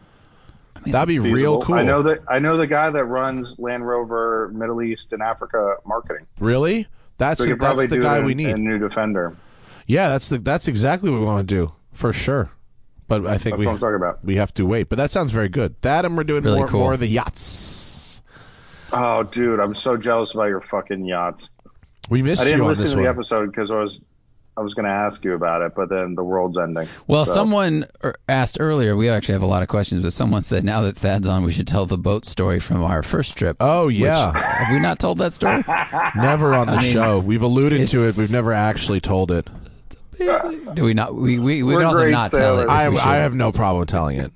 That'd 0.85 1.07
be 1.07 1.17
feasible. 1.17 1.35
real 1.35 1.61
cool. 1.61 1.75
I 1.75 1.81
know 1.83 2.01
that 2.03 2.19
I 2.27 2.39
know 2.39 2.57
the 2.57 2.67
guy 2.67 2.89
that 2.89 3.03
runs 3.05 3.57
Land 3.59 3.85
Rover 3.87 4.49
Middle 4.53 4.81
East 4.81 5.11
and 5.13 5.21
Africa 5.21 5.75
marketing. 5.85 6.25
Really? 6.39 6.87
That's 7.17 7.37
So 7.37 7.43
we 7.45 7.49
the, 7.49 7.55
could 7.55 7.59
probably 7.61 7.85
that's 7.87 7.99
the 7.99 8.05
guy 8.05 8.19
it 8.19 8.23
we 8.25 8.33
need. 8.35 8.47
in 8.49 8.63
new 8.63 8.77
Defender. 8.79 9.35
Yeah, 9.87 10.09
that's 10.09 10.29
the 10.29 10.37
that's 10.37 10.67
exactly 10.67 11.09
what 11.09 11.19
we 11.19 11.25
want 11.25 11.47
to 11.49 11.55
do 11.55 11.73
for 11.93 12.13
sure. 12.13 12.51
But 13.07 13.25
I 13.25 13.37
think 13.39 13.55
That's 13.55 13.59
we 13.59 13.65
what 13.65 13.73
I'm 13.73 13.79
talking 13.79 13.95
about. 13.95 14.23
we 14.23 14.35
have 14.35 14.53
to 14.53 14.65
wait. 14.65 14.87
But 14.87 14.97
that 14.99 15.09
sounds 15.11 15.31
very 15.31 15.49
good. 15.49 15.75
That 15.81 16.05
and 16.05 16.15
we're 16.15 16.23
doing 16.23 16.43
Really 16.43 16.59
more 16.59 16.67
cool. 16.67 16.79
more 16.81 16.93
of 16.93 16.99
the 16.99 17.07
yachts. 17.07 18.21
Oh, 18.93 19.23
dude, 19.23 19.59
I'm 19.59 19.73
so 19.73 19.97
jealous 19.97 20.33
about 20.35 20.45
your 20.45 20.61
fucking 20.61 21.03
yachts. 21.05 21.49
We 22.09 22.21
missed 22.21 22.41
I 22.41 22.45
didn't 22.45 22.61
on 22.61 22.67
listen 22.67 22.85
this 22.85 22.93
to 22.93 22.99
the 22.99 23.07
episode 23.09 23.47
because 23.47 23.71
I 23.71 23.75
was 23.79 23.99
I 24.59 24.61
was 24.61 24.73
going 24.73 24.85
to 24.85 24.91
ask 24.91 25.23
you 25.23 25.35
about 25.35 25.61
it, 25.61 25.73
but 25.73 25.87
then 25.87 26.15
the 26.15 26.23
world's 26.23 26.57
ending. 26.57 26.85
Well, 27.07 27.23
So- 27.23 27.33
someone 27.33 27.85
er- 28.03 28.15
asked 28.27 28.57
earlier. 28.59 28.93
We 28.97 29.07
actually 29.07 29.33
have 29.33 29.41
a 29.41 29.45
lot 29.47 29.61
of 29.61 29.69
questions, 29.69 30.03
but 30.03 30.11
someone 30.11 30.41
said 30.41 30.65
now 30.65 30.81
that 30.81 30.97
Thad's 30.97 31.29
on, 31.29 31.45
we 31.45 31.53
should 31.53 31.67
tell 31.67 31.85
the 31.85 31.97
boat 31.97 32.25
story 32.25 32.59
from 32.59 32.83
our 32.83 33.01
first 33.01 33.37
trip. 33.37 33.55
Oh 33.61 33.87
yeah, 33.87 34.33
Have 34.35 34.73
we 34.73 34.81
not 34.81 34.99
told 34.99 35.17
that 35.19 35.33
story? 35.33 35.63
never 36.15 36.53
on 36.53 36.67
the 36.67 36.73
I 36.73 36.81
mean, 36.81 36.91
show. 36.91 37.19
We've 37.19 37.41
alluded 37.41 37.87
to 37.87 38.07
it. 38.07 38.17
We've 38.17 38.31
never 38.31 38.51
actually 38.51 38.99
told 38.99 39.31
it. 39.31 39.47
Do 40.73 40.83
we 40.83 40.93
not? 40.93 41.15
We 41.15 41.39
we, 41.39 41.63
we 41.63 41.73
We're 41.73 41.79
can 41.79 41.87
also 41.87 41.99
great 41.99 42.11
not 42.11 42.29
tell 42.31 42.59
it. 42.59 42.67
I 42.67 42.87
I 42.87 43.15
have 43.17 43.33
no 43.33 43.53
problem 43.53 43.85
telling 43.85 44.19
it. 44.19 44.33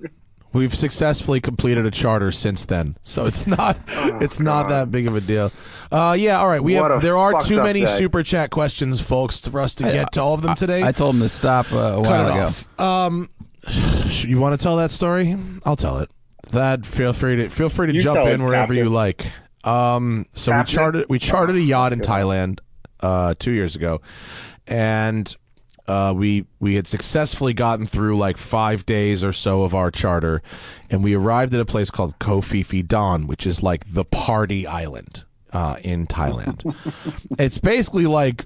We've 0.54 0.74
successfully 0.74 1.42
completed 1.42 1.86
a 1.86 1.92
charter 1.92 2.32
since 2.32 2.66
then, 2.66 2.96
so 3.02 3.26
it's 3.26 3.48
not 3.58 3.78
it's 4.22 4.40
not 4.40 4.70
that 4.70 4.92
big 4.92 5.08
of 5.08 5.16
a 5.16 5.22
deal. 5.22 5.52
Uh, 5.92 6.16
yeah, 6.18 6.40
all 6.40 6.48
right. 6.48 6.64
We 6.64 6.76
What 6.76 6.92
have 6.92 7.02
there 7.02 7.18
are 7.18 7.42
too 7.42 7.58
many 7.62 7.82
day. 7.82 7.86
super 7.88 8.24
chat 8.24 8.52
questions, 8.52 9.02
folks, 9.02 9.48
for 9.48 9.60
us 9.60 9.76
to 9.76 9.84
get 9.84 10.12
to 10.14 10.22
all 10.22 10.34
of 10.34 10.42
them 10.42 10.56
today. 10.56 10.84
I 10.84 10.92
told 10.92 11.16
him 11.16 11.22
to 11.22 11.30
stop 11.30 11.72
uh, 11.72 11.78
a 11.78 12.04
Cut 12.04 12.06
while 12.06 12.28
it 12.28 12.32
ago. 12.32 12.46
off. 12.48 12.80
Um, 12.80 13.30
you 14.28 14.40
want 14.40 14.58
to 14.60 14.64
tell 14.64 14.78
that 14.78 14.92
story? 14.92 15.36
I'll 15.66 15.76
tell 15.76 15.98
it. 16.00 16.10
Thad, 16.46 16.86
feel 16.86 17.14
free 17.14 17.38
to 17.38 17.50
feel 17.50 17.70
free 17.70 17.88
to 17.88 17.94
You 17.94 18.02
jump 18.02 18.20
in 18.28 18.42
it, 18.42 18.44
wherever 18.44 18.74
you 18.74 18.90
like. 18.90 19.26
Um, 19.64 20.26
so 20.34 20.56
we 20.56 20.64
charted 20.66 21.06
we 21.10 21.20
chartered 21.20 21.56
a 21.56 21.62
yacht 21.62 21.94
in 21.94 22.00
Thailand 22.02 22.60
uh, 23.00 23.34
two 23.40 23.52
years 23.54 23.76
ago, 23.76 24.02
and 24.68 25.36
uh, 25.88 26.14
we 26.16 26.46
we 26.60 26.76
had 26.76 26.88
successfully 26.88 27.54
gotten 27.54 27.88
through 27.88 28.18
like 28.18 28.38
five 28.38 28.86
days 28.86 29.24
or 29.24 29.34
so 29.34 29.64
of 29.64 29.76
our 29.76 29.92
charter, 29.92 30.42
and 30.90 31.04
we 31.04 31.14
arrived 31.14 31.54
at 31.54 31.60
a 31.60 31.66
place 31.66 31.90
called 31.90 32.18
Koh 32.20 32.42
Phi 32.42 32.64
Phi 32.64 32.82
Don, 32.82 33.28
which 33.28 33.46
is 33.46 33.62
like 33.62 33.94
the 33.94 34.06
party 34.06 34.66
island 34.66 35.26
uh, 35.52 35.78
in 35.84 36.08
Thailand. 36.08 36.76
it's 37.40 37.58
basically 37.58 38.06
like 38.06 38.46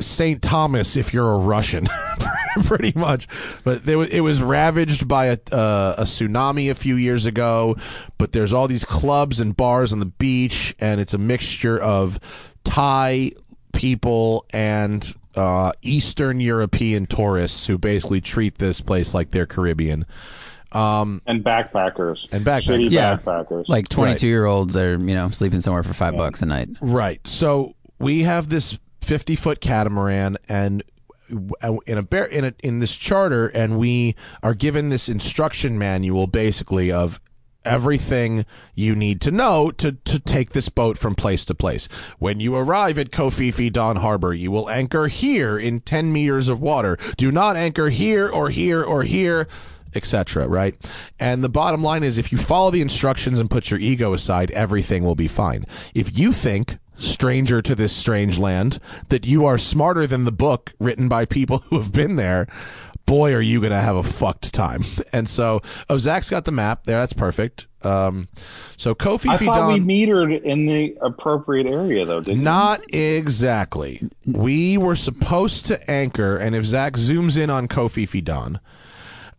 St. 0.00 0.42
Thomas 0.42 0.96
if 0.96 1.14
you're 1.14 1.32
a 1.32 1.38
Russian, 1.38 1.86
pretty 2.64 2.92
much. 2.98 3.28
But 3.62 3.84
there, 3.84 4.02
it 4.02 4.22
was 4.22 4.42
ravaged 4.42 5.06
by 5.06 5.26
a, 5.26 5.38
uh, 5.52 5.94
a 5.98 6.02
tsunami 6.02 6.70
a 6.70 6.74
few 6.74 6.96
years 6.96 7.26
ago. 7.26 7.76
But 8.18 8.32
there's 8.32 8.52
all 8.52 8.68
these 8.68 8.84
clubs 8.84 9.40
and 9.40 9.56
bars 9.56 9.92
on 9.92 10.00
the 10.00 10.06
beach, 10.06 10.74
and 10.78 11.00
it's 11.00 11.14
a 11.14 11.18
mixture 11.18 11.78
of 11.78 12.18
Thai 12.64 13.32
people 13.72 14.46
and 14.52 15.14
uh, 15.36 15.72
Eastern 15.82 16.40
European 16.40 17.06
tourists 17.06 17.66
who 17.66 17.78
basically 17.78 18.20
treat 18.20 18.58
this 18.58 18.80
place 18.80 19.14
like 19.14 19.30
they're 19.30 19.46
Caribbean. 19.46 20.04
and 20.72 21.20
backpackers 21.44 22.32
And 22.32 22.44
backpackers. 22.44 22.68
shitty 22.86 22.90
Yeah, 22.90 23.16
backpackers. 23.18 23.68
like 23.68 23.88
twenty-two-year-olds 23.88 24.76
are 24.76 24.92
you 24.98 25.14
know 25.14 25.28
sleeping 25.30 25.60
somewhere 25.60 25.82
for 25.82 25.94
five 25.94 26.16
bucks 26.16 26.42
a 26.42 26.46
night. 26.46 26.68
Right. 26.80 27.20
So 27.26 27.74
we 27.98 28.22
have 28.22 28.48
this 28.48 28.78
50 29.02 29.36
foot 29.36 29.60
catamaran 29.60 30.36
and 30.48 30.82
in 31.86 31.98
a 31.98 32.02
bear 32.02 32.24
in 32.26 32.44
a, 32.44 32.54
in 32.62 32.80
this 32.80 32.96
charter 32.96 33.46
and 33.48 33.78
we 33.78 34.14
are 34.42 34.52
given 34.54 34.88
this 34.90 35.08
instruction 35.08 35.78
manual 35.78 36.26
basically 36.26 36.90
of 36.92 37.20
everything 37.64 38.46
you 38.74 38.94
need 38.94 39.20
to 39.22 39.30
know 39.30 39.70
to, 39.72 39.92
to 39.92 40.18
take 40.18 40.50
this 40.50 40.68
boat 40.68 40.98
from 40.98 41.14
place 41.14 41.44
to 41.46 41.54
place. 41.54 41.86
When 42.18 42.40
you 42.40 42.56
arrive 42.56 42.98
at 42.98 43.14
Phi 43.14 43.68
Don 43.68 43.96
Harbor, 43.96 44.32
you 44.34 44.50
will 44.50 44.70
anchor 44.70 45.06
here 45.06 45.58
in 45.58 45.80
10 45.80 46.12
meters 46.12 46.48
of 46.48 46.60
water. 46.60 46.96
Do 47.16 47.30
not 47.30 47.56
anchor 47.56 47.88
here 47.88 48.28
or 48.28 48.50
here 48.50 48.82
or 48.82 49.02
here 49.02 49.48
etc. 49.96 50.48
Right? 50.48 50.74
And 51.20 51.44
the 51.44 51.48
bottom 51.48 51.82
line 51.82 52.02
is 52.02 52.18
if 52.18 52.32
you 52.32 52.38
follow 52.38 52.72
the 52.72 52.80
instructions 52.80 53.38
and 53.38 53.48
put 53.48 53.70
your 53.70 53.78
ego 53.78 54.12
aside, 54.12 54.50
everything 54.50 55.04
will 55.04 55.14
be 55.14 55.28
fine. 55.28 55.64
If 55.94 56.18
you 56.18 56.32
think, 56.32 56.78
stranger 56.98 57.60
to 57.62 57.74
this 57.74 57.94
strange 57.94 58.38
land, 58.38 58.78
that 59.08 59.26
you 59.26 59.44
are 59.44 59.58
smarter 59.58 60.06
than 60.06 60.24
the 60.24 60.32
book 60.32 60.72
written 60.78 61.08
by 61.08 61.24
people 61.24 61.58
who 61.70 61.78
have 61.78 61.92
been 61.92 62.16
there, 62.16 62.46
boy, 63.06 63.34
are 63.34 63.40
you 63.40 63.60
going 63.60 63.72
to 63.72 63.80
have 63.80 63.96
a 63.96 64.02
fucked 64.02 64.52
time. 64.52 64.82
And 65.12 65.28
so, 65.28 65.60
oh, 65.88 65.96
Zach's 65.98 66.28
got 66.28 66.44
the 66.44 66.50
map 66.50 66.86
there. 66.86 66.98
That's 66.98 67.12
perfect. 67.12 67.68
Um, 67.84 68.26
so 68.76 68.96
Kofi 68.96 69.28
I 69.28 69.36
thought 69.36 69.72
we 69.72 69.78
metered 69.78 70.42
in 70.42 70.66
the 70.66 70.96
appropriate 71.02 71.66
area, 71.66 72.04
though, 72.04 72.20
didn't 72.20 72.42
Not 72.42 72.80
exactly. 72.92 74.02
We 74.26 74.76
were 74.76 74.96
supposed 74.96 75.66
to 75.66 75.90
anchor, 75.90 76.36
and 76.36 76.56
if 76.56 76.64
Zach 76.64 76.94
zooms 76.94 77.40
in 77.40 77.48
on 77.48 77.68
Koh 77.68 77.86
Phi 77.86 78.06
Phi 78.06 78.20
Don, 78.20 78.58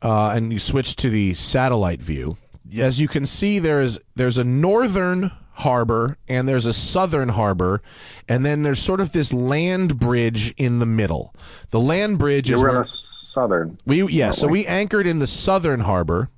uh, 0.01 0.29
and 0.29 0.53
you 0.53 0.59
switch 0.59 0.95
to 0.97 1.09
the 1.09 1.33
satellite 1.33 2.01
view, 2.01 2.37
as 2.77 3.01
you 3.01 3.09
can 3.09 3.25
see, 3.25 3.59
there 3.59 3.81
is 3.81 3.99
there's 4.15 4.37
a 4.37 4.45
northern 4.45 5.31
harbor 5.55 6.17
and 6.27 6.47
there's 6.47 6.65
a 6.65 6.73
southern 6.73 7.29
harbor, 7.29 7.81
and 8.27 8.45
then 8.45 8.63
there's 8.63 8.79
sort 8.79 9.01
of 9.01 9.11
this 9.11 9.33
land 9.33 9.99
bridge 9.99 10.53
in 10.57 10.79
the 10.79 10.85
middle. 10.85 11.33
The 11.71 11.79
land 11.79 12.19
bridge 12.19 12.49
you? 12.49 12.55
is 12.55 12.61
We're 12.61 12.69
on 12.69 12.75
where 12.75 12.83
the 12.83 12.89
southern. 13.35 13.77
we 13.85 14.03
yeah, 14.07 14.31
so 14.31 14.47
we 14.47 14.65
anchored 14.65 15.05
in 15.05 15.19
the 15.19 15.27
southern 15.27 15.81
harbor, 15.81 16.29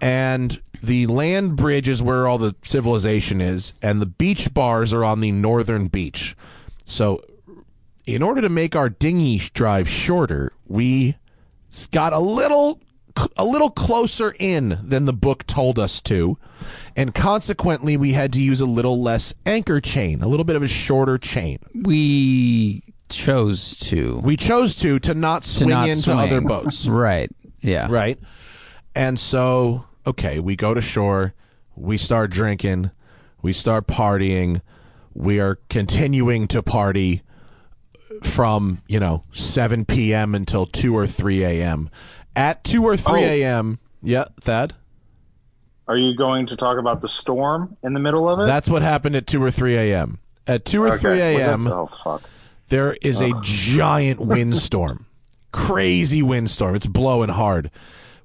and 0.00 0.62
the 0.80 1.08
land 1.08 1.56
bridge 1.56 1.88
is 1.88 2.00
where 2.00 2.26
all 2.26 2.38
the 2.38 2.54
civilization 2.62 3.40
is, 3.40 3.74
and 3.82 4.00
the 4.00 4.06
beach 4.06 4.54
bars 4.54 4.92
are 4.94 5.04
on 5.04 5.20
the 5.20 5.32
northern 5.32 5.88
beach. 5.88 6.36
So, 6.86 7.20
in 8.06 8.22
order 8.22 8.40
to 8.40 8.48
make 8.48 8.76
our 8.76 8.88
dinghy 8.88 9.38
drive 9.52 9.88
shorter, 9.88 10.52
we 10.66 11.16
got 11.90 12.12
a 12.12 12.20
little 12.20 12.80
a 13.36 13.44
little 13.44 13.70
closer 13.70 14.32
in 14.38 14.78
than 14.80 15.04
the 15.04 15.12
book 15.12 15.44
told 15.48 15.80
us 15.80 16.00
to, 16.02 16.38
and 16.94 17.12
consequently, 17.12 17.96
we 17.96 18.12
had 18.12 18.32
to 18.34 18.40
use 18.40 18.60
a 18.60 18.66
little 18.66 19.02
less 19.02 19.34
anchor 19.44 19.80
chain, 19.80 20.22
a 20.22 20.28
little 20.28 20.44
bit 20.44 20.54
of 20.54 20.62
a 20.62 20.68
shorter 20.68 21.18
chain. 21.18 21.58
We 21.74 22.87
chose 23.08 23.76
to 23.80 24.20
We 24.22 24.36
chose 24.36 24.76
to 24.76 24.98
to 25.00 25.14
not 25.14 25.42
to 25.42 25.48
swing 25.48 25.70
not 25.70 25.88
into 25.88 26.02
swing. 26.02 26.18
other 26.18 26.40
boats. 26.40 26.86
Right. 26.88 27.30
Yeah. 27.60 27.88
right? 27.90 28.18
And 28.94 29.18
so, 29.18 29.86
okay, 30.06 30.38
we 30.38 30.56
go 30.56 30.74
to 30.74 30.80
shore, 30.80 31.34
we 31.76 31.96
start 31.98 32.30
drinking, 32.30 32.90
we 33.42 33.52
start 33.52 33.86
partying, 33.86 34.60
we 35.14 35.40
are 35.40 35.58
continuing 35.68 36.46
to 36.48 36.62
party 36.62 37.22
from, 38.22 38.82
you 38.88 38.98
know, 39.00 39.22
7 39.32 39.84
p.m. 39.84 40.34
until 40.34 40.66
2 40.66 40.96
or 40.96 41.06
3 41.06 41.44
a.m. 41.44 41.90
At 42.34 42.64
2 42.64 42.84
or 42.84 42.96
3 42.96 43.12
Oh. 43.12 43.26
a.m., 43.26 43.78
yeah, 44.02 44.24
Thad? 44.40 44.74
Are 45.86 45.96
you 45.96 46.16
going 46.16 46.46
to 46.46 46.56
talk 46.56 46.78
about 46.78 47.00
the 47.00 47.08
storm 47.08 47.76
in 47.82 47.94
the 47.94 48.00
middle 48.00 48.28
of 48.28 48.38
it? 48.40 48.46
That's 48.46 48.68
what 48.68 48.82
happened 48.82 49.16
at 49.16 49.26
2 49.26 49.42
or 49.42 49.50
3 49.50 49.76
a.m. 49.76 50.18
At 50.46 50.64
2 50.64 50.82
or 50.82 50.88
Okay. 50.90 50.98
3 50.98 51.20
a.m., 51.20 51.66
Oh 51.66 51.86
fuck! 52.04 52.22
There 52.68 52.96
is 53.02 53.20
a 53.20 53.32
oh. 53.34 53.40
giant 53.42 54.20
windstorm. 54.20 55.06
Crazy 55.52 56.22
windstorm. 56.22 56.74
It's 56.74 56.86
blowing 56.86 57.30
hard. 57.30 57.70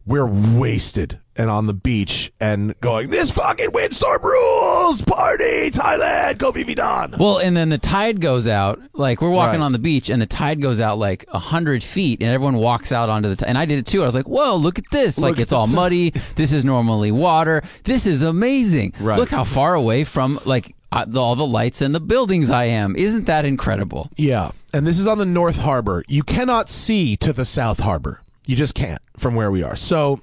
We're 0.06 0.28
wasted 0.28 1.20
and 1.36 1.50
on 1.50 1.66
the 1.66 1.74
beach 1.74 2.32
and 2.40 2.80
going, 2.82 3.10
this 3.10 3.32
fucking 3.32 3.70
windstorm 3.74 4.22
rules, 4.22 5.02
party. 5.02 5.72
Thailand! 5.72 6.38
Go 6.38 6.52
Phi 6.52 6.64
Phi 6.64 6.74
Don! 6.74 7.16
Well, 7.18 7.38
and 7.40 7.56
then 7.58 7.70
the 7.70 7.78
tide 7.78 8.20
goes 8.22 8.48
out. 8.48 8.80
Like 8.94 9.22
we're 9.22 9.32
walking 9.32 9.62
Right. 9.62 9.66
on 9.66 9.72
the 9.72 9.80
beach, 9.80 10.10
and 10.10 10.22
the 10.22 10.26
tide 10.28 10.62
goes 10.62 10.80
out 10.82 10.98
like 10.98 11.26
a 11.30 11.40
hundred 11.40 11.84
feet, 11.84 12.22
and 12.22 12.30
everyone 12.32 12.56
walks 12.58 12.92
out 12.92 13.10
onto 13.10 13.34
the. 13.34 13.48
And 13.48 13.58
I 13.58 13.66
did 13.66 13.80
it 13.80 13.88
too. 13.88 14.04
I 14.04 14.06
was 14.06 14.14
like, 14.14 14.28
"Whoa, 14.28 14.56
look 14.58 14.78
at 14.78 14.86
this! 14.92 15.18
like 15.18 15.40
it's 15.40 15.52
all 15.54 15.68
muddy. 15.68 16.12
This 16.36 16.52
is 16.54 16.66
normally 16.66 17.12
water. 17.12 17.64
This 17.84 18.06
is 18.06 18.22
amazing. 18.22 18.94
Right. 19.00 19.18
Look 19.18 19.30
how 19.30 19.44
far 19.46 19.74
away 19.74 20.04
from 20.04 20.40
like 20.46 20.76
uh, 20.92 21.06
the, 21.08 21.20
all 21.20 21.36
the 21.36 21.46
lights 21.48 21.82
and 21.82 21.96
the 21.96 22.00
buildings 22.00 22.52
I 22.52 22.66
am. 22.66 22.96
Isn't 22.96 23.26
that 23.26 23.46
incredible? 23.46 24.10
Yeah, 24.18 24.52
and 24.74 24.86
this 24.86 25.00
is 25.00 25.08
on 25.08 25.18
the 25.18 25.26
North 25.26 25.60
Harbor. 25.60 26.04
You 26.08 26.24
cannot 26.24 26.70
see 26.70 27.16
to 27.18 27.34
the 27.34 27.46
South 27.46 27.80
Harbor. 27.80 28.20
You 28.46 28.56
just 28.56 28.76
can't 28.76 29.02
from 29.18 29.36
where 29.36 29.52
we 29.52 29.64
are. 29.64 29.76
So 29.76 30.22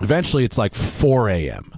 eventually 0.00 0.44
it's 0.44 0.58
like 0.58 0.74
4 0.74 1.28
a.m. 1.28 1.72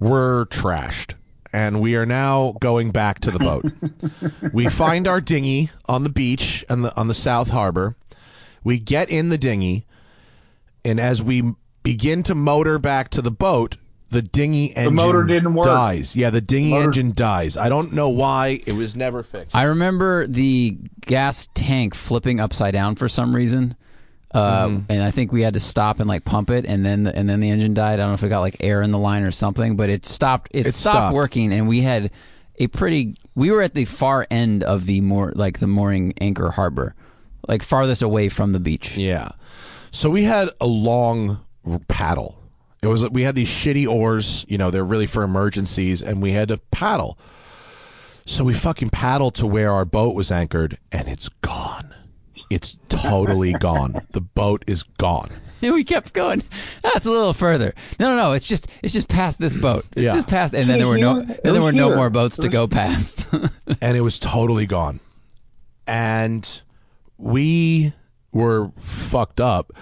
We're 0.00 0.46
trashed. 0.46 1.14
And 1.52 1.80
we 1.80 1.94
are 1.94 2.06
now 2.06 2.56
going 2.60 2.90
back 2.90 3.20
to 3.20 3.30
the 3.30 3.38
boat. 3.38 3.64
we 4.52 4.68
find 4.68 5.06
our 5.06 5.20
dinghy 5.20 5.70
on 5.88 6.02
the 6.02 6.08
beach 6.08 6.64
and 6.68 6.84
the, 6.84 6.96
on 6.98 7.06
the 7.06 7.14
South 7.14 7.50
Harbor. 7.50 7.94
We 8.64 8.80
get 8.80 9.08
in 9.08 9.28
the 9.28 9.38
dinghy, 9.38 9.86
and 10.84 10.98
as 10.98 11.22
we 11.22 11.52
begin 11.84 12.24
to 12.24 12.34
motor 12.34 12.80
back 12.80 13.08
to 13.10 13.22
the 13.22 13.30
boat, 13.30 13.76
the 14.10 14.22
dinghy 14.22 14.74
engine 14.76 14.94
motor 14.94 15.22
didn't 15.22 15.54
work. 15.54 15.66
dies. 15.66 16.16
Yeah, 16.16 16.30
the 16.30 16.40
dinghy 16.40 16.70
Motor- 16.70 16.84
engine 16.84 17.12
dies. 17.14 17.56
I 17.56 17.68
don't 17.68 17.92
know 17.92 18.08
why. 18.08 18.60
It 18.66 18.72
was 18.72 18.96
never 18.96 19.22
fixed. 19.22 19.54
I 19.54 19.64
remember 19.64 20.26
the 20.26 20.76
gas 21.02 21.46
tank 21.54 21.94
flipping 21.94 22.40
upside 22.40 22.72
down 22.72 22.96
for 22.96 23.08
some 23.08 23.34
reason. 23.34 23.76
Uh, 24.34 24.66
Mm-hmm. 24.66 24.92
And 24.92 25.02
I 25.02 25.10
think 25.12 25.32
we 25.32 25.42
had 25.42 25.54
to 25.54 25.60
stop 25.60 26.00
and 26.00 26.08
like 26.08 26.24
pump 26.24 26.50
it, 26.50 26.66
and 26.66 26.84
then 26.84 27.04
the, 27.04 27.16
and 27.16 27.28
then 27.30 27.38
the 27.40 27.50
engine 27.50 27.72
died. 27.72 27.94
I 27.94 27.96
don't 27.98 28.08
know 28.08 28.14
if 28.14 28.22
it 28.24 28.28
got 28.28 28.40
like 28.40 28.56
air 28.60 28.82
in 28.82 28.90
the 28.90 28.98
line 28.98 29.22
or 29.22 29.30
something, 29.30 29.76
but 29.76 29.88
it 29.90 30.04
stopped. 30.04 30.48
It, 30.52 30.66
It 30.66 30.74
stopped, 30.74 30.96
stopped. 30.96 31.14
working, 31.14 31.52
and 31.52 31.68
we 31.68 31.82
had 31.82 32.10
a 32.58 32.66
pretty. 32.66 33.14
We 33.36 33.50
were 33.52 33.62
at 33.62 33.74
the 33.74 33.84
far 33.84 34.26
end 34.30 34.64
of 34.64 34.86
the 34.86 35.00
more 35.02 35.32
like 35.36 35.60
the 35.60 35.68
mooring 35.68 36.14
anchor 36.20 36.50
harbor, 36.50 36.94
like 37.46 37.62
farthest 37.62 38.02
away 38.02 38.28
from 38.28 38.52
the 38.52 38.60
beach. 38.60 38.96
Yeah. 38.96 39.28
So 39.92 40.10
we 40.10 40.24
had 40.24 40.50
a 40.60 40.66
long 40.66 41.40
paddle. 41.86 42.36
It 42.82 42.88
was 42.88 43.08
we 43.10 43.22
had 43.22 43.36
these 43.36 43.48
shitty 43.48 43.86
oars, 43.86 44.44
you 44.48 44.58
know, 44.58 44.70
they're 44.72 44.84
really 44.84 45.06
for 45.06 45.22
emergencies, 45.22 46.02
and 46.02 46.20
we 46.20 46.32
had 46.32 46.48
to 46.48 46.58
paddle. 46.72 47.16
So 48.26 48.42
we 48.42 48.52
fucking 48.54 48.90
paddled 48.90 49.36
to 49.36 49.46
where 49.46 49.70
our 49.70 49.84
boat 49.84 50.16
was 50.16 50.32
anchored, 50.32 50.78
and 50.90 51.06
it's 51.06 51.28
gone. 51.28 51.93
It's 52.50 52.78
totally 52.88 53.52
gone. 53.60 54.06
The 54.10 54.20
boat 54.20 54.64
is 54.66 54.82
gone. 54.82 55.30
And 55.62 55.74
we 55.74 55.84
kept 55.84 56.12
going. 56.12 56.42
That's 56.82 57.06
a 57.06 57.10
little 57.10 57.32
further. 57.32 57.74
No, 57.98 58.10
no, 58.10 58.16
no. 58.16 58.32
It's 58.32 58.46
just 58.46 58.68
it's 58.82 58.92
just 58.92 59.08
past 59.08 59.38
this 59.40 59.54
boat. 59.54 59.84
It's 59.96 60.04
Yeah. 60.06 60.14
just 60.14 60.28
past, 60.28 60.54
and 60.54 60.64
then 60.66 60.78
there 60.78 60.86
were 60.88 60.98
no 60.98 61.14
Here? 61.16 61.24
then 61.24 61.38
there 61.42 61.54
was 61.54 61.66
were 61.66 61.72
no 61.72 61.94
more 61.94 62.10
boats 62.10 62.36
to 62.36 62.48
go 62.48 62.66
past. 62.68 63.26
and 63.80 63.96
it 63.96 64.02
was 64.02 64.18
totally 64.18 64.66
gone. 64.66 65.00
And 65.86 66.60
we 67.18 67.92
were 68.32 68.72
fucked 68.78 69.40
up, 69.40 69.72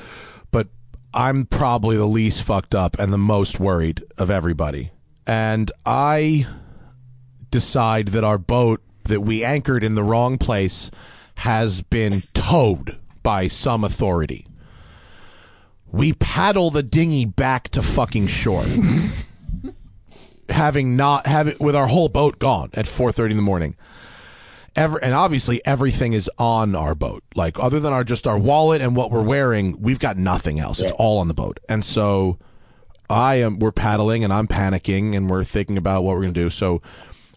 but 0.51 0.69
I'm 1.15 1.47
probably 1.47 1.97
the 1.97 2.07
least 2.07 2.43
fucked 2.43 2.75
up 2.75 2.99
and 2.99 3.13
the 3.13 3.19
most 3.19 3.59
worried 3.61 4.03
of 4.19 4.31
everybody. 4.31 4.91
And 5.27 5.71
I 5.87 6.47
decide 7.51 8.09
that 8.09 8.25
our 8.25 8.39
boat 8.39 8.83
that 9.05 9.21
we 9.21 9.45
anchored 9.45 9.85
in 9.85 9.95
the 9.95 10.03
wrong 10.05 10.39
place 10.39 10.91
has 11.43 11.83
been 11.83 12.23
towed 12.35 12.99
by 13.25 13.49
some 13.49 13.83
authority. 13.83 14.47
We 15.91 16.13
paddle 16.13 16.71
the 16.71 16.85
dinghy 16.85 17.25
back 17.25 17.69
to 17.71 17.83
fucking 17.83 18.29
shore. 18.29 18.65
having 20.49 20.97
not 20.97 21.27
having 21.27 21.57
with 21.59 21.75
our 21.75 21.89
whole 21.89 22.09
boat 22.09 22.39
gone 22.39 22.71
at 22.75 22.87
4:30 22.87 23.33
in 23.33 23.37
the 23.37 23.43
morning. 23.43 23.75
Ever 24.77 24.99
and 24.99 25.15
obviously 25.15 25.61
everything 25.67 26.13
is 26.13 26.31
on 26.39 26.77
our 26.77 26.95
boat. 26.95 27.25
Like 27.35 27.59
other 27.59 27.81
than 27.81 27.93
our 27.93 28.05
just 28.05 28.27
our 28.27 28.39
wallet 28.39 28.81
and 28.81 28.95
what 28.95 29.11
we're 29.11 29.23
wearing, 29.23 29.81
we've 29.81 29.99
got 29.99 30.17
nothing 30.17 30.61
else. 30.61 30.81
It's 30.81 30.93
all 30.93 31.19
on 31.19 31.27
the 31.27 31.35
boat. 31.35 31.59
And 31.69 31.85
so 31.85 32.39
I 33.11 33.37
am 33.37 33.59
we're 33.59 33.73
paddling 33.73 34.23
and 34.23 34.33
I'm 34.33 34.47
panicking 34.47 35.17
and 35.17 35.29
we're 35.29 35.45
thinking 35.45 35.77
about 35.77 36.05
what 36.05 36.15
we're 36.15 36.23
going 36.23 36.35
to 36.35 36.41
do. 36.41 36.51
So 36.51 36.81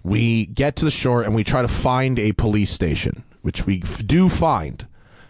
we 0.03 0.45
get 0.45 0.75
to 0.75 0.85
the 0.85 0.91
shore 0.91 1.23
and 1.23 1.33
we 1.33 1.43
try 1.43 1.63
to 1.63 1.67
find 1.67 2.19
a 2.19 2.33
police 2.33 2.69
station, 2.69 3.23
which 3.45 3.65
we 3.67 3.81
f- 3.83 4.05
do 4.05 4.27
find. 4.27 4.87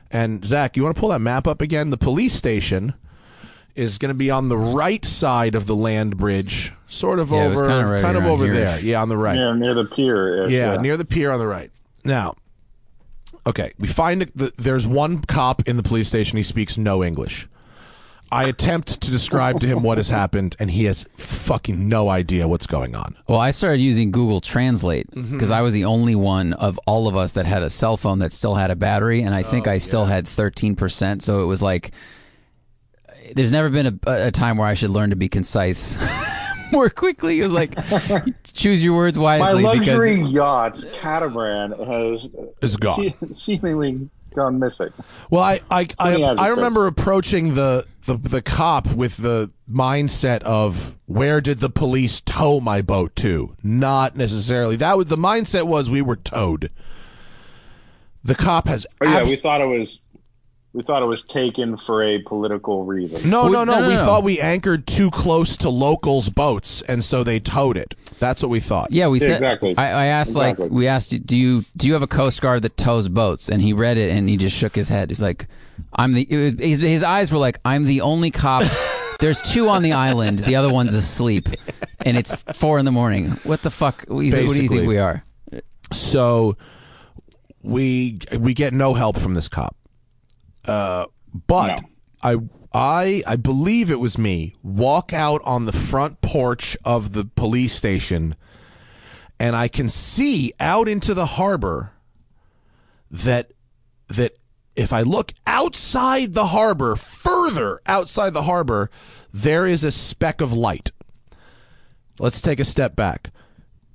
And 0.09 0.45
Zach, 0.45 0.77
you 0.77 0.83
want 0.83 0.95
to 0.95 0.99
pull 0.99 1.09
that 1.09 1.19
map 1.19 1.45
up 1.47 1.61
again? 1.61 1.89
The 1.89 1.97
police 1.97 2.33
station 2.33 2.93
is 3.75 3.97
going 3.97 4.13
to 4.13 4.17
be 4.17 4.31
on 4.31 4.47
the 4.47 4.57
right 4.57 5.03
side 5.03 5.53
of 5.53 5.65
the 5.65 5.75
land 5.75 6.15
bridge, 6.15 6.71
sort 6.87 7.19
of 7.19 7.29
Yeah, 7.31 7.43
over, 7.47 7.67
kinda 7.67 7.85
right 7.85 8.01
kind 8.01 8.15
of 8.15 8.23
over 8.25 8.45
here-ish. 8.45 8.59
there. 8.69 8.79
Yeah, 8.79 9.01
on 9.01 9.09
the 9.09 9.17
right. 9.17 9.37
Yeah, 9.37 9.51
near 9.53 9.73
the 9.73 9.83
pier. 9.83 10.47
Yeah, 10.47 10.77
near 10.77 10.95
the 10.95 11.03
pier 11.03 11.29
on 11.29 11.39
the 11.39 11.47
right. 11.47 11.69
Now, 12.05 12.35
okay, 13.45 13.73
we 13.77 13.89
find 13.89 14.21
the, 14.33 14.53
there's 14.57 14.87
one 14.87 15.19
cop 15.23 15.67
in 15.67 15.75
the 15.75 15.83
police 15.83 16.07
station. 16.07 16.37
He 16.37 16.43
speaks 16.43 16.77
no 16.77 17.03
English. 17.03 17.49
I 18.35 18.43
attempt 18.45 19.01
to 19.01 19.11
describe 19.11 19.59
to 19.61 19.67
him 19.67 19.81
what 19.81 19.97
has 19.97 20.09
happened, 20.09 20.55
and 20.59 20.69
he 20.69 20.85
has 20.85 21.05
fucking 21.17 21.87
no 21.87 22.09
idea 22.09 22.47
what's 22.47 22.67
going 22.67 22.95
on. 22.95 23.15
Well, 23.27 23.39
I 23.39 23.51
started 23.51 23.81
using 23.81 24.11
Google 24.11 24.41
Translate 24.41 25.09
because 25.09 25.25
Mm-hmm. 25.31 25.51
I 25.53 25.61
was 25.61 25.73
the 25.73 25.85
only 25.85 26.15
one 26.15 26.53
of 26.53 26.79
all 26.85 27.07
of 27.07 27.15
us 27.15 27.31
that 27.33 27.45
had 27.45 27.63
a 27.63 27.69
cell 27.69 27.97
phone 27.97 28.19
that 28.19 28.31
still 28.31 28.55
had 28.55 28.71
a 28.71 28.75
battery, 28.75 29.21
and 29.21 29.33
I 29.33 29.39
Oh, 29.39 29.43
think 29.43 29.67
I 29.67 29.77
still 29.77 30.05
had 30.05 30.25
13%. 30.25 31.21
So 31.21 31.41
it 31.41 31.45
was 31.45 31.61
like, 31.61 31.91
there's 33.35 33.51
never 33.51 33.69
been 33.69 33.99
a, 34.05 34.27
a 34.27 34.31
time 34.31 34.57
where 34.57 34.67
I 34.67 34.73
should 34.75 34.91
learn 34.91 35.09
to 35.11 35.15
be 35.15 35.29
concise 35.29 35.97
more 36.71 36.89
quickly. 36.89 37.39
It 37.39 37.43
was 37.43 37.53
like, 37.53 37.73
choose 38.53 38.83
your 38.83 38.95
words 38.95 39.17
wisely. 39.17 39.63
My 39.63 39.69
luxury 39.73 40.17
because, 40.17 40.31
yacht 40.33 40.83
catamaran 40.93 41.71
has 41.71 42.29
Is 42.61 42.77
gone. 42.77 42.95
se- 42.95 43.15
seemingly 43.33 44.09
gone 44.35 44.59
missing. 44.59 44.89
Well, 45.29 45.41
I 45.41 45.61
I, 45.71 45.87
I, 45.97 46.11
many 46.11 46.23
I 46.23 46.47
remember 46.47 46.87
approaching 46.87 47.55
the, 47.55 47.85
the 48.05 48.17
the 48.17 48.41
cop 48.41 48.93
with 48.93 49.17
the 49.17 49.51
mindset 49.69 50.41
of 50.43 50.95
where 51.05 51.41
did 51.41 51.59
the 51.59 51.69
police 51.69 52.21
tow 52.21 52.59
my 52.59 52.81
boat 52.81 53.15
to? 53.17 53.55
Not 53.63 54.15
necessarily. 54.15 54.75
That 54.75 54.97
was 54.97 55.07
the 55.07 55.17
mindset 55.17 55.63
was 55.67 55.89
we 55.89 56.01
were 56.01 56.15
towed. 56.15 56.69
The 58.23 58.35
cop 58.35 58.67
has 58.67 58.85
Oh 59.01 59.07
yeah, 59.07 59.17
abs- 59.19 59.29
we 59.29 59.35
thought 59.35 59.61
it 59.61 59.67
was 59.67 59.99
we 60.75 60.83
thought 60.83 61.01
it 61.01 61.05
was 61.05 61.23
taken 61.23 61.77
for 61.77 62.03
a 62.03 62.21
political 62.23 62.83
reason. 62.83 63.29
No, 63.29 63.47
no, 63.47 63.63
no. 63.63 63.75
no, 63.75 63.81
no, 63.81 63.87
we 63.87 63.95
no. 63.95 64.05
thought 64.05 64.23
we 64.23 64.41
anchored 64.41 64.85
too 64.85 65.09
close 65.09 65.55
to 65.57 65.69
locals' 65.69 66.29
boats, 66.29 66.81
and 66.81 67.01
so 67.01 67.23
they 67.23 67.39
towed 67.39 67.77
it. 67.77 67.95
That's 68.19 68.43
what 68.43 68.49
we 68.49 68.59
thought. 68.59 68.91
yeah, 68.91 69.07
we 69.07 69.19
said, 69.19 69.31
Exactly. 69.31 69.77
I, 69.77 69.89
I 69.89 70.05
asked, 70.07 70.31
Exactly. 70.31 70.65
like, 70.65 70.73
we 70.73 70.87
asked, 70.87 71.25
do 71.25 71.37
you 71.37 71.63
do 71.77 71.87
you 71.87 71.93
have 71.93 72.03
a 72.03 72.07
Coast 72.07 72.41
Guard 72.41 72.61
that 72.63 72.75
tows 72.75 73.07
boats? 73.07 73.47
And 73.47 73.61
he 73.61 73.71
read 73.71 73.97
it 73.97 74.11
and 74.11 74.27
he 74.27 74.35
just 74.35 74.55
shook 74.55 74.75
his 74.75 74.89
head. 74.89 75.09
He's 75.09 75.21
like, 75.21 75.47
I'm 75.93 76.13
the, 76.13 76.27
it 76.29 76.37
was, 76.37 76.53
his, 76.59 76.79
his 76.81 77.03
eyes 77.03 77.31
were 77.31 77.37
like, 77.37 77.59
I'm 77.63 77.85
the 77.85 78.01
only 78.01 78.29
cop. 78.31 78.63
There's 79.21 79.41
two 79.41 79.69
on 79.69 79.81
the 79.81 79.93
island. 79.93 80.39
The 80.39 80.57
other 80.57 80.71
one's 80.71 80.93
asleep, 80.93 81.47
and 82.05 82.17
it's 82.17 82.35
four 82.51 82.79
in 82.79 82.85
the 82.85 82.91
morning. 82.91 83.29
What 83.43 83.61
the 83.61 83.71
fuck? 83.71 84.03
What 84.09 84.19
do 84.19 84.25
you, 84.27 84.47
what 84.47 84.55
do 84.55 84.61
you 84.61 84.67
think 84.67 84.87
we 84.87 84.97
are? 84.97 85.23
So 85.93 86.57
we 87.63 88.19
we 88.37 88.53
get 88.53 88.73
no 88.73 88.93
help 88.93 89.17
from 89.17 89.35
this 89.35 89.47
cop. 89.47 89.77
Uh, 90.67 91.05
but 91.47 91.81
No. 91.81 91.89
I 92.23 92.37
I 92.73 93.23
I 93.27 93.35
believe 93.35 93.89
it 93.91 93.99
was 93.99 94.17
me 94.17 94.55
walk 94.63 95.13
out 95.13 95.41
on 95.45 95.65
the 95.65 95.71
front 95.71 96.21
porch 96.21 96.75
of 96.83 97.13
the 97.13 97.25
police 97.25 97.73
station, 97.73 98.35
and 99.39 99.55
I 99.55 99.67
can 99.67 99.87
see 99.87 100.53
out 100.59 100.87
into 100.87 101.13
the 101.13 101.25
harbor 101.25 101.91
that 103.11 103.51
that 104.09 104.33
if 104.75 104.91
I 104.91 105.01
look 105.01 105.31
outside 105.47 106.33
the 106.33 106.47
harbor, 106.47 106.95
further 106.95 107.79
outside 107.85 108.33
the 108.33 108.43
harbor, 108.43 108.89
there 109.31 109.65
is 109.65 109.83
a 109.83 109.91
speck 109.91 110.41
of 110.41 110.51
light. 110.51 110.91
Let's 112.19 112.41
take 112.41 112.59
a 112.59 112.65
step 112.65 112.95
back. 112.95 113.29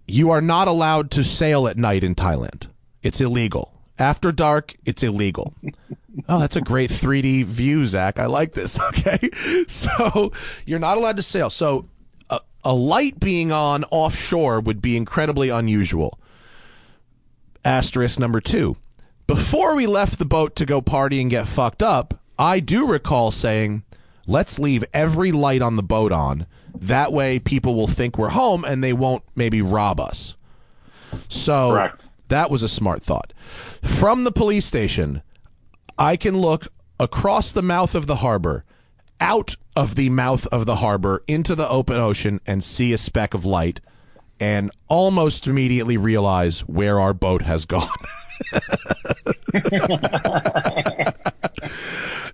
You 0.07 0.31
are 0.31 0.41
not 0.41 0.69
allowed 0.69 1.11
to 1.13 1.23
sail 1.25 1.69
at 1.69 1.77
night 1.77 2.03
in 2.03 2.15
Thailand. 2.15 2.69
It's 3.03 3.21
illegal. 3.21 3.80
After 4.01 4.33
dark, 4.33 4.75
it's 4.87 5.03
illegal. 5.03 5.55
Oh, 6.29 6.41
that's 6.41 6.57
a 6.57 6.61
great 6.63 6.91
3D 6.91 7.45
view, 7.45 7.85
Zach. 7.87 8.19
I 8.19 8.27
like 8.27 8.53
this. 8.55 8.79
Okay. 8.89 9.29
So 9.69 10.33
you're 10.67 10.79
not 10.79 10.97
allowed 10.99 11.17
to 11.17 11.23
sail. 11.23 11.51
So 11.51 11.87
a, 12.29 12.41
a 12.65 12.75
light 12.75 13.21
being 13.21 13.53
on 13.53 13.85
offshore 13.85 14.61
would 14.61 14.83
be 14.83 14.97
incredibly 14.97 15.51
unusual. 15.51 16.19
Asterisk 17.65 18.19
number 18.19 18.41
two. 18.41 18.77
Before 19.27 19.77
we 19.77 19.87
left 19.87 20.19
the 20.19 20.25
boat 20.25 20.57
to 20.57 20.67
go 20.67 20.81
party 20.81 21.21
and 21.21 21.31
get 21.31 21.47
fucked 21.47 21.83
up, 21.83 22.15
I 22.39 22.59
do 22.59 22.87
recall 22.87 23.31
saying, 23.31 23.85
let's 24.27 24.59
leave 24.59 24.85
every 24.93 25.31
light 25.31 25.63
on 25.63 25.77
the 25.77 25.83
boat 25.83 26.11
on. 26.11 26.47
That 26.75 27.13
way 27.13 27.39
people 27.39 27.75
will 27.75 27.87
think 27.87 28.19
we're 28.19 28.31
home 28.31 28.65
and 28.65 28.83
they 28.83 28.93
won't 28.93 29.23
maybe 29.37 29.63
rob 29.63 30.01
us. 30.01 30.37
So 31.29 31.73
Correct. 31.73 32.09
That 32.31 32.51
was 32.51 32.63
a 32.63 32.69
smart 32.69 33.03
thought. 33.03 33.33
From 33.83 34.25
the 34.25 34.33
police 34.33 34.65
station, 34.65 35.23
I 35.99 36.17
can 36.17 36.39
look 36.39 36.69
across 36.99 37.53
the 37.53 37.63
mouth 37.63 37.95
of 37.95 38.07
the 38.07 38.17
harbor, 38.17 38.65
out 39.21 39.57
of 39.77 39.95
the 39.95 40.11
mouth 40.11 40.47
of 40.49 40.67
the 40.67 40.77
harbor 40.77 41.23
into 41.29 41.55
the 41.55 41.69
open 41.69 41.97
ocean 41.97 42.41
and 42.47 42.65
see 42.65 42.93
a 42.93 42.99
speck 42.99 43.35
of 43.35 43.45
light 43.45 43.81
and 44.41 44.71
almost 44.89 45.47
immediately 45.47 45.99
realize 45.99 46.61
where 46.61 46.99
our 46.99 47.13
boat 47.13 47.43
has 47.43 47.67
gone. 47.67 47.87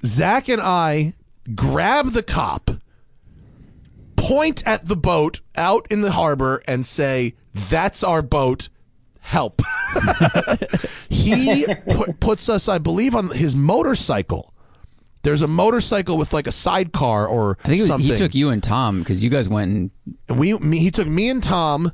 Zach 0.05 0.49
and 0.49 0.63
I 0.63 1.15
grab 1.55 2.11
the 2.11 2.23
cop, 2.23 2.71
point 4.15 4.65
at 4.67 4.87
the 4.87 4.97
boat 4.97 5.41
out 5.57 5.87
in 5.91 6.03
the 6.03 6.13
harbor, 6.13 6.63
and 6.69 6.87
say, 6.87 7.35
That's 7.53 8.05
our 8.05 8.23
boat. 8.23 8.69
Help. 9.27 9.61
he 11.09 11.67
put, 11.91 12.21
puts 12.21 12.49
us, 12.49 12.69
I 12.69 12.79
believe, 12.79 13.17
on 13.17 13.31
his 13.31 13.57
motorcycle. 13.57 14.55
There's 15.23 15.43
a 15.43 15.49
motorcycle 15.49 16.17
with 16.17 16.33
like 16.33 16.47
a 16.47 16.53
sidecar 16.53 17.27
or 17.27 17.59
I 17.65 17.69
think 17.69 17.79
it 17.81 17.83
was, 17.83 17.89
something. 17.89 18.09
he 18.09 18.17
took 18.17 18.37
you 18.37 18.51
and 18.51 18.63
Tom 18.63 19.01
because 19.01 19.25
you 19.25 19.31
guys 19.31 19.49
went 19.49 19.73
and 19.73 19.91
And 20.29 20.39
we 20.39 20.57
me, 20.59 20.79
he 20.79 20.93
took 20.93 21.09
me 21.09 21.29
and 21.29 21.43
Tom 21.43 21.91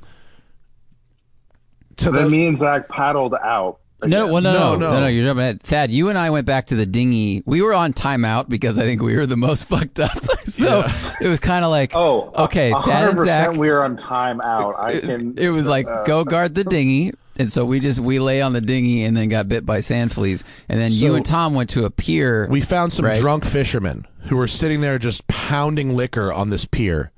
to 1.97 2.11
Then 2.11 2.25
the 2.25 2.31
me 2.31 2.47
and 2.49 2.59
Zach 2.59 2.89
paddled 2.91 3.35
out. 3.43 3.79
No, 4.05 4.27
well, 4.27 4.43
no, 4.43 4.53
No, 4.53 4.59
no, 4.75 4.77
no. 4.77 4.93
no, 4.95 5.01
no, 5.01 5.07
You're 5.07 5.23
jumping 5.25 5.43
ahead. 5.43 5.63
Thad, 5.63 5.91
you 5.93 6.09
and 6.09 6.19
I 6.19 6.31
went 6.31 6.45
back 6.45 6.67
to 6.67 6.75
the 6.75 6.85
dinghy. 6.85 7.43
We 7.47 7.63
were 7.63 7.73
on 7.73 7.93
timeout 7.93 8.49
because 8.49 8.77
I 8.77 8.83
think 8.83 9.01
we 9.01 9.17
were 9.17 9.27
the 9.27 9.37
most 9.37 9.65
fucked 9.69 10.01
up. 10.01 10.19
so 10.47 10.85
it 11.21 11.29
was 11.29 11.39
kind 11.41 11.65
of 11.65 11.71
like, 11.71 11.93
Oh, 11.95 12.33
okay, 12.45 12.73
Thad 12.73 12.83
hundred 12.83 13.17
and 13.19 13.27
Zach. 13.27 13.57
We 13.57 13.71
are 13.71 13.83
on 13.85 13.97
time 13.97 14.41
out. 14.43 14.75
I 14.77 14.91
It, 14.95 15.03
can. 15.05 15.39
it 15.39 15.51
was 15.51 15.67
like 15.69 15.87
uh, 15.87 16.03
go 16.05 16.25
guard 16.25 16.55
the 16.57 16.65
dinghy, 16.65 17.13
and 17.43 17.53
so 17.53 17.65
we 17.65 17.79
just 17.81 18.01
we 18.01 18.19
lay 18.19 18.41
on 18.41 18.53
the 18.55 18.61
dinghy 18.61 19.05
and 19.05 19.17
then 19.17 19.29
got 19.29 19.49
bit 19.49 19.67
by 19.67 19.81
sand 19.81 20.13
fleas, 20.13 20.43
and 20.69 20.81
then 20.81 20.93
you 20.93 21.15
and 21.15 21.27
Tom 21.27 21.55
went 21.55 21.69
to 21.71 21.85
a 21.85 21.91
pier. 21.91 22.47
we 22.51 22.61
found 22.61 22.93
some 22.93 23.05
Right. 23.05 23.17
drunk 23.21 23.45
fishermen 23.45 24.07
who 24.29 24.37
were 24.37 24.49
sitting 24.49 24.81
there 24.81 24.99
just 24.99 25.27
pounding 25.27 25.95
liquor 25.97 26.33
on 26.33 26.51
this 26.51 26.65
pier. 26.65 27.11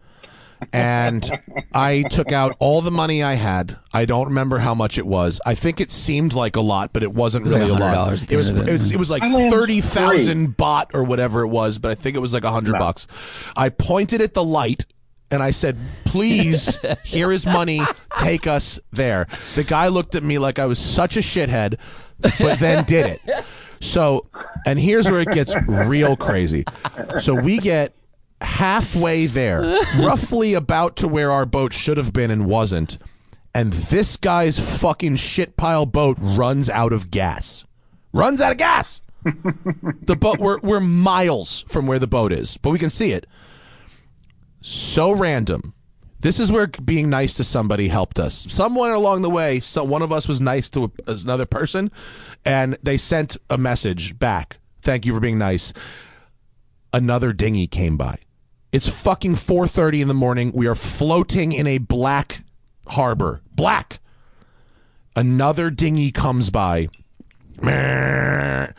And 0.73 1.29
I 1.75 2.05
took 2.11 2.33
out 2.33 2.57
all 2.59 2.81
the 2.81 2.91
money 2.91 3.23
I 3.23 3.35
had. 3.35 3.77
I 3.93 4.07
don't 4.07 4.29
remember 4.29 4.59
how 4.59 4.75
much 4.75 4.97
it 4.97 5.07
was. 5.07 5.41
I 5.45 5.55
think 5.55 5.79
it 5.81 5.91
seemed 5.91 6.33
like 6.33 6.57
a 6.57 6.61
lot, 6.63 6.93
but 6.95 7.03
it 7.03 7.13
wasn't 7.13 7.45
was 7.45 7.53
really 7.55 7.71
like 7.71 7.81
a 7.81 7.85
lot. 7.85 8.09
$100 8.09 8.23
at 8.23 8.29
the 8.29 8.35
It 8.35 8.37
was, 8.39 8.49
it. 8.49 8.69
it 8.69 8.73
was 8.73 8.93
it 8.93 8.97
was 8.99 9.11
like 9.11 9.23
My 9.23 9.29
land's 9.29 9.55
thirty 9.57 9.81
thousand 9.83 10.57
baht 10.57 10.87
or 10.95 11.05
whatever 11.05 11.43
it 11.43 11.49
was, 11.49 11.79
but 11.79 11.91
I 11.91 11.95
think 11.95 12.17
it 12.17 12.21
was 12.21 12.33
like 12.33 12.45
a 12.45 12.51
hundred 12.51 12.79
bucks. 12.79 13.07
I 13.57 13.69
pointed 13.69 14.23
at 14.23 14.33
the 14.33 14.45
light 14.45 14.87
and 15.31 15.43
I 15.43 15.51
said, 15.51 15.77
"Please, 16.05 16.79
here 17.05 17.33
is 17.33 17.47
money. 17.47 17.83
Take 18.19 18.47
us 18.47 18.79
there." 18.93 19.27
The 19.55 19.65
guy 19.65 19.89
looked 19.89 20.15
at 20.15 20.23
me 20.23 20.39
like 20.39 20.59
I 20.59 20.67
was 20.67 20.79
such 20.79 21.17
a 21.17 21.21
shithead, 21.21 21.79
but 22.21 22.59
then 22.59 22.85
did 22.85 23.07
it. 23.07 23.45
So, 23.81 24.27
and 24.67 24.79
here's 24.79 25.11
where 25.11 25.21
it 25.21 25.31
gets 25.31 25.55
real 25.67 26.17
crazy. 26.17 26.65
So 27.21 27.35
we 27.35 27.59
get 27.59 27.95
halfway 28.41 29.27
there, 29.27 29.61
roughly 29.99 30.55
about 30.55 30.97
to 30.97 31.09
where 31.09 31.31
our 31.31 31.47
boat 31.47 31.73
should 31.73 31.97
have 31.99 32.13
been 32.13 32.31
and 32.31 32.47
wasn't, 32.47 32.99
and 33.55 33.73
this 33.73 34.17
guy's 34.17 34.59
fucking 34.59 35.17
shit 35.17 35.57
pile 35.57 35.87
boat 35.87 36.17
runs 36.21 36.69
out 36.69 36.93
of 36.93 37.11
gas. 37.11 37.65
Runs 38.13 38.41
out 38.41 38.53
of 38.53 38.59
gas. 38.59 39.01
the 40.03 40.17
boat 40.19 40.39
we're 40.39 40.59
we're 40.61 40.81
miles 40.81 41.65
from 41.69 41.87
where 41.87 41.99
the 41.99 42.07
boat 42.07 42.33
is, 42.33 42.57
but 42.59 42.71
we 42.71 42.79
can 42.79 42.91
see 42.91 43.13
it. 43.13 43.27
So 44.67 45.13
random. 45.13 45.75
This 46.21 46.41
is 46.41 46.51
where 46.51 46.67
being 46.67 47.11
nice 47.11 47.35
to 47.35 47.45
somebody 47.45 47.89
helped 47.89 48.19
us. 48.19 48.47
Someone 48.49 48.93
along 48.93 49.21
the 49.21 49.29
way, 49.29 49.61
so 49.61 49.85
one 49.85 50.01
of 50.01 50.11
us 50.11 50.27
was 50.27 50.41
nice 50.41 50.71
to 50.71 50.85
a, 50.85 50.91
another 51.07 51.45
person, 51.45 51.93
and 52.47 52.79
they 52.83 52.97
sent 52.97 53.37
a 53.51 53.59
message 53.59 54.19
back. 54.19 54.57
Thank 54.81 55.05
you 55.05 55.13
for 55.13 55.21
being 55.21 55.37
nice. 55.37 55.75
Another 56.95 57.35
dinghy 57.35 57.67
came 57.67 57.99
by. 57.99 58.17
It's 58.73 58.89
fucking 58.89 59.35
4:30 59.35 60.01
in 60.01 60.09
the 60.09 60.15
morning. 60.15 60.51
We 60.55 60.67
are 60.67 60.75
floating 60.75 61.53
in 61.53 61.67
a 61.67 61.77
black 61.77 62.43
harbor. 62.87 63.43
Black. 63.55 64.01
Another 65.15 65.71
dinghy 65.71 66.11
comes 66.11 66.49
by. 66.49 66.89
And 67.61 68.73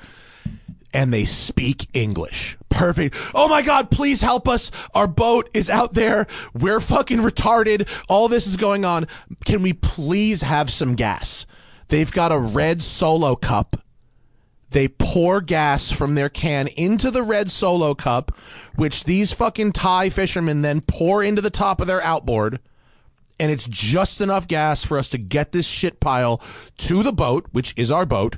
they 1.13 1.25
speak 1.25 1.89
English. 1.93 2.57
Perfect. 2.75 3.15
Oh 3.33 3.47
my 3.47 3.61
God, 3.61 3.89
please 3.89 4.21
help 4.21 4.47
us. 4.47 4.69
Our 4.93 5.07
boat 5.07 5.49
is 5.53 5.69
out 5.69 5.93
there. 5.93 6.27
We're 6.53 6.81
fucking 6.81 7.19
retarded. 7.19 7.87
All 8.09 8.27
this 8.27 8.45
is 8.45 8.57
going 8.57 8.83
on. 8.83 9.07
Can 9.45 9.61
we 9.61 9.71
please 9.73 10.41
have 10.41 10.69
some 10.69 10.95
gas? 10.95 11.45
They've 11.87 12.11
got 12.11 12.33
a 12.33 12.37
red 12.37 12.81
solo 12.81 13.35
cup. 13.35 13.77
They 14.71 14.89
pour 14.89 15.39
gas 15.39 15.89
from 15.89 16.15
their 16.15 16.27
can 16.27 16.67
into 16.67 17.11
the 17.11 17.23
red 17.23 17.49
solo 17.49 17.95
cup, 17.95 18.37
which 18.75 19.05
these 19.05 19.31
fucking 19.31 19.71
Thai 19.71 20.09
fishermen 20.09 20.61
then 20.61 20.81
pour 20.81 21.23
into 21.23 21.41
the 21.41 21.49
top 21.49 21.79
of 21.79 21.87
their 21.87 22.03
outboard 22.03 22.59
and 23.39 23.51
it's 23.51 23.67
just 23.67 24.21
enough 24.21 24.47
gas 24.47 24.83
for 24.83 24.97
us 24.97 25.09
to 25.09 25.17
get 25.17 25.51
this 25.51 25.67
shit 25.67 25.99
pile 25.99 26.41
to 26.77 27.03
the 27.03 27.11
boat, 27.11 27.47
which 27.51 27.73
is 27.77 27.91
our 27.91 28.05
boat. 28.05 28.37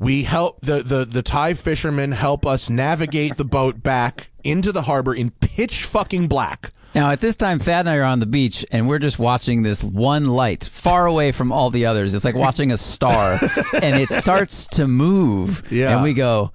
We 0.00 0.24
help 0.24 0.62
the, 0.62 0.82
the, 0.82 1.04
the 1.04 1.22
Thai 1.22 1.54
fishermen 1.54 2.12
help 2.12 2.46
us 2.46 2.70
navigate 2.70 3.36
the 3.36 3.44
boat 3.44 3.82
back 3.82 4.30
into 4.42 4.72
the 4.72 4.82
harbor 4.82 5.14
in 5.14 5.30
pitch 5.30 5.84
fucking 5.84 6.26
black. 6.26 6.72
Now, 6.94 7.10
at 7.10 7.20
this 7.20 7.36
time, 7.36 7.60
Thad 7.60 7.80
and 7.80 7.90
I 7.90 7.96
are 7.98 8.04
on 8.04 8.18
the 8.18 8.26
beach, 8.26 8.64
and 8.72 8.88
we're 8.88 8.98
just 8.98 9.18
watching 9.18 9.62
this 9.62 9.84
one 9.84 10.26
light 10.26 10.64
far 10.64 11.06
away 11.06 11.30
from 11.30 11.52
all 11.52 11.70
the 11.70 11.86
others. 11.86 12.14
It's 12.14 12.24
like 12.24 12.34
watching 12.34 12.72
a 12.72 12.76
star, 12.76 13.38
and 13.82 14.00
it 14.00 14.08
starts 14.08 14.66
to 14.68 14.88
move. 14.88 15.70
Yeah. 15.70 15.94
And 15.94 16.02
we 16.02 16.14
go, 16.14 16.50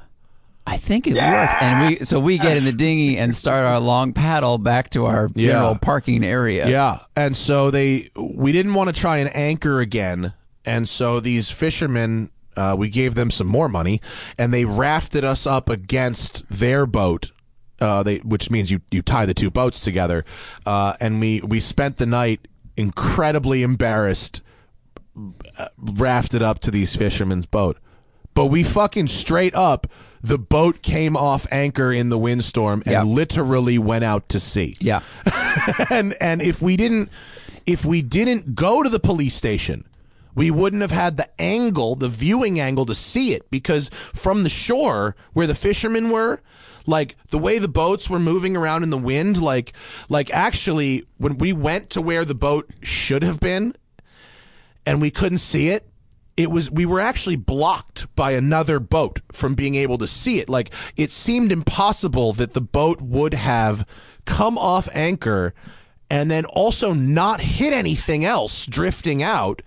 I 0.68 0.78
think 0.78 1.08
it 1.08 1.14
worked. 1.14 1.62
And 1.62 1.88
we 1.88 1.96
so 1.98 2.20
we 2.20 2.38
get 2.38 2.58
in 2.58 2.66
the 2.66 2.72
dinghy 2.72 3.18
and 3.18 3.34
start 3.34 3.66
our 3.66 3.80
long 3.80 4.12
paddle 4.12 4.58
back 4.58 4.90
to 4.92 5.06
our 5.06 5.30
general 5.30 5.78
parking 5.80 6.24
area. 6.24 6.68
Yeah, 6.68 6.98
and 7.16 7.38
so 7.38 7.70
they 7.70 8.10
we 8.16 8.52
didn't 8.52 8.74
want 8.74 8.94
to 8.94 9.00
try 9.00 9.18
and 9.18 9.34
anchor 9.36 9.80
again, 9.80 10.34
and 10.66 10.90
so 10.90 11.20
these 11.20 11.52
fishermen 11.52 12.32
uh, 12.58 12.76
we 12.78 12.90
gave 12.90 13.16
them 13.16 13.30
some 13.32 13.48
more 13.48 13.70
money, 13.70 14.02
and 14.38 14.54
they 14.54 14.66
rafted 14.66 15.24
us 15.24 15.46
up 15.48 15.70
against 15.70 16.48
their 16.50 16.86
boat. 16.86 17.32
Uh, 17.80 18.04
they 18.04 18.18
which 18.20 18.50
means 18.50 18.72
you 18.72 18.82
you 18.92 19.02
tie 19.02 19.26
the 19.26 19.34
two 19.34 19.52
boats 19.52 19.82
together, 19.82 20.24
uh, 20.66 20.94
and 21.02 21.20
we 21.20 21.42
we 21.42 21.60
spent 21.60 21.98
the 21.98 22.06
night 22.06 22.48
incredibly 22.78 23.64
embarrassed, 23.64 24.42
uh, 25.60 25.68
rafted 25.78 26.42
up 26.42 26.60
to 26.60 26.72
these 26.72 26.96
fishermen's 26.96 27.46
boat. 27.46 27.78
But 28.34 28.48
we 28.48 28.64
fucking 28.64 29.08
straight 29.08 29.56
up, 29.56 29.88
the 30.22 30.38
boat 30.38 30.82
came 30.82 31.16
off 31.16 31.48
anchor 31.54 31.92
in 31.94 32.10
the 32.10 32.18
windstorm 32.18 32.82
and 32.86 32.92
Yeah. 32.92 33.04
literally 33.04 33.78
went 33.78 34.04
out 34.04 34.28
to 34.30 34.40
sea 34.42 34.76
Yeah. 34.82 35.00
and 35.90 36.16
and 36.20 36.42
if 36.42 36.62
we 36.62 36.76
didn't 36.76 37.10
if 37.66 37.86
we 37.86 38.02
didn't 38.02 38.54
go 38.56 38.84
to 38.84 38.90
the 38.90 39.00
police 39.00 39.36
station 39.36 39.86
we 40.36 40.52
wouldn't 40.52 40.82
have 40.82 40.92
had 40.92 41.18
the 41.18 41.30
angle 41.42 41.96
the 41.96 42.10
viewing 42.10 42.60
angle 42.60 42.86
to 42.86 42.94
see 42.96 43.34
it 43.34 43.50
because 43.50 43.90
from 44.14 44.44
the 44.44 44.50
shore 44.50 45.16
where 45.34 45.48
the 45.48 45.56
fishermen 45.56 46.10
were 46.10 46.42
like 46.86 47.16
the 47.30 47.40
way 47.40 47.58
the 47.58 47.68
boats 47.68 48.10
were 48.10 48.20
moving 48.20 48.56
around 48.56 48.84
in 48.84 48.90
the 48.90 48.98
wind 48.98 49.42
like 49.42 49.74
like 50.10 50.30
actually 50.32 51.06
when 51.18 51.38
we 51.38 51.52
went 51.52 51.90
to 51.90 52.02
where 52.02 52.26
the 52.26 52.36
boat 52.36 52.70
should 52.82 53.24
have 53.24 53.40
been 53.40 53.76
and 54.86 55.02
we 55.02 55.10
couldn't 55.10 55.40
see 55.40 55.70
it 55.70 55.90
it 56.38 56.52
was 56.52 56.70
we 56.70 56.86
were 56.86 57.00
actually 57.00 57.38
blocked 57.38 58.14
by 58.16 58.32
another 58.32 58.80
boat 58.80 59.22
from 59.32 59.56
being 59.56 59.76
able 59.76 59.98
to 59.98 60.08
see 60.08 60.40
it. 60.40 60.50
Like 60.50 60.72
it 60.98 61.12
seemed 61.12 61.52
impossible 61.52 62.34
that 62.34 62.54
the 62.54 62.62
boat 62.62 63.02
would 63.02 63.34
have 63.34 63.88
come 64.26 64.58
off 64.58 64.90
anchor 64.94 65.54
and 66.10 66.30
then 66.30 66.46
also 66.46 66.94
not 66.94 67.42
hit 67.42 67.74
anything 67.74 68.26
else 68.26 68.66
drifting 68.66 69.24
out 69.24 69.62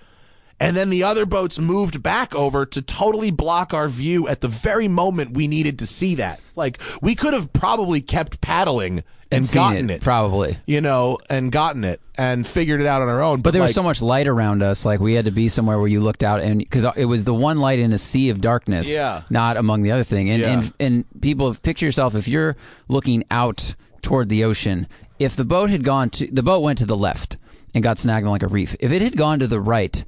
and 0.61 0.77
then 0.77 0.91
the 0.91 1.03
other 1.05 1.25
boats 1.27 1.59
moved 1.59 2.03
back 2.03 2.35
over 2.35 2.67
to 2.67 2.83
totally 2.83 3.31
block 3.31 3.73
our 3.73 3.89
view 3.89 4.27
at 4.29 4.41
the 4.41 4.49
very 4.49 4.89
moment 4.89 5.33
we 5.33 5.47
needed 5.49 5.79
to 5.79 5.87
see 5.87 6.15
that 6.17 6.41
like 6.57 6.81
we 7.03 7.15
could 7.15 7.33
have 7.35 7.53
probably 7.53 8.01
kept 8.01 8.41
paddling 8.41 9.03
and, 9.31 9.45
Seen 9.45 9.61
gotten 9.63 9.91
it, 9.91 10.01
probably. 10.01 10.57
you 10.65 10.81
know 10.81 11.19
and 11.29 11.53
gotten 11.53 11.85
it 11.85 12.01
and 12.17 12.47
figured 12.47 12.81
it 12.81 12.87
out 12.87 13.03
on 13.03 13.09
our 13.09 13.23
own 13.23 13.43
But 13.43 13.53
there 13.53 13.61
like, 13.61 13.69
was 13.69 13.75
so 13.75 13.83
much 13.83 14.01
light 14.01 14.27
around 14.27 14.63
us, 14.63 14.87
like 14.87 15.01
we 15.01 15.13
had 15.13 15.27
to 15.27 15.31
be 15.31 15.49
somewhere 15.49 15.79
where 15.79 15.87
you 15.87 16.01
looked 16.01 16.25
out, 16.25 16.41
and 16.41 16.59
because 16.59 16.87
it 16.97 17.05
was 17.05 17.25
the 17.27 17.35
one 17.35 17.59
light 17.59 17.79
in 17.79 17.93
a 17.93 17.99
sea 17.99 18.31
of 18.31 18.41
darkness, 18.41 18.89
Yeah. 18.89 19.25
not 19.29 19.59
among 19.59 19.83
the 19.83 19.93
other 19.93 20.03
thing. 20.03 20.31
And 20.31 20.41
Yeah. 20.41 20.53
and 20.53 20.73
and 20.81 21.21
people 21.21 21.55
picture 21.55 21.85
yourself 21.85 22.15
if 22.15 22.27
you're 22.27 22.57
looking 22.89 23.23
out 23.31 23.75
toward 24.01 24.31
the 24.31 24.45
ocean. 24.45 24.87
If 25.19 25.37
the 25.37 25.45
boat 25.45 25.69
had 25.69 25.85
gone 25.85 26.09
to 26.11 26.27
the 26.33 26.43
boat 26.43 26.63
went 26.63 26.79
to 26.79 26.87
the 26.87 26.97
left 26.97 27.37
and 27.75 27.85
got 27.85 27.99
snagged 27.99 28.25
on 28.25 28.33
like 28.33 28.43
a 28.43 28.49
reef. 28.49 28.75
If 28.81 28.93
it 28.93 29.03
had 29.03 29.15
gone 29.19 29.41
to 29.41 29.47
the 29.47 29.61
right, 29.61 30.07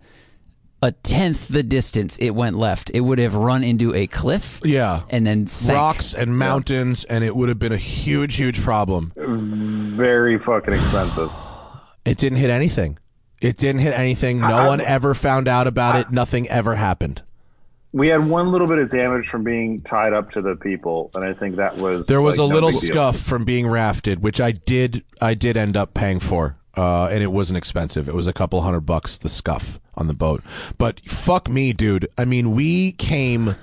a 0.82 0.92
tenth 0.92 1.48
the 1.48 1.62
distance 1.62 2.16
it 2.18 2.30
went 2.30 2.56
left, 2.56 2.90
it 2.94 3.00
would 3.00 3.18
have 3.18 3.34
run 3.34 3.62
into 3.62 3.94
a 3.94 4.06
cliff. 4.06 4.60
yeah 4.64 5.02
and 5.10 5.26
then 5.26 5.46
sank. 5.46 5.76
rocks 5.76 6.14
and 6.14 6.38
mountains, 6.38 7.04
and 7.04 7.22
it 7.22 7.36
would 7.36 7.48
have 7.50 7.58
been 7.58 7.72
a 7.72 7.76
huge, 7.76 8.36
huge 8.36 8.60
problem. 8.60 9.12
very 9.16 10.38
fucking 10.38 10.74
expensive. 10.74 11.30
It 12.04 12.16
didn't 12.18 12.38
hit 12.38 12.50
anything. 12.50 12.98
It 13.40 13.56
didn't 13.56 13.80
hit 13.80 13.92
anything. 13.98 14.40
No 14.40 14.66
one 14.66 14.80
ever 14.80 15.14
found 15.14 15.48
out 15.48 15.66
about 15.66 15.96
it. 15.96 16.10
Nothing 16.10 16.48
ever 16.48 16.74
happened. 16.76 17.22
We 17.92 18.08
had 18.08 18.26
one 18.28 18.52
little 18.52 18.68
bit 18.68 18.78
of 18.78 18.88
damage 18.90 19.28
from 19.28 19.42
being 19.44 19.80
tied 19.82 20.12
up 20.12 20.30
to 20.30 20.42
the 20.42 20.54
people, 20.56 21.10
and 21.14 21.24
I 21.24 21.32
think 21.32 21.56
that 21.56 21.76
was 21.76 22.06
There 22.06 22.20
was 22.22 22.38
like, 22.38 22.46
a 22.46 22.48
no 22.48 22.54
little 22.54 22.70
big 22.70 22.80
deal. 22.80 22.90
scuff 22.90 23.16
from 23.18 23.44
being 23.44 23.66
rafted, 23.66 24.22
which 24.22 24.40
I 24.40 24.52
did. 24.52 25.04
I 25.20 25.34
did 25.34 25.56
end 25.56 25.76
up 25.76 25.92
paying 25.94 26.20
for. 26.20 26.56
uh, 26.76 27.06
and 27.08 27.22
it 27.22 27.32
wasn't 27.32 27.56
expensive. 27.58 28.08
It 28.08 28.14
was 28.14 28.26
a 28.28 28.32
couple 28.32 28.60
hundred 28.62 28.82
bucks 28.82 29.18
the 29.18 29.28
scuff 29.28 29.80
on 30.00 30.06
the 30.06 30.14
boat. 30.14 30.42
But 30.78 31.00
fuck 31.00 31.48
me, 31.48 31.72
dude. 31.72 32.08
I 32.18 32.24
mean, 32.24 32.52
we 32.52 32.92
came, 32.92 33.54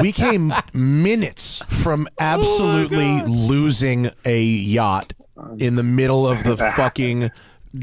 we 0.00 0.12
came 0.12 0.52
minutes 0.74 1.62
from 1.68 2.08
absolutely 2.18 3.22
losing 3.22 4.10
a 4.24 4.42
yacht 4.42 5.14
in 5.58 5.76
the 5.76 5.82
middle 5.82 6.26
of 6.28 6.42
the 6.44 6.56
fucking 6.76 7.30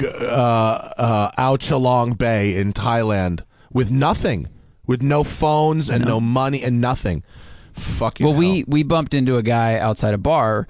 uh, 0.03 0.05
uh, 0.97 1.31
Ao 1.37 1.55
Chalong 1.57 2.17
Bay 2.17 2.55
in 2.57 2.73
Thailand 2.73 3.41
with 3.71 3.89
nothing, 3.91 4.47
with 4.85 5.01
no 5.01 5.23
phones 5.23 5.89
and 5.89 6.05
no 6.05 6.19
money 6.19 6.61
and 6.61 6.79
nothing. 6.81 7.23
Fucking 7.73 8.25
Well, 8.25 8.33
hell. 8.33 8.39
we 8.39 8.65
we 8.67 8.83
bumped 8.83 9.13
into 9.13 9.37
a 9.37 9.43
guy 9.43 9.77
outside 9.79 10.13
a 10.13 10.17
bar, 10.17 10.67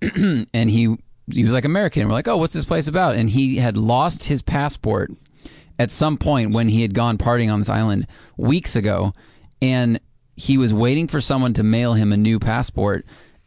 and 0.00 0.70
he 0.70 0.96
he 1.28 1.42
was 1.42 1.52
like 1.52 1.64
American. 1.64 2.06
We're 2.06 2.12
like, 2.14 2.28
oh, 2.28 2.36
what's 2.36 2.54
this 2.54 2.64
place 2.64 2.86
about? 2.86 3.16
And 3.16 3.28
he 3.28 3.56
had 3.56 3.76
lost 3.76 4.24
his 4.24 4.42
passport 4.42 5.10
at 5.78 5.90
some 5.90 6.16
point 6.16 6.52
when 6.52 6.68
he 6.68 6.82
had 6.82 6.94
gone 6.94 7.18
partying 7.18 7.52
on 7.52 7.58
this 7.58 7.68
island 7.68 8.06
weeks 8.36 8.76
ago, 8.76 9.12
and 9.60 10.00
he 10.36 10.58
was 10.58 10.72
waiting 10.72 11.08
for 11.08 11.20
someone 11.20 11.54
to 11.54 11.62
mail 11.62 11.94
him 11.94 12.12
a 12.12 12.16
new 12.16 12.38
passport. 12.38 13.06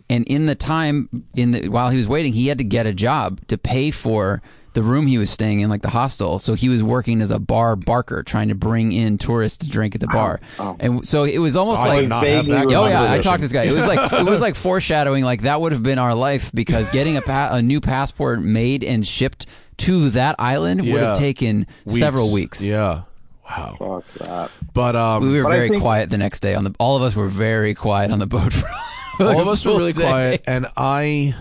And 0.10 0.26
in 0.28 0.48
the 0.48 0.56
time, 0.56 1.26
in 1.36 1.52
the 1.52 1.70
while 1.70 1.90
he 1.90 1.98
was 1.98 2.08
waiting, 2.08 2.34
he 2.34 2.48
had 2.48 2.58
to 2.58 2.64
get 2.64 2.88
a 2.88 2.94
job 2.94 3.46
to 3.48 3.58
pay 3.58 3.92
for 3.92 4.42
the 4.80 4.84
room 4.84 5.08
he 5.08 5.18
was 5.18 5.30
staying 5.30 5.60
in, 5.60 5.70
like 5.70 5.82
the 5.82 5.90
hostel. 5.90 6.40
So 6.40 6.54
he 6.54 6.70
was 6.70 6.82
working 6.82 7.20
as 7.22 7.32
a 7.32 7.40
bar 7.40 7.76
barker, 7.76 8.24
trying 8.24 8.48
to 8.48 8.56
bring 8.56 8.94
in 8.94 9.18
tourists 9.18 9.58
to 9.66 9.70
drink 9.70 9.94
at 9.94 10.00
the 10.00 10.08
bar. 10.08 10.40
And 10.80 11.06
so 11.06 11.26
it 11.26 11.40
was 11.40 11.58
almost 11.58 11.82
I 11.82 11.88
like 11.88 12.00
did 12.02 12.08
not 12.10 12.24
have 12.26 12.46
that 12.46 12.66
Oh 12.68 12.88
yeah, 12.88 13.12
I 13.12 13.20
talked 13.20 13.40
to 13.40 13.42
this 13.42 13.52
guy. 13.52 13.64
It 13.66 13.74
was 13.74 13.86
like 13.86 14.14
it 14.14 14.26
was 14.26 14.40
like 14.40 14.56
foreshadowing. 14.56 15.26
Like 15.26 15.42
that 15.42 15.60
would 15.60 15.74
have 15.74 15.84
been 15.84 16.00
our 16.00 16.16
life 16.16 16.50
because 16.54 16.88
getting 16.94 17.18
a 17.18 17.22
pa- 17.22 17.50
a 17.52 17.62
new 17.62 17.82
passport 17.82 18.42
made 18.42 18.86
and 18.86 19.06
shipped 19.06 19.48
to 19.80 20.12
that 20.12 20.36
island 20.40 20.80
would 20.80 20.88
Yeah. 20.90 21.10
have 21.10 21.18
taken 21.18 21.68
several 21.88 22.32
weeks. 22.32 22.62
Yeah. 22.64 23.02
Wow. 23.50 23.76
Fuck 23.80 24.28
that. 24.28 24.52
But 24.74 24.96
um, 24.96 25.24
We 25.28 25.38
were 25.38 25.44
But 25.44 25.56
very 25.56 25.70
think- 25.70 25.82
quiet 25.82 26.10
the 26.10 26.18
next 26.18 26.40
day 26.40 26.56
on 26.56 26.64
the. 26.64 26.74
All 26.80 26.96
of 26.96 27.02
us 27.04 27.16
were 27.18 27.28
very 27.28 27.74
quiet 27.74 28.12
on 28.12 28.20
the 28.20 28.28
boat. 28.28 28.54
For 28.54 28.70
all 29.26 29.42
of 29.42 29.48
us 29.50 29.66
were 29.66 29.74
really 29.78 29.92
day. 29.92 30.04
quiet, 30.04 30.44
and 30.48 30.68
I, 30.78 31.34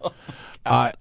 I, 0.66 0.92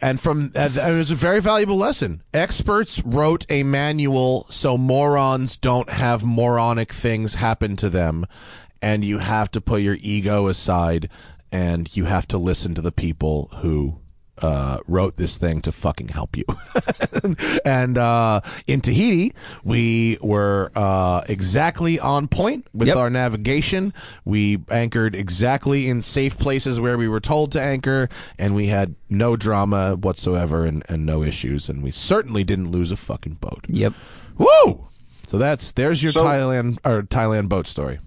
and 0.00 0.20
from 0.20 0.52
uh, 0.54 0.68
it 0.74 0.96
was 0.96 1.10
a 1.10 1.16
very 1.16 1.40
valuable 1.40 1.76
lesson. 1.76 2.22
Experts 2.32 3.02
wrote 3.04 3.44
a 3.48 3.62
manual 3.62 4.46
so 4.50 4.78
morons 4.78 5.56
don't 5.56 5.90
have 5.90 6.24
moronic 6.24 6.92
things 6.92 7.34
happen 7.34 7.76
to 7.76 7.90
them, 7.90 8.26
and 8.80 9.04
you 9.04 9.18
have 9.18 9.50
to 9.52 9.60
put 9.60 9.82
your 9.82 9.96
ego 10.00 10.46
aside, 10.46 11.08
and 11.50 11.96
you 11.96 12.04
have 12.04 12.28
to 12.28 12.38
listen 12.38 12.74
to 12.74 12.82
the 12.82 12.92
people 12.92 13.50
who. 13.56 14.00
Uh, 14.40 14.78
wrote 14.86 15.16
this 15.16 15.36
thing 15.38 15.60
to 15.62 15.72
fucking 15.72 16.08
help 16.08 16.36
you. 16.36 16.44
and 17.64 17.98
uh, 17.98 18.40
in 18.66 18.80
Tahiti, 18.80 19.32
we 19.64 20.16
were 20.20 20.70
uh, 20.76 21.22
exactly 21.28 21.98
on 21.98 22.28
point 22.28 22.66
with 22.72 22.88
Yep. 22.88 22.96
our 22.96 23.10
navigation. 23.10 23.92
We 24.24 24.58
anchored 24.70 25.14
exactly 25.14 25.88
in 25.88 26.02
safe 26.02 26.38
places 26.38 26.80
where 26.80 26.96
we 26.96 27.08
were 27.08 27.20
told 27.20 27.50
to 27.52 27.60
anchor, 27.62 28.08
and 28.38 28.54
we 28.54 28.66
had 28.68 28.94
no 29.10 29.34
drama 29.36 29.96
whatsoever 29.96 30.64
and, 30.64 30.84
and 30.88 31.04
no 31.04 31.22
issues. 31.22 31.68
And 31.68 31.82
we 31.82 31.90
certainly 31.90 32.44
didn't 32.44 32.70
lose 32.70 32.92
a 32.92 32.96
fucking 32.96 33.34
boat. 33.40 33.64
Yep. 33.68 33.92
Woo! 34.36 34.88
So 35.26 35.36
that's 35.38 35.72
there's 35.72 36.02
your 36.02 36.12
So- 36.12 36.22
Thailand 36.24 36.78
or 36.84 37.02
Thailand 37.02 37.48
boat 37.48 37.66
story. 37.66 37.98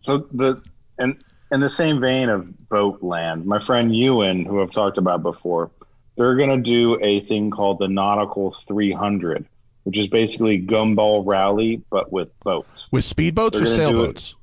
So 0.00 0.26
the 0.32 0.60
and 0.98 1.22
in 1.52 1.60
the 1.60 1.68
same 1.70 2.00
vein 2.00 2.28
of 2.28 2.68
boat 2.68 3.02
land, 3.02 3.46
my 3.46 3.58
friend 3.58 3.94
Ewan, 3.94 4.44
who 4.44 4.60
I've 4.62 4.70
talked 4.70 4.98
about 4.98 5.22
before, 5.22 5.70
they're 6.16 6.34
going 6.34 6.50
to 6.50 6.56
do 6.70 6.98
a 7.02 7.20
thing 7.20 7.50
called 7.50 7.78
the 7.78 7.88
Nautical 7.88 8.52
300, 8.66 9.46
which 9.84 9.98
is 9.98 10.08
basically 10.08 10.60
gumball 10.60 11.22
rally 11.24 11.82
but 11.90 12.10
with 12.10 12.28
boats, 12.40 12.88
With 12.90 13.04
speedboats 13.04 13.60
or 13.60 13.66
sailboats? 13.66 14.34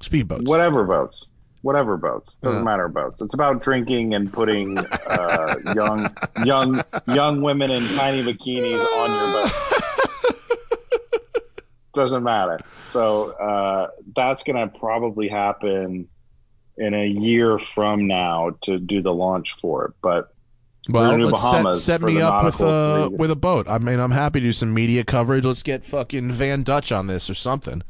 Speedboats. 0.00 0.48
whatever 0.48 0.84
boats, 0.84 1.26
whatever 1.62 1.96
boats 1.96 2.32
doesn't 2.42 2.60
Yeah. 2.60 2.64
matter 2.64 2.88
boats. 2.88 3.20
It's 3.20 3.34
about 3.34 3.62
drinking 3.62 4.14
and 4.14 4.32
putting 4.32 4.78
uh, 4.78 5.56
young 5.74 6.10
young 6.44 6.82
young 7.06 7.42
women 7.42 7.70
in 7.70 7.86
tiny 7.88 8.22
bikinis 8.22 8.80
on 8.80 9.10
your 9.10 9.42
boat. 9.42 9.52
doesn't 11.92 12.22
matter. 12.22 12.58
So 12.88 13.30
uh, 13.32 13.88
that's 14.16 14.42
going 14.42 14.56
to 14.70 14.78
probably 14.78 15.28
happen 15.28 16.08
in 16.80 16.94
a 16.94 17.06
year 17.06 17.58
from 17.58 18.06
now 18.06 18.56
to 18.62 18.78
do 18.78 19.02
the 19.02 19.12
launch 19.12 19.52
for 19.52 19.84
it. 19.84 19.92
But 20.02 20.32
Well, 20.88 21.16
let's 21.18 21.50
set, 21.50 21.76
set 21.76 22.02
me 22.02 22.20
up 22.22 22.42
with 22.42 22.54
a 22.54 22.58
three. 22.58 22.68
Uh, 22.68 23.08
with 23.10 23.30
a 23.30 23.36
boat. 23.36 23.68
I 23.68 23.78
mean, 23.78 24.00
I'm 24.00 24.10
happy 24.10 24.40
to 24.40 24.46
do 24.46 24.52
some 24.52 24.72
media 24.72 25.04
coverage. 25.04 25.44
Let's 25.44 25.62
get 25.62 25.84
fucking 25.84 26.30
VanDutch 26.30 26.96
on 26.96 27.06
this 27.06 27.28
or 27.28 27.34
something. 27.34 27.82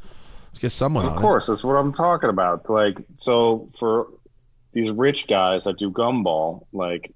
Let's 0.49 0.59
get 0.59 0.71
someone 0.71 1.05
of 1.05 1.15
course, 1.15 1.47
that's 1.47 1.63
what 1.63 1.75
I'm 1.75 1.93
talking 1.93 2.29
about. 2.29 2.69
Like, 2.69 2.97
so 3.19 3.69
for 3.79 4.07
these 4.73 4.91
rich 4.91 5.27
guys 5.27 5.63
that 5.63 5.77
do 5.77 5.89
gumball, 5.89 6.65
like 6.73 7.13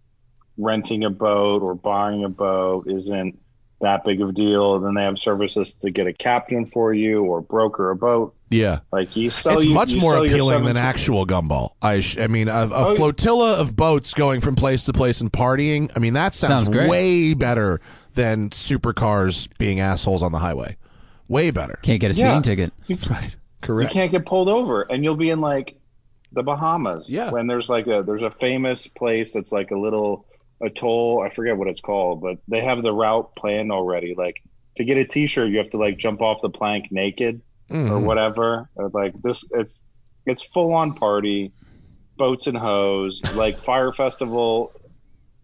renting 0.57 1.03
a 1.03 1.09
boat 1.09 1.61
or 1.61 1.75
buying 1.75 2.23
a 2.23 2.29
boat 2.29 2.87
isn't 2.87 3.37
that 3.81 4.05
big 4.05 4.21
of 4.21 4.29
a 4.29 4.31
deal. 4.31 4.79
Then 4.79 4.93
they 4.93 5.03
have 5.03 5.19
services 5.19 5.73
to 5.75 5.91
get 5.91 6.07
a 6.07 6.13
captain 6.13 6.65
for 6.65 6.93
you 6.93 7.23
or 7.23 7.41
broker 7.41 7.91
a 7.91 7.95
boat. 7.95 8.34
It. 8.51 8.55
Yeah. 8.57 8.79
Like 8.91 9.15
you 9.15 9.29
sell, 9.29 9.53
it's 9.55 9.63
you, 9.65 9.73
much 9.73 9.91
you 9.93 10.01
more 10.01 10.17
appealing 10.17 10.63
than 10.65 10.77
actual 10.77 11.25
gumball. 11.25 11.71
I, 11.81 11.99
sh- 11.99 12.17
I 12.17 12.27
mean, 12.27 12.47
a, 12.47 12.51
a 12.51 12.69
Oh, 12.71 12.95
flotilla 12.95 13.55
of 13.55 13.75
boats 13.75 14.13
going 14.13 14.41
from 14.41 14.55
place 14.55 14.85
to 14.85 14.93
place 14.93 15.21
and 15.21 15.31
partying. 15.31 15.91
I 15.95 15.99
mean, 15.99 16.13
that 16.13 16.33
sounds, 16.33 16.65
Sounds 16.65 16.69
great. 16.69 16.89
way 16.89 17.33
better 17.33 17.79
than 18.13 18.49
supercars 18.51 19.47
being 19.57 19.79
assholes 19.79 20.23
on 20.23 20.31
the 20.31 20.39
highway. 20.39 20.77
Way 21.27 21.51
better. 21.51 21.79
Can't 21.81 21.99
get 21.99 22.11
a 22.11 22.13
speeding 22.13 22.31
Yeah. 22.31 22.41
ticket. 22.41 22.73
Right. 23.09 23.31
you 23.31 23.67
Correct. 23.67 23.91
can't 23.93 24.11
get 24.11 24.25
pulled 24.27 24.47
over 24.49 24.83
and 24.83 25.03
you'll 25.03 25.15
be 25.15 25.31
in 25.31 25.41
like 25.41 25.79
the 26.33 26.43
bahamas 26.43 27.09
Yeah. 27.09 27.31
when 27.31 27.47
there's 27.47 27.67
like 27.69 27.87
a 27.87 28.03
there's 28.05 28.21
a 28.21 28.29
famous 28.29 28.85
place 28.87 29.33
that's 29.33 29.51
like 29.51 29.71
a 29.71 29.77
little 29.77 30.27
atoll 30.61 31.21
i 31.25 31.29
forget 31.29 31.57
what 31.57 31.67
it's 31.67 31.81
called 31.81 32.21
but 32.21 32.37
they 32.47 32.61
have 32.61 32.81
the 32.83 32.93
route 32.93 33.35
planned 33.35 33.71
already 33.71 34.13
like 34.15 34.41
to 34.77 34.83
get 34.83 34.97
a 34.97 35.03
t-shirt 35.05 35.49
you 35.49 35.57
have 35.57 35.69
to 35.71 35.77
like 35.77 35.97
jump 35.97 36.21
off 36.21 36.41
the 36.41 36.49
plank 36.49 36.91
naked 36.91 37.41
or 37.69 37.75
Mhm. 37.75 38.03
whatever 38.03 38.69
Or, 38.75 38.89
like 38.93 39.13
this 39.21 39.43
it's 39.51 39.81
it's 40.25 40.43
full 40.43 40.73
on 40.73 40.93
party 40.93 41.51
boats 42.17 42.47
and 42.47 42.57
hose 42.57 43.21
like 43.35 43.59
fire 43.59 43.91
festival 43.91 44.71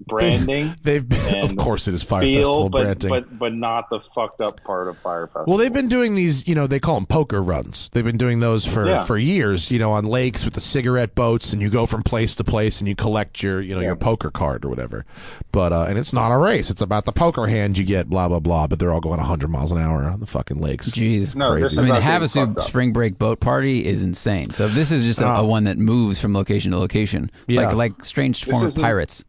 branding 0.07 0.75
They've 0.83 1.07
been, 1.07 1.43
of 1.43 1.55
course, 1.57 1.87
it 1.87 1.93
is 1.93 2.03
Fire 2.03 2.21
feel 2.21 2.41
Festival 2.43 2.69
but, 2.69 2.81
branding. 2.83 3.09
but 3.09 3.39
but 3.39 3.53
not 3.53 3.89
the 3.89 3.99
fucked 3.99 4.41
up 4.41 4.63
part 4.63 4.87
of 4.87 4.97
fire 4.99 5.27
festival 5.27 5.45
Well, 5.47 5.57
they've 5.57 5.71
been 5.73 5.87
doing 5.89 6.15
these, 6.15 6.47
you 6.47 6.55
know, 6.55 6.67
they 6.67 6.79
call 6.79 6.95
them 6.95 7.05
poker 7.05 7.41
runs. 7.41 7.89
They've 7.89 8.03
been 8.05 8.17
doing 8.17 8.39
those 8.39 8.65
for, 8.65 8.87
Yeah. 8.87 9.03
for 9.03 9.17
years, 9.17 9.71
you 9.71 9.79
know, 9.79 9.91
on 9.91 10.05
lakes 10.05 10.45
with 10.45 10.53
the 10.53 10.61
cigarette 10.61 11.15
boats, 11.15 11.53
and 11.53 11.61
you 11.61 11.69
go 11.69 11.85
from 11.85 12.03
place 12.03 12.35
to 12.37 12.43
place 12.43 12.79
and 12.81 12.87
you 12.87 12.95
collect 12.95 13.41
your, 13.43 13.61
you 13.61 13.75
know, 13.75 13.81
your 13.81 13.95
poker 13.95 14.31
card 14.31 14.65
or 14.65 14.69
whatever. 14.69 15.05
But 15.51 15.73
uh, 15.73 15.85
and 15.89 15.97
it's 15.97 16.13
not 16.13 16.31
a 16.31 16.37
race; 16.37 16.69
it's 16.69 16.81
about 16.81 17.05
the 17.05 17.11
poker 17.11 17.47
hand 17.47 17.77
you 17.77 17.83
get, 17.83 18.09
blah 18.09 18.27
blah 18.29 18.39
blah. 18.39 18.67
But 18.67 18.79
they're 18.79 18.91
all 18.93 18.99
going 19.01 19.17
100 19.17 19.49
miles 19.49 19.71
an 19.71 19.77
hour 19.77 20.03
on 20.05 20.19
the 20.19 20.27
fucking 20.27 20.59
lakes. 20.61 20.89
Jeez. 20.89 21.35
no 21.35 21.51
crazy. 21.51 21.77
I 21.77 21.81
mean, 21.81 21.91
the 21.93 21.97
about 21.99 22.21
getting 22.31 22.53
Havasu 22.55 22.61
spring 22.63 22.93
break 22.93 23.19
boat 23.19 23.39
party 23.39 23.85
is 23.85 24.01
insane. 24.03 24.51
So 24.51 24.67
this 24.67 24.91
is 24.91 25.03
just 25.03 25.19
a, 25.19 25.25
Oh. 25.27 25.41
a 25.41 25.45
one 25.45 25.65
that 25.65 25.77
moves 25.77 26.19
from 26.21 26.33
location 26.33 26.71
to 26.71 26.77
location, 26.77 27.29
Yeah. 27.47 27.67
like 27.67 27.75
like 27.91 28.05
strange 28.05 28.43
form 28.45 28.63
of 28.63 28.69
isn't- 28.69 28.81
pirates. 28.81 29.23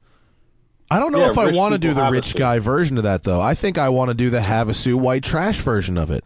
I 0.93 0.99
don't 0.99 1.13
know 1.13 1.21
Yeah, 1.21 1.31
if 1.31 1.39
I 1.39 1.51
want 1.53 1.73
to 1.73 1.79
do 1.79 1.95
the 1.95 2.05
rich 2.11 2.35
it. 2.35 2.39
guy 2.39 2.59
version 2.59 2.97
of 2.99 3.05
that 3.05 3.23
though. 3.23 3.41
I 3.41 3.55
think 3.55 3.79
I 3.79 3.89
want 3.89 4.09
to 4.11 4.15
do 4.15 4.31
the 4.31 4.41
Havasu 4.41 4.95
white 4.95 5.23
trash 5.25 5.61
version 5.61 5.97
of 5.97 6.11
it. 6.11 6.25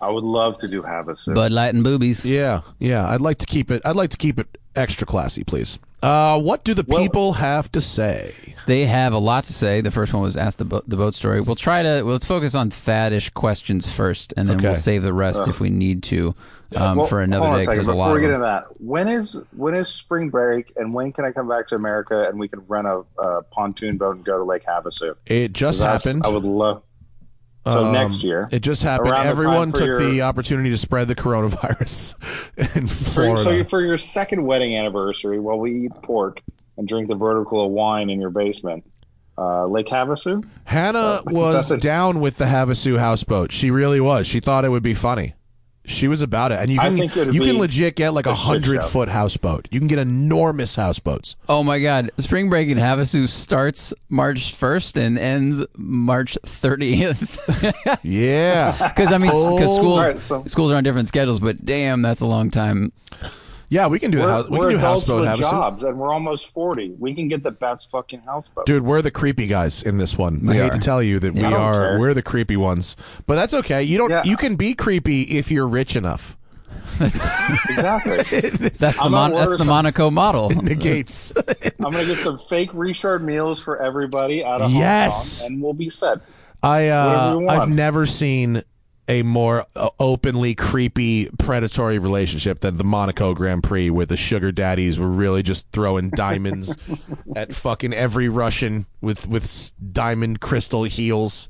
i 0.00 0.10
would 0.10 0.24
love 0.24 0.58
to 0.58 0.68
do 0.68 0.82
havasu 0.82 1.34
Bud 1.34 1.52
Light 1.52 1.74
and 1.74 1.82
boobies. 1.84 2.24
Yeah, 2.24 2.60
yeah. 2.78 3.08
I'd 3.08 3.20
like 3.20 3.38
to 3.38 3.46
keep 3.46 3.70
it. 3.70 3.80
I'd 3.84 3.96
like 3.96 4.10
to 4.10 4.16
keep 4.18 4.38
it 4.38 4.58
extra 4.76 5.06
classy, 5.06 5.44
please. 5.44 5.78
Uh, 6.02 6.38
what 6.38 6.64
do 6.64 6.74
the 6.74 6.84
Well- 6.86 7.00
people 7.00 7.32
have 7.34 7.70
to 7.72 7.80
say? 7.80 8.34
They 8.66 8.84
have 8.86 9.12
a 9.12 9.18
lot 9.18 9.44
to 9.44 9.52
say. 9.52 9.80
The 9.80 9.90
first 9.90 10.12
one 10.12 10.22
was 10.22 10.36
ask 10.36 10.58
the 10.58 10.64
boat, 10.64 10.84
the 10.88 10.96
boat 10.96 11.14
story. 11.14 11.40
We'll 11.40 11.54
try 11.56 11.82
to 11.82 12.02
well, 12.02 12.12
let's 12.14 12.24
focus 12.26 12.54
on 12.54 12.70
faddish 12.70 13.32
questions 13.32 13.90
first, 13.90 14.34
and 14.36 14.48
then 14.48 14.56
Okay. 14.56 14.68
we'll 14.68 14.74
save 14.74 15.02
the 15.02 15.12
rest 15.14 15.48
if 15.48 15.60
we 15.60 15.70
need 15.70 16.02
to 16.04 16.34
um, 16.76 16.98
Well, 16.98 17.06
for 17.06 17.20
another 17.20 17.46
day. 17.46 17.52
a 17.52 17.56
'cause 17.58 17.64
second, 17.64 17.76
there's 17.76 17.88
a 17.88 17.92
before 17.92 18.14
we 18.14 18.20
get 18.20 18.30
into 18.30 18.42
that, 18.44 18.64
when 18.80 19.08
is 19.08 19.40
when 19.56 19.74
is 19.74 19.88
spring 19.88 20.30
break, 20.30 20.72
and 20.76 20.92
when 20.94 21.12
can 21.12 21.24
I 21.24 21.32
come 21.32 21.48
back 21.48 21.68
to 21.68 21.74
America 21.74 22.26
and 22.28 22.38
we 22.38 22.48
can 22.48 22.60
rent 22.68 22.86
a, 22.86 23.02
uh 23.18 23.40
pontoon 23.52 23.96
boat 23.96 24.16
and 24.16 24.24
go 24.24 24.38
to 24.38 24.44
Lake 24.44 24.64
Havasu? 24.66 25.14
It 25.26 25.52
just 25.52 25.80
happened. 25.80 26.22
I 26.24 26.28
would 26.28 26.44
love. 26.44 26.82
So 27.66 27.86
Um, 27.86 27.92
next 27.92 28.22
year, 28.22 28.46
It 28.52 28.60
just 28.60 28.82
happened. 28.82 29.14
Everyone 29.14 29.72
took 29.72 29.86
your- 29.86 29.98
the 30.10 30.20
opportunity 30.22 30.68
to 30.70 30.76
spread 30.76 31.08
the 31.08 31.14
coronavirus 31.14 32.14
in 32.76 32.86
for, 32.86 33.38
so 33.38 33.64
for 33.64 33.80
your 33.80 33.96
second 33.96 34.44
wedding 34.44 34.76
anniversary, 34.76 35.40
while 35.40 35.58
we 35.58 35.86
eat 35.86 35.92
pork 36.02 36.40
and 36.76 36.86
drink 36.86 37.08
the 37.08 37.14
vertical 37.14 37.64
of 37.64 37.72
wine 37.72 38.10
in 38.10 38.20
your 38.20 38.28
basement, 38.28 38.84
uh, 39.38 39.64
Lake 39.66 39.86
Havasu. 39.86 40.44
Hannah 40.64 40.98
Uh, 40.98 41.22
was 41.26 41.70
a- 41.70 41.78
down 41.78 42.20
with 42.20 42.36
the 42.36 42.44
Havasu 42.44 42.98
houseboat. 42.98 43.50
She 43.50 43.70
really 43.70 43.98
was. 44.00 44.26
She 44.26 44.40
thought 44.40 44.66
it 44.66 44.68
would 44.70 44.82
be 44.82 44.92
funny. 44.94 45.34
She 45.86 46.08
was 46.08 46.22
about 46.22 46.50
it, 46.50 46.60
and 46.60 46.70
you 46.70 46.78
can 46.78 46.96
you 46.96 47.40
can 47.42 47.58
legit 47.58 47.94
get 47.96 48.14
like 48.14 48.24
a 48.26 48.30
a 48.30 48.34
hundred 48.34 48.82
foot 48.84 49.08
houseboat. 49.10 49.68
You 49.70 49.80
can 49.80 49.86
get 49.86 49.98
enormous 49.98 50.76
houseboats. 50.76 51.36
Oh 51.48 51.62
my 51.62 51.78
God! 51.78 52.10
Spring 52.18 52.48
break 52.48 52.68
in 52.68 52.78
Havasu 52.78 53.28
starts 53.28 53.92
March 54.08 54.54
first 54.54 54.96
and 54.96 55.18
ends 55.18 55.62
March 55.76 56.38
thirtieth. 56.44 57.38
Yeah, 58.02 58.72
Because 58.94 59.12
I 59.12 59.18
mean, 59.18 59.30
because 59.30 59.76
schools 59.76 59.98
Alright, 59.98 60.18
so- 60.20 60.44
schools 60.46 60.72
are 60.72 60.76
on 60.76 60.84
different 60.84 61.08
schedules, 61.08 61.38
but 61.38 61.64
damn, 61.64 62.00
that's 62.02 62.22
a 62.22 62.26
long 62.26 62.50
time. 62.50 62.92
Yeah, 63.70 63.86
we 63.88 63.98
can 63.98 64.10
do 64.10 64.18
the 64.18 64.24
We're, 64.24 64.30
house. 64.30 64.48
We 64.48 64.58
we're 64.58 64.64
can 64.70 64.78
do 64.78 64.78
adults 64.78 65.02
houseboat. 65.02 65.20
with 65.22 65.30
Havasu. 65.30 65.50
jobs, 65.50 65.82
and 65.82 65.98
we're 65.98 66.12
almost 66.12 66.48
forty. 66.52 66.90
We 66.98 67.14
can 67.14 67.28
get 67.28 67.42
the 67.42 67.50
best 67.50 67.90
fucking 67.90 68.20
houseboat. 68.20 68.66
Dude, 68.66 68.84
we're 68.84 69.02
the 69.02 69.10
creepy 69.10 69.46
guys 69.46 69.82
in 69.82 69.98
this 69.98 70.16
one. 70.18 70.40
I 70.46 70.50
We 70.52 70.56
hate 70.58 70.62
are. 70.62 70.70
to 70.74 70.78
tell 70.78 71.02
you 71.02 71.18
that 71.20 71.34
we 71.34 71.42
are. 71.44 71.88
care. 71.88 71.98
We're 71.98 72.14
the 72.14 72.22
creepy 72.22 72.56
ones, 72.56 72.94
but 73.26 73.34
that's 73.36 73.54
okay. 73.54 73.82
You 73.82 73.98
don't. 73.98 74.10
Yeah. 74.10 74.22
You 74.24 74.36
can 74.36 74.56
be 74.56 74.74
creepy 74.74 75.22
if 75.22 75.50
you're 75.50 75.66
rich 75.68 75.96
enough. 75.96 76.36
Exactly. 77.00 78.16
That's 78.78 78.96
the 78.96 79.02
I'm 79.02 79.10
Mon- 79.12 79.32
that's 79.32 79.48
the 79.48 79.54
about- 79.56 79.66
Monaco 79.66 80.10
model. 80.10 80.50
Negates. 80.50 81.32
I'm 81.80 81.90
gonna 81.90 82.04
get 82.04 82.18
some 82.18 82.38
fake 82.38 82.70
Richard 82.72 83.22
Milles 83.22 83.62
for 83.62 83.82
everybody 83.82 84.44
out 84.44 84.62
of 84.62 84.70
Yes. 84.70 85.40
Hong 85.40 85.48
Kong, 85.48 85.54
and 85.54 85.62
we'll 85.62 85.72
be 85.72 85.90
set. 85.90 86.18
I 86.62 86.88
uh, 86.88 87.40
I've 87.48 87.68
never 87.68 88.06
seen 88.06 88.62
a 89.08 89.22
more 89.22 89.66
uh, 89.76 89.90
openly 90.00 90.54
creepy 90.54 91.28
predatory 91.38 91.98
relationship 91.98 92.60
than 92.60 92.76
the 92.76 92.84
Monaco 92.84 93.34
Grand 93.34 93.62
Prix, 93.62 93.90
where 93.90 94.06
the 94.06 94.16
sugar 94.16 94.50
daddies 94.52 94.98
were 94.98 95.08
really 95.08 95.42
just 95.42 95.70
throwing 95.72 96.10
diamonds 96.10 96.76
at 97.36 97.54
fucking 97.54 97.92
every 97.92 98.28
Russian 98.28 98.86
with 99.00 99.26
with 99.26 99.72
diamond 99.92 100.40
crystal 100.40 100.84
heels. 100.84 101.48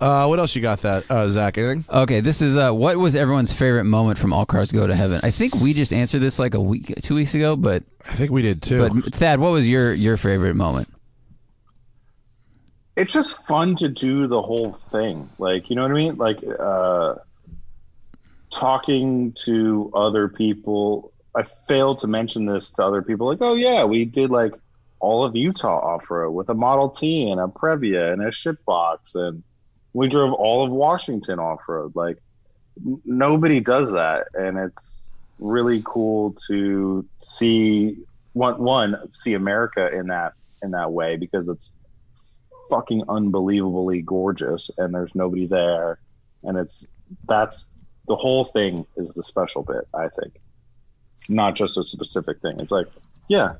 Uh, 0.00 0.26
what 0.26 0.38
else 0.38 0.54
you 0.56 0.62
got? 0.62 0.80
That 0.82 1.08
uh, 1.10 1.28
Zach? 1.30 1.56
Anything? 1.56 1.84
Okay, 1.88 2.20
this 2.20 2.42
is 2.42 2.58
uh, 2.58 2.72
what 2.72 2.96
was 2.96 3.14
everyone's 3.16 3.52
favorite 3.52 3.84
moment 3.84 4.18
from 4.18 4.32
All 4.32 4.44
Cars 4.44 4.72
Go 4.72 4.86
to 4.86 4.94
Heaven? 4.94 5.20
I 5.22 5.30
think 5.30 5.54
we 5.54 5.72
just 5.72 5.92
answered 5.92 6.18
this 6.18 6.38
like 6.38 6.54
a 6.54 6.60
week, 6.60 6.92
two 7.02 7.14
weeks 7.14 7.34
ago, 7.34 7.56
but 7.56 7.84
I 8.08 8.12
think 8.12 8.30
we 8.30 8.42
did 8.42 8.60
too. 8.60 8.88
but 8.88 9.14
Thad, 9.14 9.38
what 9.40 9.52
was 9.52 9.68
your 9.68 9.94
your 9.94 10.16
favorite 10.16 10.54
moment? 10.56 10.88
It's 12.96 13.12
just 13.12 13.46
fun 13.46 13.74
to 13.76 13.88
do 13.88 14.26
the 14.26 14.40
whole 14.40 14.72
thing. 14.92 15.28
Like, 15.38 15.68
you 15.68 15.76
know 15.76 15.82
what 15.82 15.90
I 15.90 15.94
mean? 15.94 16.16
Like, 16.16 16.38
uh, 16.44 17.16
talking 18.50 19.32
to 19.44 19.90
other 19.94 20.28
people. 20.28 21.12
I 21.36 21.42
failed 21.42 21.98
to 22.00 22.06
mention 22.06 22.46
this 22.46 22.70
to 22.72 22.84
other 22.84 23.02
people. 23.02 23.26
Like, 23.26 23.38
oh 23.40 23.56
yeah, 23.56 23.84
we 23.84 24.04
did 24.04 24.30
like 24.30 24.54
all 25.00 25.24
of 25.24 25.34
Utah 25.34 25.94
off 25.94 26.10
road 26.10 26.30
with 26.30 26.48
a 26.48 26.54
Model 26.54 26.88
T 26.88 27.28
and 27.28 27.40
a 27.40 27.48
Previa 27.48 28.12
and 28.12 28.22
a 28.22 28.30
shitbox, 28.30 29.14
and 29.16 29.42
we 29.92 30.08
drove 30.08 30.32
all 30.32 30.64
of 30.64 30.70
Washington 30.70 31.40
off 31.40 31.60
road. 31.68 31.96
Like, 31.96 32.18
nobody 33.04 33.60
does 33.60 33.92
that, 33.92 34.28
and 34.34 34.56
it's 34.56 35.10
really 35.38 35.82
cool 35.84 36.36
to 36.46 37.04
see 37.18 37.96
one 38.32 38.62
one 38.62 39.12
see 39.12 39.34
America 39.34 39.90
in 39.92 40.06
that 40.08 40.34
in 40.62 40.70
that 40.70 40.92
way 40.92 41.16
because 41.16 41.48
it's 41.48 41.70
fucking 42.74 43.04
unbelievably 43.08 44.02
gorgeous 44.02 44.70
and 44.78 44.94
there's 44.94 45.14
nobody 45.14 45.46
there 45.46 45.98
and 46.42 46.58
it's 46.58 46.86
that's 47.26 47.66
the 48.08 48.16
whole 48.16 48.44
thing 48.44 48.84
is 48.96 49.08
the 49.12 49.22
special 49.22 49.62
bit 49.62 49.86
i 49.94 50.08
think. 50.08 50.40
Not 51.26 51.54
just 51.54 51.78
a 51.78 51.84
specific 51.84 52.42
thing. 52.42 52.60
It's 52.60 52.70
like 52.70 52.86
yeah. 53.28 53.54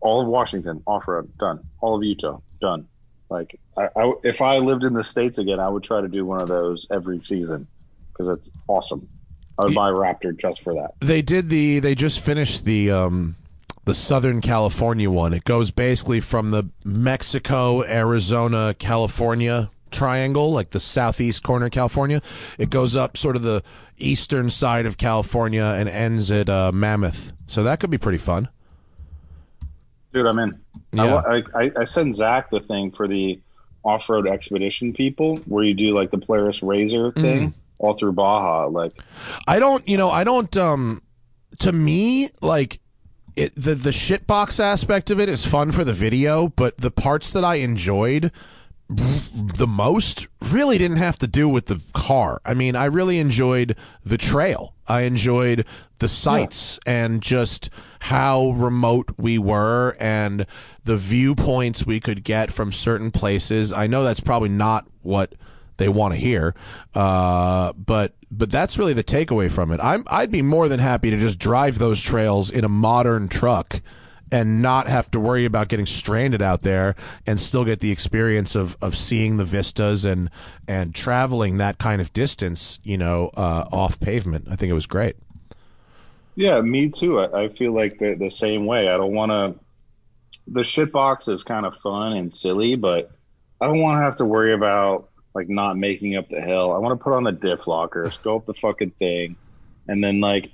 All 0.00 0.20
of 0.20 0.28
washington 0.28 0.82
off-road 0.86 1.30
done. 1.38 1.60
All 1.80 1.96
of 1.96 2.02
utah 2.02 2.40
done. 2.60 2.88
Like 3.30 3.58
I, 3.76 3.88
I 3.96 4.12
if 4.22 4.42
i 4.42 4.58
lived 4.58 4.84
in 4.84 4.92
the 4.92 5.04
states 5.04 5.38
again 5.38 5.60
i 5.60 5.68
would 5.68 5.82
try 5.82 6.00
to 6.00 6.08
do 6.08 6.24
one 6.24 6.40
of 6.40 6.48
those 6.48 6.86
every 6.90 7.20
season 7.22 7.66
because 8.12 8.28
it's 8.28 8.50
awesome. 8.68 9.08
I 9.58 9.64
would 9.64 9.74
buy 9.74 9.88
a 9.88 9.92
raptor 9.92 10.36
just 10.36 10.60
for 10.60 10.74
that. 10.74 10.94
They 11.00 11.22
did 11.22 11.48
the. 11.48 11.78
They 11.78 11.94
just 11.94 12.20
finished 12.20 12.64
the 12.64 12.90
um, 12.90 13.36
the 13.86 13.94
Southern 13.94 14.40
California 14.42 15.10
one. 15.10 15.32
It 15.32 15.44
goes 15.44 15.70
basically 15.70 16.20
from 16.20 16.50
the 16.50 16.64
Mexico, 16.84 17.82
Arizona, 17.84 18.74
California 18.78 19.70
triangle, 19.92 20.52
like 20.52 20.70
the 20.70 20.80
southeast 20.80 21.42
corner 21.44 21.66
of 21.66 21.72
California. 21.72 22.20
It 22.58 22.68
goes 22.68 22.94
up 22.96 23.16
sort 23.16 23.36
of 23.36 23.42
the 23.42 23.62
eastern 23.96 24.50
side 24.50 24.84
of 24.86 24.98
California 24.98 25.62
and 25.64 25.88
ends 25.88 26.30
at 26.30 26.48
uh, 26.50 26.72
Mammoth. 26.72 27.32
So 27.46 27.62
that 27.62 27.80
could 27.80 27.88
be 27.90 27.96
pretty 27.96 28.18
fun. 28.18 28.48
Dude, 30.12 30.26
I'm 30.26 30.38
in. 30.38 30.58
Yeah. 30.92 31.16
I, 31.16 31.42
I, 31.54 31.70
I 31.78 31.84
sent 31.84 32.16
Zach 32.16 32.50
the 32.50 32.60
thing 32.60 32.90
for 32.90 33.06
the 33.06 33.40
off-road 33.84 34.26
expedition 34.26 34.92
people, 34.92 35.36
where 35.46 35.62
you 35.62 35.74
do 35.74 35.94
like 35.94 36.10
the 36.10 36.18
Polaris 36.18 36.60
RZR 36.60 37.12
Mm. 37.12 37.20
thing 37.22 37.54
all 37.78 37.94
through 37.94 38.12
Baja. 38.12 38.66
Like, 38.66 38.92
I 39.46 39.58
don't, 39.60 39.86
you 39.88 39.96
know, 39.96 40.10
I 40.10 40.24
don't. 40.24 40.54
Um, 40.56 41.02
to 41.60 41.72
me, 41.72 42.28
like 42.42 42.80
it, 43.36 43.54
the 43.54 43.74
the 43.74 43.90
shitbox 43.90 44.58
aspect 44.58 45.10
of 45.10 45.20
it 45.20 45.28
is 45.28 45.46
fun 45.46 45.70
for 45.70 45.84
the 45.84 45.92
video, 45.92 46.48
but 46.48 46.78
the 46.78 46.90
parts 46.90 47.30
that 47.32 47.44
I 47.44 47.56
enjoyed 47.56 48.32
the 48.88 49.66
most 49.66 50.28
really 50.50 50.78
didn't 50.78 50.98
have 50.98 51.18
to 51.18 51.26
do 51.26 51.48
with 51.48 51.66
the 51.66 51.82
car. 51.92 52.40
I 52.44 52.54
mean, 52.54 52.76
I 52.76 52.84
really 52.84 53.18
enjoyed 53.18 53.76
the 54.04 54.16
trail. 54.16 54.74
I 54.86 55.00
enjoyed 55.02 55.66
the 55.98 56.08
sights 56.08 56.78
and 56.86 57.20
just 57.20 57.68
how 58.00 58.50
remote 58.50 59.10
we 59.18 59.38
were 59.38 59.96
and 59.98 60.46
the 60.84 60.96
viewpoints 60.96 61.84
we 61.84 61.98
could 61.98 62.22
get 62.22 62.52
from 62.52 62.70
certain 62.70 63.10
places. 63.10 63.72
I 63.72 63.88
know 63.88 64.04
that's 64.04 64.20
probably 64.20 64.50
not 64.50 64.86
what 65.02 65.34
they 65.76 65.88
want 65.88 66.14
to 66.14 66.20
hear, 66.20 66.54
uh, 66.94 67.72
but 67.74 68.14
but 68.30 68.50
that's 68.50 68.78
really 68.78 68.92
the 68.92 69.04
takeaway 69.04 69.50
from 69.50 69.70
it. 69.72 69.80
I'm 69.82 70.04
I'd 70.10 70.30
be 70.30 70.42
more 70.42 70.68
than 70.68 70.80
happy 70.80 71.10
to 71.10 71.16
just 71.16 71.38
drive 71.38 71.78
those 71.78 72.02
trails 72.02 72.50
in 72.50 72.64
a 72.64 72.68
modern 72.68 73.28
truck 73.28 73.80
and 74.32 74.60
not 74.60 74.88
have 74.88 75.08
to 75.12 75.20
worry 75.20 75.44
about 75.44 75.68
getting 75.68 75.86
stranded 75.86 76.42
out 76.42 76.62
there 76.62 76.96
and 77.26 77.38
still 77.40 77.64
get 77.64 77.78
the 77.78 77.92
experience 77.92 78.56
of, 78.56 78.76
of 78.82 78.96
seeing 78.96 79.36
the 79.36 79.44
vistas 79.44 80.04
and 80.04 80.30
and 80.66 80.94
traveling 80.94 81.58
that 81.58 81.78
kind 81.78 82.00
of 82.00 82.12
distance, 82.12 82.80
you 82.82 82.98
know, 82.98 83.30
uh, 83.36 83.64
off 83.70 84.00
pavement. 84.00 84.48
I 84.50 84.56
think 84.56 84.70
it 84.70 84.74
was 84.74 84.86
great. 84.86 85.16
yeah, 86.34 86.60
me 86.60 86.88
too. 86.90 87.20
I, 87.20 87.44
I 87.44 87.48
feel 87.48 87.72
like 87.72 87.98
the 87.98 88.14
the 88.14 88.30
same 88.30 88.66
way. 88.66 88.88
I 88.88 88.96
don't 88.96 89.14
want 89.14 89.30
to. 89.30 89.54
The 90.48 90.62
shitbox 90.62 91.28
is 91.32 91.42
kind 91.42 91.66
of 91.66 91.76
fun 91.76 92.12
and 92.12 92.32
silly, 92.32 92.76
but 92.76 93.10
I 93.60 93.66
don't 93.66 93.80
want 93.80 93.98
to 93.98 94.02
have 94.04 94.16
to 94.16 94.24
worry 94.24 94.52
about 94.52 95.08
like 95.36 95.48
not 95.48 95.76
making 95.76 96.16
up 96.16 96.28
the 96.28 96.40
hill. 96.40 96.72
I 96.72 96.78
want 96.78 96.98
to 96.98 97.02
put 97.04 97.12
on 97.12 97.22
the 97.22 97.32
diff 97.32 97.66
lockers, 97.66 98.16
go 98.24 98.36
up 98.36 98.46
the 98.46 98.54
fucking 98.54 98.90
thing, 98.92 99.36
and 99.86 100.02
then 100.02 100.20
like 100.20 100.50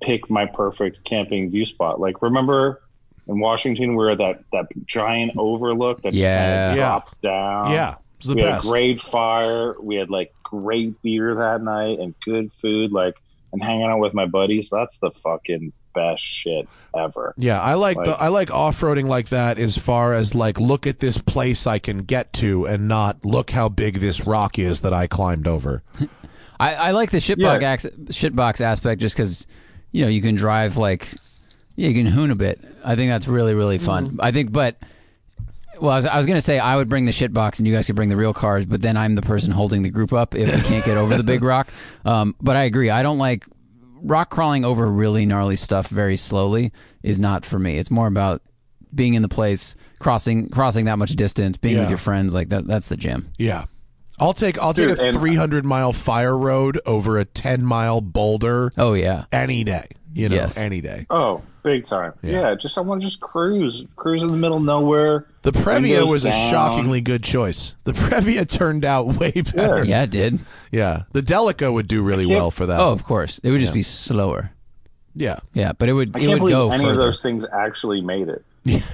pick 0.00 0.30
my 0.30 0.46
perfect 0.46 1.04
camping 1.04 1.50
view 1.50 1.66
spot. 1.66 2.00
Like 2.00 2.22
remember 2.22 2.80
in 3.28 3.38
Washington, 3.40 3.90
we 3.90 3.96
were 3.96 4.16
that 4.16 4.44
that 4.52 4.66
giant 4.86 5.32
overlook 5.36 6.02
that 6.02 6.14
Yeah. 6.14 6.68
kind 6.68 6.70
of 6.70 6.76
dropped 6.76 7.20
down. 7.22 7.70
yeah, 7.72 7.90
it 7.92 7.98
was 8.18 8.26
the 8.28 8.34
we 8.36 8.42
best. 8.42 8.64
had 8.64 8.68
a 8.70 8.72
great 8.72 9.00
fire. 9.00 9.74
We 9.80 9.96
had 9.96 10.08
like 10.10 10.32
great 10.42 11.00
beer 11.02 11.34
that 11.34 11.62
night 11.62 11.98
and 11.98 12.14
good 12.24 12.52
food. 12.54 12.92
Like 12.92 13.16
and 13.52 13.62
hanging 13.62 13.84
out 13.84 13.98
with 13.98 14.14
my 14.14 14.26
buddies. 14.26 14.70
That's 14.70 14.98
the 14.98 15.10
fucking 15.10 15.72
best 15.94 16.22
shit 16.22 16.68
ever. 16.96 17.34
Yeah, 17.36 17.60
I 17.60 17.74
like, 17.74 17.96
the 18.02 18.12
I 18.12 18.28
like 18.28 18.50
off-roading 18.50 19.08
like 19.08 19.28
that 19.30 19.58
as 19.58 19.76
far 19.78 20.12
as 20.12 20.34
like 20.34 20.58
look 20.58 20.86
at 20.86 20.98
this 20.98 21.18
place 21.18 21.66
I 21.66 21.78
can 21.78 21.98
get 22.04 22.32
to 22.34 22.66
and 22.66 22.88
not 22.88 23.24
look 23.24 23.50
how 23.50 23.68
big 23.68 23.96
this 24.00 24.26
rock 24.26 24.58
is 24.58 24.80
that 24.82 24.92
I 24.92 25.06
climbed 25.06 25.46
over. 25.48 25.82
I, 26.60 26.74
I 26.74 26.90
like 26.90 27.10
the 27.10 27.18
shitbox 27.18 27.60
Yeah. 27.62 27.70
ax- 27.70 27.86
shitbox 27.86 28.60
aspect 28.60 29.00
just 29.00 29.16
because 29.16 29.46
you 29.92 30.02
know 30.04 30.08
you 30.10 30.20
can 30.22 30.34
drive 30.34 30.76
like 30.76 31.14
yeah, 31.76 31.88
you 31.88 31.94
can 32.02 32.12
hoon 32.12 32.30
a 32.30 32.34
bit. 32.36 32.60
I 32.84 32.96
think 32.96 33.10
that's 33.10 33.26
really 33.26 33.54
really 33.54 33.78
fun. 33.78 34.18
I 34.20 34.30
think, 34.32 34.52
but 34.52 34.76
well, 35.80 35.92
I 35.92 35.96
was, 35.96 36.06
I 36.06 36.18
was 36.18 36.26
gonna 36.26 36.42
say 36.42 36.58
I 36.58 36.76
would 36.76 36.88
bring 36.90 37.06
the 37.06 37.12
shitbox 37.12 37.58
and 37.58 37.66
you 37.66 37.72
guys 37.74 37.86
could 37.86 37.96
bring 37.96 38.10
the 38.10 38.16
real 38.16 38.34
cars, 38.34 38.66
but 38.66 38.82
then 38.82 38.96
I'm 38.98 39.14
the 39.14 39.22
person 39.22 39.50
holding 39.52 39.82
the 39.82 39.88
group 39.88 40.12
up 40.12 40.34
if 40.34 40.48
we 40.54 40.68
can't 40.68 40.84
get 40.84 40.98
over 40.98 41.16
the 41.16 41.22
big 41.22 41.42
rock. 41.44 41.68
Um, 42.04 42.34
but 42.42 42.56
I 42.56 42.64
agree. 42.64 42.90
I 42.90 43.02
don't 43.02 43.18
like 43.18 43.46
rock 44.02 44.30
crawling 44.30 44.64
over 44.64 44.90
really 44.90 45.26
gnarly 45.26 45.56
stuff 45.56 45.88
very 45.88 46.16
slowly 46.16 46.72
is 47.02 47.18
not 47.18 47.44
for 47.44 47.58
me. 47.58 47.78
It's 47.78 47.90
more 47.90 48.06
about 48.06 48.42
being 48.94 49.14
in 49.14 49.22
the 49.22 49.28
place, 49.28 49.76
crossing 50.00 50.48
crossing 50.48 50.86
that 50.86 50.98
much 50.98 51.10
distance, 51.12 51.56
being 51.56 51.76
Yeah. 51.76 51.82
with 51.82 51.90
your 51.90 51.98
friends. 51.98 52.34
Like 52.34 52.48
that. 52.48 52.66
That's 52.66 52.88
the 52.88 52.96
gym. 52.96 53.32
Yeah. 53.38 53.64
I'll 54.18 54.32
take 54.34 54.58
I'll 54.58 54.74
take 54.74 54.88
Dude, 54.88 54.98
a 54.98 55.02
and- 55.08 55.16
uh, 55.16 55.20
300 55.20 55.64
mile 55.64 55.92
fire 55.92 56.36
road 56.36 56.80
over 56.84 57.16
a 57.18 57.24
10 57.24 57.64
mile 57.64 58.00
boulder 58.00 58.70
Oh 58.76 58.94
yeah. 58.94 59.24
any 59.32 59.64
day. 59.64 59.86
You 60.12 60.28
know, 60.28 60.34
Yes. 60.36 60.56
any 60.58 60.80
day. 60.80 61.06
Oh, 61.08 61.40
big 61.62 61.84
time. 61.84 62.12
Yeah. 62.22 62.40
Yeah, 62.40 62.54
just 62.54 62.76
I 62.78 62.80
want 62.80 63.00
to 63.00 63.06
just 63.06 63.20
cruise, 63.20 63.84
cruise 63.96 64.22
in 64.22 64.28
the 64.28 64.36
middle 64.36 64.56
of 64.58 64.62
nowhere. 64.62 65.26
The 65.42 65.52
Previa 65.52 65.82
Windows 66.00 66.10
was 66.10 66.24
a 66.24 66.32
shockingly 66.32 67.00
good 67.00 67.22
choice. 67.22 67.76
The 67.84 67.92
Previa 67.94 68.48
turned 68.48 68.84
out 68.84 69.06
way 69.18 69.30
better. 69.32 69.84
Yeah, 69.84 70.02
it 70.04 70.10
did. 70.10 70.40
Yeah. 70.70 71.04
The 71.12 71.22
Delica 71.22 71.72
would 71.72 71.88
do 71.88 72.02
really 72.02 72.26
well 72.26 72.50
for 72.50 72.66
that. 72.66 72.78
Oh, 72.80 72.92
of 72.92 73.04
course. 73.04 73.38
It 73.42 73.50
would 73.50 73.60
just 73.60 73.74
be 73.74 73.82
slower. 73.82 74.52
yeah. 75.14 75.40
Yeah, 75.54 75.72
but 75.72 75.88
it 75.88 75.92
would 75.94 76.14
I 76.14 76.20
it 76.20 76.26
can't 76.26 76.32
would 76.42 76.50
believe 76.50 76.54
go 76.54 76.70
any 76.70 76.84
further. 76.84 76.92
of 76.92 76.98
those 76.98 77.22
things 77.22 77.46
actually 77.52 78.00
made 78.00 78.28
it. 78.28 78.44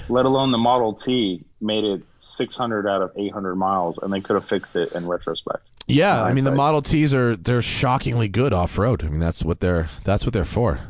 Let 0.09 0.27
alone 0.27 0.53
the 0.53 0.59
Model 0.59 0.95
T 0.95 1.45
made 1.61 1.85
it 1.85 2.05
600 2.19 2.87
out 2.87 3.03
of 3.03 3.11
800 3.17 3.57
miles, 3.57 3.99
and 4.01 4.13
they 4.13 4.21
could 4.21 4.35
have 4.35 4.47
fixed 4.47 4.77
it 4.77 4.93
in 4.93 5.07
retrospect. 5.07 5.67
Yeah, 5.89 6.23
I 6.23 6.33
mean 6.33 6.45
the. 6.45 6.53
Model 6.53 6.83
Ts 6.83 7.13
are 7.15 7.35
they're 7.37 7.63
shockingly 7.63 8.29
good 8.29 8.53
off 8.53 8.79
road. 8.79 9.05
I 9.05 9.09
mean 9.09 9.19
that's 9.21 9.45
what 9.45 9.61
they're 9.61 9.89
that's 10.05 10.25
what 10.25 10.33
they're 10.33 10.45
for. 10.45 10.81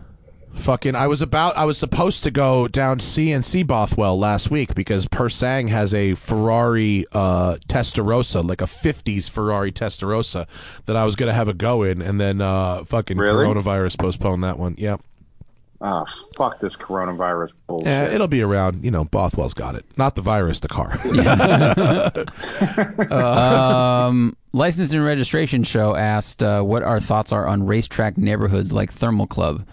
Fucking, 0.56 0.96
I 0.96 1.06
was 1.06 1.22
about 1.22 1.56
I 1.56 1.64
was 1.64 1.78
supposed 1.78 2.24
to 2.24 2.30
go 2.30 2.66
down 2.66 2.98
CNC 2.98 3.66
Bothwell 3.66 4.18
last 4.18 4.50
week 4.50 4.74
because 4.74 5.06
Persang 5.06 5.68
has 5.68 5.94
a 5.94 6.14
Ferrari 6.14 7.04
uh, 7.12 7.56
Testarossa, 7.68 8.46
like 8.46 8.60
a 8.60 8.64
'50s 8.64 9.30
Ferrari 9.30 9.70
Testarossa, 9.70 10.46
that 10.86 10.96
I 10.96 11.04
was 11.04 11.14
gonna 11.14 11.34
have 11.34 11.48
a 11.48 11.54
go 11.54 11.82
in, 11.84 12.02
and 12.02 12.20
then 12.20 12.40
uh, 12.40 12.84
fucking 12.84 13.16
Really? 13.16 13.46
coronavirus 13.46 13.98
postponed 13.98 14.42
that 14.44 14.58
one. 14.58 14.74
Yep, 14.78 15.00
Oh, 15.80 16.06
fuck 16.36 16.58
this 16.58 16.76
coronavirus 16.76 17.52
bullshit. 17.66 17.86
Eh, 17.86 18.14
it'll 18.14 18.28
be 18.28 18.42
around. 18.42 18.82
You 18.82 18.90
know, 18.90 19.04
Bothwell's 19.04 19.54
got 19.54 19.74
it, 19.74 19.84
not 19.96 20.16
the 20.16 20.22
virus, 20.22 20.60
the 20.60 20.68
car. 20.68 20.94
Um, 23.12 24.36
License 24.52 24.92
and 24.94 25.04
Registration 25.04 25.64
Show 25.64 25.94
asked 25.94 26.42
uh, 26.42 26.62
what 26.62 26.82
our 26.82 26.98
thoughts 26.98 27.30
are 27.30 27.46
on 27.46 27.66
racetrack 27.66 28.16
neighborhoods 28.16 28.72
like 28.72 28.90
Thermal 28.90 29.26
Club, 29.26 29.66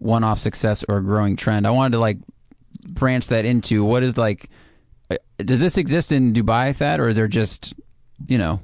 one-off 0.00 0.38
success 0.38 0.84
or 0.88 0.96
a 0.98 1.02
growing 1.02 1.36
trend. 1.36 1.66
I 1.66 1.70
wanted 1.70 1.92
to 1.92 1.98
like 2.00 2.18
branch 2.88 3.28
that 3.28 3.44
into 3.44 3.84
what 3.84 4.02
is 4.02 4.18
like. 4.18 4.50
uh, 5.10 5.16
Does 5.38 5.60
this 5.60 5.78
exist 5.78 6.10
in 6.10 6.32
Dubai, 6.32 6.74
Thad, 6.74 6.98
or 7.00 7.08
is 7.08 7.16
there 7.16 7.28
just 7.28 7.74
you 8.26 8.36
know, 8.38 8.60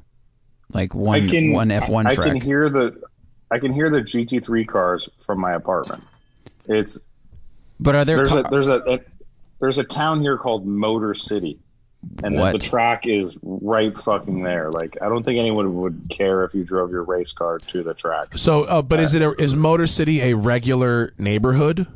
like 0.72 0.94
one 0.94 1.52
one 1.52 1.70
F 1.70 1.88
one 1.88 2.06
I 2.06 2.14
track? 2.14 2.26
can 2.28 2.40
hear 2.40 2.68
the 2.68 3.00
I 3.50 3.58
can 3.58 3.72
hear 3.72 3.88
the 3.90 4.00
GT3 4.00 4.66
cars 4.66 5.08
from 5.18 5.38
my 5.40 5.52
apartment. 5.52 6.04
It's 6.66 6.98
but 7.78 7.94
are 7.94 8.04
there? 8.04 8.16
there's 8.16 8.30
ca- 8.30 8.40
a 8.40 8.50
there's 8.50 8.66
a, 8.68 8.82
a 8.86 8.98
there's 9.60 9.78
a 9.78 9.84
town 9.84 10.20
here 10.20 10.36
called 10.36 10.66
Motor 10.66 11.14
City, 11.14 11.58
and 12.22 12.36
the, 12.36 12.40
What? 12.40 12.52
the 12.52 12.58
track 12.58 13.06
is 13.06 13.36
right 13.42 13.96
fucking 13.96 14.42
there. 14.42 14.70
Like 14.70 14.96
I 15.02 15.08
don't 15.08 15.22
think 15.22 15.38
anyone 15.38 15.74
would 15.76 16.06
care 16.10 16.44
if 16.44 16.54
you 16.54 16.64
drove 16.64 16.90
your 16.90 17.04
race 17.04 17.32
car 17.32 17.58
to 17.58 17.82
the 17.82 17.94
track. 17.94 18.36
so, 18.36 18.64
uh, 18.64 18.82
but 18.82 19.00
is 19.00 19.14
it 19.14 19.22
a, 19.22 19.32
is 19.40 19.54
Motor 19.54 19.86
City 19.86 20.20
a 20.22 20.34
regular 20.34 21.12
neighborhood? 21.18 21.86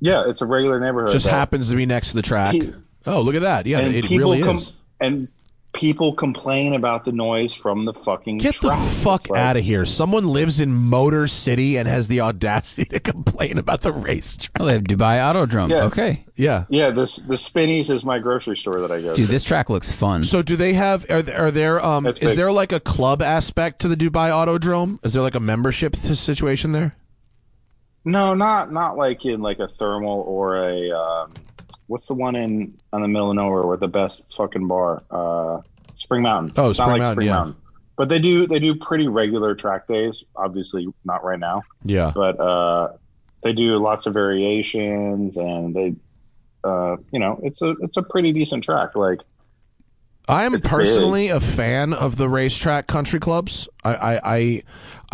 Yeah, 0.00 0.24
it's 0.26 0.42
a 0.42 0.46
regular 0.46 0.80
neighborhood. 0.80 1.12
Just 1.12 1.26
happens 1.26 1.70
to 1.70 1.76
be 1.76 1.86
next 1.86 2.10
to 2.10 2.16
the 2.16 2.22
track. 2.22 2.52
Pe- 2.52 2.72
Oh, 3.06 3.20
look 3.20 3.34
at 3.34 3.42
that! 3.42 3.66
Yeah, 3.66 3.80
it 3.80 4.08
really 4.08 4.40
com- 4.42 4.56
is. 4.56 4.72
and 4.98 5.28
people 5.74 6.14
complain 6.14 6.72
about 6.74 7.04
the 7.04 7.12
noise 7.12 7.52
from 7.52 7.84
the 7.84 7.92
fucking 7.92 8.38
Get 8.38 8.54
the 8.62 8.70
fuck 9.02 9.28
like- 9.28 9.40
out 9.40 9.56
of 9.58 9.64
here! 9.64 9.84
Someone 9.84 10.28
lives 10.28 10.60
in 10.60 10.72
Motor 10.74 11.26
City 11.26 11.76
and 11.76 11.86
has 11.88 12.08
the 12.08 12.20
audacity 12.22 12.84
to 12.86 13.00
complain 13.00 13.58
about 13.58 13.82
the 13.82 13.92
racetrack. 13.92 14.52
oh, 14.60 14.64
they 14.64 14.72
have 14.72 14.84
Dubai 14.84 15.18
Autodrome. 15.20 15.68
Yeah. 15.70 15.84
Okay, 15.84 16.24
Yeah. 16.36 16.64
Yeah, 16.70 16.90
this 16.90 17.16
the 17.16 17.36
Spinneys 17.36 17.90
is 17.90 18.04
my 18.04 18.18
grocery 18.18 18.56
store 18.56 18.80
that 18.80 18.90
I 18.90 19.00
go 19.02 19.10
to. 19.10 19.16
dude, 19.16 19.26
to. 19.26 19.32
this 19.32 19.42
track 19.44 19.68
looks 19.68 19.92
fun. 19.92 20.24
So 20.24 20.40
do 20.40 20.56
they 20.56 20.72
have? 20.72 21.04
Are 21.10 21.20
there, 21.22 21.38
are 21.46 21.50
there? 21.50 21.84
Um, 21.84 22.04
That's 22.04 22.18
is 22.20 22.30
big. 22.30 22.36
there 22.38 22.52
like 22.52 22.72
a 22.72 22.80
club 22.80 23.20
aspect 23.20 23.80
to 23.80 23.88
the 23.88 23.96
Dubai 23.96 24.30
Autodrome? 24.30 24.98
Is 25.04 25.12
there 25.12 25.22
like 25.22 25.34
a 25.34 25.40
membership 25.40 25.92
th- 25.94 26.16
situation 26.16 26.72
there? 26.72 26.96
No, 28.04 28.34
not 28.34 28.70
not 28.72 28.96
like 28.96 29.24
in 29.24 29.40
like 29.40 29.58
a 29.58 29.66
thermal 29.68 30.20
or 30.28 30.56
a 30.68 30.90
um, 30.90 31.32
what's 31.86 32.06
the 32.06 32.14
one 32.14 32.34
in 32.36 32.78
on 32.92 33.02
the 33.02 33.08
middle 33.08 33.30
of 33.30 33.36
nowhere 33.36 33.66
with 33.66 33.80
the 33.80 33.88
best 33.88 34.32
fucking 34.34 34.66
bar? 34.68 35.02
Uh, 35.10 35.60
Spring 35.96 36.22
Mountain. 36.22 36.52
Oh, 36.56 36.70
It's 36.70 36.78
not 36.78 36.86
Spring 36.88 37.02
like 37.02 37.16
Mountain, 37.18 37.24
yeah. 37.24 37.52
But 37.96 38.08
they 38.08 38.18
do 38.18 38.46
they 38.48 38.58
do 38.58 38.74
pretty 38.74 39.06
regular 39.06 39.54
track 39.54 39.86
days. 39.86 40.24
Obviously, 40.34 40.88
not 41.04 41.22
right 41.24 41.38
now, 41.38 41.62
Yeah. 41.84 42.10
but 42.14 42.40
uh, 42.40 42.88
they 43.42 43.52
do 43.52 43.76
lots 43.78 44.06
of 44.06 44.14
variations, 44.14 45.36
and 45.36 45.74
they, 45.76 45.94
uh, 46.64 46.96
you 47.12 47.20
know, 47.20 47.38
it's 47.44 47.62
a 47.62 47.70
it's 47.82 47.96
a 47.96 48.02
pretty 48.02 48.32
decent 48.32 48.64
track. 48.64 48.96
Like 48.96 49.20
I 50.28 50.44
am 50.44 50.58
personally 50.60 51.28
a 51.28 51.38
fan 51.38 51.92
of 51.92 52.16
the 52.16 52.28
racetrack 52.28 52.88
country 52.88 53.20
clubs. 53.20 53.68
I 53.84 53.94
I 53.94 54.20
I, 54.24 54.62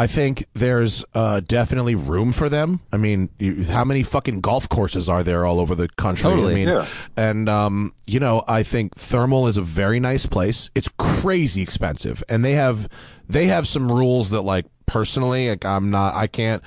I 0.01 0.06
think 0.06 0.47
there's 0.55 1.05
uh, 1.14 1.40
definitely 1.40 1.94
room 1.94 2.32
for 2.32 2.48
them. 2.48 2.81
I 2.90 2.97
mean, 2.97 3.28
you, 3.39 3.64
how 3.64 3.85
many 3.85 4.02
fucking 4.02 4.40
golf 4.40 4.66
courses 4.68 5.09
are 5.09 5.22
there 5.22 5.44
all 5.44 5.60
over 5.60 5.74
the 5.74 5.89
country? 5.89 6.22
Totally. 6.31 6.52
I 6.52 6.55
mean, 6.56 6.68
Yeah. 6.68 6.86
and 7.16 7.48
um, 7.48 7.93
you 8.06 8.18
know, 8.18 8.43
I 8.48 8.62
think 8.62 8.94
Thermal 8.97 9.47
is 9.47 9.56
a 9.59 9.62
very 9.62 10.01
nice 10.01 10.24
place. 10.24 10.70
It's 10.74 10.89
crazy 10.98 11.60
expensive, 11.60 12.22
and 12.31 12.43
they 12.44 12.52
have 12.55 12.89
they 13.28 13.47
have 13.48 13.66
some 13.68 13.93
rules 13.93 14.31
that, 14.31 14.40
like, 14.43 14.64
personally, 14.86 15.51
like, 15.51 15.64
I'm 15.64 15.90
not, 15.90 16.14
I 16.14 16.27
can't. 16.27 16.62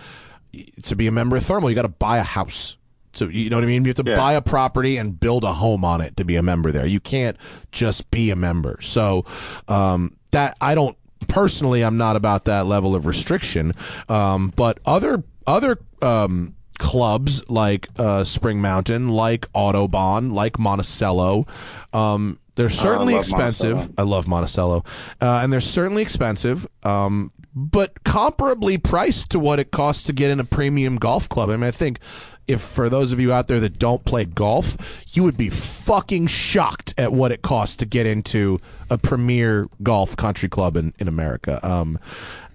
To 0.83 0.95
be 0.95 1.07
a 1.07 1.11
member 1.11 1.35
of 1.35 1.43
Thermal, 1.43 1.69
you 1.71 1.75
got 1.75 1.81
to 1.81 1.87
buy 1.89 2.19
a 2.19 2.23
house. 2.23 2.77
So 3.13 3.27
you 3.27 3.49
know 3.49 3.57
what 3.57 3.63
I 3.63 3.67
mean? 3.67 3.83
You 3.85 3.89
have 3.89 4.05
to 4.05 4.09
Yeah. 4.11 4.15
buy 4.15 4.33
a 4.33 4.41
property 4.41 4.97
and 4.97 5.19
build 5.19 5.43
a 5.43 5.53
home 5.53 5.83
on 5.83 6.01
it 6.01 6.15
to 6.17 6.23
be 6.25 6.35
a 6.35 6.43
member 6.43 6.71
there. 6.71 6.85
You 6.85 6.99
can't 6.99 7.37
just 7.71 8.11
be 8.11 8.29
a 8.31 8.35
member. 8.35 8.77
So 8.81 9.25
um, 9.67 10.11
that 10.31 10.55
I 10.61 10.73
don't 10.75 10.95
personally, 11.27 11.83
I'm 11.83 11.97
not 11.97 12.15
about 12.15 12.45
that 12.45 12.65
level 12.65 12.95
of 12.95 13.05
restriction. 13.05 13.73
Um, 14.09 14.51
but 14.55 14.79
other 14.85 15.23
other 15.45 15.79
um, 16.01 16.55
clubs 16.79 17.47
like 17.49 17.87
uh, 17.97 18.23
Spring 18.23 18.61
Mountain, 18.61 19.09
like 19.09 19.51
Autobahn, 19.53 20.31
like 20.31 20.59
Monticello. 20.59 21.45
Um, 21.91 22.39
they're 22.55 22.69
certainly 22.69 23.13
love 23.13 23.21
expensive. 23.21 23.75
Monticello. 23.75 23.95
I 23.97 24.01
love 24.03 24.27
Monticello, 24.27 24.83
uh, 25.21 25.39
and 25.43 25.51
they're 25.51 25.59
certainly 25.59 26.01
expensive. 26.01 26.67
Um, 26.83 27.31
but 27.55 28.03
comparably 28.03 28.81
priced 28.81 29.29
to 29.31 29.39
what 29.39 29.59
it 29.59 29.71
costs 29.71 30.05
to 30.05 30.13
get 30.13 30.31
in 30.31 30.39
a 30.39 30.43
premium 30.43 30.95
golf 30.97 31.29
club. 31.29 31.49
I 31.49 31.53
mean, 31.53 31.63
I 31.63 31.71
think 31.71 31.99
if 32.47 32.61
for 32.61 32.89
those 32.89 33.11
of 33.11 33.19
you 33.19 33.31
out 33.31 33.47
there 33.47 33.59
that 33.59 33.79
don't 33.79 34.03
play 34.05 34.25
golf, 34.25 35.05
you 35.13 35.23
would 35.23 35.37
be 35.37 35.49
fucking 35.49 36.27
shocked 36.27 36.93
at 36.97 37.13
what 37.13 37.31
it 37.31 37.41
costs 37.41 37.75
to 37.77 37.85
get 37.85 38.05
into 38.05 38.59
a 38.89 38.97
premier 38.97 39.67
golf 39.81 40.15
country 40.15 40.49
club 40.49 40.77
in 40.77 40.93
in 40.99 41.07
America. 41.07 41.59
Um, 41.67 41.99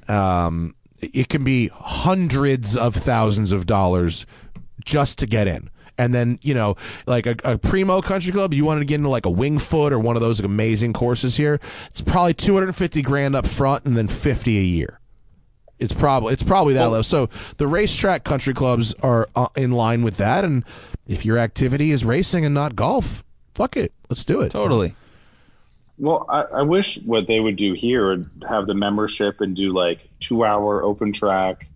um, 0.09 0.75
it 1.01 1.29
can 1.29 1.45
be 1.45 1.71
hundreds 1.73 2.77
of 2.77 2.95
thousands 2.95 3.53
of 3.53 3.67
dollars 3.67 4.27
just 4.85 5.19
to 5.19 5.27
get 5.27 5.47
in. 5.47 5.71
And 5.97 6.15
then, 6.15 6.39
you 6.43 6.55
know, 6.55 6.77
like 7.07 7.27
a, 7.27 7.37
a 7.45 7.59
primo 7.59 8.01
country 8.01 8.31
club, 8.31 8.55
you 8.55 8.65
wanted 8.65 8.81
to 8.81 8.87
get 8.87 8.97
into 8.97 9.09
like 9.09 9.27
a 9.27 9.31
Winged 9.31 9.63
Foot 9.63 9.93
or 9.93 9.99
one 9.99 10.15
of 10.15 10.23
those 10.23 10.39
amazing 10.39 10.93
courses 10.93 11.37
here. 11.37 11.61
It's 11.89 12.01
probably 12.01 12.35
250 12.35 13.03
grand 13.03 13.35
up 13.35 13.47
front 13.47 13.85
and 13.85 13.97
then 13.97 14.07
50 14.07 14.57
a 14.57 14.63
year. 14.63 15.01
It's 15.79 15.93
probably 15.93 16.33
it's 16.33 16.43
probably 16.43 16.75
that 16.75 16.87
low. 16.87 17.03
So 17.03 17.29
the 17.57 17.67
racetrack 17.67 18.25
country 18.25 18.55
clubs 18.55 18.95
are 18.95 19.29
uh, 19.37 19.49
in 19.57 19.73
line 19.73 20.03
with 20.03 20.17
that. 20.17 20.45
And 20.45 20.65
if 21.07 21.25
your 21.25 21.39
activity 21.39 21.91
is 21.91 22.05
racing 22.05 22.45
and 22.45 22.55
not 22.55 22.75
golf, 22.77 23.23
fuck 23.55 23.77
it, 23.77 23.93
let's 24.09 24.25
do 24.25 24.41
it. 24.41 24.51
totally. 24.51 24.95
Well, 25.99 26.27
I, 26.29 26.43
I 26.43 26.63
wish 26.63 26.99
what 27.03 27.27
they 27.27 27.41
would 27.41 27.57
do 27.57 27.73
here 27.73 28.09
would 28.09 28.31
have 28.49 28.67
the 28.67 28.75
membership 28.75 29.41
and 29.41 29.57
do 29.57 29.73
like 29.73 30.09
two 30.21 30.45
hour 30.45 30.85
open 30.85 31.13
track, 31.13 31.67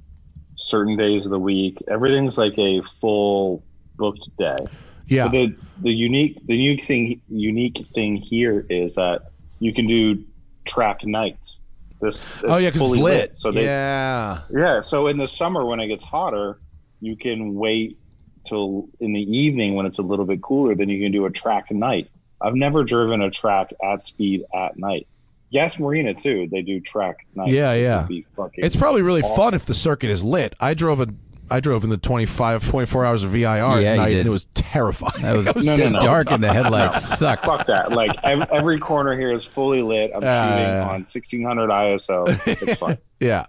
certain 0.55 0.97
days 0.97 1.25
of 1.25 1.33
the 1.33 1.41
week. 1.41 1.83
Everything's 1.89 2.39
like 2.39 2.57
a 2.59 2.83
full 2.83 3.65
booked 3.97 4.29
day. 4.37 4.59
Yeah, 5.07 5.25
But 5.25 5.33
the 5.33 5.57
the 5.81 5.93
unique 5.93 6.45
the 6.47 6.57
unique 6.57 6.85
thing 6.85 7.21
unique 7.29 7.85
thing 7.95 8.17
here 8.17 8.65
is 8.71 8.95
that 8.95 9.31
you 9.59 9.73
can 9.73 9.87
do 9.87 10.23
track 10.65 11.05
nights. 11.05 11.61
This 12.03 12.27
oh 12.43 12.59
yeah, 12.59 12.71
because 12.71 12.83
it's 12.83 12.97
fully 12.97 13.01
lit. 13.01 13.37
So 13.37 13.53
they, 13.53 13.65
yeah, 13.65 14.41
yeah. 14.51 14.81
So 14.81 15.07
in 15.07 15.19
the 15.19 15.29
summer 15.29 15.65
when 15.65 15.79
it 15.79 15.87
gets 15.87 16.03
hotter, 16.03 16.59
you 17.01 17.17
can 17.17 17.55
wait 17.55 17.97
till 18.45 18.89
in 18.99 19.13
the 19.13 19.23
evening 19.23 19.77
when 19.77 19.87
it's 19.87 19.99
a 19.99 20.03
little 20.03 20.25
bit 20.25 20.43
cooler. 20.43 20.75
Then 20.75 20.89
you 20.89 21.01
can 21.01 21.13
do 21.13 21.27
a 21.27 21.31
track 21.31 21.71
night. 21.71 22.11
I've 22.41 22.57
never 22.57 22.83
driven 22.83 23.23
a 23.23 23.31
track 23.31 23.73
at 23.85 24.03
speed 24.03 24.45
at 24.53 24.77
night. 24.77 25.07
Yas 25.51 25.79
Marina 25.79 26.13
too. 26.13 26.49
They 26.51 26.63
do 26.63 26.81
track 26.81 27.25
night. 27.37 27.49
Yeah, 27.49 27.73
yeah. 27.75 28.01
would 28.01 28.09
be 28.09 28.27
fucking 28.35 28.65
It's 28.65 28.75
probably 28.75 29.03
really 29.03 29.23
awesome. 29.23 29.37
fun 29.37 29.55
if 29.55 29.65
the 29.65 29.75
circuit 29.75 30.11
is 30.11 30.25
lit. 30.25 30.55
I 30.59 30.75
drove 30.75 30.99
a 31.01 31.07
I 31.51 31.61
drove 31.61 31.85
in 31.85 31.91
the 31.91 31.97
25 31.99 32.69
24 32.71 33.05
hours 33.05 33.23
of 33.23 33.31
VIR 33.31 33.41
Yeah, 33.41 33.55
at 33.93 33.97
night 33.99 34.17
and 34.17 34.27
it 34.27 34.31
was 34.31 34.47
terrifying. 34.55 35.23
That 35.23 35.37
was, 35.37 35.47
It 35.49 35.57
No, 35.65 35.77
no, 35.77 35.89
no. 35.91 36.01
dark 36.01 36.31
and 36.31 36.43
the 36.43 36.53
headlights 36.53 37.05
sucked. 37.19 37.45
Fuck 37.45 37.67
that! 37.67 37.93
Like 37.93 38.11
every 38.25 38.79
corner 38.79 39.17
here 39.19 39.33
is 39.33 39.45
fully 39.45 39.83
lit. 39.83 40.13
I'm 40.15 40.23
Yeah, 40.23 40.57
shooting 40.57 40.81
on 40.81 40.89
1600 41.01 41.69
ISO. 41.71 42.47
It's 42.47 42.81
fine. 42.81 42.99
yeah. 43.21 43.47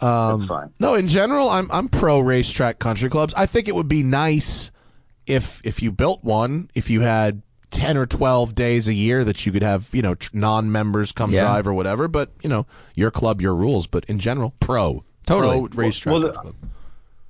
Um, 0.00 0.34
it's 0.34 0.44
fine. 0.44 0.72
No, 0.78 0.94
in 0.94 1.08
general, 1.08 1.48
I'm 1.48 1.70
I'm 1.72 1.88
pro 1.88 2.20
racetrack 2.20 2.78
country 2.78 3.08
clubs. 3.10 3.34
I 3.34 3.46
think 3.46 3.68
it 3.68 3.74
would 3.74 3.88
be 3.88 4.02
nice 4.02 4.70
if 5.26 5.60
if 5.64 5.82
you 5.82 5.90
built 5.92 6.22
one, 6.22 6.70
if 6.74 6.88
you 6.90 7.00
had 7.00 7.42
ten 7.70 7.96
or 7.96 8.06
twelve 8.06 8.54
days 8.54 8.86
a 8.86 8.94
year 8.94 9.24
that 9.24 9.44
you 9.44 9.50
could 9.52 9.62
have, 9.62 9.88
you 9.92 10.02
know, 10.02 10.14
tr- 10.14 10.30
non-members 10.36 11.12
come 11.12 11.32
Yeah. 11.32 11.40
drive 11.42 11.66
or 11.66 11.74
whatever. 11.74 12.06
But 12.06 12.32
you 12.42 12.48
know, 12.48 12.66
your 12.94 13.10
club, 13.10 13.40
your 13.40 13.54
rules. 13.54 13.86
But 13.86 14.04
in 14.06 14.18
general, 14.18 14.54
pro, 14.60 15.04
Totally. 15.26 15.68
pro 15.68 15.82
racetrack. 15.84 16.12
Well, 16.12 16.22
the- 16.22 16.54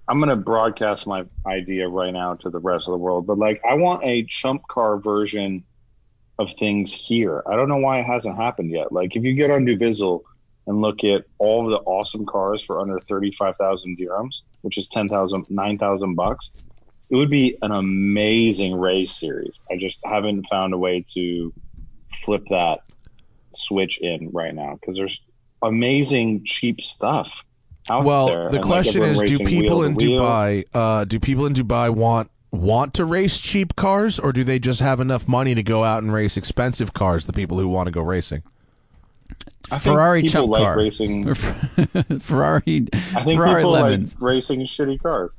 I'm 0.09 0.20
gonna 0.20 0.36
broadcast 0.36 1.06
my 1.06 1.24
idea 1.47 1.89
right 1.89 2.12
now 2.12 2.35
to 2.36 2.51
the 2.51 2.59
rest 2.59 2.89
of 2.89 2.93
the 2.93 2.98
world, 2.98 3.26
but 3.26 3.39
like 3.39 3.60
I 3.68 3.74
want 3.74 4.02
a 4.05 4.24
chump 4.24 4.66
car 4.68 4.97
version 4.97 5.64
of 6.39 6.52
things 6.55 6.93
here. 6.93 7.43
I 7.47 7.56
don't 7.56 7.68
know 7.68 7.76
why 7.76 8.01
it 8.01 8.06
hasn't 8.06 8.36
happened 8.36 8.70
yet. 8.70 8.90
Like 8.90 9.16
if 9.16 9.24
you 9.24 9.35
get 9.35 9.51
on 9.51 9.66
Dubizzle 9.66 10.22
and 10.66 10.80
look 10.80 11.05
at 11.05 11.24
all 11.39 11.64
of 11.64 11.70
the 11.70 11.78
awesome 11.78 12.24
cars 12.24 12.62
for 12.62 12.80
under 12.80 12.98
thirty-five 13.01 13.56
thousand 13.56 13.98
dirhams, 13.98 14.43
which 14.62 14.78
is 14.78 14.89
10,000, 14.89 15.47
9,000 15.48 16.14
bucks, 16.14 16.64
it 17.10 17.16
would 17.16 17.30
be 17.30 17.56
an 17.62 17.72
amazing 17.72 18.74
race 18.74 19.12
series. 19.12 19.59
I 19.70 19.76
just 19.76 19.98
haven't 20.05 20.47
found 20.48 20.74
a 20.74 20.78
way 20.78 21.05
to 21.14 21.52
flip 22.22 22.44
that 22.51 22.80
switch 23.52 23.98
in 23.98 24.30
right 24.30 24.55
now 24.55 24.78
because 24.80 24.97
there's 24.97 25.20
amazing 25.62 26.44
cheap 26.44 26.80
stuff. 26.80 27.44
Out 27.90 28.05
Well, 28.05 28.27
there. 28.27 28.36
the 28.36 28.44
And, 28.44 28.55
like, 28.56 28.62
question 28.62 29.02
everyone 29.02 29.24
is: 29.24 29.39
Do 29.39 29.44
people 29.44 29.82
in. 29.85 29.97
Dubai, 29.97 30.65
uh, 30.74 31.05
do 31.05 31.19
people 31.20 31.47
in 31.47 31.55
Dubai 31.55 31.90
want 31.90 32.31
want 32.51 32.94
to 32.94 33.05
race 33.05 33.39
cheap 33.39 33.77
cars, 33.77 34.19
or 34.19 34.32
do 34.32 34.43
they 34.44 34.59
just 34.59 34.81
have 34.81 35.01
enough 35.01 35.28
money 35.28 35.55
to 35.55 35.62
go 35.62 35.85
out 35.85 36.02
and 36.02 36.12
race 36.12 36.36
expensive 36.36 36.93
cars? 36.94 37.27
The 37.27 37.32
people 37.32 37.59
who 37.59 37.69
want 37.69 37.86
to 37.86 37.90
go 37.90 38.02
racing. 38.02 38.43
I 39.70 39.78
think 39.78 39.94
Ferrari 39.94 40.23
people 40.23 40.32
chump 40.43 40.51
like 40.51 40.62
car. 40.62 40.77
racing. 40.78 41.35
Ferrari, 42.20 42.89
I 42.93 43.24
think 43.24 43.39
Ferrari 43.39 43.62
people 43.62 43.70
lemons. 43.73 44.15
like 44.15 44.23
racing 44.23 44.60
shitty 44.60 45.02
cars. 45.02 45.36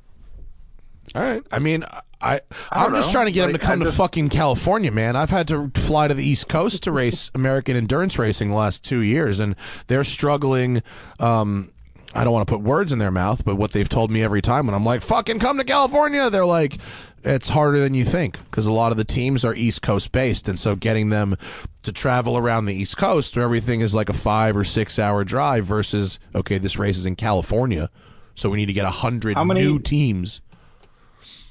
All 1.15 1.23
right. 1.23 1.41
I 1.51 1.57
mean, 1.57 1.83
I, 2.21 2.41
I 2.71 2.85
I'm 2.85 2.93
just 2.93 3.07
know. 3.07 3.11
trying 3.13 3.25
to 3.25 3.31
get 3.31 3.43
them 3.43 3.53
Like, 3.53 3.61
to 3.61 3.67
come 3.67 3.81
I 3.81 3.85
to 3.85 3.91
fucking 3.91 4.29
California, 4.29 4.91
man. 4.91 5.15
I've 5.15 5.31
had 5.31 5.47
to 5.47 5.71
fly 5.73 6.07
to 6.07 6.13
the 6.13 6.23
East 6.23 6.47
Coast 6.47 6.83
to 6.83 6.91
race 6.91 7.31
American 7.33 7.75
endurance 7.75 8.19
racing 8.19 8.49
the 8.49 8.53
last 8.53 8.83
two 8.83 8.99
years, 8.99 9.39
and 9.39 9.55
they're 9.87 10.03
struggling. 10.03 10.83
Um, 11.19 11.71
I 12.15 12.23
don't 12.23 12.33
want 12.33 12.47
to 12.47 12.53
put 12.53 12.61
words 12.63 12.91
in 12.91 12.99
their 12.99 13.11
mouth, 13.11 13.45
but 13.45 13.55
what 13.55 13.71
they've 13.71 13.87
told 13.87 14.09
me 14.09 14.23
every 14.23 14.41
time 14.41 14.65
when 14.65 14.73
I'm 14.75 14.83
like, 14.85 15.01
"Fucking 15.01 15.39
come 15.39 15.57
to 15.57 15.63
California," 15.63 16.29
they're 16.29 16.45
like, 16.45 16.77
"It's 17.23 17.49
harder 17.49 17.79
than 17.79 17.93
you 17.93 18.03
think," 18.03 18.37
because 18.45 18.65
a 18.65 18.71
lot 18.71 18.91
of 18.91 18.97
the 18.97 19.03
teams 19.03 19.45
are 19.45 19.53
East 19.53 19.81
Coast 19.81 20.11
based, 20.11 20.49
and 20.49 20.57
so 20.57 20.75
getting 20.75 21.09
them 21.09 21.35
to 21.83 21.91
travel 21.91 22.35
around 22.37 22.65
the 22.65 22.73
East 22.73 22.97
Coast, 22.97 23.35
where 23.35 23.45
everything 23.45 23.81
is 23.81 23.93
like 23.93 24.09
a 24.09 24.13
five 24.13 24.57
or 24.57 24.63
six 24.63 24.97
hour 24.97 25.23
drive, 25.23 25.65
versus 25.65 26.19
okay, 26.33 26.57
this 26.57 26.79
race 26.79 26.97
is 26.97 27.05
in 27.05 27.15
California, 27.15 27.89
so 28.33 28.49
we 28.49 28.57
need 28.57 28.65
to 28.67 28.73
get 28.73 28.85
a 28.85 28.89
hundred 28.89 29.35
How 29.35 29.43
many- 29.43 29.61
new 29.61 29.77
teams. 29.79 30.41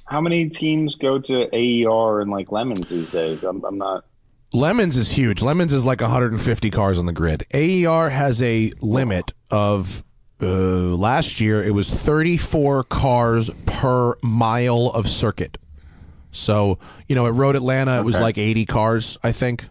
How 0.06 0.20
many 0.22 0.48
teams 0.48 0.94
go 0.94 1.18
to 1.18 1.55
AER 1.55 2.22
and 2.22 2.30
like 2.30 2.51
lemons 2.51 2.89
these 2.89 3.10
days? 3.10 3.44
I'm, 3.44 3.62
I'm 3.64 3.76
not. 3.76 4.06
Lemons 4.55 4.97
is 4.97 5.12
huge. 5.12 5.43
Lemons 5.43 5.72
is 5.74 5.85
like 5.85 6.01
150 6.01 6.70
cars 6.70 6.98
on 6.98 7.05
the 7.05 7.12
grid. 7.12 7.44
AER 7.52 8.09
has 8.09 8.40
a 8.43 8.72
limit 8.80 9.35
of 9.51 10.02
uh, 10.40 10.47
last 10.47 11.40
year 11.40 11.62
it 11.62 11.73
was 11.73 11.89
34 11.90 12.85
cars 12.85 13.51
per 13.66 14.15
mile 14.23 14.86
of 14.94 15.09
circuit. 15.09 15.59
So 16.32 16.78
you 17.09 17.15
know 17.15 17.27
at 17.27 17.35
Road 17.35 17.56
Atlanta 17.56 17.98
it 17.98 18.05
was 18.05 18.15
Okay. 18.16 18.23
like 18.24 18.39
80 18.39 18.66
cars, 18.66 19.19
I 19.24 19.32
think, 19.32 19.66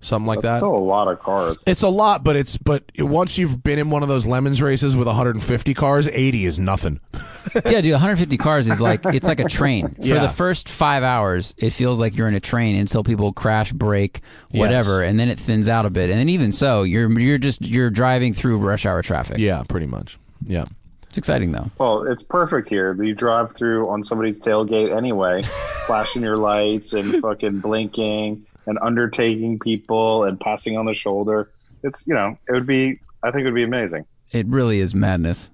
something 0.00 0.26
like 0.26 0.40
That's 0.40 0.54
that. 0.54 0.58
still 0.58 0.74
a 0.74 0.78
lot 0.78 1.08
of 1.08 1.20
cars. 1.20 1.56
it's 1.66 1.82
a 1.82 1.88
lot, 1.88 2.24
but 2.24 2.36
it's 2.36 2.56
but 2.56 2.84
once 2.98 3.36
you've 3.38 3.62
been 3.62 3.78
in 3.78 3.90
one 3.90 4.02
of 4.02 4.08
those 4.08 4.26
lemons 4.26 4.60
races 4.62 4.96
with 4.96 5.06
150 5.06 5.74
cars, 5.74 6.08
80 6.08 6.44
is 6.44 6.58
nothing. 6.58 7.00
yeah, 7.66 7.80
dude, 7.80 7.92
150 7.92 8.36
cars 8.38 8.68
is 8.68 8.80
like 8.80 9.04
it's 9.06 9.26
like 9.28 9.40
a 9.40 9.44
train. 9.48 9.90
For 9.94 10.02
Yeah. 10.06 10.20
the 10.22 10.28
first 10.28 10.68
five 10.68 11.02
hours, 11.02 11.54
it 11.58 11.70
feels 11.70 12.00
like 12.00 12.16
you're 12.16 12.28
in 12.28 12.34
a 12.34 12.40
train 12.40 12.76
until 12.76 13.02
people 13.04 13.32
crash, 13.32 13.72
break, 13.72 14.20
whatever, 14.52 15.02
and 15.02 15.18
then 15.18 15.28
it 15.28 15.38
thins 15.38 15.68
out 15.68 15.86
a 15.86 15.90
bit. 15.90 16.10
And 16.10 16.18
then 16.18 16.28
even 16.28 16.52
so, 16.52 16.82
you're 16.82 17.10
you're 17.20 17.38
just 17.38 17.66
you're 17.66 17.90
driving 17.90 18.32
through 18.34 18.58
rush 18.58 18.86
hour 18.86 19.02
traffic. 19.02 19.38
Yeah, 19.38 19.62
pretty 19.68 19.86
much. 19.86 20.18
Yeah. 20.44 20.64
It's 21.08 21.18
exciting 21.18 21.50
though. 21.50 21.68
Well, 21.76 22.04
it's 22.04 22.22
perfect 22.22 22.68
here. 22.68 22.92
You 23.02 23.14
drive 23.16 23.52
through 23.52 23.88
on 23.90 24.04
somebody's 24.04 24.40
tailgate 24.40 24.96
anyway, 24.96 25.42
flashing 25.86 26.22
your 26.22 26.36
lights 26.36 26.92
and 26.92 27.20
fucking 27.20 27.58
blinking 27.58 28.46
and 28.66 28.78
undertaking 28.82 29.58
people 29.58 30.24
and 30.24 30.38
passing 30.40 30.76
on 30.76 30.86
the 30.86 30.94
shoulder. 30.94 31.50
It's 31.82 32.06
you 32.06 32.14
know, 32.14 32.36
it 32.48 32.52
would 32.52 32.66
be. 32.66 33.00
I 33.22 33.30
think 33.30 33.42
it 33.42 33.46
would 33.46 33.54
be 33.54 33.64
amazing. 33.64 34.06
It 34.32 34.46
really 34.46 34.80
is 34.80 34.94
madness. 34.94 35.50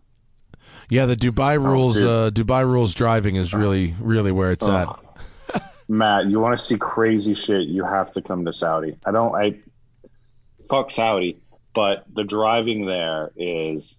Yeah, 0.88 1.06
the 1.06 1.16
Dubai 1.16 1.62
rules 1.62 1.96
dude. 1.96 2.06
uh, 2.06 2.30
Dubai 2.30 2.64
rules 2.64 2.94
driving 2.94 3.36
is 3.36 3.52
really 3.52 3.94
really 4.00 4.32
where 4.32 4.52
it's 4.52 4.66
at. 4.68 4.88
Matt, 5.88 6.26
you 6.26 6.40
want 6.40 6.56
to 6.56 6.62
see 6.62 6.76
crazy 6.76 7.34
shit? 7.34 7.68
You 7.68 7.84
have 7.84 8.10
to 8.12 8.22
come 8.22 8.44
to 8.44 8.52
Saudi. 8.52 8.96
I 9.04 9.12
don't. 9.12 9.34
I 9.34 9.58
fuck 10.68 10.90
Saudi, 10.90 11.38
but 11.74 12.04
the 12.12 12.24
driving 12.24 12.86
there 12.86 13.30
is 13.36 13.98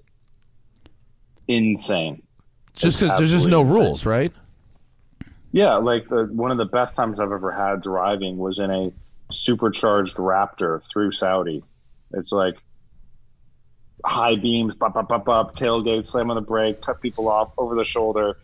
insane. 1.48 2.24
Just 2.76 3.00
cuz 3.00 3.10
there's 3.18 3.32
just 3.32 3.48
no 3.48 3.62
insane. 3.62 3.76
rules, 3.76 4.06
right? 4.06 4.32
Yeah, 5.52 5.76
like 5.76 6.10
the 6.10 6.26
one 6.26 6.52
of 6.52 6.58
the 6.58 6.66
best 6.66 6.96
times 6.96 7.20
I've 7.20 7.32
ever 7.32 7.52
had 7.52 7.82
driving 7.82 8.38
was 8.38 8.60
in 8.60 8.70
a 8.70 8.92
supercharged 9.32 10.18
Raptor 10.18 10.82
through 10.92 11.12
Saudi. 11.12 11.64
It's 12.14 12.32
like 12.32 12.58
high 14.06 14.36
beams, 14.36 14.76
bop, 14.76 14.94
bop, 14.94 15.10
bop, 15.10 15.26
bop, 15.26 15.56
tailgate, 15.56 16.06
slam 16.06 16.30
on 16.30 16.36
the 16.36 16.42
brake, 16.42 16.82
cut 16.82 17.02
people 17.02 17.28
off 17.28 17.54
over 17.58 17.76
the 17.76 17.86
shoulder, 17.86 18.38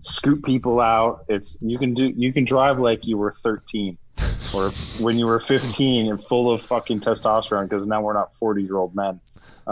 scoop 0.00 0.44
people 0.44 0.80
out. 0.80 1.24
It's 1.28 1.56
you 1.60 1.78
can 1.78 1.94
do 1.94 2.12
you 2.16 2.32
can 2.32 2.44
drive 2.44 2.78
like 2.78 3.06
you 3.06 3.18
were 3.18 3.32
13 3.32 3.96
or 4.54 4.70
when 5.00 5.18
you 5.18 5.26
were 5.26 5.40
15 5.40 6.10
and 6.10 6.22
full 6.22 6.50
of 6.50 6.62
fucking 6.62 7.00
testosterone 7.00 7.68
because 7.68 7.86
now 7.86 8.02
we're 8.02 8.12
not 8.12 8.34
40 8.34 8.62
year 8.62 8.76
old 8.76 8.94
men. 8.94 9.20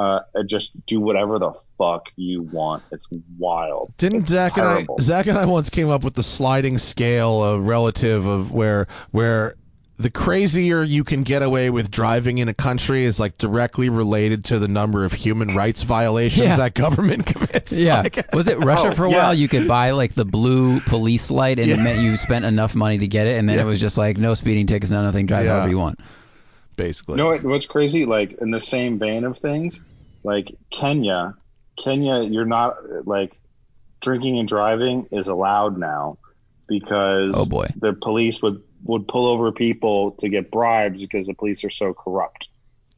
Uh, 0.01 0.21
just 0.47 0.71
do 0.87 1.01
whatever 1.01 1.39
the 1.39 1.53
fuck 1.77 2.09
you 2.17 2.43
want. 2.43 2.83
It's 2.93 3.07
wild. 3.39 3.93
Didn't 3.99 4.23
It's 4.23 4.31
Zach 4.31 4.55
terrible. 4.55 4.95
and 4.95 5.01
I 5.01 5.03
Zach 5.03 5.27
and 5.27 5.37
I 5.37 5.45
once 5.45 5.69
came 5.69 5.91
up 5.91 6.05
with 6.05 6.15
the 6.15 6.23
sliding 6.23 6.79
scale 6.79 7.43
of 7.43 7.67
relative 7.67 8.27
of 8.27 8.53
where 8.53 8.87
where 9.11 9.55
the 9.99 10.09
crazier 10.11 10.83
you 10.83 11.05
can 11.05 11.23
get 11.23 11.43
away 11.43 11.69
with 11.69 11.91
driving 11.91 12.39
in 12.39 12.49
a 12.49 12.55
country 12.55 13.05
is 13.05 13.21
like 13.21 13.37
directly 13.37 13.91
related 13.91 14.43
to 14.47 14.59
the 14.59 14.67
number 14.69 15.05
of 15.05 15.13
human 15.13 15.55
rights 15.55 15.83
violations 15.83 16.47
Yeah. 16.47 16.57
that 16.57 16.73
government 16.73 17.27
commits. 17.33 17.83
Yeah. 17.83 18.01
Like- 18.01 18.33
Was 18.33 18.49
it 18.49 18.59
Russia 18.65 18.89
Oh, 18.89 18.93
for 18.93 19.05
a 19.05 19.11
yeah. 19.11 19.19
while? 19.25 19.35
You 19.35 19.47
could 19.49 19.69
buy 19.69 19.91
like 19.91 20.15
the 20.15 20.25
blue 20.25 20.81
police 20.81 21.31
light 21.31 21.59
and 21.59 21.71
it 21.71 21.77
meant 21.77 21.99
you 22.01 22.17
spent 22.17 22.47
enough 22.47 22.75
money 22.75 22.97
to 22.97 23.07
get 23.07 23.27
it. 23.27 23.39
And 23.39 23.47
then 23.47 23.59
it 23.59 23.67
was 23.67 23.79
just 23.79 23.99
like 23.99 24.17
no 24.17 24.33
speeding 24.33 24.67
tickets, 24.67 24.91
no 24.91 25.03
nothing, 25.03 25.27
drive 25.27 25.45
Yeah. 25.45 25.53
however 25.57 25.69
you 25.69 25.79
want. 25.79 25.99
basically. 26.77 27.15
You 27.15 27.17
know 27.19 27.27
what, 27.29 27.43
what's 27.45 27.67
crazy? 27.67 28.07
Like 28.07 28.33
in 28.41 28.51
the 28.51 28.61
same 28.61 28.99
vein 28.99 29.25
of 29.25 29.37
things, 29.37 29.79
like 30.23 30.55
Kenya, 30.71 31.35
Kenya, 31.77 32.23
you're 32.23 32.45
not 32.47 32.77
like 33.07 33.39
drinking 34.01 34.39
and 34.39 34.49
driving 34.49 35.07
is 35.11 35.29
allowed 35.29 35.79
now 35.79 36.19
because 36.67 37.33
Oh, 37.35 37.45
boy. 37.47 37.67
the 37.77 37.93
police 37.93 38.41
would 38.43 38.63
would 38.85 39.07
pull 39.09 39.27
over 39.27 39.53
people 39.53 40.13
to 40.13 40.29
get 40.31 40.51
bribes 40.51 41.03
because 41.03 41.27
the 41.27 41.35
police 41.35 41.65
are 41.65 41.71
so 41.71 41.93
corrupt. 41.93 42.49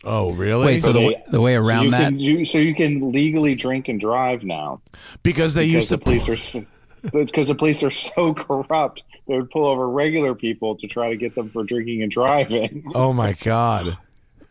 Oh, 0.04 0.32
really? 0.32 0.66
Wait, 0.66 0.80
so 0.82 0.92
the, 0.92 0.98
they- 1.00 1.06
way- 1.08 1.22
the 1.30 1.40
way 1.40 1.58
So 1.60 1.66
around 1.66 1.84
you 1.86 1.90
that? 1.92 2.04
can 2.04 2.20
you, 2.20 2.44
so 2.44 2.58
you 2.58 2.74
can 2.74 3.10
legally 3.12 3.54
drink 3.56 3.88
and 3.88 4.00
drive 4.00 4.42
now 4.44 4.80
because 5.24 5.54
they 5.54 5.66
because 5.66 5.90
used 5.90 5.90
the 5.90 5.98
to 5.98 6.04
police 6.04 6.56
are 6.56 6.66
because 7.12 7.48
the 7.48 7.54
police 7.56 7.82
are 7.82 7.90
so 7.90 8.32
corrupt. 8.34 9.02
They 9.26 9.36
would 9.36 9.50
pull 9.50 9.66
over 9.66 9.88
regular 9.88 10.34
people 10.36 10.76
to 10.76 10.86
try 10.88 11.10
to 11.10 11.16
get 11.16 11.34
them 11.34 11.50
for 11.50 11.64
drinking 11.64 12.02
and 12.02 12.10
driving. 12.12 12.84
Oh 12.94 13.12
my 13.12 13.32
god. 13.34 13.96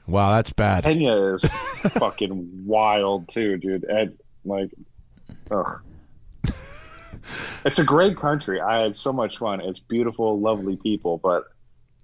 Wow, 0.07 0.31
that's 0.31 0.51
bad. 0.51 0.83
Kenya 0.83 1.13
is 1.13 1.43
fucking 1.93 2.65
wild 2.65 3.27
too, 3.29 3.57
dude. 3.57 3.83
And 3.83 4.17
like, 4.45 4.71
ugh. 5.49 5.81
It's 7.63 7.79
a 7.79 7.83
great 7.83 8.17
country. 8.17 8.59
I 8.59 8.81
had 8.81 8.95
so 8.95 9.13
much 9.13 9.37
fun. 9.37 9.61
It's 9.61 9.79
beautiful, 9.79 10.39
lovely 10.39 10.75
people, 10.75 11.19
but 11.19 11.45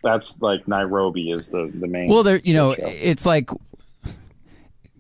that's 0.04 0.42
like 0.42 0.68
Nairobi 0.68 1.32
is 1.32 1.50
the 1.50 1.72
the 1.74 1.88
main. 1.88 2.10
Well, 2.10 2.24
there, 2.24 2.38
you 2.38 2.54
know, 2.54 2.76
show. 2.76 2.86
it's 2.86 3.26
like 3.26 3.50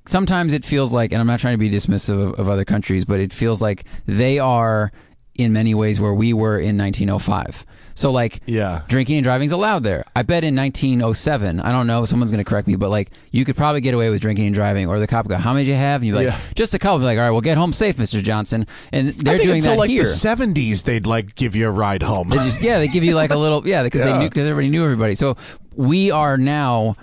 sometimes 0.05 0.53
it 0.53 0.65
feels 0.65 0.93
like, 0.93 1.11
and 1.11 1.21
I'm 1.21 1.27
not 1.27 1.39
trying 1.39 1.53
to 1.53 1.57
be 1.57 1.69
dismissive 1.69 2.29
of, 2.29 2.39
of 2.39 2.49
other 2.49 2.65
countries, 2.65 3.05
but 3.05 3.19
it 3.19 3.31
feels 3.31 3.61
like 3.61 3.85
they 4.05 4.39
are 4.39 4.91
in 5.35 5.53
many 5.53 5.73
ways 5.73 6.01
where 6.01 6.13
we 6.13 6.33
were 6.33 6.57
in 6.59 6.77
1905. 6.77 7.65
So, 7.97 8.11
like, 8.11 8.41
Yeah. 8.45 8.81
drinking 8.87 9.17
and 9.17 9.23
driving's 9.23 9.51
allowed 9.51 9.81
there. 9.81 10.05
I 10.15 10.21
bet 10.21 10.43
in 10.43 10.53
1907, 10.55 11.59
I 11.59 11.71
don't 11.71 11.87
know, 11.87 12.05
someone's 12.05 12.29
going 12.31 12.43
to 12.43 12.47
correct 12.47 12.67
me, 12.67 12.75
but 12.75 12.91
like, 12.91 13.09
you 13.31 13.43
could 13.43 13.55
probably 13.57 13.81
get 13.81 13.95
away 13.95 14.11
with 14.11 14.21
drinking 14.21 14.45
and 14.45 14.53
driving, 14.53 14.87
or 14.87 14.99
the 14.99 15.07
cop 15.07 15.25
would 15.25 15.29
go, 15.31 15.37
"How 15.37 15.51
many 15.51 15.65
do 15.65 15.71
you 15.71 15.77
have?" 15.77 16.01
And 16.01 16.07
you're 16.07 16.15
like, 16.15 16.27
Yeah. 16.27 16.37
"Just 16.53 16.75
a 16.75 16.79
couple." 16.79 16.99
Like, 16.99 17.17
"All 17.17 17.23
right, 17.23 17.31
well, 17.31 17.41
get 17.41 17.57
home 17.57 17.73
safe, 17.73 17.97
Mr. 17.97 18.21
Johnson." 18.21 18.67
And 18.93 19.09
they're 19.09 19.39
doing 19.39 19.57
until 19.57 19.71
that 19.71 19.79
like 19.79 19.89
here. 19.89 20.03
the 20.03 20.09
70s 20.09 20.83
they'd 20.83 21.07
like 21.07 21.33
give 21.33 21.55
you 21.55 21.67
a 21.67 21.71
ride 21.71 22.03
home. 22.03 22.29
They 22.29 22.35
just 22.37 22.61
yeah, 22.61 22.77
they 22.77 22.87
give 22.87 23.03
you 23.03 23.15
like 23.15 23.31
a 23.31 23.37
little 23.37 23.67
yeah 23.67 23.81
because 23.81 24.01
Yeah. 24.01 24.13
they 24.13 24.19
knew 24.19 24.29
because 24.29 24.43
everybody 24.45 24.69
knew 24.69 24.83
everybody. 24.83 25.15
So 25.15 25.35
we 25.75 26.11
are 26.11 26.37
now, 26.37 26.97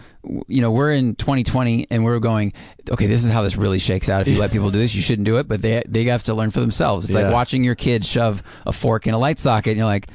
you 0.46 0.60
know, 0.60 0.70
we're 0.70 0.92
in 0.92 1.16
2020 1.16 1.88
and 1.90 2.04
we're 2.04 2.20
going. 2.20 2.52
Okay, 2.88 3.06
this 3.06 3.24
is 3.24 3.30
how 3.30 3.42
this 3.42 3.56
really 3.56 3.78
shakes 3.80 4.08
out. 4.08 4.20
If 4.22 4.28
you 4.28 4.38
let 4.38 4.52
people 4.52 4.70
do 4.70 4.78
this, 4.78 4.94
you 4.94 5.02
shouldn't 5.02 5.26
do 5.26 5.38
it. 5.38 5.48
But 5.48 5.60
they 5.60 5.82
they 5.88 6.04
have 6.04 6.22
to 6.24 6.34
learn 6.34 6.50
for 6.50 6.60
themselves. 6.60 7.06
It's 7.06 7.14
Yeah. 7.16 7.24
like 7.24 7.32
watching 7.32 7.64
your 7.64 7.74
kid 7.74 8.04
shove 8.04 8.44
a 8.64 8.72
fork 8.72 9.08
in 9.08 9.14
a 9.14 9.18
light 9.18 9.40
socket, 9.40 9.72
and 9.72 9.78
you're 9.78 9.86
like, 9.86 10.06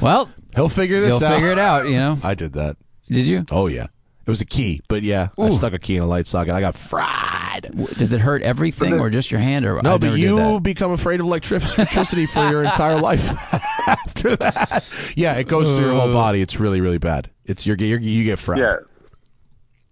well, 0.00 0.30
He'll 0.54 0.68
figure 0.68 1.00
this 1.00 1.18
they'll 1.18 1.28
out. 1.30 1.34
figure 1.34 1.50
it 1.52 1.58
out. 1.58 1.86
You 1.86 1.96
know? 1.96 2.18
I 2.22 2.34
did 2.34 2.52
that. 2.54 2.76
Did 3.08 3.26
you? 3.26 3.44
Oh 3.50 3.66
yeah. 3.66 3.86
It 4.24 4.30
was 4.30 4.40
a 4.40 4.46
key, 4.46 4.80
but 4.86 5.02
yeah, 5.02 5.30
I 5.36 5.48
Ooh. 5.48 5.52
stuck 5.52 5.72
a 5.72 5.80
key 5.80 5.96
in 5.96 6.02
a 6.04 6.06
light 6.06 6.28
socket. 6.28 6.54
I 6.54 6.60
got 6.60 6.76
fried. 6.76 7.62
W- 7.64 7.88
Does 7.88 8.12
it 8.12 8.20
hurt 8.20 8.42
everything 8.42 9.00
or 9.00 9.10
just 9.10 9.32
your 9.32 9.40
hand? 9.40 9.66
Or 9.66 9.82
No, 9.82 9.94
I 9.94 9.98
but 9.98 10.10
did 10.10 10.18
you 10.18 10.36
that. 10.36 10.62
become 10.62 10.92
afraid 10.92 11.18
of 11.18 11.26
electric- 11.26 11.64
electricity 11.76 12.26
for 12.26 12.48
your 12.48 12.62
entire 12.62 13.00
life 13.00 13.28
after 13.88 14.36
that. 14.36 15.12
Yeah, 15.16 15.34
it 15.34 15.48
goes 15.48 15.68
through 15.68 15.86
your 15.86 16.00
whole 16.00 16.12
body. 16.12 16.40
It's 16.40 16.60
really, 16.60 16.80
really 16.80 16.98
bad. 16.98 17.30
It's 17.44 17.66
your, 17.66 17.76
your 17.76 17.98
you 17.98 18.22
get 18.22 18.38
fried. 18.38 18.60
yeah, 18.60 18.76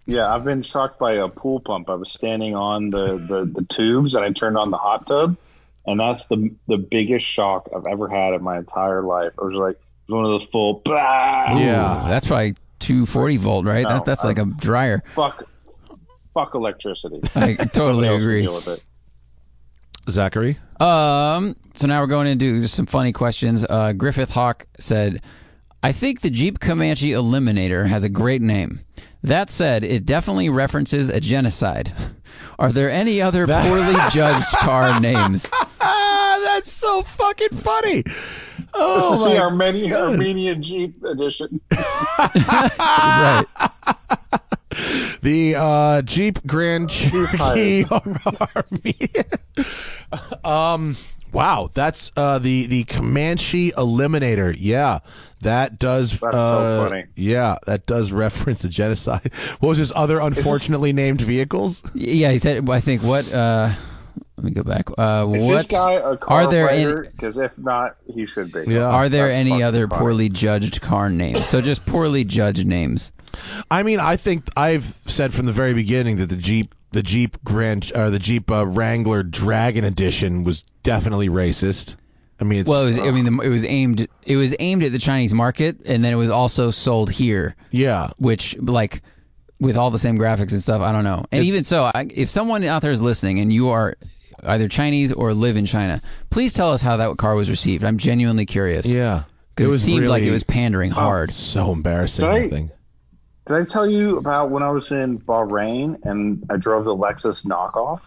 yeah. 0.07 0.33
I've 0.33 0.45
been 0.45 0.63
shocked 0.63 1.01
by 1.01 1.15
a 1.15 1.29
pool 1.29 1.59
pump. 1.59 1.91
I 1.91 1.95
was 1.95 2.13
standing 2.13 2.55
on 2.55 2.91
the 2.91 3.17
the, 3.19 3.45
the 3.47 3.65
tubes 3.69 4.15
and 4.15 4.25
I 4.25 4.31
turned 4.31 4.57
on 4.57 4.71
the 4.71 4.77
hot 4.79 5.09
tub, 5.09 5.37
and 5.87 5.99
that's 5.99 6.27
the 6.27 6.55
the 6.69 6.79
biggest 6.79 7.27
shock 7.27 7.69
I've 7.75 7.87
ever 7.87 8.09
had 8.09 8.35
in 8.35 8.43
my 8.45 8.59
entire 8.59 9.03
life. 9.03 9.33
I 9.41 9.45
was 9.45 9.55
like 9.55 9.75
it 9.75 9.81
was 9.81 9.90
one 10.11 10.25
of 10.25 10.31
those 10.31 10.45
full. 10.45 10.83
Bah! 10.85 11.59
Yeah. 11.59 12.07
That's 12.09 12.27
probably 12.27 12.55
240 12.81 13.37
volt, 13.39 13.67
right? 13.67 13.83
No, 13.85 13.91
that, 13.91 14.05
that's 14.05 14.25
like 14.25 14.39
a 14.39 14.45
dryer. 14.45 15.03
fuck 15.15 15.45
fuck 16.35 16.55
electricity. 16.55 17.21
I 17.35 17.55
totally 17.55 18.07
Somebody 18.07 18.09
else 18.09 18.23
can 18.23 18.31
agree. 18.31 18.49
With 18.49 18.69
it. 18.69 18.85
Zachary. 20.11 20.57
Um, 20.81 21.57
so 21.75 21.87
now 21.87 22.01
we're 22.01 22.07
going 22.07 22.27
into 22.27 22.61
just 22.61 22.75
some 22.75 22.87
funny 22.87 23.13
questions. 23.13 23.65
Uh, 23.69 23.93
Griffith 23.93 24.33
Hawk 24.33 24.67
said, 24.79 25.23
I 25.83 25.93
think 25.93 26.21
the 26.21 26.31
Jeep 26.31 26.61
Comanche 26.61 27.11
Eliminator 27.11 27.87
has 27.87 28.05
a 28.05 28.09
great 28.09 28.43
name. 28.43 28.81
That 29.23 29.51
said, 29.51 29.85
it 29.85 30.07
definitely 30.07 30.49
references 30.49 31.11
a 31.11 31.21
genocide. 31.21 31.93
Are 32.59 32.73
there 32.73 32.91
any 32.91 33.21
other 33.23 33.47
poorly 33.47 33.95
judged 34.11 34.47
car 34.59 35.01
names? 35.01 35.49
Ah, 35.81 36.41
that's 36.45 36.73
so 36.73 37.03
fucking 37.03 37.57
funny. 37.57 38.03
This 38.73 38.83
Oh 38.83 39.15
is 39.15 39.33
the 39.33 39.39
my 39.39 39.45
Armenian, 39.45 39.93
Armenian 39.93 40.63
Jeep 40.63 41.03
edition. 41.05 41.61
right. 41.73 43.45
The 45.23 45.55
uh, 45.59 46.03
Jeep 46.03 46.47
Grand 46.47 46.89
Cherokee 46.89 47.85
Armenian. 48.57 49.25
um, 50.45 50.97
wow, 51.33 51.69
that's 51.75 52.11
uh, 52.17 52.39
the 52.39 52.67
the 52.67 52.85
Comanche 52.85 53.73
Eliminator. 53.73 54.57
Yeah, 54.59 55.01
that 55.43 55.79
does. 55.79 56.19
That's 56.19 56.37
so 56.37 56.39
uh, 56.39 56.89
funny. 56.89 57.05
Yeah, 57.17 57.57
that 57.67 57.87
does 57.87 58.13
reference 58.13 58.63
the 58.63 58.69
genocide. 58.69 59.35
What 59.59 59.71
was 59.71 59.79
his 59.79 59.93
other 59.95 60.21
unfortunately 60.21 60.93
named 60.93 61.21
vehicles? 61.21 61.83
Yeah, 61.95 62.31
he 62.31 62.39
said, 62.39 62.69
I 62.71 62.81
think, 62.81 63.03
what, 63.03 63.33
uh, 63.35 63.75
let 64.41 64.45
me 64.47 64.51
go 64.53 64.63
back. 64.63 64.89
Uh, 64.97 65.31
Is 65.35 65.45
what 65.47 65.57
this 65.59 65.67
guy 65.67 65.93
a 65.93 66.17
car 66.17 66.43
are 66.43 66.51
there 66.51 66.71
any. 66.71 67.09
Because 67.09 67.37
if 67.37 67.59
not, 67.59 67.97
he 68.13 68.25
should 68.25 68.51
be. 68.53 68.65
Yeah. 68.67 68.85
are 68.85 69.09
there 69.11 69.27
That's 69.27 69.39
any 69.39 69.51
fucking 69.51 69.63
other 69.65 69.87
funny. 69.87 70.01
poorly 70.01 70.29
judged 70.31 70.81
car 70.81 71.11
names? 71.11 71.45
So 71.47 71.61
just 71.61 71.85
poorly 71.85 72.25
judged 72.25 72.67
names. 72.67 73.13
I 73.71 73.83
mean, 73.83 74.01
I 74.01 74.17
think 74.17 74.45
I've 74.57 74.85
said 74.85 75.35
from 75.35 75.45
the 75.47 75.53
very 75.53 75.75
beginning 75.75 76.17
that 76.17 76.31
the 76.31 76.37
Jeep, 76.37 76.75
the 76.93 77.03
Jeep 77.03 77.37
Grand, 77.45 77.93
or 77.95 78.09
the 78.11 78.19
Jeep 78.19 78.51
uh, 78.51 78.67
Wrangler 78.67 79.23
Dragon 79.23 79.85
Edition 79.85 80.43
was 80.43 80.63
definitely 80.83 81.29
racist. 81.29 81.97
I 82.41 82.45
mean, 82.45 82.61
it's, 82.61 82.71
Well, 82.71 82.85
it 82.85 82.87
was, 82.87 82.99
I 82.99 83.11
mean, 83.11 83.27
the, 83.27 83.43
it 83.43 83.51
was 83.51 83.67
aimed, 83.67 84.09
it 84.25 84.37
was 84.37 84.57
aimed 84.59 84.83
at 84.83 84.93
the 84.93 84.99
Chinese 84.99 85.35
market, 85.35 85.77
and 85.85 86.03
then 86.03 86.15
it 86.15 86.17
was 86.17 86.31
also 86.31 86.71
sold 86.71 87.11
here. 87.11 87.55
yeah, 87.71 88.09
which 88.17 88.57
like 88.59 89.03
with 89.61 89.77
all 89.77 89.91
the 89.91 89.99
same 89.99 90.17
graphics 90.17 90.53
and 90.53 90.63
stuff 90.63 90.81
i 90.81 90.91
don't 90.91 91.05
know 91.05 91.23
and 91.31 91.45
even 91.45 91.63
so 91.65 91.85
I, 91.85 92.07
if 92.15 92.31
someone 92.31 92.65
out 92.65 92.81
there 92.81 92.93
is 92.93 93.03
listening 93.03 93.41
and 93.41 93.53
you 93.53 93.69
are 93.69 93.95
either 94.45 94.69
chinese 94.69 95.13
or 95.13 95.33
live 95.35 95.57
in 95.57 95.67
china 95.67 96.01
please 96.31 96.53
tell 96.55 96.73
us 96.73 96.83
how 96.83 96.97
that 96.97 97.17
car 97.17 97.35
was 97.35 97.51
received 97.51 97.85
i'm 97.85 97.99
genuinely 97.99 98.47
curious 98.47 98.87
yeah. 98.87 99.25
because 99.57 99.73
it, 99.73 99.79
seemed 99.79 100.07
like 100.07 100.23
it 100.23 100.31
was 100.31 100.43
pandering 100.45 100.91
hard 100.91 101.31
so 101.31 101.73
embarrassing. 101.73 102.25
Did 102.25 102.35
I- 102.35 102.39
I 102.45 102.49
think. 102.49 102.71
Did 103.47 103.57
I 103.57 103.65
tell 103.65 103.89
you 103.89 104.17
about 104.19 104.51
when 104.51 104.63
I 104.63 104.71
was 104.71 104.93
in 104.93 105.19
Bahrain 105.19 105.99
and 106.05 106.45
I 106.51 106.57
drove 106.57 106.85
the 106.85 106.95
Lexus 106.95 107.45
knockoff? 107.45 108.03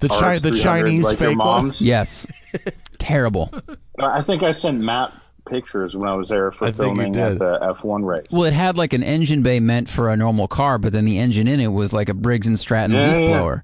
The 0.00 0.08
Chi- 0.08 0.38
the 0.38 0.50
Chinese 0.50 1.04
like 1.04 1.20
your 1.20 1.28
fake 1.30 1.38
one. 1.38 1.46
mom's? 1.46 1.80
yes 1.80 2.26
terrible 2.98 3.50
uh, 3.54 4.06
I 4.06 4.22
think 4.22 4.42
I 4.42 4.50
sent 4.52 4.80
Matt 4.80 5.12
pictures 5.48 5.94
when 5.94 6.08
I 6.08 6.14
was 6.14 6.28
there 6.30 6.50
for 6.50 6.66
I 6.66 6.72
filming 6.72 7.16
at 7.16 7.38
the 7.38 7.58
F1 7.60 8.04
race. 8.04 8.26
well 8.32 8.44
it 8.44 8.52
had 8.54 8.76
like 8.76 8.92
an 8.92 9.02
engine 9.04 9.42
bay 9.42 9.60
meant 9.60 9.88
for 9.88 10.10
a 10.10 10.16
normal 10.16 10.48
car 10.48 10.78
but 10.78 10.92
then 10.92 11.04
the 11.04 11.18
engine 11.18 11.46
in 11.48 11.60
it 11.60 11.68
was 11.68 11.92
like 11.92 12.08
a 12.08 12.14
briggs 12.14 12.46
and 12.46 12.58
stratton 12.58 12.92
Yeah, 12.96 13.06
leaf 13.12 13.20
yeah, 13.20 13.28
yeah. 13.30 13.60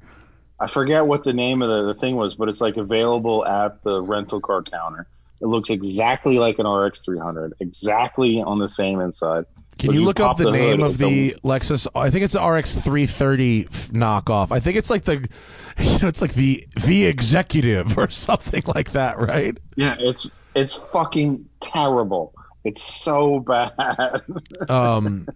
I 0.65 0.67
forget 0.67 1.07
what 1.07 1.25
the 1.25 1.33
name 1.35 1.61
of 1.63 1.69
the, 1.69 1.83
the 1.93 1.95
thing 2.01 2.17
was, 2.17 2.35
but 2.35 2.49
it's 2.49 2.61
like 2.63 2.77
available 2.79 3.45
at 3.45 3.83
the 3.83 4.01
rental 4.01 4.41
car 4.41 4.63
counter. 4.63 5.07
It 5.43 5.47
looks 5.47 5.69
exactly 5.69 6.39
like 6.39 6.59
an 6.59 6.67
RX 6.67 7.01
300, 7.01 7.53
exactly 7.61 8.41
on 8.41 8.59
the 8.61 8.69
same 8.69 8.99
inside. 9.01 9.45
Can 9.79 9.89
But 9.89 9.97
you 9.97 10.05
look 10.05 10.21
up 10.21 10.29
pop 10.29 10.37
the, 10.39 10.51
name 10.51 10.81
hood, 10.81 10.87
of 10.89 10.99
the 10.99 11.33
a- 11.33 11.39
Lexus? 11.47 11.87
I 11.95 12.09
think 12.09 12.25
it's 12.25 12.33
the 12.33 12.41
RX 12.43 12.77
330 12.77 13.65
knockoff. 13.93 14.53
I 14.53 14.61
think 14.61 14.77
it's 14.79 14.89
like 14.89 15.03
the, 15.03 15.15
you 15.79 15.99
know, 15.99 16.09
it's 16.09 16.23
like 16.23 16.33
the 16.35 16.65
the 16.87 17.05
executive 17.07 17.99
or 17.99 18.09
something 18.09 18.63
like 18.75 18.93
that, 18.93 19.19
right? 19.19 19.59
yeah, 19.77 19.97
it's 19.99 20.31
it's 20.55 20.75
fucking 20.77 21.45
terrible. 21.61 22.33
It's 22.65 22.81
so 22.83 23.41
bad. 23.41 24.23
Um, 24.71 25.27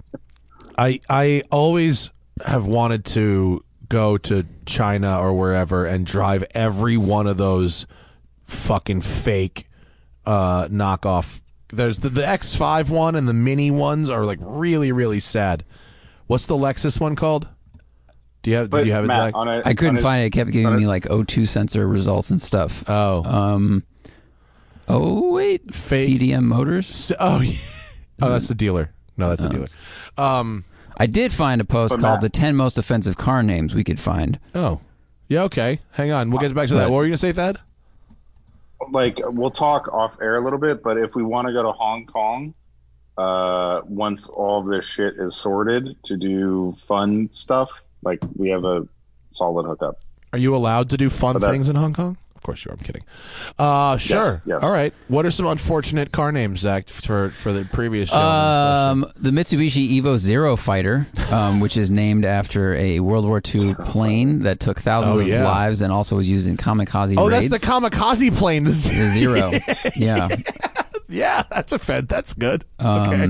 I 0.79 1.01
I 1.11 1.43
always 1.51 2.11
have 2.47 2.67
wanted 2.67 3.05
to 3.07 3.63
go 3.89 4.19
to 4.19 4.45
China 4.67 5.19
or 5.21 5.33
wherever 5.33 5.87
and 5.87 6.05
drive 6.07 6.45
every 6.55 6.97
one 6.97 7.27
of 7.27 7.37
those 7.37 7.87
fucking 8.47 9.01
fake 9.01 9.67
uh, 10.27 10.69
knockoff. 10.69 11.41
There's 11.71 12.01
the, 12.01 12.09
the 12.09 12.23
X5 12.23 12.91
one 12.91 13.15
and 13.15 13.29
the 13.29 13.35
mini 13.35 13.71
ones 13.71 14.09
are 14.11 14.25
like 14.25 14.39
really 14.41 14.93
really 14.93 15.21
sad. 15.21 15.65
What's 16.27 16.47
the 16.47 16.55
Lexus 16.57 17.01
one 17.01 17.17
called? 17.17 17.49
Do 18.43 18.51
you 18.51 18.57
have? 18.59 18.71
But 18.71 18.79
did 18.79 18.87
you 18.89 18.93
have 18.93 19.05
it? 19.05 19.09
Matt, 19.09 19.19
Zach? 19.29 19.35
on 19.35 19.49
a, 19.49 19.63
i 19.65 19.75
couldn't 19.75 19.89
on 19.89 19.95
his- 19.97 20.05
find 20.05 20.23
it 20.23 20.27
it 20.27 20.31
kept 20.31 20.51
giving 20.53 20.77
me 20.77 20.87
like 20.87 21.05
o2 21.05 21.47
sensor 21.49 21.87
results 21.89 22.31
and 22.31 22.41
stuff 22.41 22.85
oh, 22.89 23.25
um 23.25 23.83
oh 24.89 25.33
wait 25.33 25.75
Fake- 25.75 26.09
cdm 26.21 26.45
motors 26.45 26.87
So- 26.87 27.17
oh, 27.19 27.41
yeah. 27.41 27.53
oh, 28.23 28.31
that's 28.31 28.49
the 28.49 28.55
dealer. 28.55 28.93
No, 29.17 29.29
that's 29.31 29.43
the 29.43 29.49
dealer. 29.49 29.67
Um, 30.17 30.65
I 30.99 31.07
did 31.07 31.33
find 31.33 31.61
a 31.61 31.65
post 31.65 31.91
But 31.95 32.01
called 32.01 32.15
Matt- 32.17 32.21
"The 32.23 32.29
10 32.29 32.57
Most 32.57 32.77
Offensive 32.79 33.17
Car 33.17 33.43
Names 33.43 33.75
We 33.75 33.85
Could 33.85 34.01
Find." 34.01 34.39
oh, 34.55 34.81
yeah. 35.29 35.43
Okay, 35.45 35.81
hang 35.93 36.11
on. 36.11 36.31
We'll 36.31 36.41
get 36.41 36.55
back 36.55 36.69
to 36.69 36.75
that. 36.75 36.91
What 36.91 36.97
were 36.99 37.05
you 37.05 37.11
gonna 37.11 37.17
say, 37.19 37.33
Thad? 37.33 37.59
like 38.93 39.19
we'll 39.25 39.51
talk 39.51 39.89
off 39.93 40.17
air 40.21 40.37
a 40.37 40.41
little 40.45 40.59
bit, 40.59 40.83
but 40.83 40.97
if 40.99 41.15
we 41.15 41.23
want 41.23 41.47
to 41.49 41.53
go 41.53 41.63
to 41.63 41.73
Hong 41.73 42.07
Kong, 42.07 42.55
uh, 43.19 43.81
once 43.85 44.29
all 44.29 44.61
of 44.61 44.67
this 44.67 44.85
shit 44.87 45.15
is 45.19 45.35
sorted 45.37 45.97
to 46.05 46.17
do 46.17 46.73
fun 46.79 47.29
stuff, 47.33 47.83
like 48.03 48.21
we 48.37 48.49
have 48.51 48.65
a 48.65 48.87
solid 49.33 49.67
hookup. 49.67 49.99
Are 50.33 50.39
you 50.39 50.55
allowed 50.55 50.91
to 50.91 50.97
do 50.97 51.11
fun 51.11 51.35
But 51.35 51.41
that- 51.43 51.51
things 51.51 51.69
in 51.69 51.77
Hong 51.77 51.93
Kong? 51.93 52.17
Of 52.39 52.43
course 52.45 52.65
you 52.65 52.71
are. 52.71 52.75
I'm 52.75 52.79
kidding. 52.81 53.03
Uh, 53.59 53.97
sure. 53.97 54.41
yes. 54.47 54.63
All 54.63 54.71
right. 54.71 54.95
What 55.09 55.27
are 55.27 55.31
some 55.33 55.47
unfortunate 55.49 56.13
car 56.13 56.31
names, 56.31 56.61
Zach, 56.61 56.89
for 56.89 57.31
for 57.31 57.53
the 57.53 57.65
previous 57.73 58.11
gentleman? 58.11 59.05
Um, 59.05 59.13
the 59.17 59.31
Mitsubishi 59.33 60.01
Evo 60.01 60.17
Zero 60.17 60.55
Fighter, 60.55 61.09
um, 61.33 61.59
which 61.59 61.77
is 61.77 61.91
named 61.91 62.25
after 62.25 62.75
a 62.77 63.01
World 63.01 63.25
War 63.27 63.43
II 63.45 63.75
plane 63.75 64.39
that 64.45 64.61
took 64.61 64.79
thousands 64.81 65.17
Oh, 65.17 65.21
of 65.21 65.43
lives 65.43 65.83
and 65.83 65.93
also 65.93 66.15
was 66.17 66.29
used 66.29 66.47
in 66.47 66.57
kamikaze 66.57 67.17
oh, 67.19 67.29
raids. 67.29 67.51
that's 67.51 67.61
the 67.61 67.67
kamikaze 67.67 68.35
plane. 68.37 68.65
The 68.65 68.71
z- 68.71 68.97
The 68.97 69.09
Zero. 69.11 69.51
yeah. 69.97 70.29
Yeah, 71.09 71.43
that's 71.51 71.73
a 71.73 71.79
fed. 71.79 72.09
That's 72.09 72.35
good. 72.35 72.65
Um, 72.79 73.09
okay. 73.09 73.25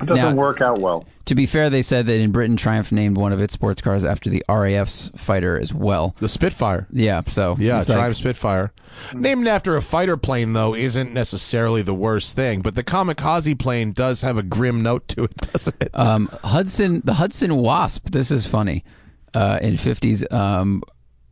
It 0.00 0.06
doesn't 0.06 0.34
Now- 0.34 0.40
work 0.40 0.60
out 0.60 0.80
well. 0.80 1.04
To 1.26 1.34
be 1.34 1.46
fair, 1.46 1.70
they 1.70 1.80
said 1.80 2.04
that 2.06 2.20
in 2.20 2.32
Britain, 2.32 2.54
Triumph 2.54 2.92
named 2.92 3.16
one 3.16 3.32
of 3.32 3.40
its 3.40 3.54
sports 3.54 3.80
cars 3.80 4.04
after 4.04 4.28
the 4.28 4.44
RAF's 4.46 5.10
fighter 5.16 5.58
as 5.58 5.72
well. 5.72 6.14
The 6.18 6.28
Spitfire. 6.28 6.86
Yeah, 6.92 7.22
so 7.22 7.56
Yeah, 7.58 7.80
it's 7.80 7.88
like- 7.88 7.96
Triumph 7.96 8.16
Spitfire. 8.16 8.72
Named 9.14 9.48
after 9.48 9.74
a 9.74 9.80
fighter 9.80 10.18
plane, 10.18 10.52
though, 10.52 10.74
isn't 10.74 11.14
necessarily 11.14 11.80
the 11.80 11.94
worst 11.94 12.36
thing. 12.36 12.60
But 12.60 12.74
the 12.74 12.84
kamikaze 12.84 13.58
plane 13.58 13.92
does 13.92 14.20
have 14.20 14.36
a 14.36 14.42
grim 14.42 14.82
note 14.82 15.08
to 15.08 15.24
it, 15.24 15.34
doesn't 15.52 15.76
it? 15.80 15.90
Um, 15.94 16.28
Hudson, 16.42 17.00
the 17.04 17.14
Hudson 17.14 17.56
Wasp. 17.56 18.10
This 18.10 18.30
is 18.30 18.46
funny. 18.46 18.84
Uh, 19.32 19.58
in 19.62 19.78
fifties, 19.78 20.30
um, 20.30 20.82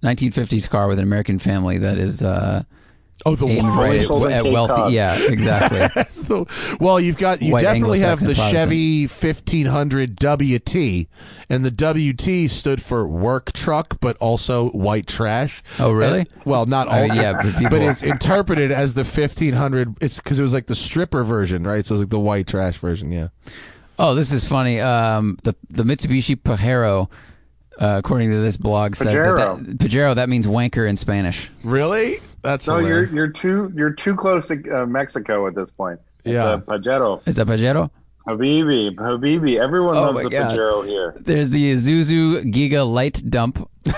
nineteen 0.02 0.32
fifties 0.32 0.66
car 0.68 0.88
with 0.88 0.98
an 0.98 1.04
American 1.04 1.38
family 1.38 1.76
that 1.78 1.98
is 1.98 2.22
uh, 2.22 2.62
oh, 3.26 3.34
the 3.36 3.46
Wasp. 3.46 3.64
right 3.64 4.06
Sold 4.06 4.26
at, 4.30 4.44
wealthy. 4.44 4.94
Yeah, 4.94 5.18
exactly. 5.18 5.80
Well, 6.80 6.98
you've 7.00 7.18
got 7.18 7.42
you 7.42 7.52
White 7.52 7.62
definitely 7.62 8.00
have 8.00 8.20
the 8.20 8.34
Chevy 8.34 9.02
1500 9.06 10.16
WT, 10.16 11.06
and 11.48 11.64
the 11.64 11.70
WT 11.70 12.50
stood 12.50 12.82
for 12.82 13.06
work 13.06 13.52
truck, 13.52 13.98
but 14.00 14.16
also 14.18 14.70
white 14.70 15.06
trash. 15.06 15.62
Oh, 15.78 15.92
really? 15.92 16.20
And- 16.20 16.28
well, 16.44 16.66
not 16.66 16.88
all. 16.88 17.08
Mean, 17.08 17.14
yeah, 17.16 17.32
but 17.42 17.54
people- 17.56 17.88
it's 17.88 18.02
interpreted 18.02 18.72
as 18.72 18.94
the 18.94 19.04
1500. 19.04 19.96
It's 20.00 20.18
because 20.18 20.38
it 20.38 20.42
was 20.42 20.54
like 20.54 20.66
the 20.66 20.74
stripper 20.74 21.24
version, 21.24 21.64
right? 21.64 21.84
So 21.84 21.92
it 21.92 21.94
was 21.94 22.00
like 22.02 22.10
the 22.10 22.20
white 22.20 22.46
trash 22.46 22.78
version. 22.78 23.12
Yeah. 23.12 23.28
oh, 23.98 24.14
this 24.14 24.32
is 24.32 24.44
funny. 24.48 24.80
Um, 24.80 25.36
the 25.44 25.54
the 25.70 25.82
Mitsubishi 25.82 26.36
Pajero, 26.36 27.08
uh, 27.78 27.96
according 27.98 28.30
to 28.30 28.38
this 28.38 28.56
blog, 28.56 28.94
says 28.96 29.14
Pajero. 29.14 29.64
that 29.66 29.78
Pajero 29.78 30.14
that 30.14 30.28
means 30.28 30.46
wanker 30.46 30.88
in 30.88 30.96
Spanish. 30.96 31.50
Really? 31.64 32.16
That's 32.42 32.66
No, 32.68 32.78
you're 32.80 33.04
you're 33.06 33.28
too 33.28 33.72
you're 33.74 33.92
too 33.92 34.16
close 34.16 34.48
to 34.48 34.82
uh, 34.82 34.86
Mexico 34.86 35.46
at 35.46 35.54
this 35.54 35.70
point. 35.70 36.00
It's 36.24 36.34
Yeah. 36.34 36.54
a 36.54 36.58
Pajero, 36.58 37.20
It's 37.26 37.38
a 37.38 37.44
Pajero. 37.44 37.90
Habibi, 38.28 38.94
Habibi. 38.94 39.58
Everyone 39.58 39.96
Oh 39.96 40.02
loves 40.02 40.16
my 40.16 40.22
the 40.24 40.30
God. 40.30 40.52
Pajero 40.52 40.86
here. 40.86 41.14
There's 41.20 41.50
the 41.50 41.72
Isuzu 41.74 42.52
Giga 42.52 42.88
Light 42.88 43.20
Dump. 43.28 43.58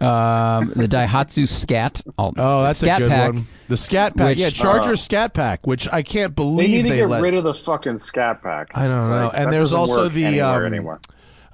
um, 0.00 0.68
the 0.74 0.86
Daihatsu 0.88 1.46
Scat. 1.48 2.02
Oh, 2.18 2.62
that's 2.62 2.78
Scat 2.80 3.00
a 3.00 3.04
good 3.04 3.10
Pack. 3.10 3.32
one. 3.34 3.44
The 3.68 3.76
Scat 3.76 4.16
Pack, 4.16 4.28
Which- 4.30 4.38
yeah, 4.38 4.50
Charger 4.50 4.92
Uh, 4.92 4.96
Scat 4.96 5.32
Pack, 5.34 5.66
which 5.66 5.88
I 5.92 6.02
can't 6.02 6.34
They 6.34 6.42
believe 6.42 6.68
need 6.70 6.82
to 6.84 6.88
they 6.90 6.96
get 6.96 7.08
let. 7.08 7.22
rid 7.22 7.34
of 7.34 7.44
the 7.44 7.54
fucking 7.54 7.98
Scat 7.98 8.42
Pack. 8.42 8.68
I 8.74 8.88
don't 8.88 9.10
know. 9.10 9.24
Like, 9.26 9.32
And 9.36 9.52
there's 9.52 9.72
also 9.72 10.08
the, 10.08 10.24
anywhere 10.24 10.66
um, 10.66 10.72
anymore. 10.72 11.00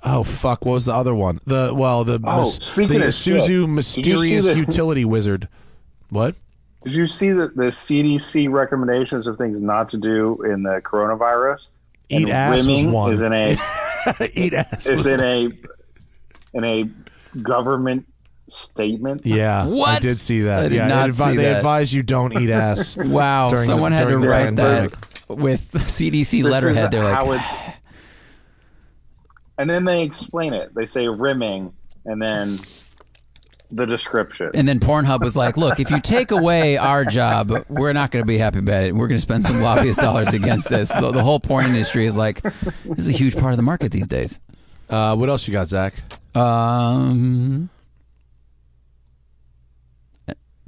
Oh 0.08 0.22
fuck! 0.22 0.64
What 0.64 0.72
was 0.74 0.84
the 0.86 0.94
other 0.94 1.14
one? 1.14 1.40
The 1.44 1.72
well, 1.74 2.04
the 2.04 2.20
Oh, 2.24 2.44
mys- 2.44 2.62
speaking 2.62 3.00
the 3.00 3.08
of 3.08 3.14
shit, 3.14 3.34
Isuzu 3.42 3.46
did 3.46 3.48
you 3.48 3.62
see 3.62 3.66
mysterious 3.66 4.44
the- 4.46 4.56
utility 4.58 5.04
wizard. 5.04 5.48
What? 6.10 6.36
Did 6.84 6.94
you 6.94 7.06
see 7.06 7.32
the, 7.32 7.48
the 7.48 7.64
CDC 7.64 8.48
recommendations 8.48 9.26
of 9.26 9.36
things 9.36 9.60
not 9.60 9.88
to 9.88 9.96
do 9.96 10.40
in 10.44 10.62
the 10.62 10.80
coronavirus? 10.84 11.66
Eat 12.08 12.22
And 12.28 12.30
ass 12.30 12.64
was 12.66 12.84
one. 12.84 13.12
Is 13.12 13.22
in 13.22 13.32
a 13.32 13.56
Eat 14.34 14.54
ass. 14.54 14.86
is 14.86 14.98
was- 14.98 15.06
in 15.08 15.20
a 15.20 15.50
in 16.54 16.62
a 16.64 16.88
government 17.42 18.06
statement. 18.46 19.26
Yeah, 19.26 19.68
I 19.86 19.98
did 19.98 20.20
see 20.20 20.42
that. 20.42 20.60
I 20.60 20.68
did 20.68 20.72
yeah, 20.76 20.86
not 20.86 21.06
they, 21.06 21.12
advi- 21.24 21.30
see 21.30 21.36
they 21.36 21.42
that. 21.44 21.56
advise 21.56 21.92
you 21.92 22.04
don't 22.04 22.40
eat 22.40 22.50
ass. 22.50 22.96
Wow, 23.04 23.50
during 23.50 23.66
the- 23.66 23.74
someone 23.74 23.90
had 23.90 24.04
to 24.04 24.10
during 24.10 24.24
write 24.24 24.44
pandemic. 24.44 24.92
that 24.92 25.36
with 25.36 25.72
CDC 25.72 26.44
letterhead. 26.44 26.94
is 26.94 27.00
They're 27.00 27.12
how 27.12 27.26
like, 27.26 27.40
it- 27.40 27.74
and 29.58 29.68
then 29.68 29.84
they 29.84 30.02
explain 30.02 30.52
it. 30.52 30.74
They 30.74 30.86
say 30.86 31.08
rimming, 31.08 31.72
and 32.04 32.20
then 32.22 32.60
the 33.70 33.84
description. 33.86 34.50
and 34.54 34.68
then 34.68 34.78
Pornhub 34.78 35.20
was 35.20 35.36
like, 35.36 35.56
"Look, 35.56 35.80
if 35.80 35.90
you 35.90 36.00
take 36.00 36.30
away 36.30 36.76
our 36.76 37.04
job, 37.04 37.52
we're 37.68 37.92
not 37.92 38.10
going 38.10 38.22
to 38.22 38.26
be 38.26 38.38
happy 38.38 38.60
about 38.60 38.84
it. 38.84 38.94
We're 38.94 39.08
going 39.08 39.18
to 39.18 39.22
spend 39.22 39.44
some 39.44 39.60
lobbyist 39.60 39.98
dollars 39.98 40.32
against 40.32 40.68
this." 40.68 40.88
So 40.90 41.10
the 41.10 41.22
whole 41.22 41.40
porn 41.40 41.66
industry 41.66 42.06
is 42.06 42.16
like, 42.16 42.42
this 42.42 42.98
is 42.98 43.08
a 43.08 43.12
huge 43.12 43.36
part 43.36 43.52
of 43.52 43.56
the 43.56 43.62
market 43.62 43.92
these 43.92 44.06
days. 44.06 44.38
Uh, 44.88 45.16
what 45.16 45.28
else 45.28 45.48
you 45.48 45.52
got, 45.52 45.66
Zach? 45.68 45.94
Um, 46.36 47.68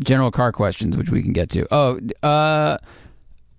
general 0.02 0.30
car 0.30 0.52
questions, 0.52 0.96
which 0.96 1.10
we 1.10 1.22
can 1.22 1.32
get 1.32 1.50
to. 1.50 1.66
Oh, 1.70 2.00
uh, 2.22 2.78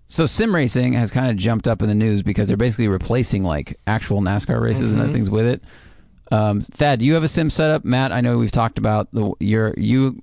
so 0.10 0.26
sim 0.26 0.54
racing 0.54 0.94
has 0.94 1.12
kind 1.12 1.30
of 1.30 1.38
jumped 1.38 1.68
up 1.68 1.82
in 1.82 1.88
the 1.88 1.96
news 1.96 2.24
because 2.24 2.48
they're 2.48 2.58
basically 2.58 2.88
replacing 2.88 3.44
like 3.44 3.80
actual 3.88 4.22
NASCAR 4.22 4.60
races 4.60 4.94
and 4.94 5.02
other 5.02 5.14
things 5.14 5.30
with 5.30 5.46
it. 5.46 5.64
Um, 6.32 6.62
Thad, 6.62 7.00
do 7.00 7.06
you 7.06 7.14
have 7.14 7.24
a 7.24 7.28
sim 7.28 7.50
setup? 7.50 7.86
Matt, 7.86 8.12
I 8.12 8.20
know 8.22 8.38
we've 8.38 8.52
talked 8.52 8.78
about 8.80 9.12
the 9.14 9.34
your 9.40 9.74
you. 9.78 10.22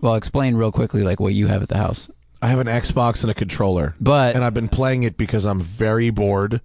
Well, 0.00 0.14
explain 0.14 0.56
real 0.56 0.70
quickly 0.70 1.02
like 1.02 1.18
what 1.18 1.32
you 1.32 1.46
have 1.46 1.62
at 1.62 1.68
the 1.68 1.78
house. 1.78 2.08
I 2.42 2.48
have 2.48 2.58
an 2.58 2.66
Xbox 2.66 3.22
and 3.22 3.30
a 3.30 3.34
controller, 3.34 3.94
But 4.00 4.34
and 4.34 4.44
I've 4.44 4.54
been 4.54 4.68
playing 4.68 5.04
it 5.04 5.16
because 5.16 5.46
I'm 5.46 5.60
very 5.60 6.10
bored, 6.10 6.60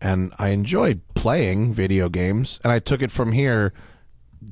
and 0.00 0.32
I 0.38 0.48
enjoy 0.48 1.00
playing 1.14 1.74
video 1.74 2.08
games. 2.08 2.60
And 2.62 2.72
I 2.72 2.78
took 2.78 3.02
it 3.02 3.10
from 3.10 3.32
here 3.32 3.72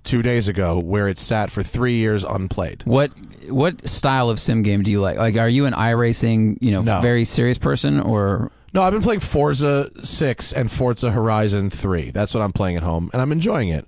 two 0.05 0.23
days 0.23 0.49
ago, 0.49 0.79
where 0.79 1.09
it 1.09 1.19
sat 1.19 1.51
for 1.51 1.63
three 1.63 1.95
years 1.97 2.25
unplayed. 2.25 2.83
what 2.85 3.11
what 3.49 3.89
style 3.89 4.31
of 4.31 4.39
sim 4.39 4.63
game 4.63 4.83
do 4.83 4.91
you 4.91 5.01
like? 5.01 5.17
Like, 5.19 5.37
are 5.37 5.49
you 5.49 5.67
an 5.67 5.73
iRacing, 5.75 6.59
you 6.61 6.71
know, 6.71 6.83
No. 6.83 7.01
very 7.01 7.25
serious 7.25 7.59
person, 7.59 8.01
or 8.01 8.51
No, 8.73 8.83
I've 8.83 8.93
been 8.93 9.03
playing 9.03 9.21
Forza 9.21 9.91
Six 10.05 10.53
and 10.53 10.71
Forza 10.71 11.11
Horizon 11.11 11.69
Three. 11.71 12.11
That's 12.11 12.33
what 12.35 12.43
I'm 12.43 12.53
playing 12.53 12.77
at 12.77 12.83
home, 12.83 13.11
and 13.13 13.21
I'm 13.21 13.33
enjoying 13.33 13.69
it. 13.69 13.87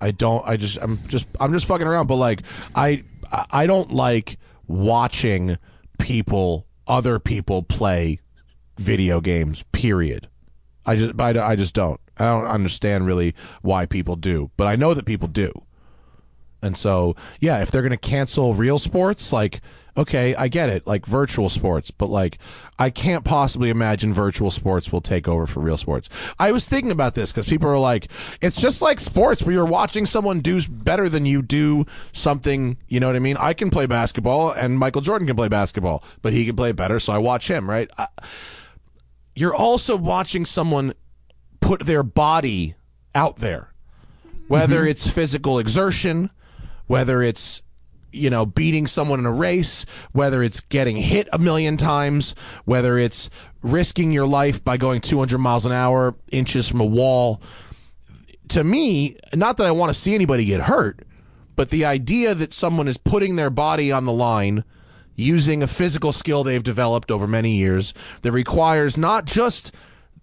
I 0.00 0.10
don't. 0.10 0.46
I 0.46 0.56
just. 0.56 0.76
I'm 0.82 0.98
just. 1.08 1.26
I'm 1.40 1.52
just 1.52 1.66
fucking 1.66 1.86
around. 1.86 2.08
But 2.08 2.16
like, 2.16 2.42
I. 2.74 3.04
I 3.50 3.66
don't 3.66 3.90
like 3.92 4.38
watching 4.66 5.56
people, 5.98 6.66
other 6.86 7.18
people 7.18 7.62
play 7.62 8.20
video 8.78 9.20
games. 9.20 9.64
Period. 9.72 10.28
I 10.84 10.96
just. 10.96 11.18
I, 11.20 11.30
I 11.52 11.56
just 11.56 11.74
don't. 11.74 12.00
I 12.18 12.24
don't 12.26 12.46
understand 12.46 13.06
really 13.06 13.34
why 13.62 13.86
people 13.86 14.16
do, 14.16 14.50
but 14.56 14.66
I 14.66 14.76
know 14.76 14.94
that 14.94 15.04
people 15.04 15.28
do. 15.28 15.52
And 16.62 16.76
so, 16.76 17.14
yeah, 17.40 17.60
if 17.60 17.70
they're 17.70 17.82
going 17.82 17.90
to 17.90 17.96
cancel 17.98 18.54
real 18.54 18.78
sports, 18.78 19.32
like, 19.32 19.60
okay, 19.96 20.34
I 20.34 20.48
get 20.48 20.70
it, 20.70 20.86
like 20.86 21.06
virtual 21.06 21.48
sports, 21.48 21.90
but 21.90 22.08
like, 22.08 22.38
I 22.78 22.90
can't 22.90 23.24
possibly 23.24 23.70
imagine 23.70 24.12
virtual 24.12 24.50
sports 24.50 24.90
will 24.90 25.00
take 25.00 25.28
over 25.28 25.46
for 25.46 25.60
real 25.60 25.76
sports. 25.76 26.08
I 26.38 26.52
was 26.52 26.66
thinking 26.66 26.90
about 26.90 27.14
this 27.14 27.32
because 27.32 27.48
people 27.48 27.68
are 27.68 27.78
like, 27.78 28.10
it's 28.40 28.60
just 28.60 28.82
like 28.82 28.98
sports 28.98 29.42
where 29.42 29.52
you're 29.52 29.64
watching 29.64 30.06
someone 30.06 30.40
do 30.40 30.60
better 30.68 31.08
than 31.08 31.26
you 31.26 31.42
do 31.42 31.84
something, 32.12 32.78
you 32.88 32.98
know 32.98 33.06
what 33.06 33.16
I 33.16 33.20
mean? 33.20 33.36
I 33.38 33.52
can 33.52 33.70
play 33.70 33.86
basketball 33.86 34.52
and 34.52 34.78
Michael 34.78 35.02
Jordan 35.02 35.26
can 35.26 35.36
play 35.36 35.48
basketball, 35.48 36.02
but 36.22 36.32
he 36.32 36.46
can 36.46 36.56
play 36.56 36.72
better, 36.72 36.98
so 36.98 37.12
I 37.12 37.18
watch 37.18 37.48
him, 37.48 37.68
right? 37.68 37.90
I, 37.98 38.08
you're 39.36 39.54
also 39.54 39.96
watching 39.96 40.44
someone 40.44 40.94
put 41.64 41.86
their 41.86 42.02
body 42.02 42.74
out 43.14 43.36
there 43.36 43.74
whether 44.48 44.80
mm-hmm. 44.80 44.88
it's 44.88 45.10
physical 45.10 45.58
exertion, 45.58 46.30
whether 46.86 47.22
it's 47.22 47.62
you 48.12 48.30
know 48.30 48.46
beating 48.46 48.86
someone 48.86 49.18
in 49.18 49.26
a 49.26 49.32
race, 49.32 49.84
whether 50.12 50.42
it's 50.42 50.60
getting 50.60 50.96
hit 50.96 51.28
a 51.32 51.38
million 51.38 51.76
times, 51.76 52.34
whether 52.64 52.98
it's 52.98 53.30
risking 53.62 54.12
your 54.12 54.26
life 54.26 54.62
by 54.62 54.76
going 54.76 55.00
200 55.00 55.38
miles 55.38 55.66
an 55.66 55.72
hour 55.72 56.14
inches 56.30 56.68
from 56.68 56.80
a 56.80 56.86
wall. 56.86 57.40
To 58.48 58.62
me, 58.62 59.16
not 59.32 59.56
that 59.56 59.66
I 59.66 59.70
want 59.70 59.92
to 59.92 59.98
see 59.98 60.14
anybody 60.14 60.44
get 60.44 60.62
hurt, 60.62 61.00
but 61.56 61.70
the 61.70 61.84
idea 61.84 62.34
that 62.34 62.52
someone 62.52 62.88
is 62.88 62.98
putting 62.98 63.36
their 63.36 63.50
body 63.50 63.90
on 63.90 64.04
the 64.04 64.12
line 64.12 64.64
using 65.16 65.62
a 65.62 65.66
physical 65.66 66.12
skill 66.12 66.44
they've 66.44 66.62
developed 66.62 67.10
over 67.10 67.26
many 67.26 67.52
years 67.52 67.94
that 68.22 68.32
requires 68.32 68.98
not 68.98 69.24
just 69.24 69.74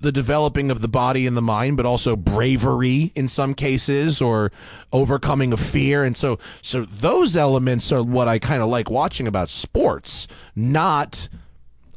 the 0.02 0.12
developing 0.12 0.70
of 0.72 0.82
the 0.82 0.88
body 0.88 1.26
and 1.28 1.38
the 1.38 1.42
mind, 1.42 1.78
but 1.78 1.86
also 1.86 2.16
bravery 2.16 3.12
in 3.16 3.28
some 3.28 3.54
cases 3.54 4.22
or 4.22 4.52
overcoming 4.92 5.54
of 5.54 5.60
fear. 5.60 6.04
And 6.04 6.18
so, 6.18 6.40
so 6.62 6.86
those 6.86 7.36
elements 7.38 7.92
are 7.92 8.04
what 8.04 8.28
I 8.28 8.40
kind 8.40 8.62
of 8.62 8.68
like 8.68 8.90
watching 8.90 9.28
about 9.28 9.50
sports, 9.50 10.28
not 10.56 11.30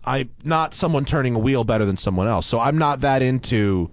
I 0.06 0.28
not 0.44 0.74
someone 0.74 1.04
turning 1.06 1.34
a 1.34 1.38
wheel 1.38 1.64
better 1.64 1.84
than 1.86 1.96
someone 1.96 2.28
else. 2.28 2.46
So 2.46 2.60
I'm 2.60 2.76
not 2.76 3.00
that 3.00 3.22
into 3.22 3.90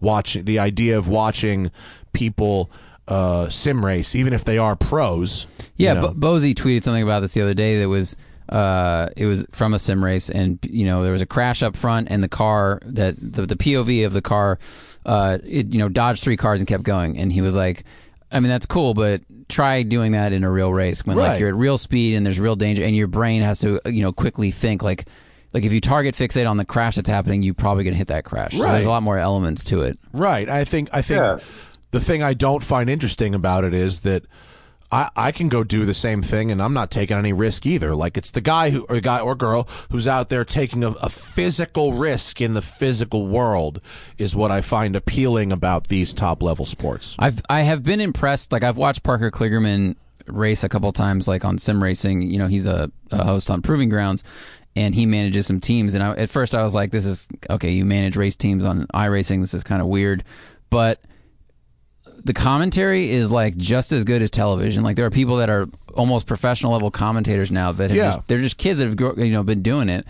watching 0.00 0.44
the 0.44 0.58
idea 0.58 0.98
of 0.98 1.06
watching 1.06 1.70
people 2.12 2.70
uh, 3.06 3.48
sim 3.48 3.84
race, 3.86 4.14
even 4.16 4.32
if 4.32 4.42
they 4.44 4.58
are 4.58 4.74
pros. 4.74 5.46
you 5.76 5.86
Yeah, 5.86 5.94
know. 5.94 6.12
Bo- 6.14 6.38
Bozi 6.38 6.54
tweeted 6.54 6.82
something 6.82 7.02
about 7.02 7.20
this 7.20 7.34
the 7.34 7.42
other 7.42 7.54
day 7.54 7.78
that 7.78 7.88
was 7.88 8.16
uh, 8.52 9.08
it 9.16 9.24
was 9.26 9.46
from 9.50 9.72
a 9.74 9.78
sim 9.78 10.04
race, 10.04 10.28
and 10.28 10.58
you 10.62 10.84
know 10.84 11.02
there 11.02 11.12
was 11.12 11.22
a 11.22 11.26
crash 11.26 11.62
up 11.62 11.74
front, 11.74 12.08
and 12.10 12.22
the 12.22 12.28
car 12.28 12.78
that 12.84 13.16
the, 13.18 13.46
the 13.46 13.56
POV 13.56 14.04
of 14.06 14.12
the 14.12 14.20
car, 14.22 14.58
uh, 15.06 15.38
it 15.44 15.72
you 15.72 15.78
know 15.78 15.88
dodged 15.88 16.22
three 16.22 16.36
cars 16.36 16.60
and 16.60 16.68
kept 16.68 16.82
going, 16.84 17.16
and 17.18 17.32
he 17.32 17.40
was 17.40 17.56
like, 17.56 17.84
I 18.30 18.40
mean 18.40 18.50
that's 18.50 18.66
cool, 18.66 18.92
but 18.94 19.22
try 19.48 19.82
doing 19.82 20.12
that 20.12 20.32
in 20.32 20.44
a 20.44 20.50
real 20.50 20.72
race 20.72 21.04
when 21.06 21.16
Right. 21.16 21.28
like 21.32 21.40
you're 21.40 21.48
at 21.48 21.54
real 21.54 21.78
speed 21.78 22.14
and 22.14 22.24
there's 22.26 22.38
real 22.38 22.56
danger, 22.56 22.84
and 22.84 22.94
your 22.94 23.06
brain 23.08 23.40
has 23.42 23.60
to 23.60 23.80
you 23.86 24.02
know 24.02 24.12
quickly 24.12 24.50
think 24.50 24.82
like. 24.82 25.06
Like 25.54 25.64
if 25.66 25.72
you 25.74 25.82
target 25.82 26.14
fixate 26.14 26.48
on 26.48 26.56
the 26.56 26.64
crash 26.64 26.96
that's 26.96 27.10
happening, 27.10 27.42
you're 27.42 27.52
probably 27.52 27.84
gonna 27.84 27.94
hit 27.96 28.06
that 28.08 28.24
crash. 28.24 28.52
So 28.56 28.62
there's 28.62 28.86
a 28.86 28.88
lot 28.88 29.02
more 29.02 29.18
elements 29.18 29.64
to 29.64 29.82
it. 29.82 29.98
Right. 30.10 30.48
I 30.48 30.64
think 30.64 30.88
I 30.94 31.02
think 31.02 31.20
Yeah. 31.20 31.36
the 31.90 32.00
thing 32.00 32.22
I 32.22 32.32
don't 32.32 32.64
find 32.64 32.88
interesting 32.88 33.34
about 33.34 33.62
it 33.64 33.74
is 33.74 34.00
that 34.00 34.24
I, 34.92 35.08
I 35.16 35.32
can 35.32 35.48
go 35.48 35.64
do 35.64 35.86
the 35.86 35.94
same 35.94 36.22
thing 36.22 36.50
and 36.50 36.62
I'm 36.62 36.74
not 36.74 36.90
taking 36.90 37.16
any 37.16 37.32
risk 37.32 37.64
either. 37.64 37.94
Like 37.94 38.18
it's 38.18 38.30
the 38.30 38.42
guy 38.42 38.70
who 38.70 38.84
or 38.90 39.00
guy 39.00 39.20
or 39.20 39.34
girl 39.34 39.66
who's 39.90 40.06
out 40.06 40.28
there 40.28 40.44
taking 40.44 40.84
a, 40.84 40.90
a 40.90 41.08
physical 41.08 41.94
risk 41.94 42.40
in 42.40 42.52
the 42.52 42.62
physical 42.62 43.26
world 43.26 43.80
is 44.18 44.36
what 44.36 44.50
I 44.50 44.60
find 44.60 44.94
appealing 44.94 45.50
about 45.50 45.88
these 45.88 46.12
top 46.12 46.42
level 46.42 46.66
sports. 46.66 47.16
I've 47.18 47.40
I 47.48 47.62
have 47.62 47.82
been 47.82 48.00
impressed. 48.00 48.52
Like 48.52 48.62
I've 48.62 48.76
watched 48.76 49.02
Parker 49.02 49.30
Kligerman 49.30 49.96
race 50.26 50.62
a 50.62 50.68
couple 50.68 50.92
times, 50.92 51.26
like 51.26 51.44
on 51.44 51.56
sim 51.58 51.82
racing. 51.82 52.22
You 52.22 52.38
know, 52.38 52.46
he's 52.46 52.66
a, 52.66 52.90
a 53.10 53.24
host 53.24 53.50
on 53.50 53.62
Proving 53.62 53.88
Grounds, 53.88 54.22
and 54.76 54.94
he 54.94 55.06
manages 55.06 55.46
some 55.46 55.60
teams. 55.60 55.94
And 55.94 56.04
I, 56.04 56.14
at 56.16 56.30
first, 56.30 56.54
I 56.54 56.62
was 56.62 56.74
like, 56.74 56.90
"This 56.90 57.06
is 57.06 57.26
okay. 57.48 57.70
You 57.70 57.84
manage 57.86 58.16
race 58.16 58.36
teams 58.36 58.64
on 58.64 58.86
iRacing. 58.88 59.40
This 59.40 59.54
is 59.54 59.64
kind 59.64 59.80
of 59.80 59.88
weird," 59.88 60.22
but 60.70 61.00
the 62.24 62.32
commentary 62.34 63.10
is 63.10 63.30
like 63.30 63.56
just 63.56 63.92
as 63.92 64.04
good 64.04 64.22
as 64.22 64.30
television. 64.30 64.82
Like 64.82 64.96
there 64.96 65.06
are 65.06 65.10
people 65.10 65.36
that 65.36 65.50
are 65.50 65.66
almost 65.94 66.26
professional 66.26 66.72
level 66.72 66.90
commentators 66.90 67.50
now 67.50 67.72
that 67.72 67.90
have 67.90 67.96
Yeah. 67.96 68.04
just, 68.14 68.28
they're 68.28 68.40
just 68.40 68.58
kids 68.58 68.78
that 68.78 68.86
have 68.88 69.18
you 69.18 69.32
know 69.32 69.42
been 69.42 69.62
doing 69.62 69.88
it. 69.88 70.06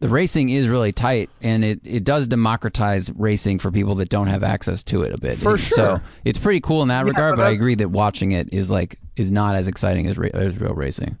The 0.00 0.08
racing 0.08 0.50
is 0.50 0.68
really 0.68 0.92
tight, 0.92 1.30
and 1.40 1.64
it, 1.64 1.80
it 1.84 2.04
does 2.04 2.26
democratize 2.26 3.10
racing 3.12 3.58
for 3.60 3.70
people 3.70 3.94
that 3.96 4.10
don't 4.10 4.26
have 4.26 4.42
access 4.42 4.82
to 4.84 5.02
it 5.02 5.14
a 5.14 5.20
bit. 5.20 5.38
For 5.38 5.56
sure. 5.56 5.76
So 5.76 6.00
it's 6.24 6.38
pretty 6.38 6.60
cool 6.60 6.82
in 6.82 6.88
that 6.88 7.06
regard. 7.06 7.36
but 7.36 7.42
But 7.42 7.46
I 7.46 7.50
agree 7.50 7.76
that 7.76 7.88
watching 7.90 8.32
it 8.32 8.52
is 8.52 8.70
like 8.70 8.98
is 9.16 9.32
not 9.32 9.54
as 9.54 9.66
exciting 9.68 10.06
as, 10.06 10.18
ra- 10.18 10.28
as 10.34 10.58
real 10.60 10.74
racing. 10.74 11.16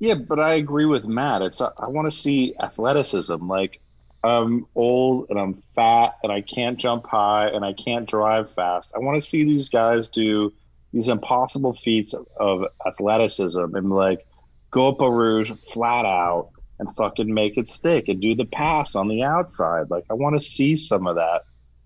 Yeah, 0.00 0.14
but 0.14 0.38
I 0.40 0.54
agree 0.54 0.84
with 0.84 1.04
Matt. 1.04 1.40
It's 1.40 1.60
I 1.62 1.86
want 1.86 2.10
to 2.10 2.10
see 2.16 2.54
athleticism. 2.60 3.48
Like 3.48 3.80
I'm 4.24 4.66
old 4.74 5.26
and 5.28 5.38
I'm 5.38 5.62
fat 5.74 6.16
and 6.22 6.32
I 6.32 6.40
can't 6.40 6.78
jump 6.78 7.06
high 7.06 7.48
and 7.48 7.64
I 7.64 7.74
can't 7.74 8.08
drive 8.08 8.50
fast. 8.52 8.92
I 8.96 9.00
want 9.00 9.20
to 9.20 9.26
see 9.26 9.44
these 9.44 9.68
guys 9.68 10.08
do 10.08 10.52
these 10.92 11.08
impossible 11.08 11.74
feats 11.74 12.14
of, 12.14 12.64
athleticism 12.86 13.74
and 13.74 13.90
like 13.90 14.26
go 14.70 14.88
up 14.88 15.00
Eau 15.00 15.08
Rouge 15.08 15.52
flat 15.72 16.06
out 16.06 16.50
and 16.78 16.94
fucking 16.96 17.32
make 17.32 17.58
it 17.58 17.68
stick 17.68 18.08
and 18.08 18.20
do 18.20 18.34
the 18.34 18.44
pass 18.46 18.94
on 18.94 19.08
the 19.08 19.22
outside. 19.22 19.90
Like 19.90 20.04
I 20.10 20.14
want 20.14 20.36
to 20.36 20.40
see 20.40 20.74
some 20.76 21.06
of 21.06 21.16
that, 21.16 21.42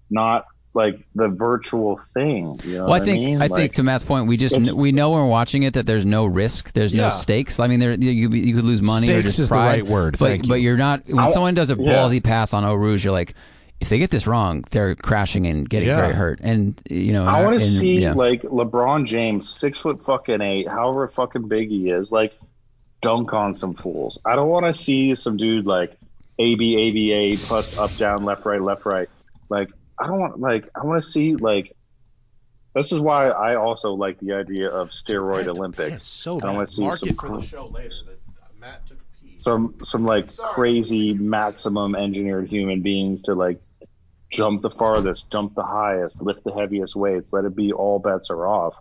not 0.09 0.47
like 0.79 0.99
the 1.15 1.29
virtual 1.29 1.99
thing. 2.15 2.57
You 2.65 2.79
know 2.79 2.85
Well, 2.85 2.95
I 2.95 2.99
what 2.99 3.03
think 3.05 3.23
mean? 3.25 3.37
I 3.43 3.49
Like, 3.49 3.53
think 3.61 3.73
to 3.75 3.83
Matt's 3.83 4.05
point, 4.05 4.27
we 4.29 4.37
just 4.39 4.55
It's- 4.55 4.73
we 4.73 4.93
know 4.93 5.11
when 5.11 5.21
we're 5.21 5.29
watching 5.29 5.65
it 5.65 5.75
that 5.75 5.85
there's 5.85 6.07
no 6.07 6.25
risk, 6.25 6.73
there's 6.73 6.95
no 6.95 7.11
stakes. 7.11 7.61
I 7.61 7.67
mean, 7.67 7.81
there 7.81 7.93
you, 7.93 8.31
you 8.31 8.55
could 8.55 8.65
lose 8.65 8.81
money 8.81 9.09
or 9.09 9.15
Stakes 9.15 9.27
just 9.27 9.39
is 9.41 9.49
the 9.51 9.57
right 9.57 9.85
word. 9.87 10.17
But 10.19 10.29
Thank 10.29 10.45
you. 10.45 10.49
but 10.49 10.61
you're 10.63 10.77
not 10.79 11.03
when 11.07 11.19
I- 11.27 11.31
someone 11.31 11.55
does 11.55 11.71
a 11.71 11.77
yeah. 11.77 11.93
ballsy 11.93 12.23
pass 12.23 12.55
on 12.55 12.65
Eau 12.65 12.75
Rouge, 12.75 13.05
you're 13.05 13.13
like, 13.13 13.35
if 13.81 13.89
they 13.91 13.99
get 13.99 14.11
this 14.11 14.27
wrong, 14.27 14.65
they're 14.71 14.95
crashing 14.97 15.47
and 15.47 15.69
getting 15.69 15.89
Yeah. 15.89 16.01
very 16.01 16.15
hurt. 16.15 16.41
And 16.43 16.81
you 16.91 17.13
know, 17.13 17.25
I 17.27 17.43
want 17.45 17.55
to 17.55 17.61
see 17.61 18.01
yeah. 18.01 18.13
like 18.15 18.43
LeBron 18.43 19.05
James, 19.05 19.49
six 19.49 19.79
foot 19.79 20.05
fucking 20.05 20.41
eight, 20.41 20.67
however 20.69 21.07
fucking 21.09 21.49
big 21.49 21.69
he 21.69 21.91
is, 21.91 22.11
like 22.11 22.33
dunk 23.03 23.33
on 23.33 23.55
some 23.55 23.75
fools. 23.75 24.19
I 24.25 24.35
don't 24.37 24.49
want 24.49 24.67
to 24.67 24.75
see 24.75 25.15
some 25.15 25.37
dude 25.37 25.67
like 25.67 25.97
A 26.41 26.55
B 26.57 26.77
A 26.77 26.91
B 26.91 27.13
A 27.13 27.37
plus 27.37 27.79
up, 27.79 27.95
down, 27.97 28.25
left, 28.25 28.45
right, 28.47 28.61
left, 28.63 28.85
right. 28.85 29.09
Like 29.49 29.71
I 30.01 30.07
don't 30.07 30.19
want 30.21 30.41
like 30.41 30.69
I 30.75 30.85
want 30.85 31.03
to 31.03 31.09
see 31.09 31.35
like 31.37 31.75
This 32.75 32.93
is 32.93 33.01
why 33.01 33.29
I 33.29 33.57
also 33.57 33.93
like 33.95 34.19
the 34.21 34.35
idea 34.35 34.69
of 34.71 34.91
steroid 34.91 35.47
Olympics. 35.47 36.03
so 36.05 36.37
I 36.37 36.41
bad. 36.41 36.55
want 36.57 36.69
to 36.69 36.75
see 36.75 36.83
Mark 36.83 36.99
some 36.99 37.09
for 37.11 37.15
cr- 37.15 37.37
the 37.37 37.43
show 37.43 37.67
later. 37.67 37.89
That 38.07 38.61
Matt 38.61 38.87
took 38.87 38.99
a 38.99 39.25
piece. 39.27 39.43
some 39.43 39.75
some 39.85 40.05
like 40.05 40.35
crazy 40.37 41.15
maximum 41.15 41.95
engineered 41.97 42.49
human 42.49 42.83
beings 42.83 43.23
to 43.23 43.35
like 43.35 43.61
jump 44.31 44.61
the 44.61 44.71
farthest, 44.71 45.31
jump 45.33 45.55
the 45.55 45.63
highest, 45.65 46.21
lift 46.23 46.45
the 46.45 46.53
heaviest 46.53 46.95
weights. 46.95 47.33
Let 47.33 47.45
it 47.47 47.57
be 47.57 47.73
all 47.73 47.99
bets 47.99 48.31
are 48.31 48.47
off. 48.47 48.77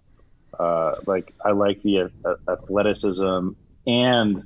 Uh, 0.60 0.96
like 1.06 1.34
I 1.46 1.52
like 1.52 1.82
the 1.84 2.12
uh, 2.26 2.36
athleticism 2.50 3.50
and 3.86 4.44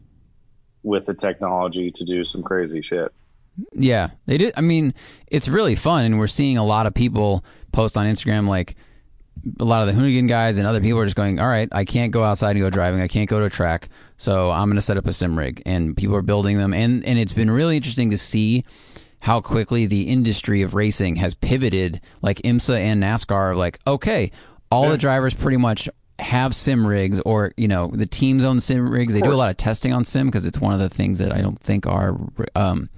with 0.84 1.06
the 1.06 1.14
technology 1.14 1.92
to 1.92 2.04
do 2.06 2.24
some 2.24 2.44
crazy 2.44 2.82
shit. 2.82 3.12
Yeah, 3.74 4.12
they 4.26 4.38
did. 4.38 4.54
I 4.58 4.62
mean, 4.62 4.94
it's 5.28 5.48
really 5.48 5.76
fun, 5.76 6.06
and 6.06 6.20
we're 6.20 6.28
seeing 6.28 6.58
a 6.58 6.66
lot 6.66 6.86
of 6.86 6.94
people 6.94 7.44
post 7.72 7.98
on 7.98 8.06
Instagram 8.06 8.48
like 8.48 8.76
a 9.60 9.66
lot 9.66 9.82
of 9.82 9.88
the 9.88 10.00
hoonigan 10.00 10.28
guys 10.28 10.58
and 10.58 10.68
other 10.68 10.82
people 10.82 11.00
are 11.00 11.06
just 11.06 11.16
going, 11.16 11.40
all 11.40 11.48
right, 11.48 11.68
I 11.72 11.86
can't 11.86 12.12
go 12.12 12.24
outside 12.24 12.52
and 12.52 12.60
go 12.60 12.70
driving. 12.70 13.02
I 13.02 13.08
can't 13.08 13.30
go 13.30 13.40
to 13.40 13.46
a 13.46 13.50
track, 13.50 13.90
so 14.18 14.52
I'm 14.52 14.68
going 14.68 14.76
to 14.76 14.82
set 14.82 14.98
up 14.98 15.08
a 15.08 15.14
sim 15.14 15.38
rig, 15.38 15.62
and 15.66 15.96
people 15.96 16.16
are 16.16 16.22
building 16.22 16.58
them, 16.58 16.74
and 16.74 17.06
and 17.06 17.20
it's 17.20 17.34
been 17.34 17.52
really 17.52 17.78
interesting 17.78 18.12
to 18.12 18.18
see 18.18 18.64
how 19.20 19.40
quickly 19.40 19.86
the 19.86 20.04
industry 20.04 20.62
of 20.64 20.74
racing 20.74 21.18
has 21.18 21.34
pivoted. 21.34 22.02
Like 22.22 22.38
IMSA 22.40 22.80
and 22.80 23.04
NASCAR, 23.04 23.32
are 23.32 23.56
like 23.56 23.80
okay, 23.86 24.32
all 24.72 24.90
the 24.90 24.98
drivers 24.98 25.34
pretty 25.34 25.58
much 25.58 25.90
have 26.20 26.54
sim 26.56 26.86
rigs 26.86 27.20
or 27.22 27.52
you 27.58 27.68
know 27.68 27.88
the 27.94 28.06
teams 28.06 28.44
own 28.44 28.60
sim 28.60 28.88
rigs 28.88 29.12
they 29.14 29.22
do 29.22 29.32
a 29.32 29.34
lot 29.34 29.50
of 29.50 29.58
testing 29.58 29.92
on 29.92 30.06
sim 30.06 30.28
because 30.28 30.46
it's 30.46 30.60
one 30.60 30.72
of 30.72 30.80
the 30.80 30.88
things 30.88 31.18
that 31.18 31.34
i 31.34 31.42
don't 31.42 31.58
think 31.58 31.88
are 31.88 32.16
um, 32.54 32.92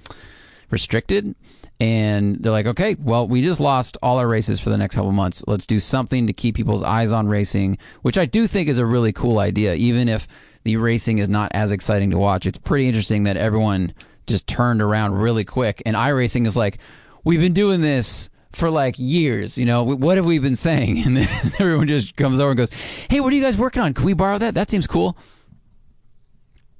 restricted 0.70 1.34
and 1.80 2.36
they're 2.36 2.52
like 2.52 2.66
okay 2.66 2.96
well 3.00 3.26
we 3.26 3.42
just 3.42 3.60
lost 3.60 3.96
all 4.02 4.18
our 4.18 4.28
races 4.28 4.60
for 4.60 4.70
the 4.70 4.76
next 4.76 4.94
couple 4.94 5.10
months 5.12 5.42
let's 5.46 5.66
do 5.66 5.78
something 5.78 6.26
to 6.26 6.32
keep 6.32 6.54
people's 6.54 6.82
eyes 6.82 7.12
on 7.12 7.26
racing 7.26 7.76
which 8.02 8.16
i 8.16 8.24
do 8.24 8.46
think 8.46 8.68
is 8.68 8.78
a 8.78 8.86
really 8.86 9.12
cool 9.12 9.38
idea 9.38 9.74
even 9.74 10.08
if 10.08 10.28
the 10.62 10.76
racing 10.76 11.18
is 11.18 11.28
not 11.28 11.50
as 11.52 11.72
exciting 11.72 12.10
to 12.10 12.18
watch 12.18 12.46
it's 12.46 12.58
pretty 12.58 12.86
interesting 12.86 13.24
that 13.24 13.36
everyone 13.36 13.92
just 14.26 14.46
turned 14.46 14.80
around 14.80 15.14
really 15.14 15.44
quick 15.44 15.82
and 15.84 15.96
iRacing 15.96 16.46
is 16.46 16.56
like 16.56 16.78
we've 17.24 17.40
been 17.40 17.52
doing 17.52 17.80
this 17.80 18.30
for 18.54 18.70
like 18.70 18.94
years, 18.98 19.58
you 19.58 19.66
know, 19.66 19.82
what 19.82 20.16
have 20.16 20.24
we 20.24 20.38
been 20.38 20.56
saying? 20.56 20.98
And 21.04 21.16
then 21.16 21.28
everyone 21.58 21.88
just 21.88 22.16
comes 22.16 22.40
over 22.40 22.50
and 22.50 22.58
goes, 22.58 22.70
"Hey, 23.10 23.20
what 23.20 23.32
are 23.32 23.36
you 23.36 23.42
guys 23.42 23.58
working 23.58 23.82
on? 23.82 23.92
Can 23.94 24.04
we 24.04 24.14
borrow 24.14 24.38
that? 24.38 24.54
That 24.54 24.70
seems 24.70 24.86
cool." 24.86 25.16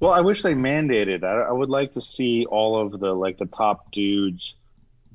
Well, 0.05 0.13
I 0.13 0.21
wish 0.21 0.43
they 0.43 0.53
mandated. 0.53 1.23
I, 1.23 1.49
I 1.49 1.51
would 1.51 1.71
like 1.71 1.93
to 1.93 2.01
see 2.01 2.45
all 2.45 2.79
of 2.79 2.99
the 2.99 3.11
like 3.11 3.39
the 3.39 3.47
top 3.47 3.91
dudes 3.91 4.55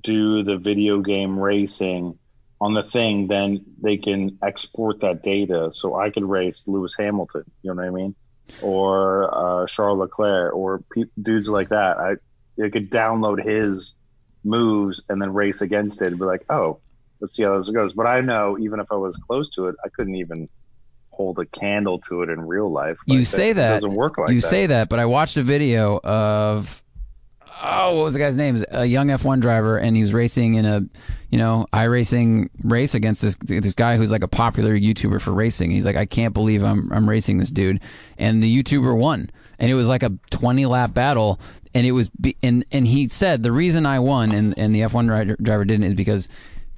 do 0.02 0.42
the 0.42 0.56
video 0.56 0.98
game 1.00 1.38
racing 1.38 2.18
on 2.60 2.74
the 2.74 2.82
thing. 2.82 3.28
Then 3.28 3.64
they 3.80 3.98
can 3.98 4.38
export 4.42 4.98
that 5.02 5.22
data, 5.22 5.70
so 5.70 5.94
I 5.94 6.10
could 6.10 6.24
race 6.24 6.66
Lewis 6.66 6.96
Hamilton. 6.98 7.44
You 7.62 7.72
know 7.72 7.82
what 7.82 7.86
I 7.86 7.90
mean? 7.90 8.16
Or 8.62 9.32
uh, 9.62 9.66
Charles 9.68 10.00
Leclerc, 10.00 10.56
or 10.56 10.82
pe- 10.92 11.04
dudes 11.22 11.48
like 11.48 11.68
that. 11.68 11.96
I 11.96 12.16
could 12.68 12.90
download 12.90 13.44
his 13.44 13.94
moves 14.42 15.02
and 15.08 15.22
then 15.22 15.32
race 15.32 15.60
against 15.60 16.02
it 16.02 16.06
and 16.06 16.18
be 16.18 16.24
like, 16.24 16.46
oh, 16.50 16.80
let's 17.20 17.36
see 17.36 17.44
how 17.44 17.56
this 17.56 17.70
goes. 17.70 17.92
But 17.92 18.08
I 18.08 18.22
know 18.22 18.58
even 18.58 18.80
if 18.80 18.90
I 18.90 18.96
was 18.96 19.16
close 19.16 19.50
to 19.50 19.68
it, 19.68 19.76
I 19.84 19.88
couldn't 19.88 20.16
even 20.16 20.48
hold 21.20 21.38
a 21.38 21.44
candle 21.44 21.98
to 21.98 22.22
it 22.22 22.30
in 22.30 22.40
real 22.40 22.70
life. 22.70 22.98
You 23.04 23.26
say 23.26 23.52
that 23.52 23.74
doesn't 23.74 23.94
work 23.94 24.16
like 24.16 24.30
you 24.30 24.40
that. 24.40 24.48
say 24.48 24.66
that, 24.66 24.88
but 24.88 24.98
I 24.98 25.04
watched 25.04 25.36
a 25.36 25.42
video 25.42 26.00
of 26.02 26.82
oh, 27.62 27.96
what 27.96 28.04
was 28.04 28.14
the 28.14 28.20
guy's 28.20 28.38
name? 28.38 28.58
A 28.70 28.86
young 28.86 29.08
F1 29.08 29.40
driver, 29.40 29.76
and 29.78 29.94
he 29.94 30.02
was 30.02 30.14
racing 30.14 30.54
in 30.54 30.64
a 30.64 30.80
you 31.30 31.38
know 31.38 31.66
iRacing 31.74 32.48
race 32.64 32.94
against 32.94 33.20
this 33.20 33.36
this 33.36 33.74
guy 33.74 33.98
who's 33.98 34.10
like 34.10 34.24
a 34.24 34.28
popular 34.28 34.76
YouTuber 34.78 35.20
for 35.20 35.32
racing. 35.32 35.70
He's 35.70 35.84
like, 35.84 35.96
I 35.96 36.06
can't 36.06 36.32
believe 36.32 36.62
I'm 36.62 36.90
I'm 36.90 37.08
racing 37.08 37.36
this 37.36 37.50
dude, 37.50 37.80
and 38.16 38.42
the 38.42 38.62
YouTuber 38.62 38.96
won, 38.96 39.30
and 39.58 39.70
it 39.70 39.74
was 39.74 39.88
like 39.88 40.02
a 40.02 40.12
20 40.30 40.64
lap 40.66 40.94
battle. 40.94 41.38
And 41.72 41.86
it 41.86 41.92
was, 41.92 42.08
be, 42.10 42.36
and 42.42 42.64
and 42.72 42.84
he 42.84 43.06
said 43.06 43.44
the 43.44 43.52
reason 43.52 43.86
I 43.86 44.00
won 44.00 44.32
and 44.32 44.58
and 44.58 44.74
the 44.74 44.80
F1 44.80 45.06
driver, 45.06 45.36
driver 45.40 45.64
didn't 45.64 45.84
is 45.84 45.94
because 45.94 46.28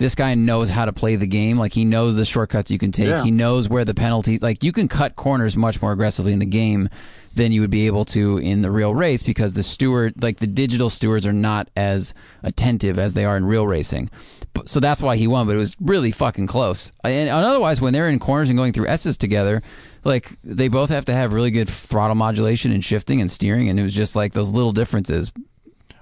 this 0.02 0.14
guy 0.16 0.34
knows 0.34 0.68
how 0.68 0.84
to 0.84 0.92
play 0.92 1.16
the 1.16 1.26
game. 1.26 1.58
Like 1.58 1.72
he 1.72 1.84
knows 1.84 2.16
the 2.16 2.24
shortcuts 2.24 2.70
you 2.70 2.78
can 2.78 2.90
take. 2.90 3.08
Yeah. 3.08 3.22
He 3.22 3.30
knows 3.30 3.68
where 3.68 3.84
the 3.84 3.94
penalty. 3.94 4.38
Like 4.38 4.62
you 4.62 4.72
can 4.72 4.88
cut 4.88 5.14
corners 5.16 5.56
much 5.56 5.80
more 5.80 5.92
aggressively 5.92 6.32
in 6.32 6.40
the 6.40 6.46
game 6.46 6.88
than 7.34 7.52
you 7.52 7.60
would 7.62 7.70
be 7.70 7.86
able 7.86 8.04
to 8.04 8.36
in 8.38 8.62
the 8.62 8.70
real 8.70 8.94
race 8.94 9.22
because 9.22 9.52
the 9.52 9.62
steward, 9.62 10.20
like 10.22 10.38
the 10.38 10.46
digital 10.46 10.90
stewards, 10.90 11.24
are 11.26 11.32
not 11.32 11.70
as 11.76 12.14
attentive 12.42 12.98
as 12.98 13.14
they 13.14 13.24
are 13.24 13.36
in 13.36 13.46
real 13.46 13.66
racing. 13.66 14.10
But, 14.52 14.68
so 14.68 14.80
that's 14.80 15.00
why 15.00 15.16
he 15.16 15.26
won. 15.26 15.46
But 15.46 15.54
it 15.54 15.60
was 15.60 15.76
really 15.80 16.10
fucking 16.10 16.48
close. 16.48 16.90
And, 17.04 17.30
and 17.30 17.44
otherwise, 17.44 17.80
when 17.80 17.92
they're 17.92 18.08
in 18.08 18.18
corners 18.18 18.50
and 18.50 18.58
going 18.58 18.72
through 18.72 18.88
S's 18.88 19.16
together. 19.16 19.62
Like 20.04 20.30
they 20.42 20.66
both 20.66 20.90
have 20.90 21.04
to 21.04 21.14
have 21.14 21.32
really 21.32 21.52
good 21.52 21.68
throttle 21.68 22.16
modulation 22.16 22.72
and 22.72 22.84
shifting 22.84 23.20
and 23.20 23.30
steering, 23.30 23.68
and 23.68 23.78
it 23.78 23.84
was 23.84 23.94
just 23.94 24.16
like 24.16 24.32
those 24.32 24.50
little 24.50 24.72
differences. 24.72 25.30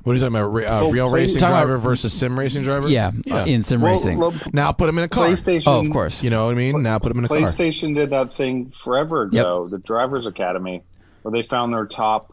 What 0.02 0.12
are 0.12 0.14
you 0.16 0.20
talking 0.20 0.36
about? 0.36 0.46
Uh, 0.48 0.50
Well, 0.82 0.90
real 0.92 1.08
play- 1.10 1.20
racing 1.22 1.40
talking 1.40 1.54
about- 1.54 1.64
driver 1.66 1.78
versus 1.78 2.12
sim 2.12 2.38
racing 2.38 2.62
driver? 2.62 2.88
Yeah, 2.88 3.10
yeah. 3.26 3.44
in 3.44 3.62
sim 3.62 3.80
Well, 3.80 3.92
racing. 3.92 4.18
well, 4.18 4.32
now 4.52 4.72
put 4.72 4.86
them 4.86 4.98
in 4.98 5.04
a 5.04 5.08
car. 5.08 5.26
PlayStation. 5.28 5.64
oh, 5.66 5.80
of 5.80 5.90
course. 5.90 6.22
You 6.22 6.30
know 6.30 6.46
what 6.46 6.52
I 6.52 6.54
mean? 6.54 6.82
Now 6.82 6.98
put 6.98 7.08
them 7.10 7.18
in 7.18 7.24
a 7.24 7.28
car. 7.28 7.36
PlayStation 7.38 7.94
did 7.94 8.10
that 8.10 8.34
thing 8.34 8.70
forever 8.70 9.22
ago, 9.22 9.68
the 9.68 9.78
Drivers 9.78 10.26
Academy, 10.26 10.82
where 11.22 11.32
they 11.32 11.42
found 11.42 11.72
their 11.74 11.86
top 11.86 12.32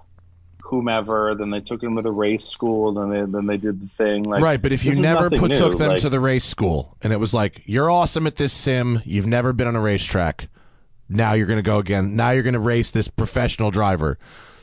whomever, 0.64 1.34
then 1.36 1.50
they 1.50 1.62
took 1.62 1.80
them 1.82 1.96
to 1.96 2.02
the 2.02 2.12
race 2.12 2.46
school, 2.46 2.94
then 2.94 3.10
they 3.10 3.32
then 3.32 3.46
they 3.46 3.58
did 3.58 3.80
the 3.82 3.88
thing. 3.88 4.24
Like 4.24 4.42
Right, 4.44 4.62
but 4.62 4.74
if 4.74 4.84
you 4.84 5.00
never 5.02 5.30
put, 5.30 5.52
new, 5.52 5.58
took 5.58 5.78
them 5.78 5.90
like- 5.92 6.02
to 6.02 6.10
the 6.10 6.20
race 6.20 6.44
school 6.44 6.96
and 7.02 7.14
it 7.14 7.20
was 7.20 7.34
like, 7.34 7.62
you're 7.66 7.90
awesome 7.90 8.28
at 8.28 8.36
this 8.36 8.52
sim, 8.52 9.02
you've 9.06 9.28
never 9.28 9.54
been 9.54 9.68
on 9.68 9.76
a 9.78 9.82
racetrack, 9.82 10.50
now 11.08 11.34
you're 11.34 11.48
going 11.48 11.58
to 11.58 11.64
go 11.64 11.78
again, 11.80 12.16
now 12.18 12.32
you're 12.32 12.44
going 12.44 12.54
to 12.54 12.60
race 12.60 12.92
this 12.92 13.08
professional 13.08 13.72
driver, 13.72 14.18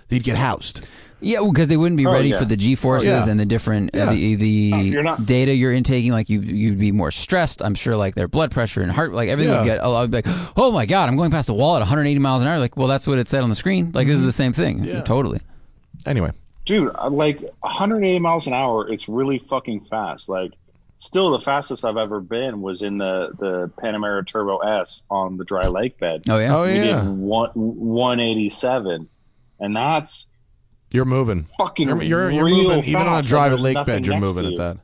they'd 0.09 0.23
get 0.25 0.37
housed. 0.37 0.87
Yeah, 1.25 1.41
because 1.45 1.69
they 1.69 1.77
wouldn't 1.77 1.97
be 1.97 2.07
Oh, 2.07 2.13
ready 2.13 2.29
yeah. 2.31 2.39
for 2.39 2.45
the 2.45 2.57
G 2.57 2.75
forces 2.75 3.09
Yeah. 3.09 3.29
and 3.29 3.39
the 3.41 3.45
different 3.47 3.95
uh, 3.95 3.99
Yeah. 3.99 4.11
the 4.13 4.35
the 4.37 4.47
you're 4.83 5.03
not- 5.03 5.25
data 5.27 5.55
you're 5.55 5.73
intaking. 5.73 6.13
Like 6.13 6.29
you, 6.29 6.41
you'd 6.41 6.79
be 6.79 6.93
more 6.93 7.11
stressed. 7.11 7.63
I'm 7.63 7.75
sure, 7.75 7.97
like 7.97 8.15
their 8.15 8.29
blood 8.29 8.51
pressure 8.51 8.83
and 8.83 8.93
heart, 8.93 9.13
like 9.13 9.29
everything. 9.29 9.53
Yeah. 9.55 9.61
Would 9.61 9.67
get. 9.67 9.79
a 9.83 9.89
lot- 9.89 10.05
I'd 10.05 10.11
be 10.11 10.19
like, 10.19 10.27
oh 10.57 10.71
my 10.73 10.87
god, 10.87 11.09
I'm 11.09 11.17
going 11.17 11.31
past 11.31 11.47
the 11.47 11.55
wall 11.55 11.77
at 11.77 11.81
180 11.81 12.19
miles 12.21 12.43
an 12.43 12.49
hour. 12.49 12.59
Like, 12.59 12.77
well, 12.77 12.89
that's 12.89 13.07
what 13.07 13.19
it 13.19 13.27
said 13.29 13.43
on 13.43 13.49
the 13.49 13.55
screen. 13.55 13.91
Like, 13.93 14.07
this 14.07 14.17
is 14.17 14.25
the 14.25 14.33
same 14.33 14.53
thing. 14.53 14.79
Mm-hmm. 14.81 14.89
Yeah. 14.89 15.01
Totally. 15.03 15.41
Anyway, 16.07 16.31
dude, 16.67 16.93
like 17.11 17.41
180 17.61 18.19
miles 18.19 18.47
an 18.47 18.53
hour, 18.53 18.89
it's 18.91 19.09
really 19.09 19.39
fucking 19.39 19.81
fast. 19.81 20.29
Like, 20.29 20.53
still 20.99 21.31
the 21.31 21.41
fastest 21.41 21.85
I've 21.85 21.97
ever 21.97 22.21
been 22.21 22.61
was 22.63 22.83
in 22.83 22.99
the 22.99 23.31
the 23.39 23.71
Panamera 23.83 24.27
Turbo 24.27 24.59
S 24.59 25.03
on 25.11 25.37
the 25.39 25.45
dry 25.45 25.67
lake 25.69 25.99
bed. 25.99 26.23
Oh 26.29 26.39
yeah. 26.39 26.55
oh 26.57 26.65
We 26.65 26.75
yeah, 26.75 27.01
did 27.01 27.09
one 27.09 27.51
187, 27.55 29.09
and 29.61 29.77
that's 29.77 30.27
you're 30.95 31.05
moving. 31.05 31.47
fucking 31.59 31.89
You're, 31.89 32.03
you're, 32.03 32.31
you're 32.31 32.45
real 32.45 32.69
moving, 32.69 32.85
even 32.85 33.03
on 33.03 33.19
a 33.19 33.23
drive 33.23 33.51
at 33.53 33.55
and 33.57 33.63
lake 33.63 33.85
bed, 33.85 34.07
you're 34.07 34.19
moving 34.21 34.45
to 34.45 34.51
at 34.53 34.57
that. 34.57 34.79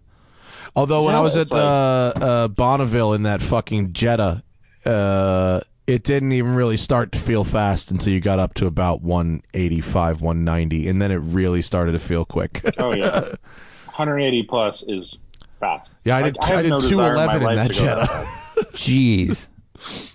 Although 0.75 1.05
when 1.05 1.15
I 1.15 1.21
was 1.21 1.37
at 1.37 1.43
it's 1.43 1.51
like- 1.53 1.63
uh, 1.63 1.65
uh, 1.65 2.49
Bonneville 2.49 3.13
in 3.13 3.23
that 3.23 3.41
fucking 3.41 3.93
Jetta, 3.93 4.43
uh, 4.85 5.61
it 5.87 6.03
didn't 6.05 6.33
even 6.33 6.55
really 6.55 6.77
start 6.77 7.13
to 7.13 7.19
feel 7.19 7.45
fast 7.45 7.91
until 7.91 8.13
you 8.13 8.21
got 8.21 8.39
up 8.39 8.55
to 8.55 8.67
about 8.67 9.03
185, 9.03 10.21
190, 10.21 10.89
and 10.89 11.01
then 11.01 11.11
it 11.13 11.17
really 11.17 11.63
started 11.63 11.93
to 11.93 11.99
feel 11.99 12.25
quick. 12.25 12.61
Oh 12.79 12.93
yeah, 12.95 13.21
180 13.21 14.43
plus 14.45 14.83
is 14.89 15.17
fast. 15.59 15.97
Yeah, 16.05 16.17
I 16.17 16.23
did- 16.23 16.37
have 16.43 16.59
I 16.59 16.63
did 16.63 16.71
no 16.71 16.81
211 16.81 17.37
in 17.37 17.43
my 17.43 17.55
life 17.55 17.69
that 17.69 17.75
Jetta. 17.75 18.07
fast. 18.07 18.73
Jeez. 18.75 19.49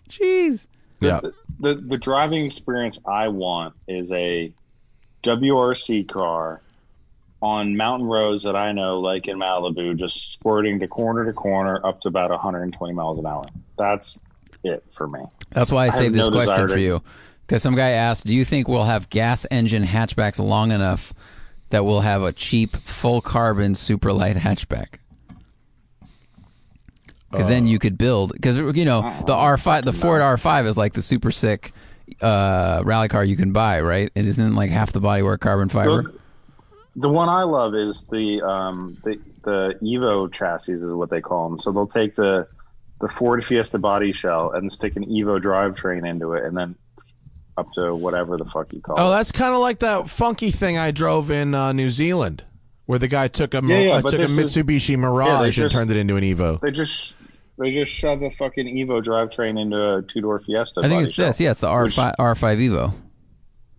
Jeez. 0.09 0.65
yeah. 0.99 1.21
The 1.59 1.75
the 1.75 1.97
driving 1.97 2.45
experience 2.45 2.99
I 3.07 3.27
want 3.29 3.75
is 3.87 4.11
a 4.11 4.53
WRC 5.25 6.07
car 6.07 6.61
on 7.41 7.75
mountain 7.75 8.07
roads 8.07 8.43
that 8.43 8.55
I 8.55 8.71
know, 8.71 8.99
like 8.99 9.27
in 9.27 9.37
Malibu, 9.37 9.95
just 9.97 10.33
squirting 10.33 10.79
to 10.79 10.87
corner 10.87 11.25
to 11.25 11.33
corner 11.33 11.79
up 11.85 12.01
to 12.01 12.07
about 12.07 12.29
120 12.29 12.93
miles 12.93 13.19
an 13.19 13.25
hour. 13.25 13.45
That's 13.77 14.17
it 14.63 14.83
for 14.91 15.07
me. 15.07 15.21
That's 15.51 15.71
why 15.71 15.83
I, 15.83 15.85
have 15.85 15.95
saved 15.95 16.15
this 16.15 16.27
no 16.27 16.31
question 16.31 16.67
for 16.67 16.75
to- 16.75 16.81
you. 16.81 17.03
Because 17.45 17.61
some 17.61 17.75
guy 17.75 17.91
asked, 17.91 18.25
"Do 18.25 18.33
you 18.33 18.43
think 18.43 18.67
we'll 18.67 18.85
have 18.85 19.09
gas 19.09 19.45
engine 19.51 19.83
hatchbacks 19.83 20.39
long 20.39 20.71
enough 20.71 21.13
that 21.69 21.85
we'll 21.85 22.01
have 22.01 22.23
a 22.23 22.31
cheap, 22.31 22.75
full 22.77 23.21
carbon, 23.21 23.75
super 23.75 24.11
light 24.11 24.35
hatchback?" 24.35 24.97
Because 27.29 27.47
then 27.47 27.65
uh, 27.65 27.67
you 27.67 27.77
could 27.77 27.99
build. 27.99 28.33
Because 28.33 28.57
you 28.57 28.85
know 28.85 29.01
the 29.27 29.33
R 29.33 29.59
five, 29.59 29.85
the 29.85 29.93
Ford 29.93 30.21
R 30.21 30.37
five 30.37 30.65
is 30.65 30.75
like 30.75 30.93
the 30.93 31.03
super 31.03 31.29
sick 31.29 31.71
uh, 32.21 32.81
rally 32.85 33.07
car 33.07 33.23
you 33.23 33.35
can 33.35 33.51
buy, 33.51 33.81
right? 33.81 34.11
It 34.15 34.25
isn't 34.25 34.55
like 34.55 34.69
half 34.69 34.91
the 34.91 35.01
bodywork 35.01 35.39
carbon 35.39 35.69
fiber. 35.69 35.89
Look, 36.03 36.21
the 36.95 37.09
one 37.09 37.29
I 37.29 37.43
love 37.43 37.75
is 37.75 38.03
the 38.05 38.41
um, 38.41 38.97
the 39.03 39.19
the 39.43 39.75
Evo 39.83 40.31
chassis 40.31 40.73
is 40.73 40.93
what 40.93 41.09
they 41.09 41.21
call 41.21 41.49
them. 41.49 41.59
So 41.59 41.71
they'll 41.71 41.87
take 41.87 42.15
the 42.15 42.47
the 43.01 43.07
Ford 43.09 43.43
Fiesta 43.43 43.77
body 43.79 44.13
shell 44.13 44.51
and 44.51 44.71
stick 44.71 44.95
an 44.95 45.05
Evo 45.05 45.41
drivetrain 45.41 46.07
into 46.07 46.33
it, 46.33 46.45
and 46.45 46.57
then 46.57 46.75
up 47.57 47.67
to 47.73 47.93
whatever 47.95 48.37
the 48.37 48.45
fuck 48.45 48.71
you 48.73 48.81
call 48.81 48.95
Oh, 48.99 49.07
it. 49.07 49.15
that's 49.15 49.31
kind 49.31 49.53
of 49.53 49.59
like 49.61 49.79
that 49.79 50.09
funky 50.09 50.51
thing 50.51 50.77
I 50.77 50.91
drove 50.91 51.31
in 51.31 51.53
uh, 51.53 51.71
New 51.73 51.89
Zealand, 51.89 52.43
where 52.85 52.99
the 52.99 53.07
guy 53.07 53.27
took 53.29 53.53
a 53.53 53.61
Yeah, 53.65 53.79
yeah, 53.79 53.91
uh, 53.93 54.01
took 54.01 54.13
a 54.13 54.17
this 54.17 54.37
is- 54.37 54.55
Mitsubishi 54.57 54.97
Mirage 54.97 55.43
and 55.45 55.51
just- 55.53 55.75
turned 55.75 55.89
it 55.91 55.97
into 55.97 56.15
an 56.17 56.23
Evo. 56.23 56.59
They 56.59 56.71
just 56.71 57.15
They 57.57 57.71
just 57.71 57.91
shove 57.91 58.21
a 58.21 58.29
fucking 58.31 58.65
Evo 58.67 59.01
drivetrain 59.03 59.59
into 59.59 59.95
a 59.97 60.01
two 60.01 60.21
door 60.21 60.39
Fiesta. 60.39 60.81
I 60.81 60.83
think 60.89 60.93
body 60.99 61.03
it's 61.07 61.15
this. 61.15 61.39
Yeah, 61.39 61.51
it's 61.51 61.61
the 61.61 61.67
R5 61.67 62.15
R5 62.17 62.57
Evo. 62.69 62.93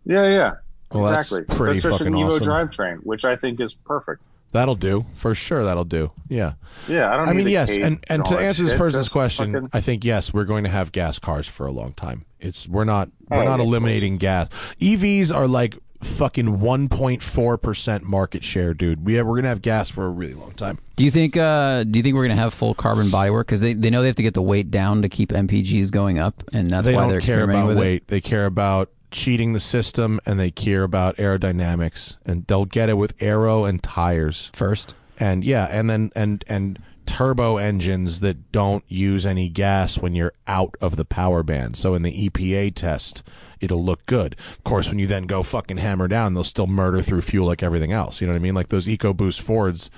Yeah, 0.04 0.26
yeah. 0.28 0.54
Well, 0.92 1.04
that's 1.12 1.30
exactly. 1.32 1.56
pretty 1.56 1.76
It's 1.76 1.82
just 1.84 1.98
fucking 1.98 2.14
an 2.14 2.20
Evo 2.20 2.36
awesome. 2.36 2.46
drivetrain, 2.46 2.98
which 3.04 3.24
I 3.24 3.36
think 3.36 3.60
is 3.60 3.74
perfect. 3.74 4.22
That'll 4.52 4.76
do 4.76 5.04
for 5.14 5.34
sure. 5.34 5.64
That'll 5.64 5.84
do. 5.84 6.12
Yeah. 6.28 6.54
Yeah, 6.88 7.12
I 7.12 7.16
don't. 7.16 7.28
I 7.28 7.32
mean, 7.32 7.44
need 7.44 7.48
a 7.48 7.52
yes, 7.52 7.76
and 7.76 8.02
and 8.08 8.24
to 8.26 8.38
answer 8.38 8.62
this 8.62 8.78
person's 8.78 9.08
question, 9.08 9.52
fucking- 9.52 9.70
I 9.74 9.80
think 9.80 10.04
yes, 10.04 10.32
we're 10.32 10.44
going 10.44 10.64
to 10.64 10.70
have 10.70 10.92
gas 10.92 11.18
cars 11.18 11.46
for 11.48 11.66
a 11.66 11.72
long 11.72 11.92
time. 11.92 12.24
It's 12.40 12.66
we're 12.68 12.84
not 12.84 13.08
we're 13.28 13.38
Oh, 13.38 13.42
not 13.44 13.56
yeah, 13.58 13.62
of 13.64 13.68
eliminating 13.68 14.16
gas. 14.18 14.48
EVs 14.80 15.34
are 15.34 15.48
like 15.48 15.76
fucking 16.00 16.58
1.4 16.58 17.62
percent 17.62 18.04
market 18.04 18.44
share, 18.44 18.74
dude. 18.74 19.04
We 19.04 19.14
have, 19.14 19.26
we're 19.26 19.36
gonna 19.36 19.48
have 19.48 19.62
gas 19.62 19.88
for 19.88 20.06
a 20.06 20.10
really 20.10 20.34
long 20.34 20.52
time. 20.52 20.78
Do 20.96 21.04
you 21.04 21.10
think? 21.10 21.36
Uh, 21.36 21.84
do 21.84 21.98
you 21.98 22.02
think 22.02 22.14
we're 22.14 22.26
gonna 22.26 22.40
have 22.40 22.54
full 22.54 22.74
carbon 22.74 23.06
bodywork? 23.06 23.42
Because 23.42 23.60
they, 23.60 23.74
they 23.74 23.90
know 23.90 24.00
they 24.00 24.08
have 24.08 24.16
to 24.16 24.22
get 24.22 24.34
the 24.34 24.42
weight 24.42 24.70
down 24.70 25.02
to 25.02 25.08
keep 25.08 25.30
MPGs 25.30 25.90
going 25.92 26.18
up, 26.18 26.42
and 26.52 26.66
that's 26.68 26.86
they 26.86 26.94
why 26.94 27.02
don't 27.02 27.10
they're 27.10 27.20
care 27.20 27.44
about 27.44 27.68
with 27.68 27.78
weight. 27.78 28.08
They 28.08 28.20
care 28.20 28.46
about 28.46 28.90
cheating 29.10 29.52
the 29.52 29.60
system, 29.60 30.20
and 30.26 30.38
they 30.38 30.50
care 30.50 30.82
about 30.82 31.16
aerodynamics, 31.16 32.16
and 32.24 32.46
they'll 32.46 32.64
get 32.64 32.88
it 32.88 32.94
with 32.94 33.14
aero 33.20 33.64
and 33.64 33.82
tires. 33.82 34.50
first. 34.54 34.94
and 35.18 35.44
yeah, 35.44 35.66
and 35.70 35.88
then 35.88 36.10
and 36.14 36.44
and 36.48 36.78
turbo 37.16 37.56
engines 37.56 38.20
that 38.20 38.52
don't 38.52 38.84
use 38.88 39.24
any 39.24 39.48
gas 39.48 39.98
when 39.98 40.14
you're 40.14 40.34
out 40.46 40.74
of 40.82 40.96
the 40.96 41.04
power 41.06 41.42
band. 41.42 41.74
So 41.74 41.94
in 41.94 42.02
the 42.02 42.28
EPA 42.28 42.74
test, 42.74 43.22
it'll 43.58 43.82
look 43.82 44.04
good. 44.04 44.36
Of 44.50 44.62
course, 44.64 44.90
when 44.90 44.98
you 44.98 45.06
then 45.06 45.24
go 45.24 45.42
fucking 45.42 45.78
hammer 45.78 46.08
down, 46.08 46.34
they'll 46.34 46.44
still 46.44 46.66
murder 46.66 47.00
through 47.00 47.22
fuel 47.22 47.46
like 47.46 47.62
everything 47.62 47.90
else. 47.90 48.20
You 48.20 48.26
know 48.26 48.34
what 48.34 48.40
I 48.40 48.42
mean? 48.42 48.54
Like 48.54 48.68
those 48.68 48.86
EcoBoost 48.86 49.40
Fords, 49.40 49.90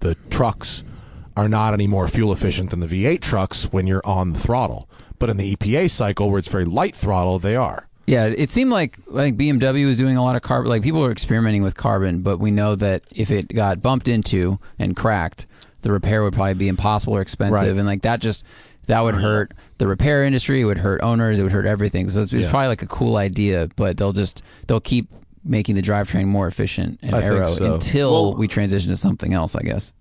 the 0.00 0.16
trucks 0.28 0.82
are 1.36 1.48
not 1.48 1.72
any 1.72 1.86
more 1.86 2.08
fuel 2.08 2.32
efficient 2.32 2.70
than 2.70 2.80
the 2.80 2.88
V8 2.88 3.20
trucks 3.20 3.72
when 3.72 3.86
you're 3.86 4.04
on 4.04 4.32
the 4.32 4.40
throttle. 4.40 4.88
But 5.20 5.30
in 5.30 5.36
the 5.36 5.54
EPA 5.54 5.88
cycle, 5.88 6.30
where 6.30 6.40
it's 6.40 6.48
very 6.48 6.64
light 6.64 6.96
throttle, 6.96 7.38
they 7.38 7.54
are. 7.54 7.88
Yeah, 8.08 8.26
it 8.26 8.50
seemed 8.50 8.72
like 8.72 8.98
I 9.14 9.18
think 9.18 9.38
BMW 9.38 9.86
was 9.86 9.98
doing 9.98 10.16
a 10.16 10.22
lot 10.24 10.34
of 10.34 10.42
carbon. 10.42 10.68
Like 10.68 10.82
people 10.82 11.00
were 11.00 11.12
experimenting 11.12 11.62
with 11.62 11.76
carbon, 11.76 12.22
but 12.22 12.38
we 12.38 12.50
know 12.50 12.74
that 12.74 13.04
if 13.12 13.30
it 13.30 13.54
got 13.54 13.82
bumped 13.82 14.08
into 14.08 14.58
and 14.80 14.96
cracked, 14.96 15.46
the 15.86 15.92
repair 15.92 16.24
would 16.24 16.32
probably 16.32 16.54
be 16.54 16.66
impossible 16.66 17.14
or 17.16 17.20
expensive, 17.20 17.54
Right. 17.54 17.68
and 17.68 17.86
like 17.86 18.02
that 18.02 18.20
just 18.20 18.42
that 18.88 19.00
would 19.02 19.14
hurt 19.14 19.52
the 19.78 19.86
repair 19.86 20.24
industry. 20.24 20.60
It 20.62 20.64
would 20.64 20.78
hurt 20.78 21.00
owners. 21.00 21.38
It 21.38 21.44
would 21.44 21.52
hurt 21.52 21.64
everything. 21.66 22.08
So 22.08 22.22
it's, 22.22 22.32
it's 22.32 22.42
Yeah. 22.44 22.50
probably 22.50 22.66
like 22.68 22.82
a 22.82 22.86
cool 22.88 23.16
idea, 23.16 23.68
but 23.76 23.96
they'll 23.96 24.12
just 24.12 24.42
they'll 24.66 24.80
keep 24.80 25.08
making 25.44 25.76
the 25.76 25.82
drivetrain 25.82 26.26
more 26.26 26.48
efficient 26.48 26.98
and 27.02 27.14
I 27.14 27.20
think 27.20 27.32
aero 27.34 27.46
so. 27.46 27.74
until 27.74 28.10
Well- 28.30 28.34
we 28.34 28.48
transition 28.48 28.90
to 28.90 28.96
something 28.96 29.32
else. 29.32 29.54
I 29.54 29.62
guess. 29.62 29.92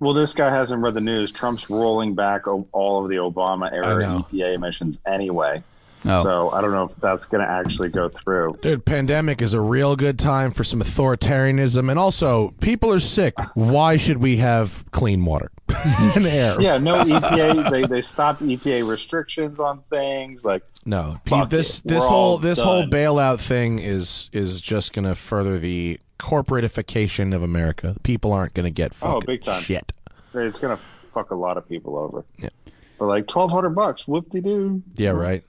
Well, 0.00 0.14
this 0.14 0.32
guy 0.32 0.48
hasn't 0.48 0.80
read 0.82 0.94
the 0.94 1.00
news. 1.02 1.30
Trump's 1.32 1.68
rolling 1.68 2.14
back 2.14 2.46
all 2.46 3.02
of 3.04 3.10
the 3.10 3.16
Obama 3.16 3.70
era. 3.72 4.24
EPA 4.32 4.54
emissions 4.54 5.00
anyway. 5.06 5.62
Oh, 6.08 6.22
So 6.24 6.50
I 6.50 6.60
don't 6.60 6.72
know 6.72 6.84
if 6.84 6.96
that's 6.96 7.24
going 7.26 7.44
to 7.44 7.50
actually 7.50 7.90
go 7.90 8.08
through. 8.08 8.58
Dude, 8.62 8.84
pandemic 8.84 9.42
is 9.42 9.54
a 9.54 9.60
real 9.60 9.94
good 9.96 10.18
time 10.18 10.50
for 10.50 10.64
some 10.64 10.80
authoritarianism, 10.80 11.90
and 11.90 11.98
also 11.98 12.50
people 12.60 12.92
are 12.92 13.00
sick. 13.00 13.34
Why 13.54 13.96
should 13.96 14.18
we 14.18 14.38
have 14.38 14.84
clean 14.90 15.24
water 15.24 15.50
and 16.16 16.26
air? 16.26 16.60
Yeah, 16.60 16.78
no 16.78 17.02
EPA. 17.04 17.70
they 17.70 17.84
they 17.86 18.02
stopped 18.02 18.42
EPA 18.42 18.88
restrictions 18.88 19.60
on 19.60 19.82
things 19.90 20.44
like 20.44 20.62
No, 20.86 21.20
Fuck 21.26 21.50
this 21.50 21.80
it. 21.80 21.88
this 21.88 22.02
We're 22.02 22.08
whole 22.08 22.18
all 22.32 22.38
this 22.38 22.58
whole 22.60 22.84
bailout 22.84 23.40
thing 23.40 23.78
is 23.78 24.30
is 24.32 24.60
just 24.60 24.92
going 24.92 25.04
to 25.06 25.14
further 25.14 25.58
the 25.58 25.98
corporatification 26.18 27.34
of 27.34 27.42
America. 27.42 27.96
People 28.02 28.32
aren't 28.32 28.54
going 28.54 28.64
to 28.64 28.70
get 28.70 28.92
oh, 28.92 28.94
fucking 28.94 29.16
Oh, 29.16 29.20
big 29.26 29.42
time. 29.42 29.62
shit. 29.62 29.92
it's 30.34 30.58
going 30.58 30.76
to 30.76 30.82
fuck 31.12 31.30
a 31.30 31.34
lot 31.34 31.56
of 31.56 31.68
people 31.68 31.98
over. 31.98 32.24
Yeah. 32.38 32.48
But 32.98 33.06
like 33.06 33.26
twelve 33.28 33.50
hundred 33.52 33.70
bucks, 33.70 34.08
whoop 34.08 34.28
de 34.30 34.40
doo. 34.40 34.82
Yeah, 34.96 35.10
right. 35.10 35.44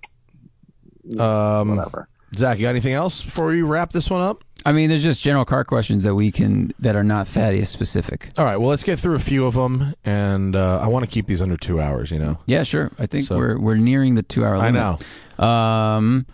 Um, 1.17 1.69
Whatever. 1.77 2.07
Zach, 2.35 2.57
you 2.59 2.63
got 2.63 2.69
anything 2.71 2.93
else 2.93 3.23
before 3.23 3.47
we 3.47 3.61
wrap 3.61 3.91
this 3.91 4.09
one 4.09 4.21
up? 4.21 4.43
I 4.65 4.71
mean, 4.73 4.89
there's 4.89 5.03
just 5.03 5.23
general 5.23 5.45
car 5.45 5.63
questions 5.63 6.03
that 6.03 6.13
we 6.15 6.31
can 6.31 6.73
that 6.79 6.95
are 6.95 7.03
not 7.03 7.27
Thaddeus 7.27 7.69
specific. 7.69 8.29
All 8.37 8.43
right, 8.45 8.57
well, 8.57 8.69
let's 8.69 8.83
get 8.83 8.99
through 8.99 9.15
a 9.15 9.19
few 9.19 9.45
of 9.45 9.53
them, 9.55 9.93
and 10.03 10.55
uh, 10.55 10.79
I 10.81 10.87
want 10.87 11.05
to 11.05 11.09
keep 11.11 11.27
these 11.27 11.41
under 11.41 11.55
two 11.57 11.79
hours. 11.79 12.11
You 12.11 12.19
know, 12.19 12.39
Yeah, 12.45 12.63
sure. 12.63 12.91
I 12.99 13.05
think 13.07 13.25
So- 13.27 13.37
we're 13.37 13.57
we're 13.57 13.77
nearing 13.77 14.15
the 14.15 14.21
two 14.23 14.43
hour 14.45 14.55
I 14.57 14.69
limit. 14.69 14.99
know. 15.39 15.43
Um, 15.43 16.25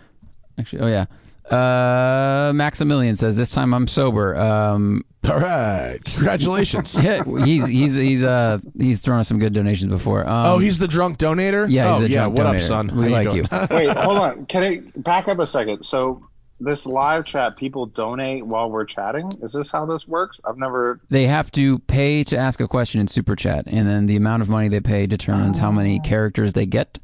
actually, 0.58 0.82
oh 0.82 0.88
yeah. 0.88 1.06
Uh, 1.50 2.52
Maximilian 2.54 3.16
says 3.16 3.36
this 3.36 3.50
time 3.52 3.72
I'm 3.72 3.86
sober. 3.86 4.36
Um, 4.36 5.04
All 5.30 5.38
right, 5.40 5.98
congratulations. 6.04 6.94
yeah, 7.02 7.22
he's 7.44 7.66
he's 7.66 7.94
he's 7.94 8.22
uh 8.22 8.58
he's 8.78 9.02
thrown 9.02 9.18
us 9.20 9.28
some 9.28 9.38
good 9.40 9.52
donations 9.52 9.90
before. 9.90 10.20
Um, 10.28 10.46
oh, 10.46 10.58
he's 10.58 10.78
the 10.78 10.86
drunk 10.86 11.18
donator. 11.18 11.66
yeah, 11.68 11.88
he's 11.88 11.96
oh, 11.96 12.00
the 12.02 12.10
yeah. 12.10 12.20
drunk 12.22 12.38
What 12.38 12.46
up, 12.46 12.60
son? 12.60 12.96
We 12.96 13.06
How 13.06 13.10
like 13.10 13.30
doing? 13.30 13.36
you. 13.38 13.66
Wait, 13.70 13.88
hold 13.96 14.18
on. 14.18 14.46
Can 14.46 14.62
I 14.62 14.82
back 15.00 15.26
up 15.26 15.40
a 15.40 15.46
second? 15.46 15.82
So 15.84 16.24
this 16.60 16.86
live 16.86 17.24
chat, 17.26 17.56
people 17.56 17.86
donate 17.86 18.46
while 18.46 18.70
we're 18.70 18.84
chatting. 18.84 19.32
Is 19.42 19.52
this 19.52 19.70
how 19.70 19.84
this 19.84 20.06
works? 20.06 20.40
I've 20.44 20.58
never. 20.58 21.00
They 21.10 21.26
have 21.26 21.50
to 21.52 21.80
pay 21.80 22.22
to 22.24 22.36
ask 22.36 22.60
a 22.60 22.68
question 22.68 23.00
in 23.00 23.08
super 23.08 23.34
chat, 23.34 23.64
and 23.66 23.86
then 23.86 24.06
the 24.06 24.16
amount 24.16 24.42
of 24.42 24.48
money 24.48 24.68
they 24.68 24.80
pay 24.80 25.06
determines 25.06 25.58
how 25.58 25.72
many 25.72 25.98
characters 26.00 26.52
they 26.52 26.66
get. 26.66 26.98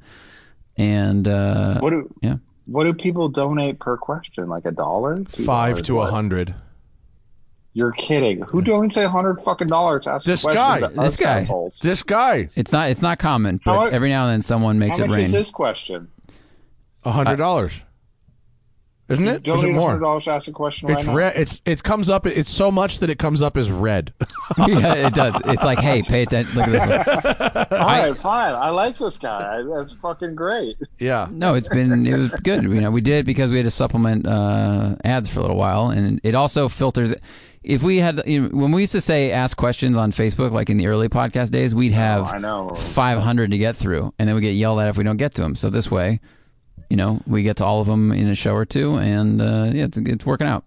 And 0.77 1.27
uh, 1.29 1.81
What 1.81 1.91
do 1.91 2.15
yeah, 2.23 2.37
what 2.67 2.85
do 2.85 2.93
people 2.95 3.29
donate 3.29 3.79
per 3.79 3.97
question? 3.97 4.49
Like 4.49 4.65
a 4.65 4.71
dollar? 4.71 5.25
Five 5.25 5.83
to 5.85 6.01
a 6.01 6.07
hundred. 6.07 6.55
You're 7.75 7.93
kidding. 7.93 8.43
Who 8.43 8.61
donates 8.63 9.03
a 9.03 9.09
hundred 9.09 9.41
fucking 9.41 9.69
dollars 9.69 10.05
to 10.05 10.11
ask 10.11 10.27
This 10.27 10.43
a 10.45 10.53
question 10.53 10.61
guy. 10.63 10.81
to 10.81 10.89
This 11.01 11.17
guy. 11.17 11.39
assholes? 11.41 11.79
This 11.81 12.03
guy, 12.03 12.49
it's 12.55 12.71
not 12.73 12.91
it's 12.91 13.01
not 13.03 13.19
common, 13.19 13.61
but 13.65 13.73
How 13.75 13.85
every 13.87 14.11
now 14.11 14.25
and 14.27 14.33
then 14.35 14.43
someone 14.43 14.79
makes 14.79 14.99
How 14.99 15.05
it 15.05 15.09
much 15.09 15.17
rain. 15.17 15.25
is 15.27 15.33
this 15.33 15.51
question? 15.51 16.09
a 17.05 17.11
hundred 17.11 17.37
dollars, 17.37 17.73
isn't 19.13 19.29
it? 19.29 19.31
Is 19.31 19.37
it 19.37 19.43
Donate 19.45 19.71
a 19.71 19.73
more? 19.73 19.99
dollars 19.99 20.29
ask 20.29 20.49
a 20.49 20.53
question 20.53 20.91
It's 20.91 20.99
right 20.99 21.07
now. 21.07 21.15
red. 21.15 21.37
It's 21.37 21.61
it 21.65 21.83
comes 21.83 22.09
up. 22.11 22.27
It's 22.27 22.51
so 22.51 22.71
much 22.71 22.99
that 23.01 23.11
it 23.11 23.19
comes 23.19 23.43
up 23.43 23.57
as 23.57 23.71
red. 23.71 24.13
yeah, 24.59 24.95
it 24.95 25.15
does. 25.15 25.35
It's 25.47 25.63
like, 25.63 25.79
hey, 25.79 26.03
pay 26.03 26.23
attention. 26.23 26.55
Look 26.57 26.69
at 26.69 26.73
this 26.73 27.69
one. 27.71 27.81
All 27.81 27.87
right, 27.87 28.17
fine. 28.17 28.55
I 28.55 28.71
like 28.71 28.99
this 28.99 29.19
guy. 29.19 29.63
That's 29.63 29.93
fucking 29.93 30.35
great. 30.35 30.77
yeah. 30.99 31.29
No, 31.31 31.55
it's 31.55 31.69
been 31.69 32.07
it 32.07 32.17
was 32.17 32.29
good. 32.43 32.63
You 32.65 32.81
know, 32.81 32.91
we 32.91 33.01
did 33.01 33.19
it 33.21 33.27
because 33.27 33.51
we 33.51 33.57
had 33.59 33.65
to 33.67 33.71
supplement 33.71 34.27
uh, 34.27 34.97
ads 35.05 35.29
for 35.29 35.39
a 35.41 35.43
little 35.43 35.57
while, 35.57 35.91
and 35.91 36.21
it 36.23 36.35
also 36.35 36.69
filters. 36.69 37.15
If 37.65 37.85
we 37.85 37.99
had, 37.99 38.23
you 38.27 38.43
know, 38.43 38.49
when 38.49 38.73
we 38.73 38.81
used 38.83 38.91
to 38.93 39.01
say 39.01 39.31
ask 39.31 39.57
questions 39.57 39.97
on 39.97 40.11
Facebook, 40.11 40.51
like 40.51 40.69
in 40.69 40.79
the 40.79 40.89
early 40.89 41.09
podcast 41.09 41.53
days, 41.53 41.75
we'd 41.77 41.93
have 41.93 42.25
Oh, 42.27 42.31
I 42.37 42.39
know. 42.39 42.71
500 42.71 43.53
to 43.53 43.59
get 43.59 43.77
through, 43.77 44.13
and 44.19 44.29
then 44.29 44.35
we 44.35 44.41
get 44.43 44.51
yelled 44.55 44.81
at 44.81 44.89
if 44.89 44.97
we 44.99 45.05
don't 45.05 45.17
get 45.17 45.35
to 45.35 45.43
them. 45.43 45.55
So 45.55 45.71
this 45.71 45.89
way, 45.89 46.19
you 46.93 46.97
know, 46.97 47.23
we 47.27 47.43
get 47.43 47.57
to 47.57 47.65
all 47.65 47.81
of 47.81 47.87
them 47.87 48.13
in 48.13 48.29
a 48.29 48.35
show 48.35 48.55
or 48.55 48.67
two, 48.67 48.99
and 48.99 49.41
uh, 49.41 49.71
yeah, 49.73 49.85
it's 49.85 49.97
it's 49.97 50.27
working 50.27 50.47
out. 50.47 50.65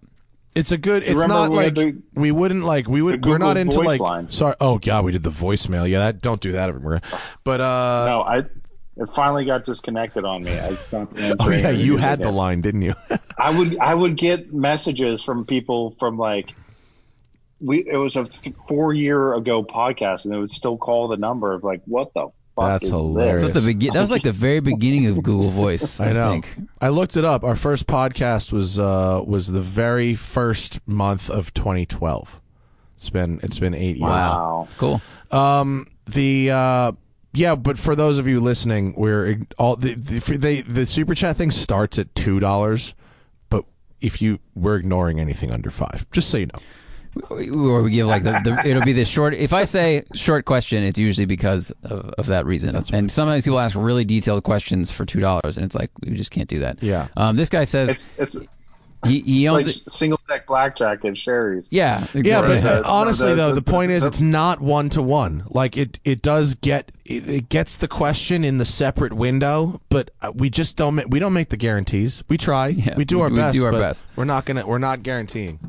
It's 0.56 0.72
a 0.72 0.76
good. 0.76 1.04
It's 1.04 1.12
remember 1.12 1.34
not 1.34 1.50
we 1.50 1.56
like 1.56 1.74
the- 1.76 2.02
we 2.16 2.32
wouldn't 2.32 2.64
like 2.64 2.88
we 2.88 3.00
would. 3.00 3.24
We're 3.24 3.38
not 3.38 3.56
into 3.56 3.78
like. 3.80 4.00
line. 4.00 4.28
Sorry. 4.28 4.56
Oh 4.60 4.78
god, 4.78 5.04
we 5.04 5.12
did 5.12 5.22
the 5.22 5.30
voicemail. 5.30 5.88
Yeah, 5.88 6.00
that 6.00 6.20
don't 6.20 6.40
do 6.40 6.50
that 6.50 6.68
anymore. 6.68 7.00
But 7.44 7.60
uh. 7.60 8.06
No, 8.08 8.22
I. 8.22 8.38
It 8.38 9.08
finally 9.14 9.44
got 9.44 9.62
disconnected 9.62 10.24
on 10.24 10.42
me. 10.42 10.58
I 10.58 10.70
stopped 10.70 11.12
Oh 11.38 11.50
yeah, 11.50 11.70
you 11.70 11.96
had 11.96 12.18
the 12.18 12.32
line, 12.32 12.60
didn't 12.60 12.82
you? 12.82 12.94
I 13.38 13.56
would 13.56 13.78
I 13.78 13.94
would 13.94 14.16
get 14.16 14.52
messages 14.52 15.22
from 15.22 15.44
people 15.44 15.94
from 16.00 16.18
like 16.18 16.56
we 17.60 17.86
it 17.88 17.98
was 17.98 18.16
a 18.16 18.24
th- 18.24 18.56
four 18.66 18.92
year 18.92 19.32
ago 19.34 19.62
podcast 19.62 20.24
and 20.24 20.34
they 20.34 20.38
would 20.38 20.50
still 20.50 20.76
call 20.76 21.06
the 21.06 21.18
number 21.18 21.52
of 21.52 21.62
like 21.62 21.82
what 21.84 22.12
the 22.14 22.30
fuck 22.56 22.68
That's 22.80 22.84
is 22.84 22.90
hilarious. 22.90 23.42
this? 23.42 23.52
That's 23.52 23.64
the 23.64 23.72
begin. 23.72 23.94
That 23.94 24.00
was 24.00 24.10
like 24.10 24.22
the 24.22 24.32
very 24.32 24.60
beginning 24.60 25.06
of 25.06 25.22
Google 25.22 25.50
Voice. 25.50 26.00
I, 26.00 26.10
I 26.10 26.12
know. 26.12 26.30
think. 26.32 26.56
I 26.80 26.88
looked 26.88 27.16
it 27.16 27.24
up. 27.24 27.44
Our 27.44 27.56
first 27.56 27.86
podcast 27.86 28.52
was 28.52 28.78
uh 28.78 29.22
was 29.24 29.52
the 29.52 29.60
very 29.60 30.14
first 30.14 30.80
month 30.88 31.30
of 31.30 31.54
2012. 31.54 32.40
It's 32.96 33.10
been 33.10 33.40
it's 33.42 33.58
been 33.58 33.74
eight 33.74 33.96
years. 33.96 34.00
Wow. 34.00 34.64
It's 34.66 34.74
cool. 34.74 35.00
Um, 35.30 35.86
the 36.06 36.50
uh, 36.50 36.92
yeah, 37.34 37.54
but 37.54 37.78
for 37.78 37.94
those 37.94 38.16
of 38.18 38.26
you 38.26 38.40
listening, 38.40 38.94
we're 38.96 39.42
all 39.58 39.76
the 39.76 39.94
the, 39.94 40.36
they, 40.38 40.62
the 40.62 40.86
super 40.86 41.14
chat 41.14 41.36
thing 41.36 41.50
starts 41.50 41.98
at 41.98 42.14
two 42.14 42.40
dollars, 42.40 42.94
but 43.50 43.64
if 44.00 44.22
you 44.22 44.38
we're 44.54 44.76
ignoring 44.76 45.20
anything 45.20 45.50
under 45.50 45.70
five, 45.70 46.06
just 46.10 46.30
so 46.30 46.38
you 46.38 46.46
know. 46.46 46.58
Or 47.30 47.82
we 47.82 47.90
give 47.90 48.06
like 48.06 48.22
the, 48.22 48.32
the 48.44 48.62
it'll 48.68 48.82
be 48.84 48.92
the 48.92 49.04
short 49.04 49.34
if 49.34 49.52
i 49.52 49.64
say 49.64 50.02
short 50.14 50.44
question 50.44 50.82
it's 50.82 50.98
usually 50.98 51.26
because 51.26 51.70
of, 51.84 52.10
of 52.18 52.26
that 52.26 52.46
reason 52.46 52.74
and 52.92 53.10
sometimes 53.10 53.44
people 53.44 53.58
ask 53.58 53.74
really 53.76 54.04
detailed 54.04 54.42
questions 54.42 54.90
for 54.90 55.04
two 55.04 55.20
dollars 55.20 55.56
and 55.56 55.64
it's 55.64 55.74
like 55.74 55.90
we 56.04 56.14
just 56.16 56.30
can't 56.30 56.48
do 56.48 56.58
that 56.60 56.82
Yeah. 56.82 57.08
um 57.16 57.36
this 57.36 57.48
guy 57.48 57.64
says 57.64 57.88
It's 58.18 58.36
it's 58.36 58.46
he, 59.06 59.20
he 59.20 59.50
like 59.50 59.66
owns 59.66 59.76
it 59.76 59.90
single 59.90 60.18
deck 60.26 60.46
blackjack 60.46 61.04
and 61.04 61.16
Sherry's. 61.16 61.68
yeah 61.70 62.06
Yeah, 62.14 62.40
but 62.40 62.60
the- 62.62 62.80
uh, 62.80 62.82
honestly 62.86 63.28
the- 63.30 63.34
though, 63.36 63.48
the- 63.50 63.60
the 63.60 63.70
point 63.70 63.92
is 63.92 64.02
the- 64.02 64.08
it's 64.08 64.20
not 64.22 64.60
one 64.60 64.88
to 64.90 65.02
one. 65.02 65.44
Like 65.48 65.76
it, 65.76 66.00
it 66.04 66.22
does 66.22 66.54
get 66.54 66.90
it, 67.04 67.28
it 67.28 67.48
gets 67.48 67.76
the 67.76 67.86
question 67.88 68.42
in 68.42 68.58
the 68.58 68.64
separate 68.64 69.12
window, 69.12 69.80
but 69.90 70.10
uh, 70.22 70.32
we 70.34 70.50
just 70.50 70.76
don't 70.76 71.08
we 71.10 71.20
don't 71.20 71.34
make 71.34 71.50
the 71.50 71.56
guarantees. 71.58 72.24
We 72.28 72.36
try, 72.38 72.74
we 72.96 73.04
do 73.04 73.16
we- 73.18 73.22
our 73.22 73.28
we 73.30 73.36
best. 73.36 73.56
do 73.58 73.64
our 73.66 73.70
but 73.72 73.80
best. 73.80 74.06
We're 74.16 74.24
not 74.24 74.44
gonna 74.46 74.66
we're 74.66 74.78
not 74.78 75.02
guaranteeing. 75.04 75.60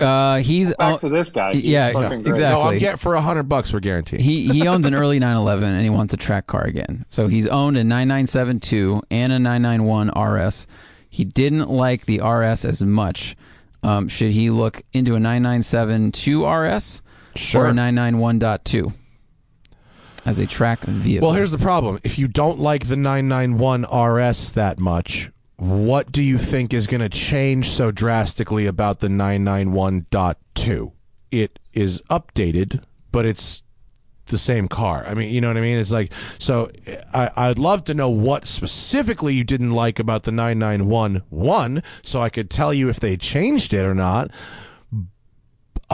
Uh, 0.00 0.36
he's 0.38 0.74
Back 0.76 0.94
oh, 0.94 0.98
to 0.98 1.08
this 1.08 1.30
guy. 1.30 1.54
He's 1.54 1.64
yeah, 1.64 1.92
fucking 1.92 2.22
great. 2.22 2.34
exactly. 2.34 2.62
No, 2.62 2.68
I'm 2.70 2.78
get 2.78 2.98
for 2.98 3.14
a 3.14 3.20
hundred 3.20 3.44
bucks. 3.44 3.72
We're 3.72 3.80
guaranteed. 3.80 4.20
he 4.20 4.48
he 4.48 4.66
owns 4.68 4.86
an 4.86 4.94
early 4.94 5.18
911 5.18 5.72
and 5.74 5.82
he 5.82 5.90
wants 5.90 6.12
a 6.14 6.16
track 6.16 6.46
car 6.46 6.64
again. 6.64 7.04
So 7.10 7.28
he's 7.28 7.46
owned 7.46 7.76
a 7.76 7.82
997.2 7.82 9.02
and 9.10 9.32
a 9.32 9.38
991 9.38 10.08
RS. 10.18 10.66
He 11.08 11.24
didn't 11.24 11.68
like 11.70 12.06
the 12.06 12.20
RS 12.20 12.64
as 12.64 12.82
much. 12.84 13.36
Um, 13.82 14.08
should 14.08 14.32
he 14.32 14.50
look 14.50 14.82
into 14.92 15.14
a 15.14 15.18
997.2 15.18 16.44
RS 16.44 17.02
or 17.34 17.38
Sure. 17.38 17.66
a 17.68 17.72
991.2 17.72 18.92
as 20.24 20.38
a 20.38 20.46
track 20.46 20.82
vehicle? 20.84 21.28
Well, 21.28 21.36
here's 21.36 21.50
the 21.50 21.58
problem. 21.58 21.98
If 22.02 22.18
you 22.18 22.26
don't 22.28 22.58
like 22.58 22.88
the 22.88 22.96
991 22.96 23.82
RS 23.84 24.52
that 24.52 24.78
much, 24.80 25.30
what 25.56 26.10
do 26.10 26.22
you 26.22 26.38
think 26.38 26.74
is 26.74 26.86
going 26.86 27.00
to 27.00 27.08
change 27.08 27.68
so 27.68 27.90
drastically 27.90 28.66
about 28.66 29.00
the 29.00 29.08
991.2? 29.08 30.92
It 31.30 31.58
is 31.72 32.02
updated, 32.02 32.82
but 33.12 33.24
it's 33.24 33.62
the 34.26 34.38
same 34.38 34.68
car. 34.68 35.04
I 35.06 35.14
mean, 35.14 35.32
you 35.32 35.40
know 35.40 35.48
what 35.48 35.56
I 35.56 35.60
mean? 35.60 35.78
It's 35.78 35.92
like, 35.92 36.12
so 36.38 36.70
I, 37.12 37.30
I'd 37.36 37.58
love 37.58 37.84
to 37.84 37.94
know 37.94 38.08
what 38.08 38.46
specifically 38.46 39.34
you 39.34 39.44
didn't 39.44 39.72
like 39.72 39.98
about 39.98 40.22
the 40.24 40.32
991 40.32 41.82
so 42.02 42.20
I 42.20 42.28
could 42.30 42.50
tell 42.50 42.72
you 42.72 42.88
if 42.88 43.00
they 43.00 43.16
changed 43.16 43.72
it 43.72 43.84
or 43.84 43.94
not. 43.94 44.30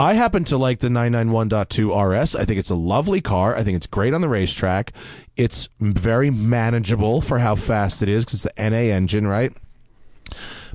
I 0.01 0.13
happen 0.13 0.43
to 0.45 0.57
like 0.57 0.79
the 0.79 0.87
991.2 0.87 2.21
RS. 2.21 2.35
I 2.35 2.43
think 2.43 2.57
it's 2.57 2.71
a 2.71 2.75
lovely 2.75 3.21
car. 3.21 3.55
I 3.55 3.63
think 3.63 3.75
it's 3.75 3.85
great 3.85 4.15
on 4.15 4.21
the 4.21 4.29
racetrack. 4.29 4.93
It's 5.37 5.69
very 5.79 6.31
manageable 6.31 7.21
for 7.21 7.37
how 7.37 7.53
fast 7.53 8.01
it 8.01 8.09
is 8.09 8.25
because 8.25 8.45
it's 8.45 8.55
the 8.55 8.69
NA 8.69 8.95
engine, 8.95 9.27
right? 9.27 9.53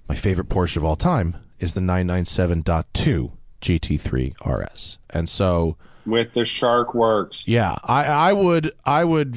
My 0.09 0.15
favorite 0.15 0.49
Porsche 0.49 0.77
of 0.77 0.85
all 0.85 0.95
time 0.95 1.37
is 1.59 1.75
the 1.75 1.81
997.2 1.81 3.33
GT3 3.61 4.47
RS. 4.47 4.99
And 5.11 5.29
so, 5.29 5.77
with 6.07 6.35
the 6.35 6.43
SharkWerks. 6.43 7.49
yeah, 7.49 7.75
I, 7.83 8.05
I 8.05 8.33
would, 8.33 8.71
I 8.85 9.03
would, 9.03 9.37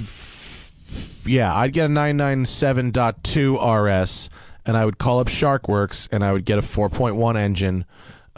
yeah, 1.26 1.56
I'd 1.56 1.74
get 1.74 1.86
a 1.86 1.90
997.2 1.90 4.06
RS 4.06 4.30
and 4.68 4.78
I 4.78 4.86
would 4.86 5.00
call 5.00 5.20
up 5.20 5.30
SharkWerks 5.30 6.10
and 6.12 6.24
I 6.24 6.32
would 6.32 6.46
get 6.46 6.60
a 6.60 6.62
4.1 6.62 7.36
engine. 7.36 7.86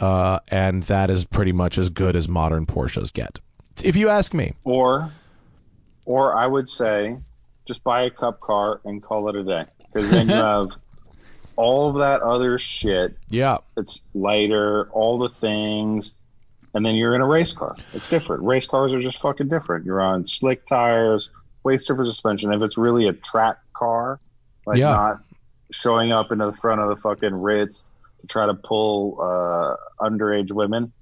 Uh, 0.02 0.40
and 0.50 0.82
that 0.84 1.08
is 1.10 1.24
pretty 1.24 1.52
much 1.52 1.78
as 1.78 1.88
good 1.88 2.16
as 2.16 2.28
modern 2.28 2.66
Porsches 2.66 3.12
get. 3.12 3.38
If 3.84 3.94
you 3.94 4.08
ask 4.08 4.34
me. 4.34 4.52
Or, 4.64 5.12
or 6.06 6.36
I 6.36 6.46
would 6.46 6.68
say, 6.68 7.16
just 7.66 7.84
buy 7.84 8.02
a 8.02 8.10
cup 8.10 8.40
car 8.40 8.80
and 8.84 9.00
call 9.00 9.28
it 9.28 9.36
a 9.36 9.44
day. 9.44 9.62
Because 9.92 10.10
then 10.10 10.28
you 10.28 10.34
have 10.42 10.70
all 11.54 11.88
of 11.88 11.96
that 11.96 12.20
other 12.22 12.58
shit. 12.58 13.16
Yeah. 13.30 13.58
It's 13.76 14.00
lighter, 14.12 14.88
all 14.90 15.18
the 15.18 15.28
things, 15.28 16.14
and 16.74 16.84
then 16.84 16.96
you're 16.96 17.14
in 17.14 17.20
a 17.20 17.26
race 17.26 17.52
car. 17.52 17.76
It's 17.92 18.08
different. 18.08 18.42
Race 18.42 18.66
cars 18.66 18.92
are 18.92 19.00
just 19.00 19.20
fucking 19.20 19.48
different. 19.48 19.84
You're 19.86 20.00
on 20.00 20.26
slick 20.26 20.66
tires, 20.66 21.30
way 21.62 21.76
different 21.76 22.06
suspension. 22.08 22.52
If 22.52 22.60
it's 22.62 22.76
really 22.76 23.06
a 23.06 23.12
track 23.12 23.58
car, 23.72 24.18
like 24.66 24.78
Yeah. 24.78 24.90
not 24.92 25.20
showing 25.70 26.10
up 26.10 26.32
into 26.32 26.46
the 26.46 26.52
front 26.52 26.80
of 26.80 26.88
the 26.88 26.96
fucking 26.96 27.34
Ritz 27.34 27.84
try 28.28 28.46
to 28.46 28.54
pull 28.54 29.18
uh, 29.20 29.76
underage 30.04 30.52
women. 30.52 30.92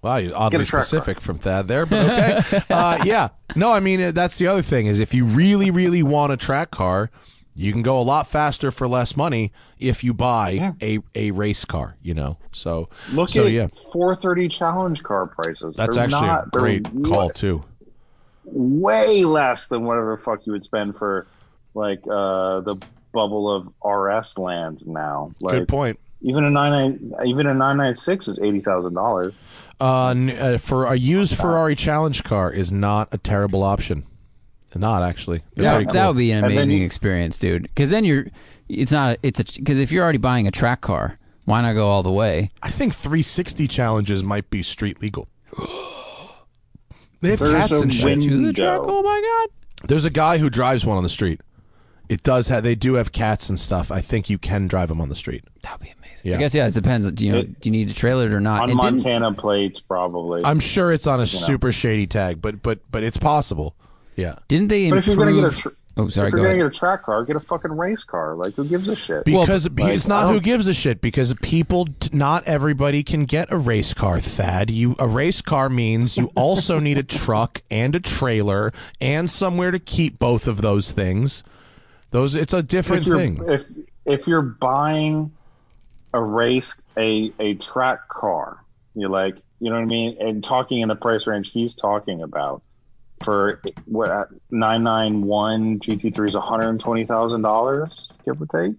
Wow, 0.00 0.16
you 0.16 0.32
oddly 0.32 0.64
specific 0.64 1.20
from 1.20 1.38
Thad 1.38 1.66
there, 1.66 1.84
but 1.84 2.08
okay. 2.08 2.62
uh, 2.70 3.02
yeah, 3.04 3.28
no, 3.56 3.72
I 3.72 3.80
mean 3.80 4.00
uh, 4.00 4.10
that's 4.12 4.38
the 4.38 4.46
other 4.46 4.62
thing 4.62 4.86
is 4.86 5.00
if 5.00 5.12
you 5.12 5.24
really, 5.24 5.72
really 5.72 6.04
want 6.04 6.32
a 6.32 6.36
track 6.36 6.70
car, 6.70 7.10
you 7.56 7.72
can 7.72 7.82
go 7.82 8.00
a 8.00 8.02
lot 8.02 8.28
faster 8.28 8.70
for 8.70 8.86
less 8.86 9.16
money 9.16 9.50
if 9.80 10.04
you 10.04 10.14
buy 10.14 10.74
a 10.80 11.00
a 11.16 11.32
race 11.32 11.64
car. 11.64 11.96
You 12.00 12.14
know, 12.14 12.38
so 12.52 12.88
Look 13.12 13.28
so 13.30 13.46
at 13.46 13.52
yeah, 13.52 13.66
430 13.92 14.48
challenge 14.48 15.02
car 15.02 15.26
prices. 15.26 15.74
that's 15.76 15.96
They're 15.96 16.04
actually 16.04 16.28
not- 16.28 16.46
a 16.46 16.50
great 16.50 16.86
call 17.02 17.30
too. 17.30 17.64
Way 18.44 19.24
less 19.24 19.66
than 19.66 19.84
whatever 19.84 20.16
the 20.16 20.22
fuck 20.22 20.46
you 20.46 20.52
would 20.52 20.64
spend 20.64 20.96
for 20.96 21.26
like 21.74 21.98
uh, 22.04 22.60
the 22.60 22.76
bubble 23.12 23.50
of 23.50 23.68
RS 23.84 24.38
land 24.38 24.86
now. 24.86 25.32
Like 25.40 25.54
Good 25.54 25.68
point. 25.68 25.98
Even 26.22 26.44
a 26.44 26.50
nine 26.50 27.12
even 27.24 27.46
a 27.46 27.54
nine 27.54 27.76
nine 27.76 27.94
six 27.94 28.28
is 28.28 28.38
eighty 28.40 28.60
thousand 28.60 28.94
dollars. 28.94 29.34
Uh, 29.80 30.08
n- 30.08 30.30
uh, 30.30 30.58
for 30.58 30.86
a 30.86 30.96
used 30.96 31.36
Ferrari 31.36 31.74
Challenge 31.76 32.24
car 32.24 32.52
is 32.52 32.72
not 32.72 33.08
a 33.12 33.18
terrible 33.18 33.62
option. 33.62 34.04
Not 34.74 35.02
actually. 35.02 35.42
They're 35.54 35.64
that, 35.64 35.74
pretty 35.76 35.92
that 35.92 36.02
cool. 36.02 36.06
would 36.14 36.18
be 36.18 36.30
an 36.32 36.44
amazing 36.44 36.78
you- 36.78 36.84
experience, 36.84 37.38
dude. 37.38 37.62
Because 37.62 37.90
then 37.90 38.04
you're, 38.04 38.26
it's 38.68 38.92
not, 38.92 39.18
it's 39.22 39.40
a, 39.40 39.44
because 39.44 39.78
if 39.80 39.90
you're 39.90 40.02
already 40.04 40.18
buying 40.18 40.46
a 40.46 40.50
track 40.50 40.82
car, 40.82 41.18
why 41.46 41.62
not 41.62 41.72
go 41.72 41.88
all 41.88 42.02
the 42.02 42.12
way? 42.12 42.50
I 42.62 42.70
think 42.70 42.94
360 42.94 43.66
challenges 43.66 44.22
might 44.22 44.50
be 44.50 44.62
street 44.62 45.00
legal. 45.00 45.28
They 47.20 47.30
have 47.30 47.40
There's 47.40 47.50
cats 47.50 47.72
a 47.72 47.80
and 47.82 47.92
shit. 47.92 48.22
To 48.22 48.46
the 48.46 48.52
track? 48.52 48.80
Oh 48.82 49.02
my 49.02 49.20
god! 49.20 49.88
There's 49.88 50.04
a 50.04 50.10
guy 50.10 50.38
who 50.38 50.48
drives 50.48 50.84
one 50.86 50.96
on 50.96 51.02
the 51.02 51.08
street. 51.08 51.40
It 52.08 52.22
does 52.22 52.46
have. 52.48 52.62
They 52.62 52.76
do 52.76 52.94
have 52.94 53.10
cats 53.10 53.48
and 53.48 53.58
stuff. 53.58 53.90
I 53.90 54.00
think 54.00 54.30
you 54.30 54.38
can 54.38 54.68
drive 54.68 54.88
them 54.88 55.00
on 55.00 55.08
the 55.08 55.16
street. 55.16 55.42
That 55.62 55.72
would 55.80 55.84
be 55.84 55.90
amazing. 55.90 55.97
Yeah. 56.28 56.36
I 56.36 56.38
guess 56.38 56.54
yeah, 56.54 56.66
it 56.68 56.74
depends. 56.74 57.10
Do 57.12 57.26
you 57.26 57.32
know? 57.32 57.38
It- 57.40 57.60
do 57.60 57.68
you 57.68 57.72
need 57.72 57.88
to 57.88 57.94
trailer 57.94 58.26
it 58.26 58.32
or 58.34 58.40
not? 58.40 58.62
On 58.62 58.70
It 58.70 58.74
Montana 58.74 59.32
plates, 59.32 59.80
probably. 59.80 60.42
I'm 60.44 60.60
sure 60.60 60.92
it's 60.92 61.06
on 61.06 61.20
a 61.20 61.26
super 61.26 61.72
shady 61.72 62.06
tag, 62.06 62.40
but 62.42 62.62
but 62.62 62.80
but 62.90 63.02
it's 63.02 63.16
possible. 63.16 63.74
Yeah, 64.16 64.34
Didn't 64.48 64.68
they 64.68 64.90
but 64.90 64.96
improve? 64.96 64.98
if 64.98 65.06
you're 65.06 65.16
gonna 65.16 65.48
get 65.50 65.58
a 65.58 65.62
tr- 65.62 65.68
oh, 65.96 66.08
sorry. 66.08 66.26
if 66.26 66.32
you're 66.32 66.40
gonna 66.40 66.54
ahead. 66.54 66.58
get 66.72 66.76
a 66.76 66.78
track 66.78 67.04
car, 67.04 67.24
get 67.24 67.36
a 67.36 67.40
fucking 67.40 67.70
race 67.70 68.02
car. 68.02 68.34
Like 68.34 68.54
who 68.54 68.64
gives 68.64 68.88
a 68.88 68.96
shit? 68.96 69.24
because 69.24 69.68
like, 69.70 69.92
it's 69.94 70.06
I 70.06 70.08
not 70.24 70.32
who 70.32 70.40
gives 70.40 70.66
a 70.66 70.74
shit. 70.74 71.00
Because 71.00 71.32
people, 71.40 71.86
t- 71.86 72.10
not 72.12 72.42
everybody 72.44 73.04
can 73.04 73.26
get 73.26 73.52
a 73.52 73.56
race 73.56 73.94
car. 73.94 74.18
Thad, 74.18 74.70
you 74.70 74.96
a 74.98 75.06
race 75.06 75.40
car 75.40 75.68
means 75.68 76.16
you 76.16 76.32
also 76.34 76.80
need 76.80 76.98
a 76.98 77.04
truck 77.04 77.62
and 77.70 77.94
a 77.94 78.00
trailer 78.00 78.72
and 79.00 79.30
somewhere 79.30 79.70
to 79.70 79.78
keep 79.78 80.18
both 80.18 80.48
of 80.48 80.62
those 80.62 80.90
things. 80.90 81.44
Those 82.10 82.34
it's 82.34 82.52
a 82.52 82.62
different 82.62 83.06
if 83.06 83.12
thing. 83.14 83.40
If 83.46 83.64
if 84.04 84.26
you're 84.26 84.42
buying 84.42 85.30
a 86.12 86.20
race 86.22 86.74
a 86.96 87.32
a 87.38 87.54
track 87.54 88.08
car, 88.08 88.64
you're 88.94 89.08
like, 89.10 89.36
you 89.60 89.70
know 89.70 89.76
what 89.76 89.82
I 89.82 89.86
mean, 89.86 90.16
and 90.20 90.42
talking 90.42 90.80
in 90.80 90.88
the 90.88 90.96
price 90.96 91.26
range 91.26 91.50
he's 91.50 91.74
talking 91.74 92.22
about 92.22 92.62
for 93.24 93.60
what 93.86 94.10
uh, 94.10 94.26
nine 94.50 94.82
nine 94.84 95.22
one 95.22 95.80
GT 95.80 96.14
three 96.14 96.28
is 96.28 96.34
one 96.34 96.46
hundred 96.46 96.68
and 96.70 96.80
twenty 96.80 97.04
thousand 97.04 97.42
dollars, 97.42 98.12
give 98.24 98.40
or 98.40 98.46
take. 98.46 98.76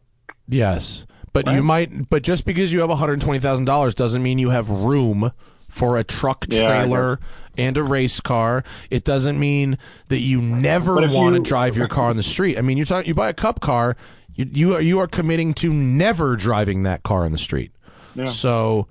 Yes, 0.47 1.05
but 1.33 1.47
you 1.47 1.61
might. 1.61 2.09
But 2.09 2.23
just 2.23 2.45
because 2.45 2.73
you 2.73 2.79
have 2.79 2.89
one 2.89 2.97
hundred 2.97 3.21
twenty 3.21 3.39
thousand 3.39 3.65
dollars 3.65 3.93
doesn't 3.93 4.23
mean 4.23 4.39
you 4.39 4.49
have 4.49 4.69
room 4.69 5.31
for 5.67 5.97
a 5.97 6.03
truck 6.03 6.47
Yeah, 6.49 6.65
trailer 6.65 7.19
and 7.57 7.77
a 7.77 7.83
race 7.83 8.19
car. 8.19 8.63
It 8.89 9.03
doesn't 9.03 9.39
mean 9.39 9.77
that 10.07 10.19
you 10.19 10.41
never 10.41 10.95
want 10.95 11.35
to 11.35 11.39
you- 11.39 11.43
drive 11.43 11.77
your 11.77 11.87
car 11.87 12.09
on 12.09 12.17
the 12.17 12.23
street. 12.23 12.57
I 12.57 12.61
mean, 12.61 12.77
you're 12.77 12.85
talking. 12.87 13.07
You 13.07 13.13
buy 13.13 13.29
a 13.29 13.33
cup 13.33 13.59
car. 13.59 13.95
You 14.39 14.49
you 14.53 14.75
are 14.75 14.81
you 14.81 14.99
are 14.99 15.07
committing 15.07 15.53
to 15.55 15.73
never 15.73 16.37
driving 16.37 16.83
that 16.83 17.03
car 17.03 17.25
in 17.25 17.31
the 17.31 17.37
street. 17.37 17.71
So. 18.25 18.87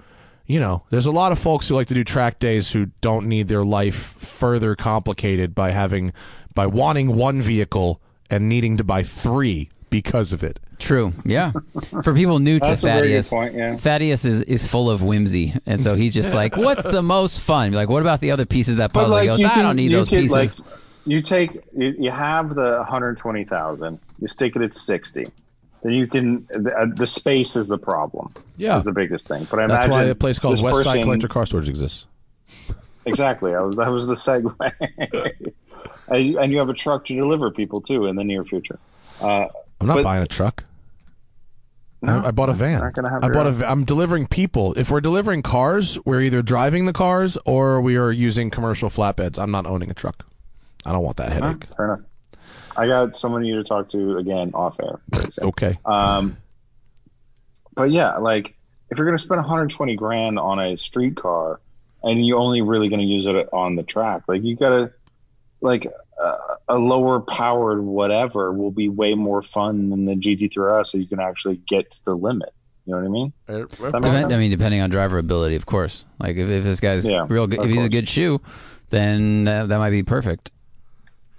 You 0.51 0.61
know, 0.61 0.85
there's 0.89 1.05
a 1.05 1.11
lot 1.12 1.31
of 1.31 1.39
folks 1.39 1.69
who 1.69 1.75
like 1.75 1.89
to 1.89 1.95
do 1.95 2.03
track 2.05 2.39
days 2.39 2.73
who 2.73 2.87
don't 3.03 3.27
need 3.27 3.49
their 3.49 3.66
life 3.66 4.15
further 4.15 4.75
complicated 4.75 5.55
by 5.55 5.73
having, 5.73 6.15
by 6.55 6.66
wanting 6.66 7.15
one 7.16 7.43
vehicle 7.43 8.01
and 8.31 8.49
needing 8.49 8.79
to 8.79 8.83
buy 8.85 9.03
three 9.03 9.69
because 9.91 10.33
of 10.33 10.43
it. 10.43 10.59
True. 10.79 11.12
Yeah. 11.27 11.53
For 12.03 12.15
people 12.15 12.39
new 12.39 12.59
to 12.61 12.66
That's 12.66 12.83
a 12.83 12.87
very 12.87 13.09
good 13.09 13.25
Thaddeus, 13.25 13.31
point, 13.31 13.55
yeah. 13.57 13.77
Thaddeus 13.77 14.25
is, 14.25 14.41
is 14.41 14.66
full 14.66 14.91
of 14.91 15.03
whimsy, 15.03 15.53
and 15.66 15.83
so 15.83 15.97
he's 15.97 16.15
just 16.15 16.33
like, 16.33 16.57
"What's 16.57 16.83
the 16.83 17.03
most 17.03 17.41
fun?" 17.41 17.73
Like, 17.73 17.91
what 17.91 18.01
about 18.01 18.23
the 18.23 18.31
other 18.31 18.47
pieces 18.47 18.77
of 18.77 18.79
that 18.79 18.95
puzzle? 18.95 19.19
he 19.19 19.27
goes, 19.27 19.45
"I 19.45 19.61
don't 19.61 19.77
need 19.77 19.93
those 19.93 20.09
could, 20.09 20.20
pieces." 20.20 20.59
Like, 20.59 20.66
you 21.09 21.22
take 21.22 21.55
you, 21.76 21.94
you 21.98 22.10
have 22.10 22.55
the 22.55 22.76
one 22.78 22.86
hundred 22.86 23.18
twenty 23.18 23.44
thousand, 23.44 23.98
you 24.20 24.28
stick 24.28 24.56
it 24.56 24.62
at 24.62 24.74
sixty. 24.74 25.26
Then 25.82 25.93
you 25.93 26.06
can 26.06 26.47
the, 26.51 26.74
uh, 26.76 26.86
the 26.94 27.06
space 27.06 27.56
is 27.56 27.68
the 27.68 27.78
problem. 27.78 28.32
Yeah. 28.56 28.78
is 28.78 28.85
the 28.85 28.93
biggest 28.93 29.28
thing. 29.28 29.47
But 29.51 29.60
I 29.60 29.66
That's 29.66 29.89
why 29.89 30.05
a 30.05 30.14
place 30.14 30.39
called 30.39 30.60
West 30.62 30.82
Side 30.82 31.02
Collector 31.02 31.28
Car 31.28 31.47
Storage 31.47 31.68
exists. 31.68 32.06
Exactly. 33.06 33.55
I 33.55 33.60
was, 33.60 33.76
that 33.76 33.89
was 33.89 34.06
the 34.06 34.14
segue. 34.14 34.55
and, 36.09 36.36
and 36.36 36.52
you 36.52 36.59
have 36.59 36.68
a 36.68 36.74
truck 36.74 37.05
to 37.06 37.14
deliver 37.14 37.51
people 37.51 37.80
too 37.80 38.06
in 38.06 38.16
the 38.16 38.24
near 38.24 38.44
future. 38.44 38.78
Uh, 39.20 39.47
I'm 39.80 39.86
not 39.86 39.94
But- 39.94 40.05
buying 40.05 40.22
a 40.22 40.26
truck. 40.26 40.64
No, 42.01 42.20
I, 42.20 42.28
I 42.28 42.30
bought 42.30 42.48
a 42.48 42.52
van. 42.52 42.80
I 42.80 42.90
bought 43.28 43.47
a. 43.47 43.48
own. 43.48 43.55
va- 43.55 43.68
I'm 43.68 43.85
delivering 43.85 44.28
people. 44.28 44.72
If 44.74 44.89
we're 44.89 45.01
delivering 45.01 45.43
cars, 45.43 45.98
we're 46.05 46.20
either 46.22 46.43
driving 46.43 46.86
the 46.86 46.93
cars 46.93 47.36
or 47.44 47.80
we 47.80 47.97
are 47.97 48.12
using 48.12 48.51
commercial 48.51 48.89
flatbeds. 48.89 49.36
I'm 49.36 49.51
not 49.51 49.66
owning 49.66 49.90
a 49.90 49.94
truck. 49.94 50.24
I 50.87 50.93
don't 50.93 51.03
want 51.03 51.17
that 51.19 51.33
Huh, 51.33 51.45
headache. 51.45 51.67
fair 51.77 51.87
enough. 51.87 52.01
I 52.77 52.87
got 52.87 53.17
someone 53.17 53.45
you 53.45 53.57
to 53.57 53.65
talk 53.65 53.89
to 53.91 54.19
again 54.19 54.53
off 54.55 54.79
air. 54.81 55.01
Okay. 55.43 55.79
Um, 55.85 56.37
but 57.75 57.91
yeah, 57.91 58.17
like 58.19 58.55
if 58.91 58.99
you're 58.99 59.07
going 59.07 59.17
to 59.17 59.23
spend 59.23 59.39
120 59.39 59.97
grand 59.97 60.39
on 60.39 60.59
a 60.61 60.77
street 60.77 61.17
car 61.17 61.61
and 62.03 62.25
you're 62.25 62.39
only 62.39 62.63
really 62.63 62.89
going 62.89 63.01
to 63.01 63.07
use 63.07 63.27
it 63.27 63.49
on 63.53 63.77
the 63.77 63.83
track, 63.83 64.23
like 64.29 64.43
you 64.45 64.57
got 64.57 64.71
to 64.71 64.93
like 65.61 65.89
uh, 66.23 66.37
a 66.69 66.79
lower 66.79 67.21
powered 67.21 67.83
whatever 67.83 68.53
will 68.53 68.71
be 68.71 68.89
way 68.89 69.15
more 69.15 69.43
fun 69.43 69.91
than 69.91 70.05
the 70.05 70.15
GT3 70.15 70.81
RS, 70.81 70.91
so 70.93 70.99
you 70.99 71.07
can 71.07 71.21
actually 71.21 71.57
get 71.57 71.91
to 71.91 72.05
the 72.05 72.15
limit. 72.15 72.51
You 72.87 72.95
know 72.95 73.01
what 73.01 73.07
I 73.07 73.11
mean? 73.11 73.33
Uh, 73.49 74.01
Depend. 74.01 74.33
I 74.33 74.39
mean, 74.39 74.51
depending 74.51 74.81
on 74.81 74.89
driver 74.89 75.19
ability, 75.19 75.57
of 75.57 75.67
course. 75.67 76.07
Like 76.19 76.37
if, 76.37 76.49
if 76.49 76.65
this 76.65 76.81
guy's 76.81 77.07
Yeah, 77.07 77.27
real 77.29 77.47
good, 77.47 77.59
of 77.59 77.67
if 77.67 77.71
he's 77.73 77.85
a 77.85 77.91
good 77.91 78.09
shoe, 78.09 78.41
then 78.89 79.45
that, 79.45 79.69
that 79.69 79.79
might 79.79 79.91
be 79.91 80.03
perfect. 80.03 80.51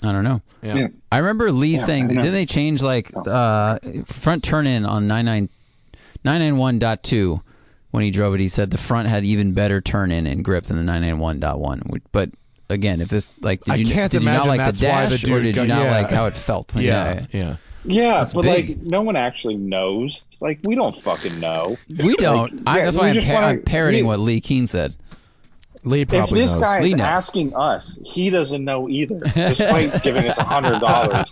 I 0.04 0.12
don't 0.12 0.24
know. 0.24 0.42
Yeah. 0.62 0.76
Yeah. 0.76 0.88
I 1.12 1.18
remember 1.18 1.52
Leh 1.52 1.66
Yeah, 1.68 1.78
saying, 1.86 2.06
I 2.06 2.22
didn't 2.22 2.32
they 2.34 2.46
change 2.46 2.82
like 2.82 3.12
uh, 3.16 3.80
front 4.06 4.44
turn 4.44 4.66
in 4.68 4.86
on 4.86 5.08
99 5.08 5.50
991.2 6.26 7.42
when 7.92 8.04
he 8.04 8.12
drove 8.12 8.34
it? 8.36 8.40
He 8.40 8.48
said 8.48 8.72
the 8.72 8.78
front 8.78 9.08
had 9.10 9.24
even 9.26 9.54
better 9.54 9.82
turn 9.82 10.12
in 10.12 10.28
and 10.28 10.44
grip 10.44 10.66
than 10.66 10.78
the 10.84 10.92
991.1. 10.92 11.90
which- 11.90 12.04
But 12.12 12.32
again, 12.70 13.02
if 13.02 13.10
this 13.10 13.32
like, 13.42 13.64
did 13.64 13.72
I 13.72 13.76
you, 13.76 13.86
can't 13.86 14.12
did 14.12 14.24
you 14.24 14.30
not 14.30 14.48
like 14.48 14.60
that's 14.60 14.80
the 14.80 14.88
why 14.88 15.06
the 15.06 15.12
dash 15.18 15.24
or 15.24 15.28
dude 15.28 15.44
did 15.44 15.56
got- 15.56 15.62
you 15.64 15.68
not 15.70 15.84
yeah. 15.86 15.92
like 15.92 16.10
how 16.10 16.26
it 16.28 16.34
felt? 16.34 16.76
Yeah, 16.80 17.26
yeah. 17.32 17.56
Yeah, 17.86 18.28
but 18.34 18.42
big. 18.44 18.70
like 18.70 18.78
no 18.82 19.02
one 19.02 19.16
actually 19.16 19.56
knows. 19.56 20.24
Like 20.42 20.60
we 20.66 20.76
don't 20.76 21.02
fucking 21.02 21.40
know. 21.40 21.78
We 22.04 22.16
don't. 22.18 22.62
I, 22.68 22.80
yeah, 22.80 22.84
that's 22.86 22.96
we 22.98 23.00
why 23.02 23.08
I'm, 23.10 23.16
just 23.16 23.26
par- 23.28 23.36
wanna- 23.36 23.48
I'm 23.48 23.62
parroting 23.62 24.04
we- 24.04 24.08
what 24.10 24.20
Leh 24.20 24.40
Keen 24.42 24.68
said. 24.68 24.96
Leh 25.84 26.00
If 26.00 26.10
this 26.10 26.32
knows. 26.32 26.58
guy 26.60 26.80
Leh 26.80 26.86
is 26.88 26.92
knows. 26.96 27.02
asking 27.06 27.56
us, 27.56 28.00
he 28.06 28.30
doesn't 28.30 28.64
know 28.66 28.90
either, 28.90 29.20
despite 29.34 30.04
giving 30.04 30.28
us 30.28 30.38
a 30.38 30.44
hundred 30.44 30.80
dollars 30.80 31.32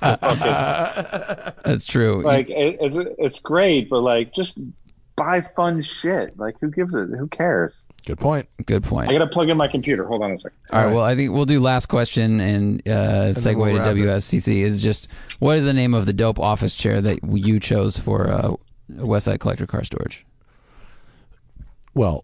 That's 1.64 1.86
true. 1.86 2.22
like 2.22 2.50
it, 2.50 2.78
it's 2.80 2.96
it's 2.98 3.40
great, 3.42 3.90
but 3.90 4.00
like 4.02 4.34
just 4.34 4.58
buy 5.18 5.42
fun 5.42 5.82
shit. 5.82 6.38
Like 6.40 6.56
who 6.62 6.70
gives 6.72 6.96
it? 6.96 7.10
Who 7.10 7.28
cares? 7.28 7.84
Good 8.06 8.20
point. 8.20 8.48
Good 8.66 8.84
point. 8.84 9.10
I 9.10 9.14
gotta 9.14 9.28
plug 9.28 9.50
in 9.50 9.58
my 9.58 9.68
computer. 9.68 10.06
Hold 10.06 10.24
on 10.24 10.32
a 10.32 10.40
second. 10.40 10.58
All 10.72 10.82
right. 10.86 10.94
Well, 10.94 11.04
I 11.04 11.14
think 11.16 11.34
we'll 11.34 11.44
do 11.46 11.60
last 11.60 11.88
question 11.88 12.40
and 12.40 12.80
uh, 12.88 13.24
then 13.24 13.34
segue 13.34 13.58
we'll 13.58 13.84
to. 13.84 13.94
WSCC. 13.94 14.60
Is 14.62 14.82
just 14.82 15.10
what 15.40 15.58
is 15.58 15.66
the 15.66 15.74
name 15.74 15.94
of 15.94 16.06
the 16.06 16.14
dope 16.14 16.40
office 16.40 16.78
chair 16.78 17.02
that 17.02 17.20
you 17.24 17.60
chose 17.60 17.98
for 17.98 18.30
uh, 18.30 18.54
West 18.88 19.26
Side 19.26 19.42
Collector 19.42 19.68
Car 19.68 19.84
Storage? 19.84 20.26
Well, 21.94 22.24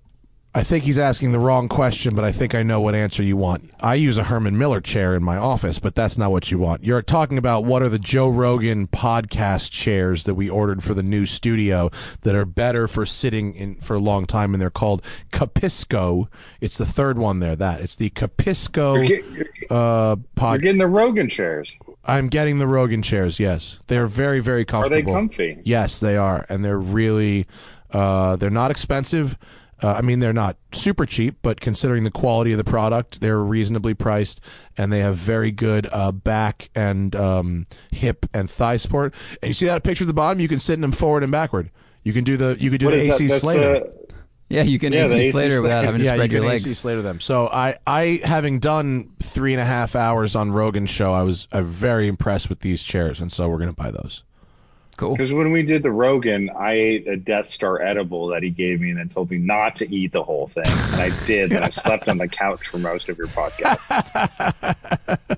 I 0.55 0.61
think 0.61 0.83
he's 0.83 0.99
asking 0.99 1.31
the 1.31 1.39
wrong 1.39 1.67
question, 1.67 2.13
but 2.15 2.23
I 2.23 2.31
think 2.31 2.53
I 2.53 2.61
know 2.61 2.79
what 2.79 2.93
answer 2.93 3.23
you 3.23 3.35
want. 3.35 3.71
I 3.81 3.95
use 3.95 4.19
a 4.19 4.25
Herman 4.25 4.55
Miller 4.55 4.81
chair 4.81 5.15
in 5.15 5.23
my 5.23 5.35
office, 5.35 5.79
but 5.79 5.95
that's 5.95 6.15
not 6.15 6.29
what 6.29 6.51
you 6.51 6.59
want. 6.59 6.83
You're 6.83 7.01
talking 7.01 7.39
about 7.39 7.65
what 7.65 7.81
are 7.81 7.89
the 7.89 7.97
Joe 7.97 8.29
Rogan 8.29 8.85
podcast 8.85 9.71
chairs 9.71 10.25
that 10.25 10.35
we 10.35 10.47
ordered 10.47 10.83
for 10.83 10.93
the 10.93 11.01
new 11.01 11.25
studio 11.25 11.89
that 12.21 12.35
are 12.35 12.45
better 12.45 12.87
for 12.87 13.03
sitting 13.03 13.55
in 13.55 13.75
for 13.75 13.95
a 13.95 13.99
long 13.99 14.27
time, 14.27 14.53
and 14.53 14.61
they're 14.61 14.69
called 14.69 15.01
Capisco. 15.31 16.27
It's 16.61 16.77
the 16.77 16.85
third 16.85 17.17
one 17.17 17.39
there. 17.39 17.55
That 17.55 17.81
it's 17.81 17.95
the 17.95 18.11
Capisco 18.11 18.95
You're, 18.95 19.05
get, 19.05 19.31
you're, 19.31 19.45
uh, 19.71 20.09
you're 20.09 20.25
pod. 20.35 20.61
getting 20.61 20.77
the 20.77 20.87
Rogan 20.87 21.29
chairs. 21.29 21.75
I'm 22.05 22.27
getting 22.27 22.59
the 22.59 22.67
Rogan 22.67 23.01
chairs. 23.01 23.39
Yes, 23.39 23.79
they're 23.87 24.05
very 24.05 24.39
very 24.39 24.65
comfortable. 24.65 24.97
Are 24.97 25.01
they 25.01 25.11
comfy? 25.11 25.61
Yes, 25.63 25.99
they 25.99 26.15
are, 26.15 26.45
and 26.47 26.63
they're 26.63 26.79
really 26.79 27.47
uh, 27.89 28.35
they're 28.35 28.51
not 28.51 28.69
expensive. 28.69 29.35
Uh, 29.83 29.95
I 29.97 30.01
mean, 30.01 30.19
they're 30.21 30.31
not 30.31 30.55
super 30.71 31.05
cheap, 31.05 31.35
but 31.41 31.59
considering 31.59 32.05
the 32.05 32.11
quality 32.11 32.51
of 32.53 32.57
the 32.57 32.63
product, 32.63 33.19
they're 33.19 33.39
reasonably 33.41 33.93
priced, 33.93 34.39
and 34.77 34.93
they 34.93 34.99
have 34.99 35.17
very 35.17 35.51
good 35.51 35.87
uh, 35.91 36.11
back 36.13 36.69
and 36.73 37.13
um, 37.15 37.65
hip 37.91 38.25
and 38.33 38.49
thigh 38.49 38.77
support. 38.77 39.13
And 39.41 39.49
you 39.49 39.53
see 39.53 39.65
that 39.65 39.83
picture 39.83 40.05
at 40.05 40.07
the 40.07 40.13
bottom? 40.13 40.39
You 40.39 40.47
can 40.47 40.59
sit 40.59 40.75
in 40.75 40.81
them 40.81 40.93
forward 40.93 41.21
and 41.23 41.31
backward. 41.31 41.69
You 42.03 42.13
can 42.13 42.23
do 42.23 42.37
the 42.37 42.55
you 42.59 42.69
can 42.69 42.79
do 42.79 42.85
What 42.87 42.91
the 42.91 42.97
is 42.99 43.07
that? 43.09 43.15
AC 43.15 43.27
Slater. 43.39 43.79
the- 43.79 43.93
Yeah, 44.49 44.63
you 44.63 44.77
can 44.79 44.93
Yeah, 44.93 45.07
the 45.07 45.15
AC 45.15 45.19
AC 45.27 45.31
Slater 45.31 45.61
without 45.61 45.83
having 45.85 45.99
to 45.99 46.05
yeah, 46.05 46.13
spread 46.13 46.31
you 46.31 46.37
your 46.37 46.43
can 46.43 46.49
legs. 46.51 46.65
AC 46.65 46.75
Slater 46.75 47.01
them. 47.01 47.19
So 47.19 47.47
I, 47.47 47.75
I 47.87 48.19
having 48.23 48.59
done 48.59 49.09
three 49.21 49.53
and 49.53 49.61
a 49.61 49.65
half 49.65 49.95
hours 49.95 50.35
on 50.35 50.51
Rogan's 50.51 50.89
show, 50.91 51.11
I 51.13 51.23
was 51.23 51.47
uh, 51.51 51.61
very 51.61 52.07
impressed 52.07 52.49
with 52.49 52.59
these 52.59 52.83
chairs, 52.83 53.19
and 53.19 53.31
so 53.31 53.49
we're 53.49 53.57
gonna 53.59 53.73
buy 53.73 53.91
those. 53.91 54.23
Cool. 54.97 55.13
Because 55.13 55.33
when 55.33 55.51
we 55.51 55.63
did 55.63 55.83
the 55.83 55.91
Rogan, 55.91 56.49
I 56.55 56.73
ate 56.73 57.07
a 57.07 57.17
Death 57.17 57.45
Star 57.47 57.81
edible 57.81 58.27
that 58.27 58.43
he 58.43 58.49
gave 58.49 58.81
me 58.81 58.91
and 58.91 58.99
then 58.99 59.09
told 59.09 59.31
me 59.31 59.37
not 59.37 59.75
to 59.77 59.93
eat 59.93 60.11
the 60.11 60.23
whole 60.23 60.47
thing. 60.47 60.63
And 60.65 61.01
I 61.01 61.09
did. 61.25 61.51
and 61.51 61.63
I 61.63 61.69
slept 61.69 62.07
on 62.07 62.17
the 62.17 62.27
couch 62.27 62.67
for 62.67 62.77
most 62.77 63.09
of 63.09 63.17
your 63.17 63.27
podcast. 63.27 63.89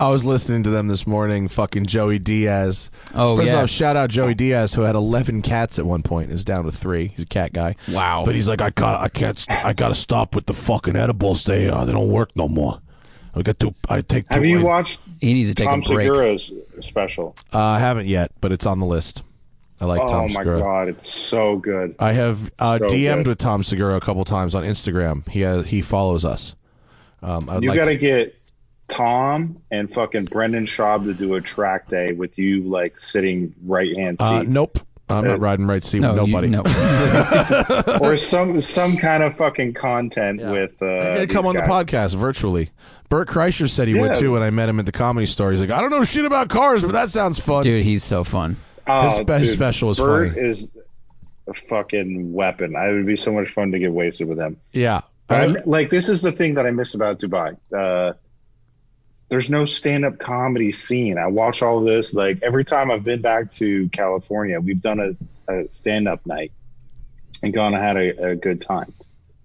I 0.00 0.10
was 0.10 0.24
listening 0.24 0.62
to 0.64 0.70
them 0.70 0.88
this 0.88 1.06
morning. 1.06 1.48
Fucking 1.48 1.86
Joey 1.86 2.18
Diaz. 2.18 2.90
Oh, 3.14 3.36
First 3.36 3.52
yeah. 3.52 3.62
off, 3.62 3.70
shout 3.70 3.96
out 3.96 4.10
Joey 4.10 4.34
Diaz, 4.34 4.74
who 4.74 4.82
had 4.82 4.94
eleven 4.94 5.40
cats 5.42 5.78
at 5.78 5.86
one 5.86 6.02
point. 6.02 6.30
Is 6.30 6.44
down 6.44 6.64
to 6.64 6.70
three. 6.70 7.08
He's 7.08 7.24
a 7.24 7.26
cat 7.28 7.52
guy. 7.52 7.76
Wow. 7.88 8.24
But 8.24 8.34
he's 8.34 8.48
like, 8.48 8.60
I 8.60 8.70
got, 8.70 9.00
I 9.00 9.08
can't, 9.08 9.44
I 9.48 9.72
got 9.72 9.88
to 9.88 9.94
stop 9.94 10.34
with 10.34 10.46
the 10.46 10.52
fucking 10.54 10.96
edibles. 10.96 11.44
They, 11.44 11.68
uh, 11.68 11.84
they 11.84 11.92
don't 11.92 12.10
work 12.10 12.36
no 12.36 12.48
more. 12.48 12.80
I 13.36 13.42
got 13.42 13.58
to, 13.60 13.74
I 13.90 14.00
take. 14.00 14.24
Have 14.32 14.42
too 14.42 14.48
you 14.48 14.56
much. 14.56 14.64
watched 14.64 15.00
He 15.20 15.34
needs 15.34 15.50
to 15.50 15.54
take 15.54 15.68
Tom 15.68 15.80
a 15.80 15.82
break. 15.82 16.06
Segura's 16.06 16.52
special? 16.80 17.36
Uh, 17.52 17.58
I 17.60 17.78
haven't 17.78 18.06
yet, 18.06 18.32
but 18.40 18.50
it's 18.50 18.64
on 18.66 18.80
the 18.80 18.86
list. 18.86 19.22
I 19.78 19.84
like 19.84 20.00
Oh 20.00 20.08
Tom 20.08 20.22
my 20.22 20.28
Segura. 20.40 20.60
god, 20.60 20.88
it's 20.88 21.06
so 21.06 21.56
good. 21.56 21.94
I 21.98 22.14
have 22.14 22.50
uh, 22.58 22.78
So 22.78 22.86
DM'd 22.86 23.16
good. 23.24 23.26
with 23.26 23.38
Tom 23.38 23.62
Segura 23.62 23.96
a 23.96 24.00
couple 24.00 24.24
times 24.24 24.54
on 24.54 24.62
Instagram. 24.64 25.28
He 25.28 25.40
has, 25.40 25.66
he 25.66 25.82
follows 25.82 26.24
us. 26.24 26.54
Um, 27.22 27.50
I'd 27.50 27.62
You 27.62 27.68
like 27.68 27.76
got 27.76 27.84
to 27.84 27.90
to, 27.90 27.96
get 27.98 28.34
Tom 28.88 29.60
and 29.70 29.92
fucking 29.92 30.26
Brendan 30.26 30.64
Schaub 30.64 31.04
to 31.04 31.12
do 31.12 31.34
a 31.34 31.42
track 31.42 31.88
day 31.88 32.08
with 32.16 32.38
you, 32.38 32.62
like 32.62 32.98
sitting 32.98 33.54
right 33.66 33.94
hand 33.96 34.16
uh, 34.18 34.40
seat, 34.40 34.48
nope. 34.48 34.78
I'm 35.08 35.24
not 35.26 35.38
riding 35.40 35.66
right 35.66 35.84
seat 35.84 36.00
No, 36.00 36.14
with 36.14 36.26
you- 36.26 36.32
nobody. 36.32 36.48
no. 36.48 36.62
or 38.00 38.16
some 38.16 38.60
some 38.60 38.96
kind 38.96 39.22
of 39.22 39.36
fucking 39.36 39.74
content 39.74 40.40
with. 40.42 40.80
Uh, 40.82 41.12
He's 41.16 41.26
these 41.26 41.32
come 41.36 41.46
on 41.46 41.54
the 41.54 41.62
podcast 41.62 42.14
virtually. 42.16 42.70
Bert 43.08 43.28
Kreischer 43.28 43.68
said 43.68 43.86
he 43.86 43.94
would 43.94 44.08
Yeah. 44.10 44.14
too 44.14 44.32
when 44.32 44.42
I 44.42 44.50
met 44.50 44.68
him 44.68 44.80
at 44.80 44.86
the 44.86 44.92
comedy 44.92 45.26
store. 45.26 45.52
He's 45.52 45.60
like, 45.60 45.70
I 45.70 45.80
don't 45.80 45.90
know 45.90 46.02
shit 46.02 46.24
about 46.24 46.48
cars, 46.48 46.82
but 46.82 46.90
that 46.92 47.08
sounds 47.08 47.38
fun. 47.38 47.62
Dude, 47.62 47.84
he's 47.84 48.02
so 48.02 48.24
fun. 48.24 48.56
Oh, 48.88 49.02
His 49.04 49.14
spe- 49.16 49.28
his 49.40 49.52
special 49.52 49.90
is 49.90 49.98
Bert 49.98 50.30
funny. 50.34 50.40
is 50.46 50.76
a 51.48 51.54
fucking 51.54 52.32
weapon. 52.32 52.74
I 52.74 52.90
would 52.90 53.06
be 53.06 53.16
so 53.16 53.32
much 53.32 53.48
fun 53.50 53.70
to 53.72 53.78
get 53.78 53.92
wasted 53.92 54.26
with 54.28 54.38
him. 54.38 54.56
Yeah. 54.72 55.02
I, 55.28 55.44
I- 55.44 55.54
like 55.66 55.90
this 55.90 56.08
is 56.08 56.20
the 56.22 56.32
thing 56.32 56.54
that 56.54 56.66
I 56.66 56.70
miss 56.72 56.94
about 56.94 57.20
Dubai. 57.20 57.56
Uh, 57.72 58.14
there's 59.28 59.50
no 59.50 59.64
stand-up 59.64 60.18
comedy 60.18 60.70
scene. 60.70 61.18
I 61.18 61.26
watch 61.26 61.62
all 61.62 61.80
this. 61.80 62.14
Like 62.14 62.42
every 62.42 62.64
time 62.64 62.90
I've 62.90 63.04
been 63.04 63.20
back 63.20 63.50
to 63.52 63.88
California, 63.90 64.60
we've 64.60 64.80
done 64.80 65.00
a, 65.48 65.52
a 65.52 65.70
stand-up 65.70 66.24
night 66.26 66.52
and 67.42 67.52
gone 67.52 67.74
and 67.74 67.82
had 67.82 67.96
a, 67.96 68.30
a 68.30 68.36
good 68.36 68.60
time. 68.60 68.92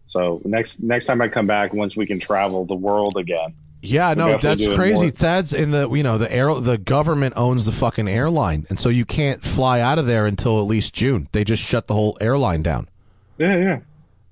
So 0.07 0.41
next 0.43 0.81
next 0.81 1.05
time 1.05 1.21
I 1.21 1.29
come 1.29 1.47
back, 1.47 1.73
once 1.73 1.95
we 1.95 2.05
can 2.05 2.19
travel 2.19 2.65
the 2.65 2.75
world 2.75 3.17
again, 3.17 3.55
yeah, 3.81 4.13
no, 4.13 4.37
that's 4.37 4.67
crazy. 4.75 5.05
more. 5.05 5.11
That's 5.11 5.53
in 5.53 5.71
the 5.71 5.89
you 5.89 6.03
know 6.03 6.17
the 6.17 6.31
air 6.31 6.53
the 6.53 6.77
government 6.77 7.33
owns 7.35 7.65
the 7.65 7.71
fucking 7.71 8.07
airline, 8.07 8.67
and 8.69 8.77
so 8.77 8.89
you 8.89 9.05
can't 9.05 9.41
fly 9.41 9.79
out 9.79 9.97
of 9.97 10.05
there 10.05 10.27
until 10.27 10.59
at 10.59 10.67
least 10.67 10.93
June. 10.93 11.27
They 11.31 11.43
just 11.43 11.63
shut 11.63 11.87
the 11.87 11.95
whole 11.95 12.17
airline 12.21 12.61
down. 12.61 12.89
yeah, 13.37 13.57
yeah. 13.57 13.79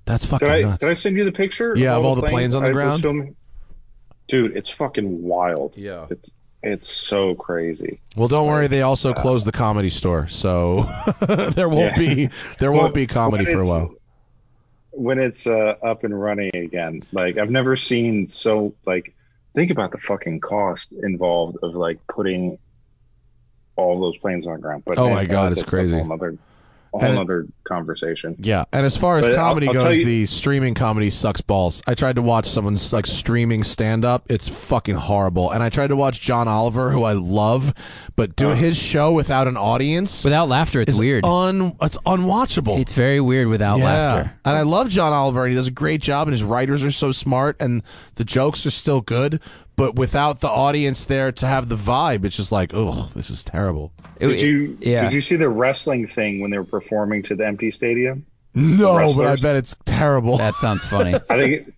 That's 0.06 0.26
fucking 0.26 0.48
Did 0.48 0.66
I 0.66 0.78
did 0.78 0.90
I 0.90 0.94
send 0.94 1.18
you 1.18 1.24
the 1.24 1.32
picture? 1.32 1.76
Yeah, 1.76 1.96
of 1.96 2.06
all 2.06 2.16
the 2.16 2.28
planes 2.28 2.56
on 2.56 2.64
the 2.64 2.70
I 2.70 2.74
ground? 2.74 3.04
Dude, 4.30 4.56
it's 4.56 4.70
fucking 4.70 5.22
wild. 5.24 5.74
Yeah. 5.76 6.06
it's 6.10 6.32
it's 6.62 6.88
so 6.90 7.36
crazy. 7.36 8.00
well, 8.18 8.28
don't 8.28 8.48
worry. 8.48 8.68
They 8.68 8.82
also 8.82 9.14
closed 9.14 9.46
the 9.48 9.52
comedy 9.52 9.90
store, 9.90 10.28
so 10.28 10.82
there 11.22 11.70
won't 11.70 11.98
Yeah. 11.98 12.16
be 12.16 12.30
there 12.60 12.72
won't 12.72 12.94
be 12.94 13.06
comedy 13.08 13.46
for 13.46 13.60
a 13.60 13.66
while. 13.66 13.94
when 14.92 15.20
it's 15.20 15.48
uh, 15.48 15.76
up 15.84 16.04
and 16.04 16.20
running 16.20 16.52
again. 16.56 17.02
Like 17.12 17.38
I've 17.38 17.50
never 17.52 17.76
seen 17.76 18.28
so 18.28 18.74
like 18.86 19.14
think 19.56 19.72
about 19.72 19.92
the 19.92 19.98
fucking 19.98 20.42
cost 20.42 20.92
involved 20.92 21.58
of 21.64 21.76
like 21.76 21.98
putting 22.08 22.58
all 23.78 24.00
those 24.00 24.18
planes 24.18 24.46
on 24.46 24.56
the 24.56 24.60
ground. 24.62 24.84
But 24.86 24.98
Oh 24.98 25.10
my 25.10 25.26
God, 25.26 25.52
that's 25.52 25.62
it's 25.62 25.70
crazy. 25.70 25.98
Another, 25.98 26.38
whole 26.92 27.02
And 27.04 27.18
other 27.18 27.48
conversation. 27.70 28.36
Yeah, 28.40 28.66
and 28.74 28.86
as 28.86 28.98
far 28.98 29.18
as 29.20 29.26
But 29.26 29.32
I'll- 29.36 29.48
comedy 29.48 29.68
I'll 29.68 29.74
goes, 29.74 30.00
you- 30.00 30.06
the 30.06 30.26
streaming 30.26 30.74
comedy 30.74 31.10
sucks 31.10 31.40
balls. 31.40 31.82
I 31.88 31.94
tried 31.94 32.18
to 32.18 32.22
watch 32.22 32.48
someone's 32.48 32.92
like 32.92 33.06
streaming 33.06 33.64
stand 33.64 34.04
up; 34.04 34.26
it's 34.30 34.48
fucking 34.50 34.96
horrible. 34.96 35.52
And 35.52 35.64
I 35.64 35.70
tried 35.70 35.88
to 35.88 35.96
watch 35.96 36.20
John 36.20 36.48
Oliver, 36.50 36.92
who 36.92 37.04
I 37.04 37.14
love, 37.14 37.74
but 38.18 38.32
Uh. 38.32 38.34
do 38.36 38.50
his 38.50 38.78
show 38.78 39.14
without 39.14 39.48
an 39.48 39.56
audience. 39.56 40.24
Without 40.26 40.50
laughter, 40.50 40.82
it's 40.82 40.98
weird. 41.00 41.24
Un, 41.26 41.76
it's 41.82 41.98
unwatchable. 42.06 42.80
It's 42.80 42.94
very 42.94 43.22
weird 43.22 43.48
without 43.48 43.80
yeah. 43.80 43.86
laughter. 43.86 44.32
And 44.44 44.58
I 44.58 44.64
love 44.64 44.90
John 44.90 45.14
Oliver, 45.14 45.44
and 45.46 45.52
he 45.52 45.56
does 45.56 45.68
a 45.68 45.72
great 45.72 46.02
job, 46.02 46.28
and 46.28 46.34
his 46.34 46.44
writers 46.44 46.84
are 46.84 46.92
so 46.92 47.12
smart, 47.12 47.56
and 47.62 47.84
the 48.16 48.26
jokes 48.26 48.66
are 48.66 48.72
still 48.72 49.02
good. 49.02 49.40
But 49.76 49.96
without 49.96 50.42
the 50.42 50.50
audience 50.50 51.06
there 51.06 51.32
to 51.32 51.46
have 51.48 51.70
the 51.70 51.78
vibe, 51.78 52.26
it's 52.26 52.36
just 52.36 52.52
like, 52.52 52.72
oh, 52.74 53.10
this 53.16 53.30
is 53.30 53.46
terrible. 53.46 53.94
Did 54.20 54.42
you 54.42 54.78
yeah. 54.82 55.04
did 55.04 55.14
you 55.14 55.22
see 55.22 55.38
the 55.38 55.50
wrestling 55.50 56.06
thing 56.06 56.42
when 56.42 56.52
they 56.52 56.58
were 56.58 56.66
performing 56.66 57.24
to 57.24 57.36
the 57.36 57.46
empty 57.60 57.72
stadium? 57.72 58.26
No, 58.56 59.14
but 59.16 59.28
I 59.28 59.36
bet 59.36 59.56
it's 59.58 59.76
terrible. 59.86 60.38
That 60.38 60.56
sounds 60.56 60.84
funny. 60.84 61.14
I 61.30 61.38
think 61.38 61.74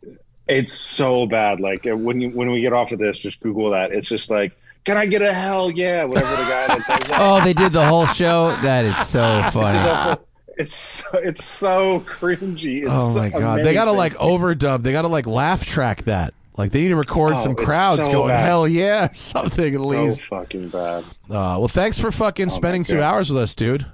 it's 0.48 0.72
so 0.72 1.26
bad. 1.26 1.60
Like 1.60 1.86
when 1.86 2.22
you, 2.22 2.30
when 2.30 2.52
we 2.52 2.62
get 2.62 2.72
off 2.72 2.92
of 2.92 3.00
this, 3.00 3.18
just 3.18 3.40
Google 3.42 3.72
that. 3.72 3.92
It's 3.92 4.08
just 4.08 4.30
like, 4.30 4.54
can 4.86 4.96
I 4.98 5.06
get 5.08 5.22
a 5.22 5.34
hell 5.34 5.72
yeah? 5.72 6.04
Whatever 6.06 6.30
the 6.30 6.44
guy 6.44 6.68
that 6.68 6.86
does 6.88 7.10
oh, 7.20 7.44
they 7.44 7.54
did 7.54 7.72
the 7.74 7.86
whole 7.86 8.06
show. 8.06 8.56
That 8.62 8.86
is 8.86 8.96
so 8.98 9.50
funny. 9.52 10.18
It's 10.58 10.76
so, 10.76 11.18
it's 11.18 11.44
so 11.44 12.02
cringy. 12.02 12.82
It's 12.82 12.90
Oh 12.92 13.14
so 13.14 13.20
my 13.20 13.30
god, 13.30 13.64
they 13.64 13.74
gotta 13.74 13.94
like 13.94 14.14
overdub. 14.16 14.84
They 14.84 14.92
gotta 14.92 15.08
like 15.08 15.26
laugh 15.26 15.66
track 15.66 16.04
that. 16.04 16.36
Like 16.56 16.70
they 16.72 16.82
need 16.82 16.90
to 16.90 16.98
record 16.98 17.34
Oh, 17.34 17.38
some 17.38 17.56
crowds 17.56 18.02
so 18.06 18.12
going 18.12 18.28
bad. 18.28 18.46
hell 18.46 18.68
yeah, 18.68 19.08
something 19.14 19.74
at 19.74 19.80
so 19.80 19.88
least. 19.88 20.26
fucking 20.26 20.68
bad. 20.70 21.04
Uh, 21.30 21.58
well, 21.58 21.68
thanks 21.70 21.98
for 21.98 22.12
fucking 22.12 22.50
spending 22.50 22.84
two 22.84 23.02
hours 23.02 23.32
with 23.32 23.42
us, 23.42 23.56
dude. 23.56 23.88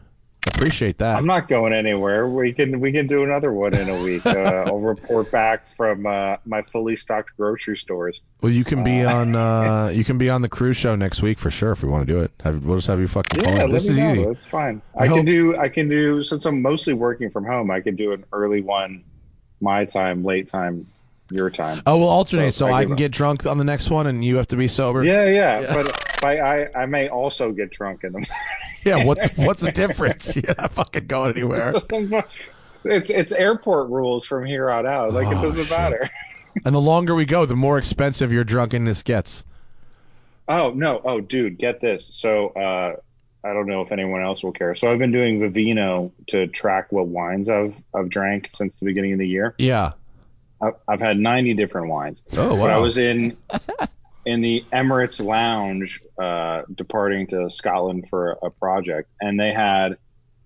Appreciate 0.48 0.98
that. 1.00 1.18
I'm 1.18 1.26
not 1.26 1.48
going 1.48 1.74
anywhere. 1.74 2.28
We 2.28 2.52
can 2.54 2.80
we 2.80 2.92
can 2.92 3.06
do 3.08 3.24
another 3.24 3.54
one 3.54 3.74
in 3.74 3.88
a 3.90 4.04
week. 4.04 4.24
Uh, 4.38 4.66
I'll 4.68 4.80
report 4.80 5.32
back 5.32 5.68
from 5.68 6.06
uh, 6.06 6.38
my 6.46 6.62
fully 6.62 6.96
stocked 6.96 7.36
grocery 7.38 7.76
stores. 7.78 8.22
Well, 8.42 8.52
you 8.52 8.64
can 8.64 8.84
be 8.84 9.04
on 9.04 9.36
uh, 9.36 9.92
you 9.94 10.04
can 10.04 10.18
be 10.18 10.30
on 10.30 10.42
the 10.42 10.50
cruise 10.50 10.78
show 10.78 10.96
next 10.96 11.22
week 11.22 11.40
for 11.40 11.50
sure 11.50 11.72
if 11.72 11.82
we 11.84 11.90
want 11.90 12.06
to 12.08 12.14
do 12.14 12.20
it. 12.22 12.32
Have, 12.44 12.64
we'll 12.66 12.78
just 12.78 12.88
have 12.88 13.00
you 13.00 13.08
fucking 13.08 13.42
call 13.42 13.54
Yeah, 13.54 13.64
let 13.64 13.72
This 13.72 13.86
me 13.86 13.92
is 13.92 13.98
know. 13.98 14.14
easy. 14.14 14.26
That's 14.26 14.46
fine. 14.46 14.82
I 14.98 15.04
I, 15.04 15.08
hope- 15.08 15.18
can 15.18 15.26
do. 15.26 15.58
I 15.58 15.70
can 15.70 15.90
do. 15.90 16.22
Since 16.24 16.46
I'm 16.46 16.62
mostly 16.62 16.94
working 16.94 17.30
from 17.30 17.46
home, 17.46 17.72
I 17.72 17.80
can 17.82 17.96
do 17.96 18.12
an 18.14 18.26
early 18.34 18.62
one, 18.62 19.04
my 19.62 19.86
time, 19.86 20.24
late 20.24 20.48
time, 20.50 20.86
your 21.30 21.50
time. 21.50 21.82
Oh, 21.86 21.98
we'll 22.00 22.10
alternate 22.10 22.54
so, 22.54 22.68
So 22.68 22.74
I 22.74 22.80
I 22.80 22.84
can 22.84 22.94
up. 22.94 22.98
get 22.98 23.12
drunk 23.12 23.46
on 23.46 23.58
the 23.58 23.64
next 23.64 23.90
one 23.90 24.08
and 24.08 24.24
you 24.24 24.38
have 24.38 24.48
to 24.48 24.56
be 24.58 24.68
sober. 24.68 25.04
Yeah, 25.04 25.26
yeah. 25.30 25.74
But 25.74 26.24
I, 26.26 26.40
I, 26.40 26.68
I 26.76 26.86
may 26.86 27.10
also 27.10 27.52
get 27.52 27.72
drunk 27.72 28.04
in 28.04 28.14
them. 28.14 28.24
Yeah, 28.84 29.04
what's 29.04 29.36
what's 29.38 29.62
the 29.62 29.72
difference? 29.74 30.34
You're 30.38 30.56
not 30.58 30.72
fucking 30.72 31.08
going 31.08 31.32
anywhere. 31.32 31.74
it's 32.86 33.10
it's 33.10 33.32
airport 33.34 33.90
rules 33.90 34.26
from 34.26 34.46
here 34.46 34.70
on 34.70 34.86
out. 34.88 35.12
Like 35.14 35.28
Oh, 35.28 35.32
it 35.32 35.42
doesn't 35.42 35.66
shit. 35.66 35.78
matter. 35.78 36.10
And 36.64 36.74
the 36.74 36.80
longer 36.80 37.14
we 37.14 37.26
go, 37.26 37.46
the 37.46 37.56
more 37.56 37.78
expensive 37.78 38.32
your 38.32 38.46
drunkenness 38.46 39.04
gets. 39.04 39.44
Oh 40.48 40.72
no! 40.74 41.02
Oh, 41.04 41.20
dude, 41.20 41.58
get 41.58 41.82
this. 41.82 42.08
So 42.14 42.50
uh, 42.50 42.96
I 43.46 43.54
don't 43.54 43.68
know 43.68 43.82
if 43.82 43.92
anyone 43.92 44.24
else 44.24 44.42
will 44.42 44.54
care. 44.54 44.74
So 44.76 44.90
I've 44.90 45.00
been 45.00 45.12
doing 45.12 45.40
Vivino 45.42 46.12
to 46.28 46.48
track 46.48 46.92
what 46.94 47.08
wines 47.08 47.50
I've 47.50 47.76
I've 47.94 48.08
drank 48.10 48.50
since 48.54 48.78
the 48.78 48.86
beginning 48.86 49.12
of 49.14 49.20
the 49.20 49.28
year. 49.28 49.54
Yeah. 49.58 49.94
I've, 50.62 50.74
I've 50.88 51.00
had 51.00 51.18
ninety 51.20 51.54
different 51.54 51.90
wines. 51.90 52.24
Oh 52.34 52.58
But 52.58 52.72
I 52.72 52.78
was 52.78 52.98
in 52.98 53.38
in 54.26 54.42
the 54.42 54.64
Emirates 54.74 55.24
Lounge, 55.24 56.02
uh, 56.20 56.64
departing 56.76 57.28
to 57.28 57.50
Scotland 57.50 58.10
for 58.10 58.38
a 58.44 58.50
project, 58.50 59.10
and 59.22 59.40
they 59.40 59.54
had 59.54 59.98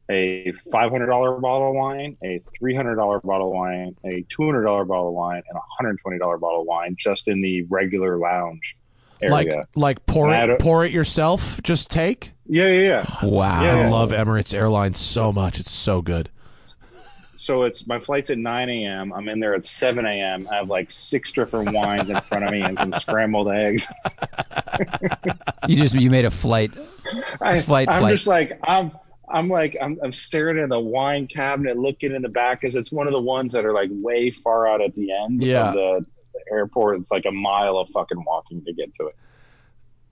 a 0.10 0.52
five 0.72 0.92
hundred 0.92 1.08
dollar 1.08 1.40
bottle 1.40 1.70
of 1.70 1.76
wine, 1.76 2.18
a 2.24 2.42
three 2.58 2.76
hundred 2.76 2.96
dollar 2.96 3.20
bottle 3.22 3.48
of 3.48 3.54
wine, 3.54 3.96
a 4.04 4.26
two 4.30 4.46
hundred 4.46 4.64
dollar 4.64 4.84
bottle 4.86 5.08
of 5.10 5.14
wine, 5.14 5.42
and 5.48 5.58
a 5.58 5.62
hundred 5.78 5.98
twenty 6.00 6.20
dollar 6.20 6.38
bottle 6.38 6.62
of 6.62 6.68
wine 6.68 6.96
just 6.98 7.28
in 7.28 7.42
the 7.42 7.62
regular 7.64 8.18
lounge 8.18 8.76
area. 9.22 9.32
like 9.32 9.68
like 9.76 10.06
pour 10.06 10.34
it 10.34 10.48
don't- 10.48 10.60
pour 10.60 10.86
it 10.86 10.92
yourself. 10.92 11.62
Just 11.64 11.90
take. 11.90 12.32
yeah, 12.48 12.68
yeah, 12.68 13.06
yeah. 13.24 13.26
Wow. 13.30 13.64
Yeah, 13.64 13.88
I 13.88 13.90
love 13.90 14.12
Emirates 14.12 14.54
Airlines 14.54 14.98
so 14.98 15.32
much. 15.32 15.60
It's 15.60 15.72
so 15.72 16.02
good. 16.02 16.30
So 17.42 17.64
it's 17.64 17.88
my 17.88 18.00
flight's 18.00 18.30
at 18.30 18.38
nine 18.38 18.70
a.m. 18.70 19.12
I'm 19.14 19.28
in 19.28 19.40
there 19.40 19.56
at 19.56 19.66
seven 19.66 20.06
a.m. 20.06 20.48
I 20.52 20.58
have 20.58 20.70
like 20.70 20.92
six 20.92 21.32
different 21.32 21.74
wines 21.74 22.08
in 22.10 22.16
front 22.22 22.44
of 22.46 22.52
me 22.52 22.62
and 22.62 22.78
some 22.78 22.94
scrambled 22.94 23.50
eggs. 23.50 23.92
You 25.68 25.76
just 25.76 25.94
you 25.96 26.10
made 26.10 26.26
a 26.26 26.32
flight. 26.32 26.72
I, 27.40 27.62
Flight, 27.62 27.88
I'm 27.88 28.00
flight. 28.00 28.14
just 28.16 28.26
like 28.28 28.60
I'm. 28.64 28.92
I'm 29.30 29.48
like 29.48 29.78
I'm, 29.82 29.98
I'm 30.04 30.12
staring 30.12 30.58
at 30.60 30.70
the 30.70 30.80
wine 30.80 31.28
cabinet, 31.28 31.78
looking 31.78 32.14
in 32.14 32.22
the 32.22 32.30
back 32.30 32.60
because 32.62 32.76
it's 32.76 32.92
one 32.92 33.06
of 33.08 33.14
the 33.14 33.22
ones 33.22 33.54
that 33.54 33.64
are 33.66 33.72
like 33.74 33.90
way 33.92 34.30
far 34.32 34.68
out 34.68 34.82
at 34.82 34.94
the 34.96 35.12
end 35.14 35.42
Yeah. 35.42 35.70
of 35.70 35.74
the, 35.76 36.06
the 36.34 36.40
airport. 36.52 36.98
It's 37.00 37.12
like 37.12 37.26
a 37.26 37.32
mile 37.32 37.78
of 37.78 37.90
fucking 37.90 38.24
walking 38.26 38.64
to 38.66 38.74
get 38.74 38.94
to 38.96 39.08
it. 39.08 39.16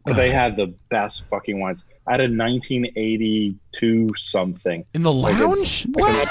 But 0.06 0.16
they 0.16 0.30
had 0.32 0.56
the 0.56 0.74
best 0.90 1.24
fucking 1.30 1.60
wines. 1.60 1.84
I 2.08 2.12
had 2.14 2.22
a 2.22 2.24
1982 2.32 4.14
something. 4.16 4.86
In 4.94 5.02
the 5.04 5.12
a- 5.12 5.12
lounge? 5.12 5.86
what? 5.94 6.30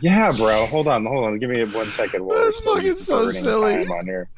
Yeah, 0.00 0.32
bro. 0.32 0.66
Hold 0.66 0.88
on, 0.88 1.04
hold 1.06 1.24
on. 1.24 1.38
Give 1.38 1.50
me 1.50 1.64
one 1.64 1.88
second. 1.90 2.24
while 2.24 2.42
That's 2.44 2.64
we're 2.64 2.76
fucking 2.76 2.96
so 2.96 3.30
silly. 3.30 3.84
time 3.84 3.92
On 3.92 4.04
here. 4.06 4.28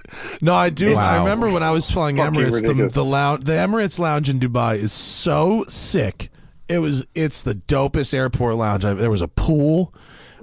No, 0.40 0.54
I 0.54 0.70
do. 0.70 0.94
I 0.96 1.18
remember 1.18 1.50
when 1.50 1.62
I 1.62 1.70
was 1.70 1.90
flying 1.90 2.16
Fucking 2.16 2.34
Emirates, 2.40 2.62
the, 2.62 2.88
the 2.88 3.04
lounge, 3.04 3.44
the 3.44 3.52
Emirates 3.52 3.98
lounge 3.98 4.28
in 4.28 4.38
Dubai 4.38 4.76
is 4.76 4.92
so 4.92 5.64
sick. 5.68 6.30
It 6.68 6.78
was, 6.80 7.06
it's 7.14 7.42
the 7.42 7.54
dopest 7.54 8.12
airport 8.12 8.56
lounge. 8.56 8.84
I, 8.84 8.92
there 8.94 9.10
was 9.10 9.22
a 9.22 9.28
pool. 9.28 9.94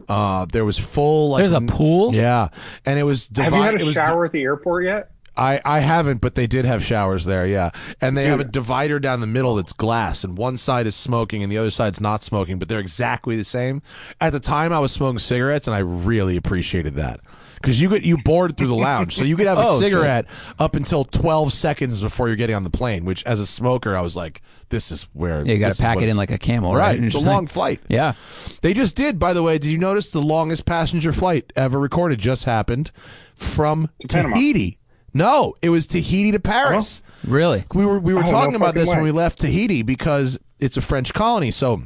Uh, 0.07 0.45
there 0.51 0.65
was 0.65 0.77
full. 0.77 1.31
Like, 1.31 1.39
There's 1.39 1.51
a 1.51 1.61
pool? 1.61 2.13
Yeah, 2.13 2.49
and 2.85 2.99
it 2.99 3.03
was. 3.03 3.27
Divi- 3.27 3.45
Have 3.45 3.53
you 3.53 3.61
had 3.63 3.73
a 3.73 3.77
it 3.77 3.83
was 3.85 3.93
shower 3.93 4.25
at 4.25 4.31
the 4.31 4.43
airport 4.43 4.85
yet? 4.85 5.11
I, 5.37 5.59
I 5.65 5.79
haven't, 5.79 6.21
but 6.21 6.35
they 6.35 6.47
did 6.47 6.65
have 6.65 6.83
showers 6.83 7.25
there, 7.25 7.45
yeah. 7.45 7.71
And 8.01 8.17
they 8.17 8.25
have 8.27 8.39
a 8.39 8.43
divider 8.45 8.99
down 8.99 9.19
the 9.21 9.27
middle 9.27 9.55
that's 9.55 9.73
glass, 9.73 10.23
and 10.23 10.37
one 10.37 10.57
side 10.57 10.87
is 10.87 10.95
smoking 10.95 11.43
and 11.43 11.51
the 11.51 11.57
other 11.57 11.71
side's 11.71 11.99
not 11.99 12.23
smoking, 12.23 12.57
but 12.59 12.69
they're 12.69 12.79
exactly 12.79 13.35
the 13.35 13.43
same. 13.43 13.81
At 14.21 14.31
the 14.31 14.39
time, 14.39 14.71
I 14.71 14.79
was 14.79 14.91
smoking 14.91 15.19
cigarettes, 15.19 15.67
and 15.67 15.75
I 15.75 15.79
really 15.79 16.37
appreciated 16.37 16.95
that 16.95 17.19
because 17.55 17.81
you 17.81 17.89
get 17.89 18.03
you 18.03 18.17
bored 18.23 18.55
through 18.57 18.67
the 18.67 18.75
lounge, 18.75 19.15
so 19.15 19.23
you 19.23 19.35
could 19.35 19.47
have 19.47 19.57
a 19.59 19.61
Oh, 19.65 19.79
sure. 19.79 19.89
cigarette 19.89 20.27
up 20.59 20.75
until 20.75 21.03
twelve 21.03 21.51
seconds 21.51 22.01
before 22.01 22.27
you're 22.27 22.35
getting 22.37 22.55
on 22.55 22.63
the 22.63 22.69
plane. 22.69 23.03
Which, 23.05 23.23
as 23.25 23.39
a 23.39 23.45
smoker, 23.45 23.95
I 23.95 24.01
was 24.01 24.15
like, 24.15 24.41
"This 24.69 24.91
is 24.91 25.07
where 25.13 25.45
Yeah, 25.45 25.53
you 25.53 25.59
got 25.59 25.73
to 25.73 25.81
pack 25.81 25.97
it 26.01 26.07
in 26.09 26.15
like 26.15 26.31
a 26.31 26.37
camel, 26.37 26.73
right? 26.73 26.97
right." 26.99 27.03
It's 27.03 27.15
a 27.15 27.19
long 27.19 27.43
like- 27.45 27.49
flight. 27.49 27.81
Yeah. 27.89 28.13
They 28.61 28.73
just 28.73 28.95
did, 28.95 29.19
by 29.19 29.33
the 29.33 29.41
way. 29.43 29.57
Did 29.57 29.71
you 29.71 29.77
notice 29.79 30.09
the 30.09 30.21
longest 30.21 30.65
passenger 30.65 31.11
flight 31.11 31.51
ever 31.55 31.79
recorded 31.79 32.19
just 32.19 32.45
happened 32.45 32.91
from 33.35 33.89
Panama. 34.07 34.35
Tahiti? 34.35 34.77
No, 35.15 35.55
it 35.61 35.69
was 35.69 35.87
Tahiti 35.87 36.31
to 36.33 36.39
Paris. 36.41 37.01
Really? 37.25 37.63
We 37.73 37.85
were 37.85 37.99
we 37.99 38.13
were 38.13 38.19
Oh, 38.19 38.23
no 38.25 38.31
talking 38.31 38.55
about 38.55 38.67
fucking 38.75 38.81
this 38.81 38.89
when 38.89 39.01
we 39.01 39.11
left 39.11 39.39
Tahiti 39.39 39.81
because 39.81 40.37
it's 40.59 40.75
a 40.77 40.81
French 40.81 41.13
colony, 41.13 41.51
so 41.51 41.83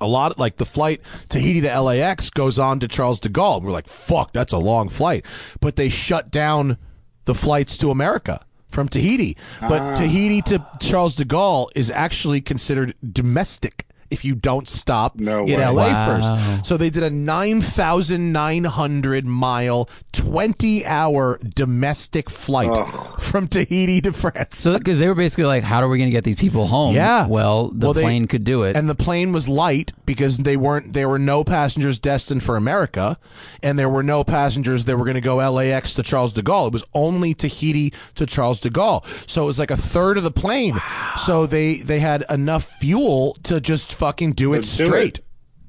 a 0.00 0.06
lot 0.06 0.38
like 0.38 0.56
the 0.56 0.66
flight 0.66 1.00
Tahiti 1.28 1.60
to 1.62 1.80
LAX 1.80 2.30
goes 2.30 2.58
on 2.58 2.80
to 2.80 2.88
Charles 2.88 3.20
de 3.20 3.28
Gaulle. 3.28 3.62
We're 3.62 3.70
like, 3.70 3.88
fuck, 3.88 4.32
that's 4.32 4.52
a 4.52 4.58
long 4.58 4.88
flight, 4.88 5.24
but 5.60 5.76
they 5.76 5.88
shut 5.88 6.30
down 6.30 6.78
the 7.24 7.34
flights 7.34 7.78
to 7.78 7.90
America 7.90 8.44
from 8.68 8.88
Tahiti. 8.88 9.36
But 9.60 9.80
Ah. 9.80 9.94
Tahiti 9.94 10.42
to 10.42 10.66
Charles 10.80 11.14
de 11.14 11.24
Gaulle 11.24 11.68
is 11.76 11.90
actually 11.90 12.40
considered 12.40 12.94
domestic 13.12 13.86
if 14.10 14.24
you 14.24 14.34
don't 14.34 14.68
stop 14.68 15.18
No 15.20 15.44
in 15.44 15.58
way. 15.58 15.66
LA 15.66 15.88
Wow. 15.88 16.06
first. 16.06 16.66
So 16.66 16.76
they 16.76 16.90
did 16.90 17.02
a 17.02 17.10
9,900 17.10 19.26
mile, 19.26 19.88
20 20.12 20.86
hour 20.86 21.38
domestic 21.54 22.30
flight 22.30 22.76
from 23.18 23.48
Tahiti 23.48 24.00
to 24.02 24.12
France. 24.12 24.58
So, 24.58 24.76
because 24.78 24.98
they 24.98 25.08
were 25.08 25.14
basically 25.14 25.44
like, 25.44 25.64
how 25.64 25.80
are 25.82 25.88
we 25.88 25.98
going 25.98 26.08
to 26.10 26.12
get 26.12 26.24
these 26.24 26.36
people 26.36 26.66
home? 26.66 26.94
Yeah. 26.94 27.26
Well, 27.26 27.68
the 27.68 27.86
Well, 27.86 27.94
they- 27.94 28.02
plane 28.02 28.26
could 28.26 28.44
do 28.44 28.62
it. 28.62 28.76
and 28.76 28.88
the 28.88 28.94
plane 28.94 29.32
was 29.32 29.48
light 29.48 29.92
because 30.06 30.38
they 30.38 30.56
weren't 30.56 30.92
there 30.94 31.08
were 31.08 31.18
no 31.18 31.44
passengers 31.44 31.98
destined 31.98 32.42
for 32.42 32.56
America 32.56 33.18
and 33.62 33.78
there 33.78 33.88
were 33.88 34.02
no 34.02 34.24
passengers 34.24 34.84
that 34.86 34.96
were 34.96 35.04
going 35.04 35.14
to 35.14 35.20
go 35.20 35.36
LAX 35.36 35.94
to 35.94 36.02
Charles 36.02 36.32
de 36.32 36.42
Gaulle 36.42 36.68
it 36.68 36.72
was 36.72 36.84
only 36.94 37.34
Tahiti 37.34 37.92
to 38.14 38.24
Charles 38.26 38.60
de 38.60 38.70
Gaulle 38.70 39.04
so 39.28 39.42
it 39.42 39.46
was 39.46 39.58
like 39.58 39.70
a 39.70 39.76
third 39.76 40.16
of 40.16 40.22
the 40.24 40.30
plane 40.30 40.80
so 41.16 41.46
they 41.46 41.76
they 41.76 41.98
had 42.00 42.24
enough 42.30 42.64
fuel 42.64 43.36
to 43.42 43.60
just 43.60 43.92
fucking 43.98 44.32
do 44.32 44.54
it 44.54 44.58
do 44.58 44.62
straight 44.62 45.18
it. 45.18 45.24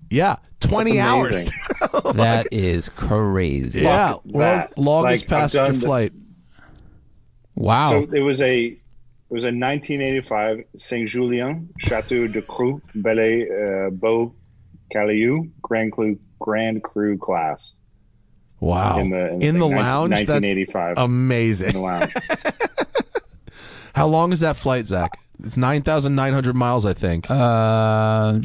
yeah 0.10 0.38
20 0.62 1.00
hours 1.00 1.50
amazing. 1.94 2.14
that 2.18 2.48
is 2.52 2.90
crazy. 2.90 3.82
yeah 3.82 4.14
Fuck 4.14 4.26
world 4.26 4.42
that. 4.60 4.78
longest 4.78 5.24
Like, 5.30 5.32
I've 5.34 5.42
passenger 5.52 5.66
done 5.72 5.80
the- 5.80 5.86
flight 5.86 6.14
Wow. 7.56 7.90
So 7.90 8.08
it 8.14 8.22
was 8.22 8.40
a 8.40 8.68
it 8.68 8.78
was 9.34 9.44
a 9.44 9.52
1985 9.52 10.64
Saint 10.78 11.10
Julien 11.10 11.70
Chateau 11.80 12.26
Ducru 12.28 12.82
Belle 12.96 13.88
uh, 13.88 13.90
Beau 13.90 14.34
Caliu 14.94 15.50
Grand 15.62 15.92
Cru 15.92 16.18
Grand 16.40 16.82
Cru 16.84 17.18
class 17.18 17.74
wow 18.62 18.98
in 19.00 19.10
the 19.10 19.28
in 19.46 19.60
the 19.60 19.68
nin- 19.68 19.76
lounge 19.78 20.12
that's 20.12 20.30
1985 20.30 20.98
in 20.98 21.04
amazing 21.04 21.72
the 21.74 21.80
lounge. 21.80 22.14
how 23.96 24.08
long 24.08 24.32
is 24.32 24.40
that 24.40 24.56
flight 24.56 24.86
Zack 24.88 25.20
it's 25.44 25.58
9,900 25.58 26.56
miles 26.56 26.86
I 26.86 26.94
think 26.94 27.30
uh, 27.30 28.40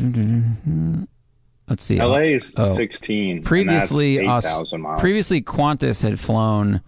let's 1.68 1.82
see. 1.84 1.98
LA 2.00 2.18
is 2.36 2.52
Oh. 2.56 2.74
16. 2.74 3.42
previously, 3.42 4.18
and 4.18 4.28
that's 4.28 4.46
Aus- 4.46 4.52
8,000 4.72 4.80
miles. 4.80 5.00
previously 5.00 5.42
Qantas 5.42 6.02
had 6.02 6.18
flown 6.20 6.80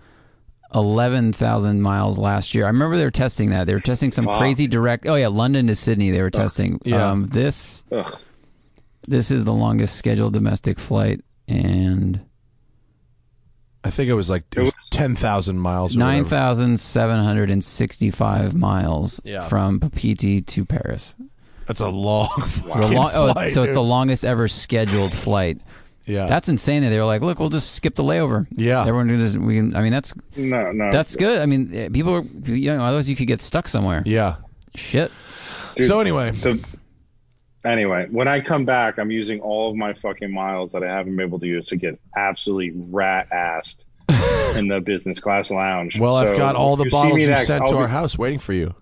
eleven 0.75 1.33
thousand 1.33 1.81
miles 1.81 2.19
last 2.19 2.55
year. 2.55 2.65
I 2.65 2.69
remember 2.69 2.97
they 2.97 3.05
were 3.05 3.11
testing 3.11 3.51
that. 3.51 3.67
They 3.67 3.75
were 3.75 3.81
testing 3.81 4.11
some 4.11 4.25
Fuck. 4.27 4.39
crazy 4.39 4.67
direct. 4.67 5.07
Oh 5.07 5.15
yeah, 5.15 5.29
London 5.29 5.69
to 5.69 5.75
Sydney. 5.75 6.11
They 6.11 6.21
were 6.21 6.31
testing. 6.31 6.81
Yeah. 6.85 7.09
Um, 7.11 7.27
this 7.29 7.85
Ugh. 7.93 8.19
this 9.07 9.31
is 9.31 9.45
the 9.45 9.53
longest 9.55 9.97
scheduled 9.97 10.33
domestic 10.33 10.79
flight 10.79 11.23
and 11.49 12.21
I 13.87 13.91
think 13.91 14.09
it 14.09 14.15
was 14.15 14.29
like 14.29 14.45
it 14.57 14.61
was 14.61 14.73
was- 14.75 14.89
10,000 14.91 15.59
miles 15.59 15.95
or 15.97 15.99
nine 15.99 16.19
whatever. 16.25 16.29
thousand 16.29 16.81
seven 16.81 17.23
hundred 17.23 17.51
and 17.51 17.63
sixty 17.63 18.11
five 18.11 18.55
miles 18.55 19.21
Yeah. 19.25 19.47
from 19.49 19.81
Papeete 19.81 20.47
to 20.47 20.65
Paris. 20.65 21.15
That's 21.67 21.81
a 21.81 21.89
long 21.89 22.29
The 22.37 22.43
fucking 22.47 22.93
long, 22.97 23.11
oh, 23.15 23.33
flight, 23.33 23.53
so 23.53 23.63
it's 23.63 23.75
the 23.75 23.83
longest 23.83 24.25
ever 24.25 24.47
scheduled 24.49 25.15
flight. 25.15 25.61
yeah. 26.07 26.27
That's 26.27 26.49
insane. 26.49 26.83
That 26.83 26.91
they 26.91 26.99
were 26.99 27.05
like, 27.05 27.23
"Look, 27.23 27.41
we'll 27.41 27.49
just 27.49 27.73
skip 27.75 27.95
the 27.97 28.05
layover." 28.05 28.47
Yeah. 28.55 28.81
everyone 28.83 29.09
can 29.09 29.19
just 29.19 29.37
we 29.37 29.57
can. 29.57 29.75
I 29.75 29.83
mean, 29.83 29.91
that's 29.93 30.15
No, 30.37 30.71
no. 30.73 30.91
that's 30.93 31.17
good. 31.17 31.41
I 31.41 31.47
mean, 31.47 31.71
eh, 31.75 31.89
people 31.93 32.15
are 32.15 32.23
you 32.53 32.73
know 32.77 32.85
otherwise 32.85 33.11
you 33.11 33.17
could 33.17 33.27
get 33.27 33.41
stuck 33.41 33.67
somewhere. 33.69 34.03
yeah. 34.07 34.37
Shit. 34.77 35.11
Dude, 35.77 35.87
so 35.89 36.01
anyway, 36.01 36.31
the, 36.31 36.63
anyway, 37.67 38.07
when 38.11 38.29
I 38.29 38.41
come 38.41 38.65
back, 38.65 38.99
I'm 38.99 39.11
using 39.11 39.41
all 39.41 39.71
of 39.71 39.77
my 39.77 39.93
fucking 39.93 40.33
miles 40.33 40.73
that 40.73 40.83
I 40.83 40.87
haven't 40.87 41.17
been 41.17 41.27
able 41.27 41.39
to 41.41 41.47
use 41.47 41.67
to 41.67 41.77
get 41.77 41.99
absolutely 42.17 42.73
rat 42.91 43.29
assed 43.31 43.85
in 44.57 44.69
the 44.69 44.81
business 44.81 45.21
class 45.21 45.51
lounge. 45.51 45.99
well, 45.99 46.17
I've 46.17 46.37
got 46.37 46.57
all 46.57 46.77
the 46.77 46.85
you 46.85 46.91
bottles 46.91 47.21
you 47.21 47.27
next, 47.29 47.47
sent 47.49 47.63
I'll 47.63 47.69
to 47.69 47.75
be- 47.75 47.81
our 47.83 47.89
house 47.89 48.17
waiting 48.19 48.39
for 48.39 48.53
you. 48.53 48.75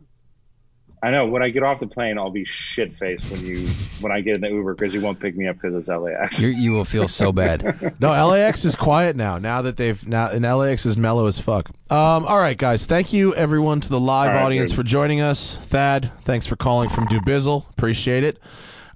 I 1.02 1.10
know. 1.10 1.26
When 1.26 1.42
I 1.42 1.50
get 1.50 1.62
off 1.62 1.80
the 1.80 1.86
plane, 1.86 2.16
I'll 2.16 2.30
be 2.30 2.46
shit 2.46 2.94
faced 2.94 3.30
when 3.30 3.44
you 3.44 3.58
when 4.00 4.10
I 4.10 4.22
get 4.22 4.36
in 4.36 4.40
the 4.40 4.48
Uber 4.48 4.72
because 4.74 4.94
you 4.94 5.02
won't 5.02 5.20
pick 5.20 5.36
me 5.36 5.46
up 5.46 5.56
because 5.60 5.74
it's 5.74 5.86
LAX. 5.88 6.40
You're, 6.40 6.52
you 6.52 6.72
will 6.72 6.86
feel 6.86 7.08
so 7.08 7.30
bad. 7.30 7.94
No, 8.00 8.08
LAX 8.08 8.64
is 8.64 8.74
quiet 8.74 9.14
now. 9.14 9.36
Now 9.36 9.60
that 9.60 9.76
they've 9.76 10.08
now 10.08 10.30
and 10.30 10.42
LAX 10.46 10.86
is 10.86 10.96
mellow 10.96 11.26
as 11.26 11.38
fuck. 11.38 11.68
Um, 11.90 12.24
all 12.24 12.38
right, 12.38 12.56
guys. 12.56 12.86
Thank 12.86 13.12
you 13.12 13.34
everyone 13.34 13.82
to 13.82 13.88
the 13.90 14.00
live 14.00 14.30
All 14.30 14.36
right, 14.36 14.44
audience 14.44 14.70
dude. 14.70 14.76
for 14.78 14.82
joining 14.82 15.20
us. 15.20 15.58
Thad, 15.66 16.10
thanks 16.22 16.46
for 16.46 16.56
calling 16.56 16.88
from 16.88 17.06
Dubizzle. 17.06 17.68
Appreciate 17.68 18.24
it. 18.24 18.40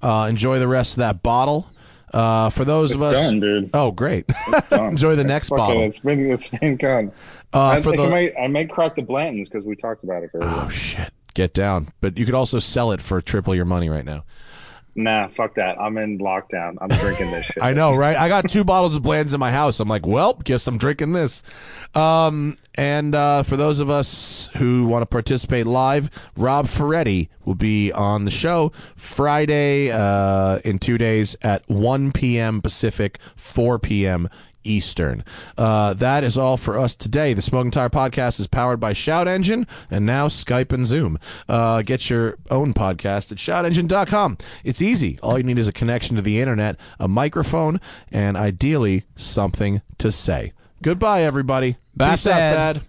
Uh, 0.03 0.27
enjoy 0.29 0.59
the 0.59 0.69
rest 0.69 0.93
of 0.93 0.99
that 0.99 1.23
bottle. 1.23 1.69
Uh, 2.13 2.49
for 2.49 2.65
those 2.65 2.93
It's 2.93 3.03
of 3.03 3.13
us, 3.13 3.29
done, 3.31 3.41
dude. 3.41 3.71
oh 3.75 3.91
great, 3.91 4.25
enjoy 4.73 5.15
the 5.15 5.25
next 5.25 5.51
Fuck 5.51 5.59
bottle. 5.59 5.83
It's 5.83 5.99
been 5.99 6.31
it's 6.31 6.49
been 6.49 6.77
gone. 6.77 7.13
Uh, 7.53 7.67
I 7.69 7.83
for 7.83 7.91
think 7.91 8.01
I 8.03 8.05
the 8.07 8.11
might 8.11 8.33
I 8.43 8.47
might 8.47 8.71
crack 8.71 8.97
the 8.97 9.03
Blantons 9.03 9.45
because 9.45 9.67
we 9.67 9.77
talked 9.77 10.05
about 10.05 10.23
it 10.23 10.31
earlier. 10.33 10.51
oh 10.51 10.69
shit, 10.71 11.13
get 11.35 11.53
down. 11.53 11.89
But 12.01 12.17
you 12.17 12.25
could 12.25 12.35
also 12.35 12.61
sell 12.61 12.93
it 12.93 13.03
for 13.03 13.21
triple 13.21 13.55
your 13.55 13.67
money 13.67 13.91
right 13.91 14.07
now. 14.07 14.25
Nah, 14.99 15.29
fuck 15.29 15.55
that. 15.55 15.81
I'm 15.81 15.97
in 15.97 16.19
lockdown. 16.19 16.77
I'm 16.81 16.89
drinking 16.89 17.31
this 17.31 17.47
shit. 17.47 17.63
I 17.63 17.73
know, 17.73 17.95
right? 17.95 18.17
I 18.17 18.29
got 18.29 18.51
two 18.51 18.65
bottles 18.65 18.97
of 18.97 19.03
Bland's 19.03 19.33
in 19.33 19.39
my 19.39 19.53
house. 19.53 19.79
I'm 19.79 19.89
like, 19.89 20.05
well, 20.05 20.35
guess 20.43 20.67
I'm 20.67 20.77
drinking 20.77 21.13
this. 21.13 21.45
Um, 21.95 22.57
and 22.75 23.15
uh, 23.15 23.45
for 23.45 23.57
those 23.57 23.79
of 23.79 23.91
us 23.91 24.51
who 24.57 24.87
want 24.87 25.03
to 25.03 25.07
participate 25.07 25.67
live, 25.67 26.11
Rob 26.37 26.67
Ferretti 26.67 27.31
will 27.45 27.55
be 27.55 27.93
on 27.93 28.25
the 28.25 28.31
show 28.33 28.73
Friday 28.97 29.93
uh, 29.93 30.59
in 30.65 30.79
two 30.79 30.99
days 30.99 31.37
at 31.43 31.63
1 31.69 32.11
p.m. 32.11 32.61
Pacific, 32.61 33.21
4 33.37 33.79
p.m. 33.79 34.29
Eastern. 34.69 35.25
Uh, 35.57 35.95
that 35.95 36.23
is 36.25 36.37
all 36.37 36.57
for 36.57 36.79
us 36.79 36.95
today. 36.95 37.33
The 37.35 37.43
Smoking 37.43 37.71
Tire 37.71 37.89
Podcast 37.89 38.39
is 38.39 38.47
powered 38.47 38.79
by 38.79 38.93
Shout 38.93 39.27
Engine 39.27 39.67
and 39.91 40.05
now 40.05 40.29
Skype 40.29 40.73
and 40.73 40.87
Zoom. 40.87 41.19
Uh, 41.49 41.83
get 41.83 42.11
your 42.11 42.37
own 42.51 42.75
podcast 42.75 43.33
at 43.33 43.39
shoutengine.com. 43.39 44.39
It's 44.65 44.83
easy. 44.83 45.19
All 45.23 45.39
you 45.39 45.45
need 45.45 45.59
is 45.59 45.69
a 45.69 45.73
connection 45.73 46.17
to 46.17 46.23
the 46.23 46.41
internet, 46.41 46.79
a 47.01 47.09
microphone, 47.09 47.81
and 48.13 48.37
ideally 48.37 49.05
something 49.15 49.81
to 49.99 50.13
say. 50.13 50.53
Goodbye, 50.83 51.23
everybody. 51.23 51.77
Bye, 51.97 52.11
Peace 52.11 52.27
out. 52.27 52.37
Thad. 52.39 52.81